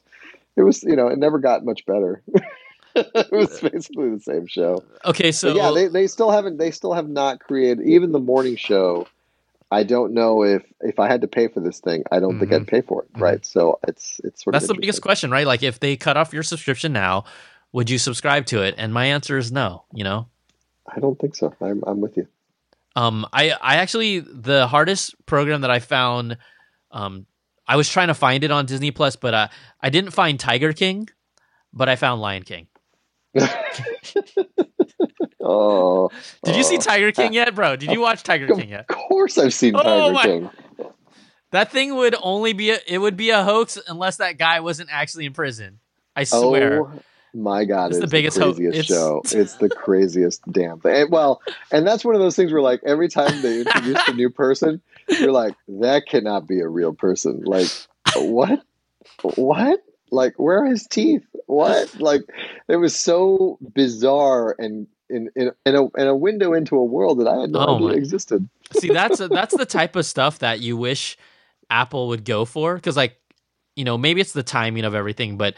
It 0.57 0.63
was, 0.63 0.83
you 0.83 0.97
know, 0.97 1.09
it 1.09 1.19
never 1.19 1.39
got 1.39 1.65
much 1.65 1.85
better. 1.87 2.23
it 2.95 3.33
was 3.33 3.61
basically 3.61 4.11
the 4.11 4.21
same 4.21 4.47
show. 4.47 4.85
Okay, 5.05 5.33
so 5.33 5.49
But 5.49 5.57
yeah, 5.57 5.71
they, 5.73 5.89
they 5.89 6.07
still 6.07 6.31
haven't 6.31 6.59
they 6.59 6.71
still 6.71 6.93
have 6.93 7.09
not 7.09 7.41
created 7.41 7.87
even 7.87 8.13
the 8.13 8.19
morning 8.21 8.57
show. 8.57 9.07
I 9.73 9.85
don't 9.85 10.13
know 10.13 10.43
if 10.45 10.63
if 10.83 11.01
I 11.01 11.09
had 11.09 11.23
to 11.23 11.29
pay 11.29 11.49
for 11.49 11.61
this 11.61 11.81
thing, 11.81 12.05
I 12.13 12.21
don't 12.21 12.39
think 12.39 12.53
I'd 12.53 12.67
pay 12.67 12.83
for 12.83 13.03
it. 13.05 13.13
Mhm. 13.15 13.21
Right. 13.21 13.45
So 13.45 13.81
it's 13.89 14.21
it's 14.23 14.45
sort 14.45 14.53
That's 14.53 14.65
of 14.65 14.77
the 14.77 14.81
biggest 14.81 15.01
question, 15.01 15.31
right? 15.31 15.47
Like 15.47 15.63
if 15.63 15.81
they 15.81 15.97
cut 15.97 16.19
off 16.19 16.35
your 16.35 16.43
subscription 16.43 16.93
now, 16.93 17.25
would 17.73 17.89
you 17.89 17.99
subscribe 17.99 18.45
to 18.47 18.63
it? 18.63 18.75
And 18.77 18.93
my 18.93 19.07
answer 19.07 19.39
is 19.39 19.51
no, 19.51 19.85
you 19.95 20.05
know. 20.05 20.29
I 20.87 21.01
don't 21.01 21.19
think 21.19 21.35
so. 21.35 21.55
I'm 21.61 21.83
I'm 21.87 22.03
with 22.03 22.19
you. 22.19 22.27
Um 22.97 23.27
I 23.33 23.53
I 23.53 23.77
actually 23.77 24.21
the 24.21 24.67
hardest 24.67 25.15
program 25.25 25.63
that 25.63 25.71
I 25.71 25.79
found 25.79 26.37
um 26.91 27.27
I 27.67 27.77
was 27.77 27.89
trying 27.89 28.09
to 28.09 28.15
find 28.15 28.45
it 28.45 28.51
on 28.51 28.67
Disney 28.67 28.91
Plus, 28.91 29.17
but 29.17 29.33
uh, 29.33 29.49
I 29.81 29.89
didn't 29.89 30.11
find 30.11 30.39
Tiger 30.39 30.73
King, 30.73 31.09
but 31.73 31.89
I 31.89 31.97
found 31.97 32.21
Lion 32.21 32.43
King. 32.43 32.67
Oh, 35.43 36.11
Did 36.45 36.57
you 36.57 36.63
see 36.63 36.77
oh. 36.77 36.81
Tiger 36.81 37.11
King 37.13 37.33
yet, 37.33 37.55
bro? 37.55 37.77
Did 37.77 37.91
you 37.91 38.01
watch 38.01 38.23
Tiger 38.23 38.47
King 38.47 38.69
yet? 38.71 38.87
Of 38.89 38.97
course, 38.97 39.39
I've 39.39 39.53
seen 39.55 39.75
Oh 39.77 39.83
Tiger 39.83 40.13
my- 40.15 40.23
King. 40.23 40.51
That 41.51 41.71
thing 41.71 41.95
would 41.97 42.15
only 42.23 42.55
be 42.55 42.71
a, 42.71 42.79
it 42.87 42.97
would 42.99 43.17
be 43.17 43.29
a 43.31 43.43
hoax 43.43 43.79
unless 43.87 44.17
that 44.17 44.39
guy 44.39 44.61
wasn't 44.61 44.89
actually 44.91 45.27
in 45.27 45.35
prison. 45.35 45.81
I 46.17 46.23
oh 46.23 46.49
swear. 46.49 46.81
Oh 46.83 46.93
my 47.35 47.65
god, 47.65 47.89
It's 47.91 47.97
it's, 47.97 48.01
the 48.01 48.07
the, 48.07 48.11
biggest 48.11 48.39
hoax. 48.39 48.57
craziest 48.57 48.79
It's- 48.79 48.87
show. 48.99 49.23
It's 49.39 49.55
the 49.57 49.69
craziest 49.69 50.41
damn 50.51 50.81
thing. 50.81 50.95
And, 51.03 51.11
well, 51.11 51.43
and 51.71 51.87
that's 51.87 52.05
one 52.05 52.15
of 52.15 52.21
those 52.23 52.37
things 52.37 52.53
where 52.53 52.63
like 52.63 52.81
every 52.87 53.09
time 53.09 53.43
they 53.43 53.61
introduce 53.61 54.09
a 54.09 54.15
new 54.15 54.31
person, 54.45 54.81
you're 55.09 55.33
like, 55.33 55.55
that 55.69 56.07
cannot 56.07 56.47
be 56.47 56.61
a 56.61 56.69
real 56.69 56.95
person. 56.95 57.43
Like, 57.45 57.69
what? 58.17 58.63
What? 59.35 59.81
Like, 60.11 60.39
where 60.39 60.63
are 60.63 60.67
his 60.67 60.87
teeth? 60.87 61.25
What? 61.47 61.99
Like, 62.01 62.23
it 62.69 62.77
was 62.77 62.95
so 62.99 63.59
bizarre 63.75 64.55
and 64.59 64.87
in 65.13 65.31
in, 65.37 65.51
in 65.67 65.75
a 65.77 65.85
in 66.01 66.07
a 66.09 66.17
window 66.17 66.53
into 66.55 66.77
a 66.77 66.85
world 66.85 67.21
that 67.21 67.29
I 67.29 67.41
had 67.43 67.51
no 67.51 67.59
Oh 67.61 67.75
idea 67.77 67.89
my- 67.89 67.95
existed. 67.95 68.49
See, 68.81 68.89
that's 68.89 69.19
that's 69.19 69.57
the 69.57 69.67
type 69.79 69.95
of 69.97 70.07
stuff 70.07 70.39
that 70.41 70.61
you 70.61 70.77
wish 70.77 71.17
Apple 71.71 72.09
would 72.09 72.25
go 72.25 72.45
for 72.45 72.75
because, 72.75 72.97
like, 72.97 73.17
you 73.77 73.85
know, 73.85 73.97
maybe 73.99 74.21
it's 74.21 74.33
the 74.33 74.43
timing 74.43 74.85
of 74.85 74.95
everything, 74.95 75.37
but 75.37 75.55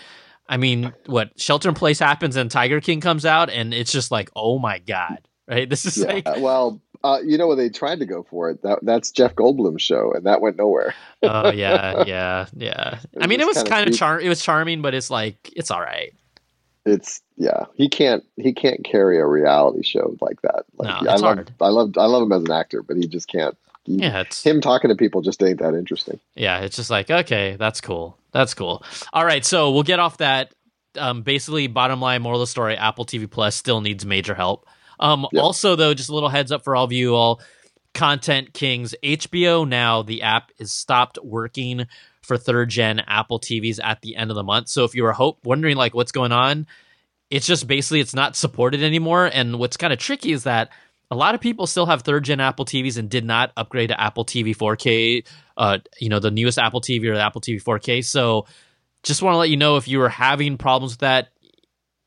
I 0.49 0.57
mean, 0.59 0.93
what 1.07 1.41
Shelter 1.41 1.71
in 1.71 1.75
Place 1.75 1.99
happens 1.99 2.37
and 2.37 2.51
Tiger 2.51 2.81
King 2.81 3.01
comes 3.01 3.25
out, 3.25 3.49
and 3.51 3.73
it's 3.73 3.91
just 3.93 4.11
like, 4.11 4.31
oh 4.37 4.59
my 4.59 4.79
god, 4.81 5.27
right? 5.49 5.69
This 5.71 5.87
is 5.87 5.97
Yeah. 5.97 6.13
like, 6.13 6.27
well, 6.39 6.81
uh, 7.03 7.19
you 7.25 7.37
know 7.39 7.47
what 7.47 7.57
they 7.57 7.69
tried 7.69 7.99
to 8.01 8.07
go 8.07 8.23
for 8.23 8.51
it. 8.51 8.63
That 8.63 8.79
that's 8.83 9.11
Jeff 9.11 9.35
Goldblum's 9.35 9.83
show, 9.83 10.13
and 10.13 10.27
that 10.27 10.41
went 10.41 10.57
nowhere. 10.57 10.95
oh 11.23 11.51
yeah, 11.53 12.05
yeah, 12.07 12.47
yeah. 12.57 12.99
I 13.21 13.27
mean, 13.27 13.41
it 13.41 13.47
was 13.47 13.63
kind 13.63 13.89
of 13.89 13.97
char. 13.97 14.21
It 14.21 14.29
was 14.29 14.43
charming, 14.43 14.83
but 14.83 14.95
it's 14.95 15.11
like 15.11 15.51
it's 15.57 15.71
all 15.71 15.81
right. 15.81 16.13
It's 16.87 17.23
yeah 17.37 17.65
he 17.75 17.89
can't 17.89 18.25
he 18.37 18.53
can't 18.53 18.85
carry 18.85 19.19
a 19.19 19.27
reality 19.27 19.83
show 19.83 20.17
like 20.21 20.41
that 20.43 20.65
like 20.77 20.89
No, 21.03 21.11
i 21.11 21.17
love 21.17 21.23
hard. 21.37 21.53
i 21.61 21.69
love 21.69 21.93
i 21.97 22.07
love 22.07 22.23
him 22.23 22.33
as 22.33 22.43
an 22.43 22.51
actor 22.51 22.83
but 22.83 22.97
he 22.97 23.07
just 23.07 23.27
can't 23.29 23.57
he, 23.85 23.97
Yeah, 23.97 24.21
it's 24.21 24.43
him 24.43 24.61
talking 24.61 24.89
to 24.91 24.95
people 24.97 25.21
just 25.23 25.43
ain't 25.43 25.61
that 25.61 25.75
interesting 25.75 26.19
yeah, 26.35 26.61
it's 26.61 26.77
just 26.77 26.91
like 26.91 27.11
okay, 27.11 27.57
that's 27.59 27.81
cool, 27.81 28.19
that's 28.33 28.55
cool. 28.55 28.83
All 29.13 29.25
right, 29.25 29.45
so 29.45 29.71
we'll 29.73 29.83
get 29.85 29.99
off 30.01 30.17
that. 30.19 30.53
Um, 30.97 31.23
basically, 31.23 31.67
bottom 31.69 32.01
line, 32.01 32.23
moral 32.23 32.41
of 32.41 32.43
the 32.43 32.51
story: 32.51 32.77
Apple 32.77 33.05
TV 33.05 33.31
Plus 33.31 33.55
still 33.55 33.81
needs 33.81 34.05
major 34.07 34.35
help. 34.35 34.67
Um, 34.99 35.27
Yeah. 35.33 35.43
also 35.43 35.77
though, 35.77 35.93
just 35.95 36.09
a 36.09 36.15
little 36.15 36.29
heads 36.29 36.51
up 36.51 36.65
for 36.65 36.75
all 36.75 36.85
of 36.85 36.93
you 36.93 37.15
all 37.15 37.41
content 37.95 38.53
kings. 38.55 38.95
HBO 39.03 39.69
now 39.69 40.03
the 40.03 40.23
app 40.23 40.51
is 40.59 40.73
stopped 40.73 41.19
working 41.23 41.87
for 42.25 42.37
third 42.37 42.71
gen 42.71 43.01
Apple 43.01 43.39
TVs 43.39 43.79
at 43.83 44.03
the 44.03 44.17
end 44.17 44.31
of 44.31 44.35
the 44.35 44.43
month. 44.43 44.69
So 44.69 44.85
if 44.85 44.95
you 44.95 45.03
were 45.03 45.13
hope 45.13 45.45
wondering 45.45 45.77
like 45.77 45.95
what's 45.95 46.13
going 46.13 46.33
on, 46.33 46.67
it's 47.31 47.47
just 47.47 47.67
basically 47.67 48.01
it's 48.01 48.15
not 48.15 48.37
supported 48.37 48.83
anymore. 48.83 49.27
And 49.33 49.59
what's 49.59 49.77
kind 49.77 49.93
of 49.93 49.99
tricky 49.99 50.33
is 50.33 50.45
that 50.45 50.71
a 51.11 51.17
lot 51.17 51.35
of 51.35 51.41
people 51.41 51.67
still 51.67 51.87
have 51.87 52.03
third 52.03 52.25
gen 52.25 52.41
Apple 52.41 52.65
TVs 52.65 52.99
and 52.99 53.09
did 53.11 53.25
not 53.25 53.53
upgrade 53.57 53.91
to 53.91 54.01
Apple 54.01 54.25
TV 54.25 54.57
4K, 54.57 55.27
uh, 55.57 55.79
you 55.99 56.09
know, 56.09 56.19
the 56.19 56.31
newest 56.31 56.59
Apple 56.59 56.81
TV 56.81 57.07
or 57.07 57.15
the 57.15 57.23
Apple 57.23 57.41
TV 57.41 57.63
4K. 57.63 58.05
So 58.05 58.47
just 59.03 59.23
want 59.23 59.35
to 59.35 59.39
let 59.39 59.51
you 59.51 59.57
know 59.57 59.77
if 59.77 59.87
you 59.87 59.99
were 59.99 60.09
having 60.09 60.57
problems 60.57 60.95
with 60.95 61.01
that, 61.01 61.29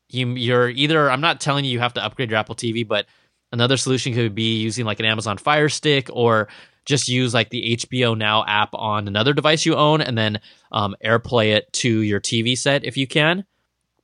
you, 0.08 0.26
you're 0.34 0.68
either, 0.68 1.10
I'm 1.10 1.20
not 1.20 1.40
telling 1.40 1.64
you 1.64 1.70
you 1.70 1.80
have 1.80 1.94
to 1.94 2.04
upgrade 2.04 2.30
your 2.30 2.38
Apple 2.38 2.54
TV, 2.54 2.86
but 2.86 3.06
another 3.52 3.76
solution 3.76 4.14
could 4.14 4.34
be 4.34 4.58
using 4.58 4.84
like 4.84 5.00
an 5.00 5.06
Amazon 5.06 5.38
Fire 5.38 5.68
Stick 5.68 6.08
or 6.12 6.48
just 6.88 7.06
use 7.06 7.34
like 7.34 7.50
the 7.50 7.76
HBO 7.76 8.16
Now 8.16 8.44
app 8.46 8.70
on 8.72 9.06
another 9.06 9.34
device 9.34 9.66
you 9.66 9.76
own 9.76 10.00
and 10.00 10.16
then 10.16 10.40
um, 10.72 10.96
AirPlay 11.04 11.54
it 11.54 11.70
to 11.74 12.00
your 12.00 12.18
TV 12.18 12.56
set 12.56 12.84
if 12.84 12.96
you 12.96 13.06
can. 13.06 13.44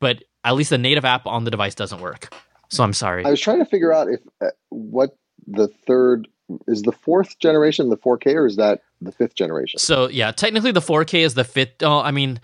But 0.01 0.23
at 0.45 0.55
least 0.55 0.71
the 0.71 0.79
native 0.79 1.05
app 1.05 1.27
on 1.27 1.45
the 1.45 1.51
device 1.51 1.75
doesn't 1.75 2.01
work. 2.01 2.33
So 2.69 2.85
I'm 2.85 2.93
sorry. 2.93 3.25
i 3.25 3.31
was 3.31 3.41
trying 3.41 3.61
to 3.61 3.65
figure 3.65 3.93
out 3.93 4.09
if 4.09 4.21
uh, 4.43 4.51
what 4.69 5.17
the 5.47 5.69
third 5.87 6.29
is 6.69 6.83
the 6.83 6.93
fourth 6.93 7.39
generation 7.39 7.89
the 7.89 7.97
4k 7.97 8.35
or 8.35 8.47
is 8.47 8.57
that 8.57 8.83
the 9.01 9.13
fifth 9.13 9.35
generation 9.35 9.79
So 9.79 10.09
yeah, 10.09 10.31
technically 10.31 10.73
the 10.73 10.81
4K 10.81 11.21
is 11.21 11.35
the 11.35 11.45
fifth. 11.45 11.83
Oh, 11.83 12.01
I 12.01 12.11
mean, 12.11 12.41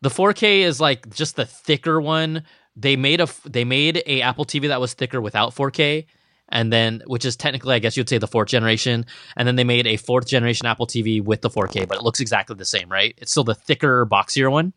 the 0.00 0.08
4K 0.08 0.60
is 0.60 0.80
like 0.80 1.12
just 1.14 1.36
the 1.36 1.44
thicker 1.44 2.00
one. 2.00 2.44
They 2.76 2.96
made 2.96 3.20
a 3.20 3.28
they 3.44 3.64
made 3.64 4.02
a 4.06 4.22
Apple 4.22 4.46
TV 4.46 4.68
that 4.68 4.80
was 4.80 4.94
thicker 4.94 5.20
without 5.20 5.54
4K, 5.54 6.06
and 6.52 6.72
then 6.72 7.02
which 7.06 7.24
is 7.24 7.34
technically 7.36 7.74
I 7.74 7.78
guess 7.80 7.96
you'd 7.96 8.08
say 8.08 8.18
the 8.18 8.28
fourth 8.28 8.48
generation. 8.48 9.06
And 9.36 9.48
then 9.48 9.56
they 9.56 9.64
made 9.64 9.86
a 9.86 9.96
fourth 9.96 10.26
generation 10.28 10.66
Apple 10.66 10.86
TV 10.86 11.22
with 11.22 11.40
the 11.40 11.50
4K, 11.50 11.88
but 11.88 11.96
it 11.98 12.02
looks 12.04 12.20
exactly 12.20 12.54
the 12.54 12.64
same, 12.64 12.88
right? 12.88 13.14
It's 13.18 13.30
still 13.32 13.44
the 13.44 13.54
thicker, 13.54 14.06
boxier 14.06 14.50
one. 14.50 14.72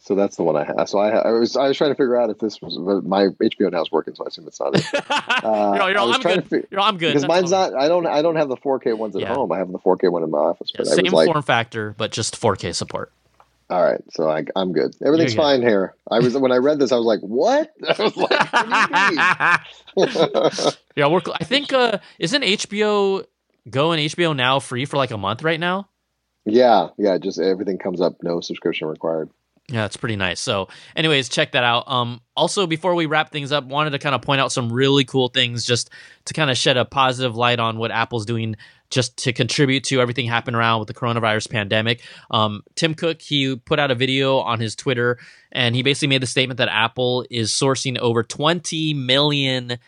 so 0.00 0.14
that's 0.14 0.36
the 0.36 0.42
one 0.42 0.54
i 0.56 0.64
have 0.64 0.86
so 0.88 0.98
i, 0.98 1.08
I 1.10 1.30
was 1.30 1.56
i 1.56 1.68
was 1.68 1.78
trying 1.78 1.90
to 1.90 1.94
figure 1.94 2.20
out 2.20 2.28
if 2.28 2.38
this 2.38 2.60
was 2.60 2.76
my 3.06 3.28
hbo 3.28 3.70
now 3.72 3.80
is 3.80 3.90
working 3.90 4.14
so 4.14 4.24
i 4.24 4.26
assume 4.28 4.46
it's 4.46 4.60
not 4.60 4.74
it. 4.76 4.84
Uh, 5.44 5.74
you're 5.76 5.90
you're 5.90 5.98
I 6.00 6.04
was 6.04 6.16
I'm 6.16 6.20
trying 6.22 6.34
good. 6.36 6.42
to 6.44 6.48
fig- 6.50 6.66
You're 6.70 6.80
I'm 6.80 6.98
good. 6.98 7.14
because 7.14 7.26
mine's 7.28 7.50
not 7.50 7.74
i 7.74 7.88
don't 7.88 8.06
i 8.06 8.20
don't 8.20 8.36
have 8.36 8.48
the 8.48 8.56
4k 8.56 8.98
ones 8.98 9.14
at 9.16 9.22
Yeah. 9.22 9.34
home 9.34 9.50
i 9.52 9.58
have 9.58 9.70
the 9.72 9.78
4k 9.78 10.10
one 10.12 10.22
in 10.22 10.30
my 10.30 10.38
office 10.38 10.70
Yeah, 10.74 10.84
same 10.84 11.04
was 11.04 11.12
like 11.12 11.26
form 11.26 11.42
factor, 11.42 11.94
but 11.96 12.12
just 12.12 12.38
4K 12.40 12.74
support. 12.74 13.12
All 13.70 13.82
right, 13.82 14.02
so 14.10 14.28
I, 14.28 14.44
I'm 14.54 14.72
good. 14.72 14.94
Everything's 15.04 15.32
good. 15.32 15.40
fine 15.40 15.62
here. 15.62 15.94
I 16.10 16.18
was 16.18 16.36
when 16.36 16.52
I 16.52 16.56
read 16.56 16.78
this, 16.78 16.92
I 16.92 16.96
was 16.96 17.06
like, 17.06 17.20
"What?" 17.20 17.72
I 17.98 18.02
was 18.02 18.16
like, 18.16 18.52
"What 18.52 19.96
do 19.96 20.04
you 20.04 20.56
mean?" 20.60 20.72
yeah, 20.96 21.06
we're. 21.06 21.20
I 21.40 21.44
think 21.44 21.72
uh, 21.72 21.98
isn't 22.18 22.42
HBO 22.42 23.24
Go 23.70 23.92
and 23.92 24.00
HBO 24.00 24.36
Now 24.36 24.60
free 24.60 24.84
for 24.84 24.96
like 24.96 25.10
a 25.10 25.18
month 25.18 25.42
right 25.42 25.58
now? 25.58 25.88
yeah, 26.44 26.88
yeah. 26.98 27.16
Just 27.18 27.40
everything 27.40 27.78
comes 27.78 28.00
up, 28.00 28.16
no 28.22 28.40
subscription 28.40 28.88
required. 28.88 29.30
Yeah, 29.70 29.86
it's 29.86 29.96
pretty 29.96 30.16
nice. 30.16 30.40
So, 30.40 30.68
anyways, 30.94 31.30
check 31.30 31.52
that 31.52 31.64
out. 31.64 31.88
Um, 31.88 32.20
also, 32.36 32.66
before 32.66 32.94
we 32.94 33.06
wrap 33.06 33.32
things 33.32 33.50
up, 33.50 33.64
wanted 33.64 33.90
to 33.90 33.98
kind 33.98 34.14
of 34.14 34.20
point 34.20 34.42
out 34.42 34.52
some 34.52 34.70
really 34.70 35.04
cool 35.04 35.28
things 35.28 35.64
just 35.64 35.88
to 36.26 36.34
kind 36.34 36.50
of 36.50 36.58
shed 36.58 36.76
a 36.76 36.84
positive 36.84 37.34
light 37.34 37.58
on 37.58 37.78
what 37.78 37.90
Apple's 37.90 38.26
doing 38.26 38.56
just 38.90 39.16
to 39.18 39.32
contribute 39.32 39.84
to 39.84 40.00
everything 40.00 40.26
happening 40.26 40.54
around 40.54 40.78
with 40.78 40.88
the 40.88 40.94
coronavirus 40.94 41.50
pandemic. 41.50 42.02
Um, 42.30 42.62
Tim 42.74 42.94
Cook, 42.94 43.20
he 43.20 43.56
put 43.56 43.78
out 43.78 43.90
a 43.90 43.94
video 43.94 44.38
on 44.38 44.60
his 44.60 44.76
Twitter 44.76 45.18
and 45.52 45.74
he 45.74 45.82
basically 45.82 46.08
made 46.08 46.22
the 46.22 46.26
statement 46.26 46.58
that 46.58 46.68
Apple 46.68 47.24
is 47.30 47.50
sourcing 47.50 47.98
over 47.98 48.22
20 48.22 48.94
million 48.94 49.78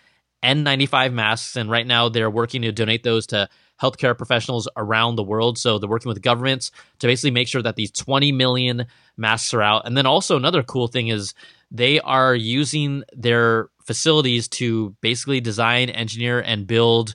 N95 0.43 1.13
masks. 1.13 1.57
And 1.57 1.71
right 1.71 1.87
now 1.87 2.09
they're 2.09 2.31
working 2.31 2.63
to 2.63 2.73
donate 2.73 3.03
those 3.03 3.27
to 3.29 3.49
healthcare 3.81 4.17
professionals 4.17 4.69
around 4.77 5.17
the 5.17 5.23
world. 5.23 5.59
So 5.59 5.79
they're 5.79 5.89
working 5.89 6.09
with 6.09 6.23
governments 6.23 6.71
to 7.01 7.07
basically 7.07 7.31
make 7.31 7.49
sure 7.49 7.63
that 7.63 7.77
these 7.77 7.91
20 7.91 8.33
million 8.33 8.87
masks 9.17 9.53
are 9.53 9.63
out. 9.63 9.87
And 9.87 9.97
then 9.97 10.07
also 10.07 10.37
another 10.37 10.63
cool 10.63 10.89
thing 10.89 11.09
is 11.09 11.35
they 11.71 12.01
are 12.01 12.35
using 12.35 13.05
their 13.13 13.69
facilities 13.85 14.49
to 14.49 14.97
basically 15.01 15.41
design, 15.41 15.91
engineer, 15.91 16.41
and 16.41 16.67
build 16.67 17.15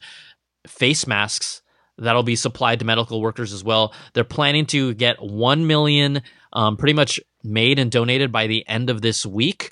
face 0.68 1.08
masks 1.08 1.61
that'll 2.02 2.24
be 2.24 2.36
supplied 2.36 2.80
to 2.80 2.86
medical 2.86 3.22
workers 3.22 3.54
as 3.54 3.64
well. 3.64 3.94
They're 4.14 4.24
planning 4.24 4.66
to 4.68 4.94
get 4.94 5.22
1 5.22 5.68
million 5.68 6.22
um, 6.54 6.78
pretty 6.78 6.94
much 6.94 7.20
made 7.44 7.80
and 7.80 7.92
donated 7.92 8.32
by 8.32 8.48
the 8.48 8.68
end 8.68 8.90
of 8.90 9.02
this 9.02 9.26
week, 9.26 9.72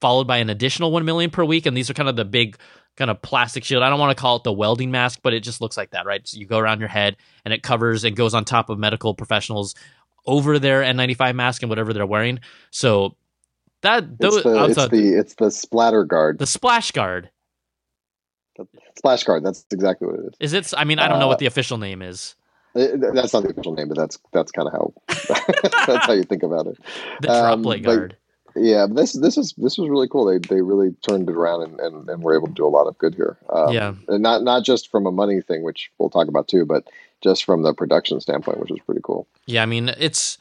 followed 0.00 0.26
by 0.26 0.38
an 0.38 0.50
additional 0.50 0.92
1 0.92 1.04
million 1.04 1.30
per 1.30 1.44
week. 1.44 1.66
And 1.66 1.76
these 1.76 1.90
are 1.90 1.94
kind 1.94 2.08
of 2.08 2.16
the 2.16 2.24
big 2.24 2.56
kind 2.96 3.10
of 3.10 3.22
plastic 3.22 3.64
shield. 3.64 3.82
I 3.82 3.90
don't 3.90 4.00
want 4.00 4.16
to 4.16 4.20
call 4.20 4.36
it 4.36 4.44
the 4.44 4.52
welding 4.52 4.90
mask, 4.90 5.20
but 5.22 5.32
it 5.32 5.40
just 5.40 5.60
looks 5.60 5.76
like 5.76 5.90
that, 5.90 6.04
right? 6.04 6.26
So 6.26 6.38
you 6.38 6.46
go 6.46 6.58
around 6.58 6.80
your 6.80 6.88
head 6.88 7.16
and 7.44 7.54
it 7.54 7.62
covers 7.62 8.04
and 8.04 8.16
goes 8.16 8.34
on 8.34 8.44
top 8.44 8.70
of 8.70 8.78
medical 8.78 9.14
professionals 9.14 9.74
over 10.26 10.58
their 10.58 10.82
N95 10.82 11.34
mask 11.34 11.62
and 11.62 11.70
whatever 11.70 11.92
they're 11.92 12.06
wearing. 12.06 12.40
So 12.70 13.16
that 13.82 14.18
those 14.18 14.36
it's 14.36 14.44
the, 14.44 14.64
it's 14.64 14.88
the, 14.88 15.14
it's 15.14 15.34
the 15.36 15.50
splatter 15.50 16.04
guard, 16.04 16.38
the 16.38 16.46
splash 16.46 16.90
guard. 16.90 17.30
Splash 18.96 19.24
guard. 19.24 19.44
That's 19.44 19.64
exactly 19.70 20.06
what 20.08 20.20
it 20.20 20.26
is. 20.26 20.34
Is 20.40 20.52
it? 20.52 20.74
I 20.76 20.84
mean, 20.84 20.98
I 20.98 21.08
don't 21.08 21.18
know 21.18 21.28
what 21.28 21.34
uh, 21.34 21.40
the 21.40 21.46
official 21.46 21.78
name 21.78 22.02
is. 22.02 22.34
It, 22.74 23.00
that's 23.14 23.32
not 23.32 23.42
the 23.42 23.50
official 23.50 23.74
name, 23.74 23.88
but 23.88 23.96
that's 23.96 24.18
that's 24.32 24.52
kind 24.52 24.68
of 24.68 24.72
how 24.72 24.92
that's 25.86 26.06
how 26.06 26.12
you 26.12 26.24
think 26.24 26.42
about 26.42 26.66
it. 26.66 26.78
The 27.20 27.28
droplet 27.28 27.78
um, 27.78 27.82
guard. 27.82 28.16
Yeah, 28.54 28.86
but 28.86 28.96
this 28.96 29.12
this 29.12 29.36
is 29.36 29.54
this 29.56 29.78
was 29.78 29.88
really 29.88 30.08
cool. 30.08 30.24
They 30.24 30.38
they 30.38 30.62
really 30.62 30.92
turned 31.06 31.28
it 31.28 31.34
around 31.34 31.62
and, 31.62 31.80
and, 31.80 32.08
and 32.08 32.22
were 32.22 32.36
able 32.36 32.48
to 32.48 32.52
do 32.52 32.66
a 32.66 32.68
lot 32.68 32.86
of 32.86 32.98
good 32.98 33.14
here. 33.14 33.36
Um, 33.50 33.72
yeah, 33.72 33.94
and 34.08 34.22
not 34.22 34.42
not 34.42 34.64
just 34.64 34.90
from 34.90 35.06
a 35.06 35.12
money 35.12 35.40
thing, 35.40 35.62
which 35.62 35.90
we'll 35.98 36.10
talk 36.10 36.28
about 36.28 36.48
too, 36.48 36.64
but 36.66 36.84
just 37.20 37.44
from 37.44 37.62
the 37.62 37.74
production 37.74 38.20
standpoint, 38.20 38.60
which 38.60 38.70
was 38.70 38.80
pretty 38.84 39.00
cool. 39.02 39.26
Yeah, 39.46 39.62
I 39.62 39.66
mean 39.66 39.90
it's 39.98 40.38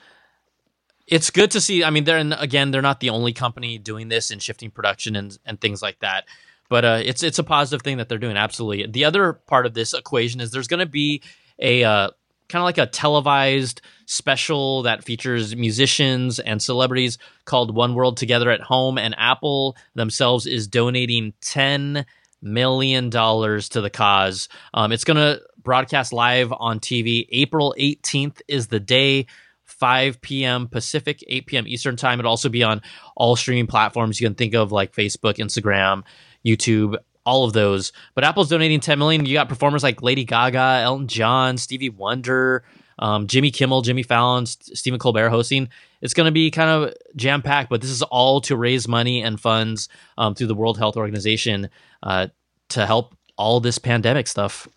it's 1.07 1.29
good 1.29 1.51
to 1.51 1.61
see. 1.61 1.83
I 1.83 1.89
mean, 1.89 2.03
they're 2.03 2.17
in, 2.17 2.33
again, 2.33 2.71
they're 2.71 2.81
not 2.81 2.99
the 2.99 3.09
only 3.09 3.31
company 3.31 3.77
doing 3.77 4.09
this 4.09 4.29
and 4.29 4.41
shifting 4.41 4.69
production 4.69 5.15
and 5.15 5.37
and 5.45 5.59
things 5.59 5.81
like 5.81 5.99
that. 5.99 6.25
But 6.69 6.85
uh, 6.85 7.01
it's 7.03 7.23
it's 7.23 7.39
a 7.39 7.43
positive 7.43 7.81
thing 7.83 7.97
that 7.97 8.09
they're 8.09 8.17
doing. 8.17 8.37
Absolutely. 8.37 8.87
The 8.87 9.05
other 9.05 9.33
part 9.33 9.65
of 9.65 9.73
this 9.73 9.93
equation 9.93 10.41
is 10.41 10.51
there's 10.51 10.67
going 10.67 10.81
to 10.81 10.85
be 10.85 11.21
a 11.59 11.83
uh, 11.83 12.09
kind 12.49 12.61
of 12.61 12.65
like 12.65 12.77
a 12.77 12.87
televised 12.87 13.81
special 14.05 14.83
that 14.83 15.03
features 15.03 15.55
musicians 15.55 16.39
and 16.39 16.61
celebrities 16.61 17.17
called 17.45 17.75
One 17.75 17.93
World 17.93 18.17
Together 18.17 18.51
at 18.51 18.61
Home, 18.61 18.97
and 18.97 19.15
Apple 19.17 19.77
themselves 19.95 20.45
is 20.45 20.67
donating 20.67 21.33
ten 21.41 22.05
million 22.41 23.09
dollars 23.09 23.69
to 23.69 23.81
the 23.81 23.89
cause. 23.89 24.49
Um, 24.73 24.91
it's 24.91 25.03
going 25.03 25.17
to 25.17 25.41
broadcast 25.57 26.13
live 26.13 26.53
on 26.53 26.79
TV. 26.79 27.27
April 27.31 27.75
18th 27.77 28.41
is 28.47 28.67
the 28.67 28.79
day. 28.79 29.27
5 29.65 30.21
p.m. 30.21 30.69
Pacific, 30.69 31.23
8 31.27 31.45
p.m. 31.45 31.67
Eastern 31.67 31.97
time. 31.97 32.19
It'll 32.19 32.31
also 32.31 32.49
be 32.49 32.63
on 32.63 32.81
all 33.15 33.35
streaming 33.35 33.67
platforms 33.67 34.19
you 34.19 34.25
can 34.25 34.33
think 34.33 34.55
of, 34.55 34.71
like 34.71 34.93
Facebook, 34.93 35.35
Instagram, 35.35 36.03
YouTube, 36.45 36.97
all 37.25 37.43
of 37.43 37.53
those. 37.53 37.91
But 38.15 38.23
Apple's 38.23 38.49
donating 38.49 38.79
10 38.79 38.97
million. 38.97 39.25
You 39.25 39.33
got 39.33 39.49
performers 39.49 39.83
like 39.83 40.01
Lady 40.01 40.23
Gaga, 40.23 40.81
Elton 40.83 41.07
John, 41.07 41.57
Stevie 41.57 41.89
Wonder, 41.89 42.63
um, 42.99 43.27
Jimmy 43.27 43.51
Kimmel, 43.51 43.81
Jimmy 43.81 44.03
Fallon, 44.03 44.45
St- 44.45 44.77
Stephen 44.77 44.99
Colbert 44.99 45.29
hosting. 45.29 45.69
It's 46.01 46.13
going 46.13 46.25
to 46.25 46.31
be 46.31 46.51
kind 46.51 46.69
of 46.69 46.93
jam 47.15 47.41
packed, 47.41 47.69
but 47.69 47.81
this 47.81 47.89
is 47.89 48.01
all 48.01 48.41
to 48.41 48.55
raise 48.55 48.87
money 48.87 49.21
and 49.21 49.39
funds 49.39 49.89
um, 50.17 50.35
through 50.35 50.47
the 50.47 50.55
World 50.55 50.77
Health 50.77 50.97
Organization 50.97 51.69
uh, 52.03 52.27
to 52.69 52.85
help 52.85 53.15
all 53.35 53.59
this 53.59 53.77
pandemic 53.77 54.27
stuff. 54.27 54.67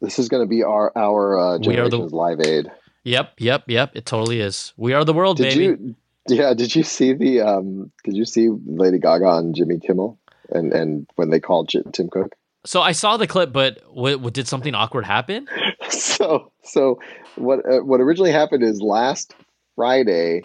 This 0.00 0.18
is 0.18 0.28
going 0.28 0.42
to 0.42 0.48
be 0.48 0.62
our 0.62 0.92
our 0.96 1.38
uh, 1.38 1.58
generation's 1.58 2.10
the, 2.10 2.16
live 2.16 2.40
aid. 2.40 2.70
Yep, 3.04 3.34
yep, 3.38 3.64
yep. 3.66 3.92
It 3.94 4.06
totally 4.06 4.40
is. 4.40 4.72
We 4.76 4.92
are 4.94 5.04
the 5.04 5.12
world, 5.12 5.38
did 5.38 5.54
baby. 5.54 5.64
You, 5.64 5.94
yeah. 6.28 6.54
Did 6.54 6.74
you 6.74 6.82
see 6.82 7.12
the? 7.12 7.40
Um, 7.40 7.92
did 8.04 8.16
you 8.16 8.24
see 8.24 8.48
Lady 8.48 8.98
Gaga 8.98 9.36
and 9.36 9.54
Jimmy 9.54 9.78
Kimmel? 9.78 10.18
And 10.52 10.72
and 10.72 11.06
when 11.16 11.30
they 11.30 11.40
called 11.40 11.68
Tim 11.92 12.08
Cook. 12.08 12.34
So 12.64 12.82
I 12.82 12.92
saw 12.92 13.16
the 13.16 13.26
clip, 13.26 13.52
but 13.52 13.82
what, 13.90 14.20
what 14.20 14.34
did 14.34 14.46
something 14.46 14.74
awkward 14.74 15.06
happen? 15.06 15.48
so 15.88 16.52
so 16.62 16.98
what 17.36 17.60
uh, 17.70 17.80
what 17.80 18.00
originally 18.00 18.32
happened 18.32 18.62
is 18.62 18.80
last 18.80 19.34
Friday, 19.76 20.42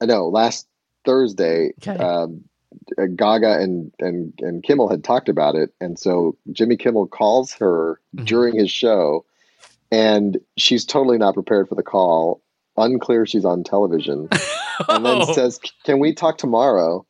uh, 0.00 0.06
no, 0.06 0.28
last 0.28 0.68
Thursday, 1.04 1.72
okay. 1.80 1.96
um, 1.98 2.44
uh, 2.96 3.06
Gaga 3.06 3.60
and 3.60 3.92
and 3.98 4.32
and 4.38 4.62
Kimmel 4.62 4.88
had 4.88 5.02
talked 5.02 5.28
about 5.28 5.56
it, 5.56 5.74
and 5.80 5.98
so 5.98 6.36
Jimmy 6.52 6.76
Kimmel 6.76 7.08
calls 7.08 7.52
her 7.54 8.00
mm-hmm. 8.14 8.24
during 8.24 8.56
his 8.56 8.70
show, 8.70 9.24
and 9.90 10.38
she's 10.56 10.84
totally 10.84 11.18
not 11.18 11.34
prepared 11.34 11.68
for 11.68 11.74
the 11.74 11.82
call. 11.82 12.40
Unclear 12.76 13.26
she's 13.26 13.44
on 13.44 13.64
television, 13.64 14.28
and 14.88 15.04
then 15.04 15.22
oh. 15.22 15.32
says, 15.32 15.58
"Can 15.84 15.98
we 15.98 16.14
talk 16.14 16.38
tomorrow?" 16.38 17.04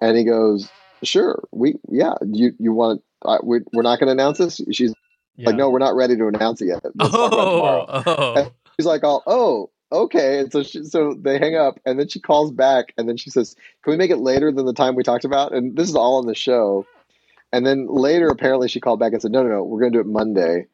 And 0.00 0.18
he 0.18 0.24
goes, 0.24 0.68
sure, 1.04 1.42
we 1.52 1.74
yeah, 1.90 2.14
you 2.26 2.52
you 2.58 2.72
want 2.72 3.02
uh, 3.24 3.38
we, 3.42 3.60
we're 3.72 3.82
not 3.82 3.98
going 3.98 4.08
to 4.08 4.12
announce 4.12 4.38
this. 4.38 4.60
She's 4.72 4.94
yeah. 5.36 5.46
like, 5.46 5.56
no, 5.56 5.70
we're 5.70 5.78
not 5.78 5.94
ready 5.94 6.16
to 6.16 6.26
announce 6.26 6.60
it 6.60 6.66
yet. 6.66 6.84
Let's 6.84 6.94
oh, 7.14 7.86
oh. 8.06 8.52
she's 8.76 8.86
like, 8.86 9.02
oh, 9.04 9.22
oh, 9.26 9.70
okay. 9.90 10.40
And 10.40 10.52
so 10.52 10.62
she, 10.62 10.84
so 10.84 11.14
they 11.14 11.38
hang 11.38 11.56
up, 11.56 11.80
and 11.86 11.98
then 11.98 12.08
she 12.08 12.20
calls 12.20 12.52
back, 12.52 12.92
and 12.96 13.08
then 13.08 13.16
she 13.16 13.30
says, 13.30 13.54
"Can 13.82 13.92
we 13.92 13.96
make 13.96 14.10
it 14.10 14.18
later 14.18 14.52
than 14.52 14.66
the 14.66 14.74
time 14.74 14.94
we 14.94 15.02
talked 15.02 15.24
about?" 15.24 15.52
And 15.54 15.76
this 15.76 15.88
is 15.88 15.96
all 15.96 16.18
on 16.18 16.26
the 16.26 16.34
show. 16.34 16.86
And 17.52 17.64
then 17.64 17.86
later, 17.88 18.28
apparently, 18.28 18.68
she 18.68 18.80
called 18.80 19.00
back 19.00 19.12
and 19.12 19.22
said, 19.22 19.32
"No, 19.32 19.42
no, 19.42 19.48
no, 19.48 19.64
we're 19.64 19.80
going 19.80 19.92
to 19.92 19.98
do 19.98 20.08
it 20.08 20.12
Monday." 20.12 20.66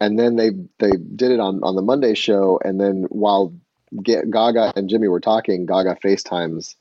And 0.00 0.18
then 0.18 0.36
they 0.36 0.50
they 0.78 0.90
did 0.90 1.30
it 1.30 1.40
on 1.40 1.62
on 1.62 1.76
the 1.76 1.82
Monday 1.82 2.14
show, 2.14 2.58
and 2.64 2.80
then 2.80 3.04
while 3.10 3.54
Gaga 4.02 4.72
and 4.74 4.88
Jimmy 4.88 5.08
were 5.08 5.20
talking, 5.20 5.66
Gaga 5.66 5.98
FaceTimes 6.02 6.74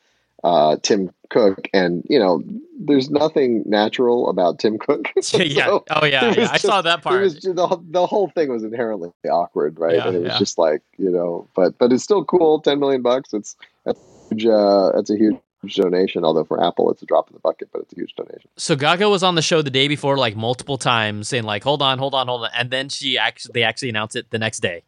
uh, 0.44 0.78
Tim 0.82 1.12
Cook, 1.30 1.68
and 1.74 2.04
you 2.10 2.20
know, 2.20 2.44
there's 2.80 3.10
nothing 3.10 3.64
natural 3.66 4.30
about 4.30 4.60
Tim 4.60 4.78
Cook. 4.78 5.08
yeah. 5.34 5.66
So 5.66 5.84
oh 5.90 6.06
yeah. 6.06 6.26
yeah. 6.26 6.34
Just, 6.34 6.54
I 6.54 6.58
saw 6.58 6.82
that 6.82 7.02
part. 7.02 7.22
Was, 7.22 7.36
the, 7.36 7.80
the 7.90 8.06
whole 8.06 8.30
thing 8.30 8.50
was 8.50 8.64
inherently 8.64 9.12
awkward, 9.30 9.80
right? 9.80 9.96
Yeah, 9.96 10.08
and 10.08 10.18
it 10.18 10.20
was 10.24 10.32
yeah. 10.34 10.40
just 10.40 10.58
like 10.58 10.82
you 10.98 11.10
know, 11.10 11.48
but 11.56 11.78
but 11.78 11.92
it's 11.92 12.04
still 12.04 12.26
cool. 12.26 12.60
Ten 12.62 12.80
million 12.80 13.02
bucks. 13.02 13.34
It's 13.34 13.56
that's 13.86 14.00
a 14.00 14.36
huge. 14.36 14.46
Uh, 14.46 14.92
that's 14.96 15.10
a 15.10 15.18
huge 15.18 15.40
donation. 15.76 16.26
Although 16.26 16.44
for 16.44 16.64
Apple, 16.64 16.92
it's 16.92 17.02
a 17.02 17.06
drop 17.06 17.30
in 17.30 17.34
the 17.34 17.40
bucket, 17.40 17.70
but 17.72 17.82
it's 17.82 17.94
a 17.94 17.96
huge 17.96 18.16
donation. 18.16 18.50
So 18.58 18.76
Gaga 18.76 19.10
was 19.10 19.24
on 19.24 19.36
the 19.36 19.42
show 19.42 19.62
the 19.62 19.70
day 19.70 19.88
before, 19.88 20.18
like 20.18 20.36
multiple 20.36 20.78
times, 20.78 21.28
saying 21.30 21.44
like, 21.44 21.64
"Hold 21.64 21.82
on, 21.82 22.00
hold 22.00 22.16
on, 22.16 22.28
hold 22.28 22.44
on," 22.44 22.50
and 22.58 22.72
then 22.72 22.90
she 22.90 23.18
actually 23.18 23.52
they 23.54 23.64
actually 23.64 23.90
announced 23.90 24.16
it 24.16 24.32
the 24.32 24.40
next 24.40 24.60
day. 24.60 24.84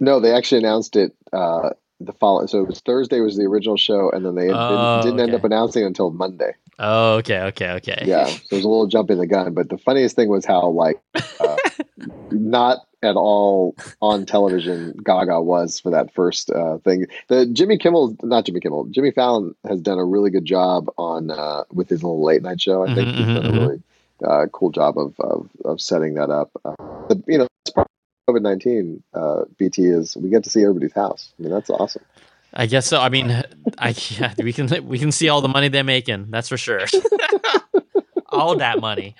No, 0.00 0.20
they 0.20 0.32
actually 0.32 0.58
announced 0.58 0.96
it 0.96 1.14
uh, 1.32 1.70
the 2.06 2.12
following. 2.12 2.48
So 2.48 2.60
it 2.60 2.68
was 2.68 2.80
Thursday 2.80 3.20
was 3.20 3.36
the 3.36 3.44
original 3.44 3.76
show, 3.76 4.10
and 4.10 4.24
then 4.24 4.34
they 4.34 4.50
oh, 4.50 5.02
didn't, 5.02 5.16
didn't 5.16 5.20
okay. 5.20 5.22
end 5.22 5.34
up 5.34 5.44
announcing 5.44 5.84
until 5.84 6.10
Monday. 6.10 6.54
Oh, 6.78 7.14
okay, 7.16 7.40
okay, 7.40 7.70
okay. 7.72 8.04
Yeah, 8.06 8.26
so 8.26 8.40
it 8.50 8.54
was 8.56 8.64
a 8.64 8.68
little 8.68 8.86
jump 8.86 9.10
in 9.10 9.18
the 9.18 9.26
gun, 9.26 9.54
but 9.54 9.68
the 9.68 9.78
funniest 9.78 10.16
thing 10.16 10.28
was 10.28 10.44
how 10.44 10.68
like 10.68 11.00
uh, 11.40 11.56
not 12.30 12.78
at 13.02 13.16
all 13.16 13.74
on 14.00 14.24
television 14.24 14.94
Gaga 15.02 15.42
was 15.42 15.80
for 15.80 15.90
that 15.90 16.14
first 16.14 16.50
uh, 16.50 16.78
thing. 16.78 17.06
The 17.28 17.46
Jimmy 17.46 17.78
Kimmel, 17.78 18.16
not 18.22 18.46
Jimmy 18.46 18.60
Kimmel, 18.60 18.86
Jimmy 18.86 19.10
Fallon 19.10 19.54
has 19.68 19.80
done 19.80 19.98
a 19.98 20.04
really 20.04 20.30
good 20.30 20.44
job 20.44 20.88
on 20.96 21.30
uh, 21.30 21.64
with 21.72 21.88
his 21.88 22.02
little 22.02 22.24
late 22.24 22.42
night 22.42 22.60
show. 22.60 22.84
I 22.84 22.94
think 22.94 23.08
mm-hmm, 23.08 23.16
he's 23.16 23.26
done 23.26 23.44
mm-hmm. 23.44 23.56
a 23.56 23.60
really 23.60 23.82
uh, 24.24 24.46
cool 24.52 24.70
job 24.70 24.98
of, 24.98 25.14
of, 25.18 25.48
of 25.64 25.80
setting 25.80 26.14
that 26.14 26.30
up. 26.30 26.50
Uh, 26.64 26.74
but, 27.08 27.18
you 27.26 27.38
know, 27.38 27.48
that's 27.64 27.74
part 27.74 27.88
COVID 28.28 28.42
nineteen, 28.42 29.02
uh, 29.14 29.44
BT 29.58 29.84
is 29.86 30.16
we 30.16 30.30
get 30.30 30.44
to 30.44 30.50
see 30.50 30.62
everybody's 30.62 30.92
house. 30.92 31.32
I 31.38 31.42
mean, 31.42 31.52
that's 31.52 31.70
awesome. 31.70 32.04
I 32.54 32.66
guess 32.66 32.86
so. 32.86 33.00
I 33.00 33.08
mean, 33.08 33.30
I 33.78 33.94
yeah, 34.10 34.34
we 34.38 34.52
can 34.52 34.86
we 34.86 34.98
can 34.98 35.12
see 35.12 35.28
all 35.28 35.40
the 35.40 35.48
money 35.48 35.68
they're 35.68 35.84
making. 35.84 36.30
That's 36.30 36.48
for 36.48 36.56
sure. 36.56 36.82
all 38.28 38.56
that 38.56 38.80
money. 38.80 39.16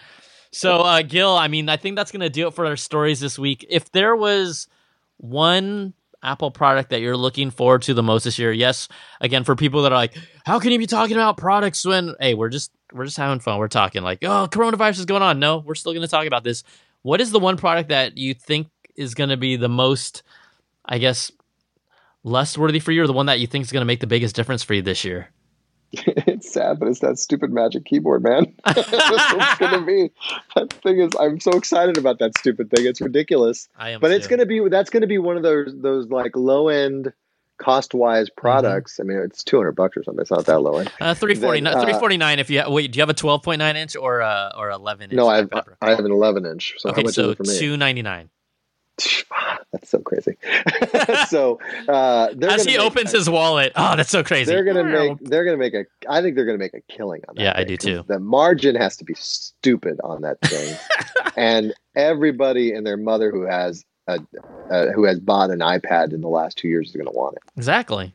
So, 0.50 0.80
uh, 0.80 1.03
Gil, 1.03 1.30
I 1.30 1.48
mean, 1.48 1.68
I 1.68 1.76
think 1.76 1.96
that's 1.96 2.12
gonna 2.12 2.30
do 2.30 2.46
it 2.46 2.55
for 2.55 2.66
our 2.66 2.76
stories 2.76 3.20
this 3.20 3.38
week. 3.38 3.64
If 3.68 3.90
there 3.92 4.14
was 4.14 4.68
one 5.16 5.94
Apple 6.22 6.50
product 6.50 6.90
that 6.90 7.00
you're 7.00 7.16
looking 7.16 7.50
forward 7.50 7.82
to 7.82 7.94
the 7.94 8.03
most 8.03 8.24
this 8.24 8.38
year, 8.38 8.53
yes, 8.53 8.86
again 9.20 9.44
for 9.44 9.57
people 9.57 9.82
that 9.82 9.92
are 9.92 9.98
like, 9.98 10.14
how 10.44 10.59
can 10.59 10.70
you 10.70 10.78
be 10.78 10.86
talking 10.86 11.16
about 11.16 11.36
products 11.36 11.84
when? 11.84 12.14
Hey, 12.20 12.34
we're 12.34 12.50
just 12.50 12.70
we're 12.92 13.07
just 13.07 13.16
having 13.16 13.40
fun. 13.40 13.59
We're 13.59 13.68
talking 13.68 14.03
like, 14.03 14.22
oh, 14.22 14.46
coronavirus 14.50 14.98
is 14.98 15.07
going 15.07 15.22
on. 15.22 15.38
No, 15.38 15.59
we're 15.59 15.74
still 15.74 15.94
gonna 15.94 16.07
talk 16.07 16.26
about 16.26 16.44
this. 16.44 16.62
What 17.00 17.20
is 17.20 17.32
the 17.32 17.40
one 17.40 17.57
product 17.57 17.88
that 17.88 18.18
you 18.18 18.34
think 18.34 18.68
is 18.97 19.14
going 19.14 19.30
to 19.30 19.36
be 19.36 19.57
the 19.57 19.68
most, 19.68 20.22
I 20.84 20.99
guess, 20.99 21.30
less 22.24 22.57
worthy 22.57 22.78
for 22.80 22.93
you, 22.93 23.03
or 23.03 23.07
the 23.07 23.12
one 23.12 23.26
that 23.26 23.40
you 23.40 23.47
think 23.47 23.64
is 23.64 23.72
going 23.72 23.80
to 23.82 23.86
make 23.86 24.01
the 24.01 24.07
biggest 24.07 24.34
difference 24.36 24.62
for 24.62 24.74
you 24.74 24.82
this 24.82 25.05
year? 25.05 25.30
it's 25.93 26.51
sad, 26.51 26.78
but 26.78 26.88
it's 26.88 27.01
that 27.01 27.18
stupid 27.18 27.53
magic 27.53 27.84
keyboard, 27.84 28.22
man. 28.22 28.47
That's 28.64 28.90
what 28.90 29.59
gonna 29.59 29.84
be. 29.84 30.11
That 30.57 30.72
thing 30.72 30.99
is, 31.01 31.11
I'm 31.20 31.38
so 31.38 31.53
excited 31.53 31.99
about 31.99 32.18
that 32.20 32.38
stupid 32.38 32.70
thing. 32.70 32.86
It's 32.86 33.03
ridiculous. 33.03 33.68
I 33.76 33.90
am, 33.90 34.01
but 34.01 34.11
it's 34.11 34.26
gonna 34.26 34.47
be 34.47 34.66
that's 34.70 34.88
gonna 34.88 35.07
be 35.07 35.18
one 35.18 35.36
of 35.36 35.43
those 35.43 35.74
those 35.76 36.09
like 36.09 36.34
low 36.34 36.68
end 36.68 37.12
cost 37.59 37.93
wise 37.93 38.28
Mm-hmm. 38.30 38.40
products. 38.40 39.01
I 39.01 39.03
mean, 39.03 39.18
it's 39.18 39.45
200 39.45 39.72
bucks 39.72 39.99
or 39.99 40.03
something. 40.03 40.22
It's 40.22 40.30
not 40.30 40.47
that 40.47 40.61
low 40.62 40.78
end. 40.78 40.88
Uh, 40.99 41.12
349 41.12 41.64
Then, 41.64 41.74
uh, 41.74 41.80
349 41.82 42.38
if 42.38 42.49
you 42.49 42.62
ha- 42.62 42.70
wait 42.70 42.90
do 42.90 42.97
you 42.97 43.03
have 43.03 43.11
a 43.11 43.14
12.9 43.14 43.74
inch 43.76 43.95
or 43.95 44.22
uh 44.22 44.53
or 44.57 44.70
11 44.70 45.11
inch 45.11 45.12
No, 45.12 45.28
I 45.28 45.36
have 45.36 45.51
I 45.82 45.90
have 45.90 46.07
an 46.07 46.11
11 46.11 46.47
inch. 46.47 46.76
So 46.78 46.88
how 46.88 46.93
okay 46.95 47.03
much 47.03 47.14
so 47.16 47.24
is 47.24 47.30
it 47.32 47.36
for 47.36 47.43
me? 47.43 47.59
299 47.59 48.30
That's 49.72 49.88
so 49.88 50.01
crazy. 50.01 50.36
so 51.28 51.59
uh, 51.88 52.28
they're 52.34 52.51
as 52.51 52.64
he 52.64 52.76
make- 52.76 52.86
opens 52.86 53.11
his 53.12 53.28
wallet 53.28 53.72
oh 53.74 53.97
that's 53.97 54.11
so 54.11 54.22
crazy 54.22 54.45
they're 54.45 54.64
gonna 54.64 54.84
make 54.84 55.18
they're 55.20 55.45
gonna 55.45 55.57
make 55.57 55.72
a 55.74 55.84
I 56.09 56.20
think 56.20 56.36
they're 56.36 56.45
gonna 56.45 56.59
make 56.59 56.74
a 56.74 56.82
killing 56.93 57.22
on 57.28 57.36
that. 57.36 57.43
Yeah, 57.43 57.53
I 57.57 57.64
do 57.64 57.76
too. 57.76 58.05
The 58.07 58.18
margin 58.20 58.74
has 58.76 58.97
to 58.99 59.05
be 59.05 59.14
stupid 59.16 59.99
on 60.05 60.22
that 60.22 60.40
thing, 60.43 60.76
and 61.36 61.74
everybody 61.97 62.72
and 62.72 62.86
their 62.86 62.99
mother 62.99 63.30
who 63.30 63.43
has 63.43 63.82
a, 64.09 64.20
uh, 64.70 64.88
who 64.93 65.05
has 65.05 65.20
bought 65.20 65.51
an 65.51 65.61
iPad 65.61 66.12
in 66.12 66.20
the 66.20 66.28
last 66.28 66.59
two 66.59 66.68
years 66.68 66.90
is 66.90 66.97
gonna 66.97 67.11
want 67.11 67.36
it. 67.36 67.43
exactly 67.57 68.14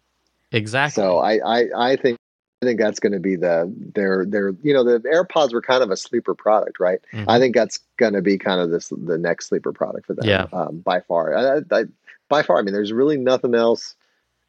exactly 0.51 1.01
So 1.01 1.17
I 1.17 1.39
I, 1.39 1.91
I 1.91 1.95
think. 1.95 2.17
I 2.61 2.65
think 2.65 2.79
that's 2.79 2.99
going 2.99 3.13
to 3.13 3.19
be 3.19 3.35
the 3.35 3.71
their 3.93 4.25
their 4.25 4.49
you 4.63 4.73
know 4.73 4.83
the 4.83 4.99
AirPods 4.99 5.53
were 5.53 5.61
kind 5.61 5.83
of 5.83 5.91
a 5.91 5.97
sleeper 5.97 6.33
product, 6.33 6.79
right? 6.79 6.99
Mhm. 7.13 7.25
I 7.27 7.37
think 7.39 7.53
that's 7.53 7.79
going 7.97 8.13
to 8.13 8.21
be 8.21 8.39
kind 8.39 8.59
of 8.59 8.71
this 8.71 8.89
the 8.89 9.17
next 9.17 9.47
sleeper 9.47 9.71
product 9.71 10.07
for 10.07 10.15
them. 10.15 10.25
Yeah. 10.27 10.47
um, 10.51 10.79
by 10.79 11.01
far. 11.01 11.35
I, 11.35 11.57
I, 11.71 11.83
by 12.29 12.41
far. 12.41 12.57
I 12.57 12.63
mean, 12.63 12.73
there's 12.73 12.91
really 12.91 13.17
nothing 13.17 13.53
else. 13.53 13.93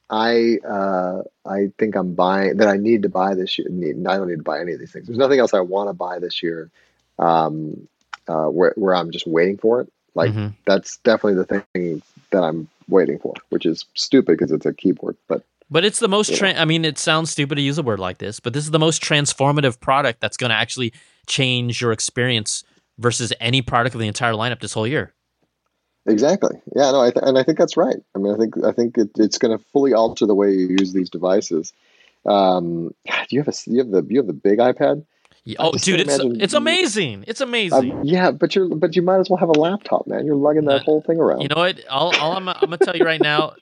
I 0.08 0.56
uh, 0.66 1.22
I 1.44 1.70
think 1.76 1.96
I'm 1.96 2.14
buying 2.14 2.56
that 2.56 2.68
I 2.68 2.78
need 2.78 3.02
to 3.02 3.10
buy 3.10 3.34
this 3.34 3.58
year. 3.58 3.68
Need, 3.68 4.06
I 4.06 4.16
don't 4.16 4.28
need 4.28 4.36
to 4.36 4.42
buy 4.42 4.60
any 4.60 4.72
of 4.72 4.80
these 4.80 4.90
things. 4.90 5.06
There's 5.06 5.18
nothing 5.18 5.38
else 5.38 5.52
I 5.52 5.60
want 5.60 5.90
to 5.90 5.92
buy 5.94 6.18
this 6.18 6.42
year. 6.42 6.70
Um, 7.18 7.88
uh, 8.26 8.46
where 8.46 8.72
where 8.76 8.94
I'm 8.94 9.10
just 9.10 9.26
waiting 9.26 9.58
for 9.58 9.82
it. 9.82 9.92
Like 10.14 10.32
Mhm. 10.32 10.54
that's 10.64 10.96
definitely 10.98 11.34
the 11.44 11.62
thing 11.74 12.02
that 12.30 12.42
I'm 12.42 12.68
waiting 12.88 13.18
for, 13.18 13.34
which 13.50 13.66
is 13.66 13.84
stupid 13.94 14.38
because 14.38 14.50
it's 14.50 14.64
a 14.64 14.72
keyboard. 14.72 15.16
But 15.28 15.42
But 15.70 15.84
it's 15.84 15.98
the 15.98 16.08
most. 16.08 16.34
Tra- 16.34 16.54
I 16.54 16.64
mean, 16.64 16.84
it 16.84 16.98
sounds 16.98 17.30
stupid 17.30 17.56
to 17.56 17.60
use 17.62 17.76
a 17.78 17.82
word 17.82 18.00
like 18.00 18.18
this, 18.18 18.40
but 18.40 18.52
this 18.54 18.64
is 18.64 18.70
the 18.70 18.78
most 18.78 19.02
transformative 19.02 19.78
product 19.80 20.20
that's 20.20 20.36
going 20.38 20.50
to 20.50 20.56
actually 20.56 20.92
change 21.26 21.80
your 21.82 21.92
experience 21.92 22.64
versus 22.98 23.32
any 23.38 23.60
product 23.60 23.94
of 23.94 24.00
the 24.00 24.08
entire 24.08 24.32
lineup 24.32 24.60
this 24.60 24.72
whole 24.72 24.86
year. 24.86 25.12
Exactly. 26.06 26.56
Yeah. 26.74 26.90
No. 26.90 27.02
I 27.02 27.10
th- 27.10 27.22
and 27.26 27.38
I 27.38 27.42
think 27.42 27.58
that's 27.58 27.76
right. 27.76 27.96
I 28.14 28.18
mean, 28.18 28.32
I 28.34 28.38
think 28.38 28.54
I 28.64 28.72
think 28.72 28.96
it, 28.96 29.10
it's 29.18 29.36
going 29.36 29.56
to 29.56 29.62
fully 29.72 29.92
alter 29.92 30.24
the 30.24 30.34
way 30.34 30.50
you 30.52 30.68
use 30.78 30.92
these 30.94 31.10
devices. 31.10 31.72
Um, 32.24 32.94
do 33.06 33.36
you 33.36 33.40
have 33.40 33.48
a 33.48 33.52
you 33.66 33.78
have 33.78 33.90
the 33.90 34.06
you 34.08 34.18
have 34.18 34.26
the 34.26 34.32
big 34.32 34.58
iPad? 34.58 35.04
Oh, 35.58 35.72
dude, 35.72 36.00
it's 36.00 36.14
imagine- 36.18 36.40
it's 36.40 36.54
amazing. 36.54 37.24
It's 37.26 37.40
amazing. 37.40 37.92
Um, 37.92 38.04
yeah, 38.04 38.30
but 38.30 38.54
you're 38.54 38.68
but 38.74 38.96
you 38.96 39.02
might 39.02 39.18
as 39.18 39.28
well 39.30 39.38
have 39.38 39.48
a 39.50 39.52
laptop, 39.58 40.06
man. 40.06 40.24
You're 40.26 40.36
lugging 40.36 40.64
that 40.64 40.80
Uh, 40.80 40.84
whole 40.84 41.02
thing 41.02 41.18
around. 41.18 41.42
you 41.42 41.48
know 41.48 41.56
what? 41.56 41.78
All, 41.88 42.14
all 42.18 42.32
I'm, 42.32 42.48
I'm 42.48 42.56
gonna 42.60 42.78
tell 42.78 42.96
you 42.96 43.04
right 43.04 43.20
now. 43.20 43.54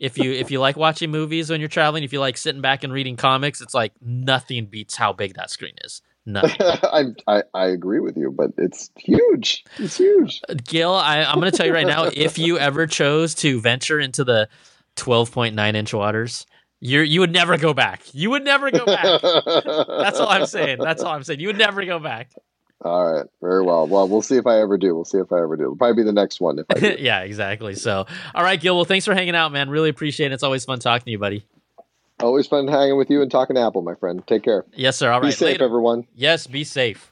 If 0.00 0.18
you 0.18 0.32
if 0.32 0.50
you 0.50 0.60
like 0.60 0.76
watching 0.76 1.10
movies 1.10 1.50
when 1.50 1.60
you're 1.60 1.68
traveling, 1.68 2.02
if 2.04 2.12
you 2.12 2.20
like 2.20 2.36
sitting 2.36 2.60
back 2.60 2.84
and 2.84 2.92
reading 2.92 3.16
comics, 3.16 3.60
it's 3.60 3.74
like 3.74 3.92
nothing 4.00 4.66
beats 4.66 4.96
how 4.96 5.12
big 5.12 5.34
that 5.34 5.50
screen 5.50 5.74
is. 5.84 6.02
Nothing. 6.26 6.56
I, 6.60 7.04
I 7.26 7.42
I 7.52 7.66
agree 7.66 8.00
with 8.00 8.16
you, 8.16 8.30
but 8.30 8.50
it's 8.56 8.90
huge. 8.98 9.64
It's 9.78 9.98
huge. 9.98 10.40
Uh, 10.48 10.54
Gil, 10.64 10.94
I, 10.94 11.22
I'm 11.22 11.38
going 11.38 11.50
to 11.50 11.56
tell 11.56 11.66
you 11.66 11.74
right 11.74 11.86
now, 11.86 12.04
if 12.14 12.38
you 12.38 12.58
ever 12.58 12.86
chose 12.86 13.34
to 13.36 13.60
venture 13.60 14.00
into 14.00 14.24
the 14.24 14.48
12.9 14.96 15.74
inch 15.74 15.92
waters, 15.92 16.46
you 16.80 17.00
you 17.00 17.20
would 17.20 17.32
never 17.32 17.56
go 17.56 17.74
back. 17.74 18.02
You 18.12 18.30
would 18.30 18.44
never 18.44 18.70
go 18.70 18.86
back. 18.86 19.04
That's 19.22 20.18
all 20.18 20.28
I'm 20.28 20.46
saying. 20.46 20.78
That's 20.80 21.02
all 21.02 21.12
I'm 21.12 21.22
saying. 21.22 21.40
You 21.40 21.48
would 21.48 21.58
never 21.58 21.84
go 21.84 21.98
back. 21.98 22.32
All 22.84 23.10
right, 23.10 23.26
very 23.40 23.62
well. 23.62 23.86
Well, 23.86 24.06
we'll 24.06 24.20
see 24.20 24.36
if 24.36 24.46
I 24.46 24.60
ever 24.60 24.76
do. 24.76 24.94
We'll 24.94 25.06
see 25.06 25.16
if 25.16 25.32
I 25.32 25.40
ever 25.40 25.56
do. 25.56 25.62
It'll 25.62 25.76
probably 25.76 26.02
be 26.02 26.06
the 26.06 26.12
next 26.12 26.38
one 26.38 26.58
if 26.58 26.66
I 26.68 26.74
do. 26.74 26.96
yeah, 27.02 27.20
exactly. 27.20 27.74
So, 27.76 28.06
all 28.34 28.42
right, 28.42 28.60
Gil. 28.60 28.76
Well, 28.76 28.84
thanks 28.84 29.06
for 29.06 29.14
hanging 29.14 29.34
out, 29.34 29.52
man. 29.52 29.70
Really 29.70 29.88
appreciate 29.88 30.32
it. 30.32 30.34
It's 30.34 30.42
always 30.42 30.66
fun 30.66 30.80
talking 30.80 31.06
to 31.06 31.10
you, 31.10 31.18
buddy. 31.18 31.46
Always 32.20 32.46
fun 32.46 32.68
hanging 32.68 32.98
with 32.98 33.10
you 33.10 33.22
and 33.22 33.30
talking 33.30 33.56
to 33.56 33.62
Apple, 33.62 33.80
my 33.80 33.94
friend. 33.94 34.22
Take 34.26 34.42
care. 34.42 34.66
Yes, 34.74 34.96
sir. 34.96 35.10
All 35.10 35.20
right. 35.20 35.28
Be 35.28 35.32
safe, 35.32 35.52
later. 35.54 35.64
everyone. 35.64 36.06
Yes, 36.14 36.46
be 36.46 36.62
safe. 36.62 37.10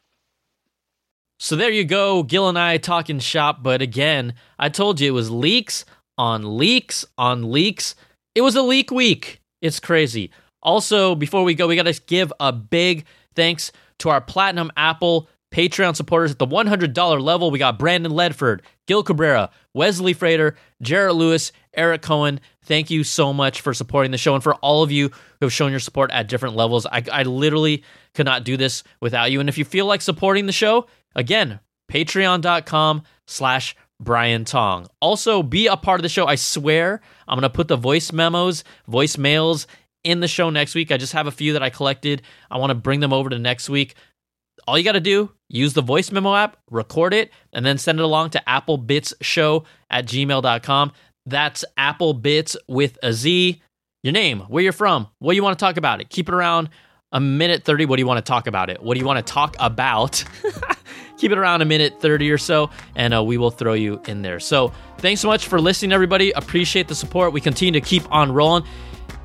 So 1.38 1.56
there 1.56 1.70
you 1.70 1.84
go, 1.84 2.22
Gil 2.22 2.48
and 2.48 2.58
I 2.58 2.76
talking 2.76 3.18
shop. 3.18 3.62
But 3.62 3.82
again, 3.82 4.34
I 4.58 4.68
told 4.68 5.00
you 5.00 5.08
it 5.08 5.14
was 5.14 5.30
leaks 5.30 5.84
on 6.16 6.56
leaks 6.58 7.04
on 7.16 7.50
leaks. 7.50 7.96
It 8.34 8.42
was 8.42 8.54
a 8.54 8.62
leak 8.62 8.90
week. 8.90 9.40
It's 9.60 9.80
crazy. 9.80 10.30
Also, 10.62 11.14
before 11.14 11.42
we 11.42 11.54
go, 11.54 11.66
we 11.66 11.76
got 11.76 11.92
to 11.92 12.00
give 12.06 12.32
a 12.38 12.52
big 12.52 13.06
thanks 13.34 13.72
to 13.98 14.10
our 14.10 14.20
Platinum 14.20 14.70
Apple 14.76 15.28
Patreon 15.52 15.94
supporters 15.94 16.32
at 16.32 16.38
the 16.38 16.46
$100 16.46 17.20
level. 17.20 17.50
We 17.50 17.58
got 17.58 17.78
Brandon 17.78 18.10
Ledford, 18.10 18.60
Gil 18.86 19.02
Cabrera, 19.02 19.50
Wesley 19.74 20.14
Frater, 20.14 20.56
Jarrett 20.80 21.14
Lewis, 21.14 21.52
Eric 21.74 22.02
Cohen. 22.02 22.40
Thank 22.64 22.90
you 22.90 23.04
so 23.04 23.32
much 23.32 23.60
for 23.60 23.74
supporting 23.74 24.10
the 24.10 24.18
show 24.18 24.34
and 24.34 24.42
for 24.42 24.54
all 24.56 24.82
of 24.82 24.90
you 24.90 25.08
who 25.08 25.46
have 25.46 25.52
shown 25.52 25.70
your 25.70 25.80
support 25.80 26.10
at 26.10 26.28
different 26.28 26.56
levels. 26.56 26.86
I, 26.86 27.04
I 27.12 27.22
literally 27.22 27.84
could 28.14 28.26
not 28.26 28.44
do 28.44 28.56
this 28.56 28.82
without 29.00 29.30
you. 29.30 29.40
And 29.40 29.48
if 29.48 29.58
you 29.58 29.64
feel 29.64 29.86
like 29.86 30.00
supporting 30.00 30.46
the 30.46 30.52
show, 30.52 30.86
again, 31.14 31.60
patreon.com 31.90 33.02
slash 33.26 33.76
Brian 34.00 34.44
Tong. 34.44 34.88
Also, 35.00 35.42
be 35.42 35.66
a 35.68 35.76
part 35.76 36.00
of 36.00 36.02
the 36.02 36.08
show. 36.08 36.26
I 36.26 36.34
swear 36.34 37.00
I'm 37.28 37.38
going 37.38 37.42
to 37.42 37.50
put 37.50 37.68
the 37.68 37.76
voice 37.76 38.12
memos, 38.12 38.64
voicemails 38.88 39.66
in 40.04 40.20
the 40.20 40.28
show 40.28 40.50
next 40.50 40.74
week. 40.74 40.90
I 40.90 40.96
just 40.96 41.12
have 41.12 41.26
a 41.26 41.30
few 41.30 41.52
that 41.52 41.62
I 41.62 41.70
collected. 41.70 42.22
I 42.50 42.58
want 42.58 42.70
to 42.70 42.74
bring 42.74 43.00
them 43.00 43.12
over 43.12 43.30
to 43.30 43.38
next 43.38 43.68
week. 43.68 43.94
All 44.66 44.78
you 44.78 44.84
got 44.84 44.92
to 44.92 45.00
do, 45.00 45.30
use 45.48 45.74
the 45.74 45.82
voice 45.82 46.10
memo 46.10 46.34
app, 46.34 46.56
record 46.70 47.14
it, 47.14 47.30
and 47.52 47.64
then 47.66 47.78
send 47.78 47.98
it 47.98 48.04
along 48.04 48.30
to 48.30 48.42
applebitzshow 48.46 49.64
at 49.90 50.06
gmail.com. 50.06 50.92
That's 51.26 51.64
applebitz 51.78 52.56
with 52.68 52.98
a 53.02 53.12
Z. 53.12 53.60
Your 54.02 54.12
name, 54.12 54.40
where 54.40 54.62
you're 54.62 54.72
from, 54.72 55.08
what 55.20 55.36
you 55.36 55.42
want 55.42 55.58
to 55.58 55.64
talk 55.64 55.76
about 55.76 56.00
it. 56.00 56.08
Keep 56.10 56.28
it 56.28 56.34
around 56.34 56.70
a 57.12 57.20
minute 57.20 57.62
30. 57.64 57.84
What 57.86 57.96
do 57.96 58.02
you 58.02 58.06
want 58.06 58.24
to 58.24 58.28
talk 58.28 58.46
about 58.46 58.70
it? 58.70 58.82
What 58.82 58.94
do 58.94 59.00
you 59.00 59.06
want 59.06 59.24
to 59.24 59.32
talk 59.32 59.54
about? 59.60 60.24
Keep 61.18 61.30
it 61.30 61.38
around 61.38 61.62
a 61.62 61.64
minute 61.64 62.00
30 62.00 62.30
or 62.32 62.38
so, 62.38 62.70
and 62.96 63.14
uh, 63.14 63.22
we 63.22 63.36
will 63.36 63.52
throw 63.52 63.74
you 63.74 64.00
in 64.06 64.22
there. 64.22 64.40
So, 64.40 64.72
thanks 64.98 65.20
so 65.20 65.28
much 65.28 65.46
for 65.46 65.60
listening, 65.60 65.92
everybody. 65.92 66.32
Appreciate 66.32 66.88
the 66.88 66.96
support. 66.96 67.32
We 67.32 67.40
continue 67.40 67.80
to 67.80 67.86
keep 67.86 68.10
on 68.10 68.32
rolling. 68.32 68.64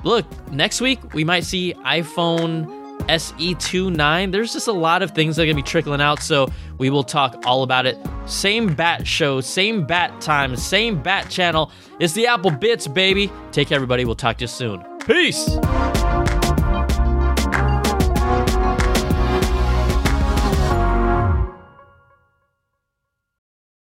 Look, 0.03 0.25
next 0.51 0.79
week 0.79 1.15
we 1.15 1.23
might 1.23 1.43
see 1.43 1.73
iPhone 1.73 2.76
SE2 3.07 3.95
9. 3.95 4.31
There's 4.31 4.53
just 4.53 4.67
a 4.67 4.73
lot 4.73 5.01
of 5.01 5.11
things 5.11 5.35
that 5.35 5.43
are 5.43 5.45
going 5.45 5.55
to 5.55 5.63
be 5.63 5.67
trickling 5.67 6.01
out, 6.01 6.21
so 6.21 6.47
we 6.77 6.89
will 6.89 7.03
talk 7.03 7.41
all 7.45 7.63
about 7.63 7.85
it. 7.85 7.97
Same 8.25 8.73
bat 8.73 9.07
show, 9.07 9.41
same 9.41 9.85
bat 9.85 10.19
time, 10.21 10.55
same 10.55 11.01
bat 11.01 11.29
channel. 11.29 11.71
It's 11.99 12.13
the 12.13 12.27
Apple 12.27 12.51
Bitz, 12.51 12.91
baby. 12.91 13.31
Take 13.51 13.69
care, 13.69 13.75
everybody. 13.75 14.05
We'll 14.05 14.15
talk 14.15 14.37
to 14.37 14.43
you 14.43 14.47
soon. 14.47 14.83
Peace. 14.99 15.57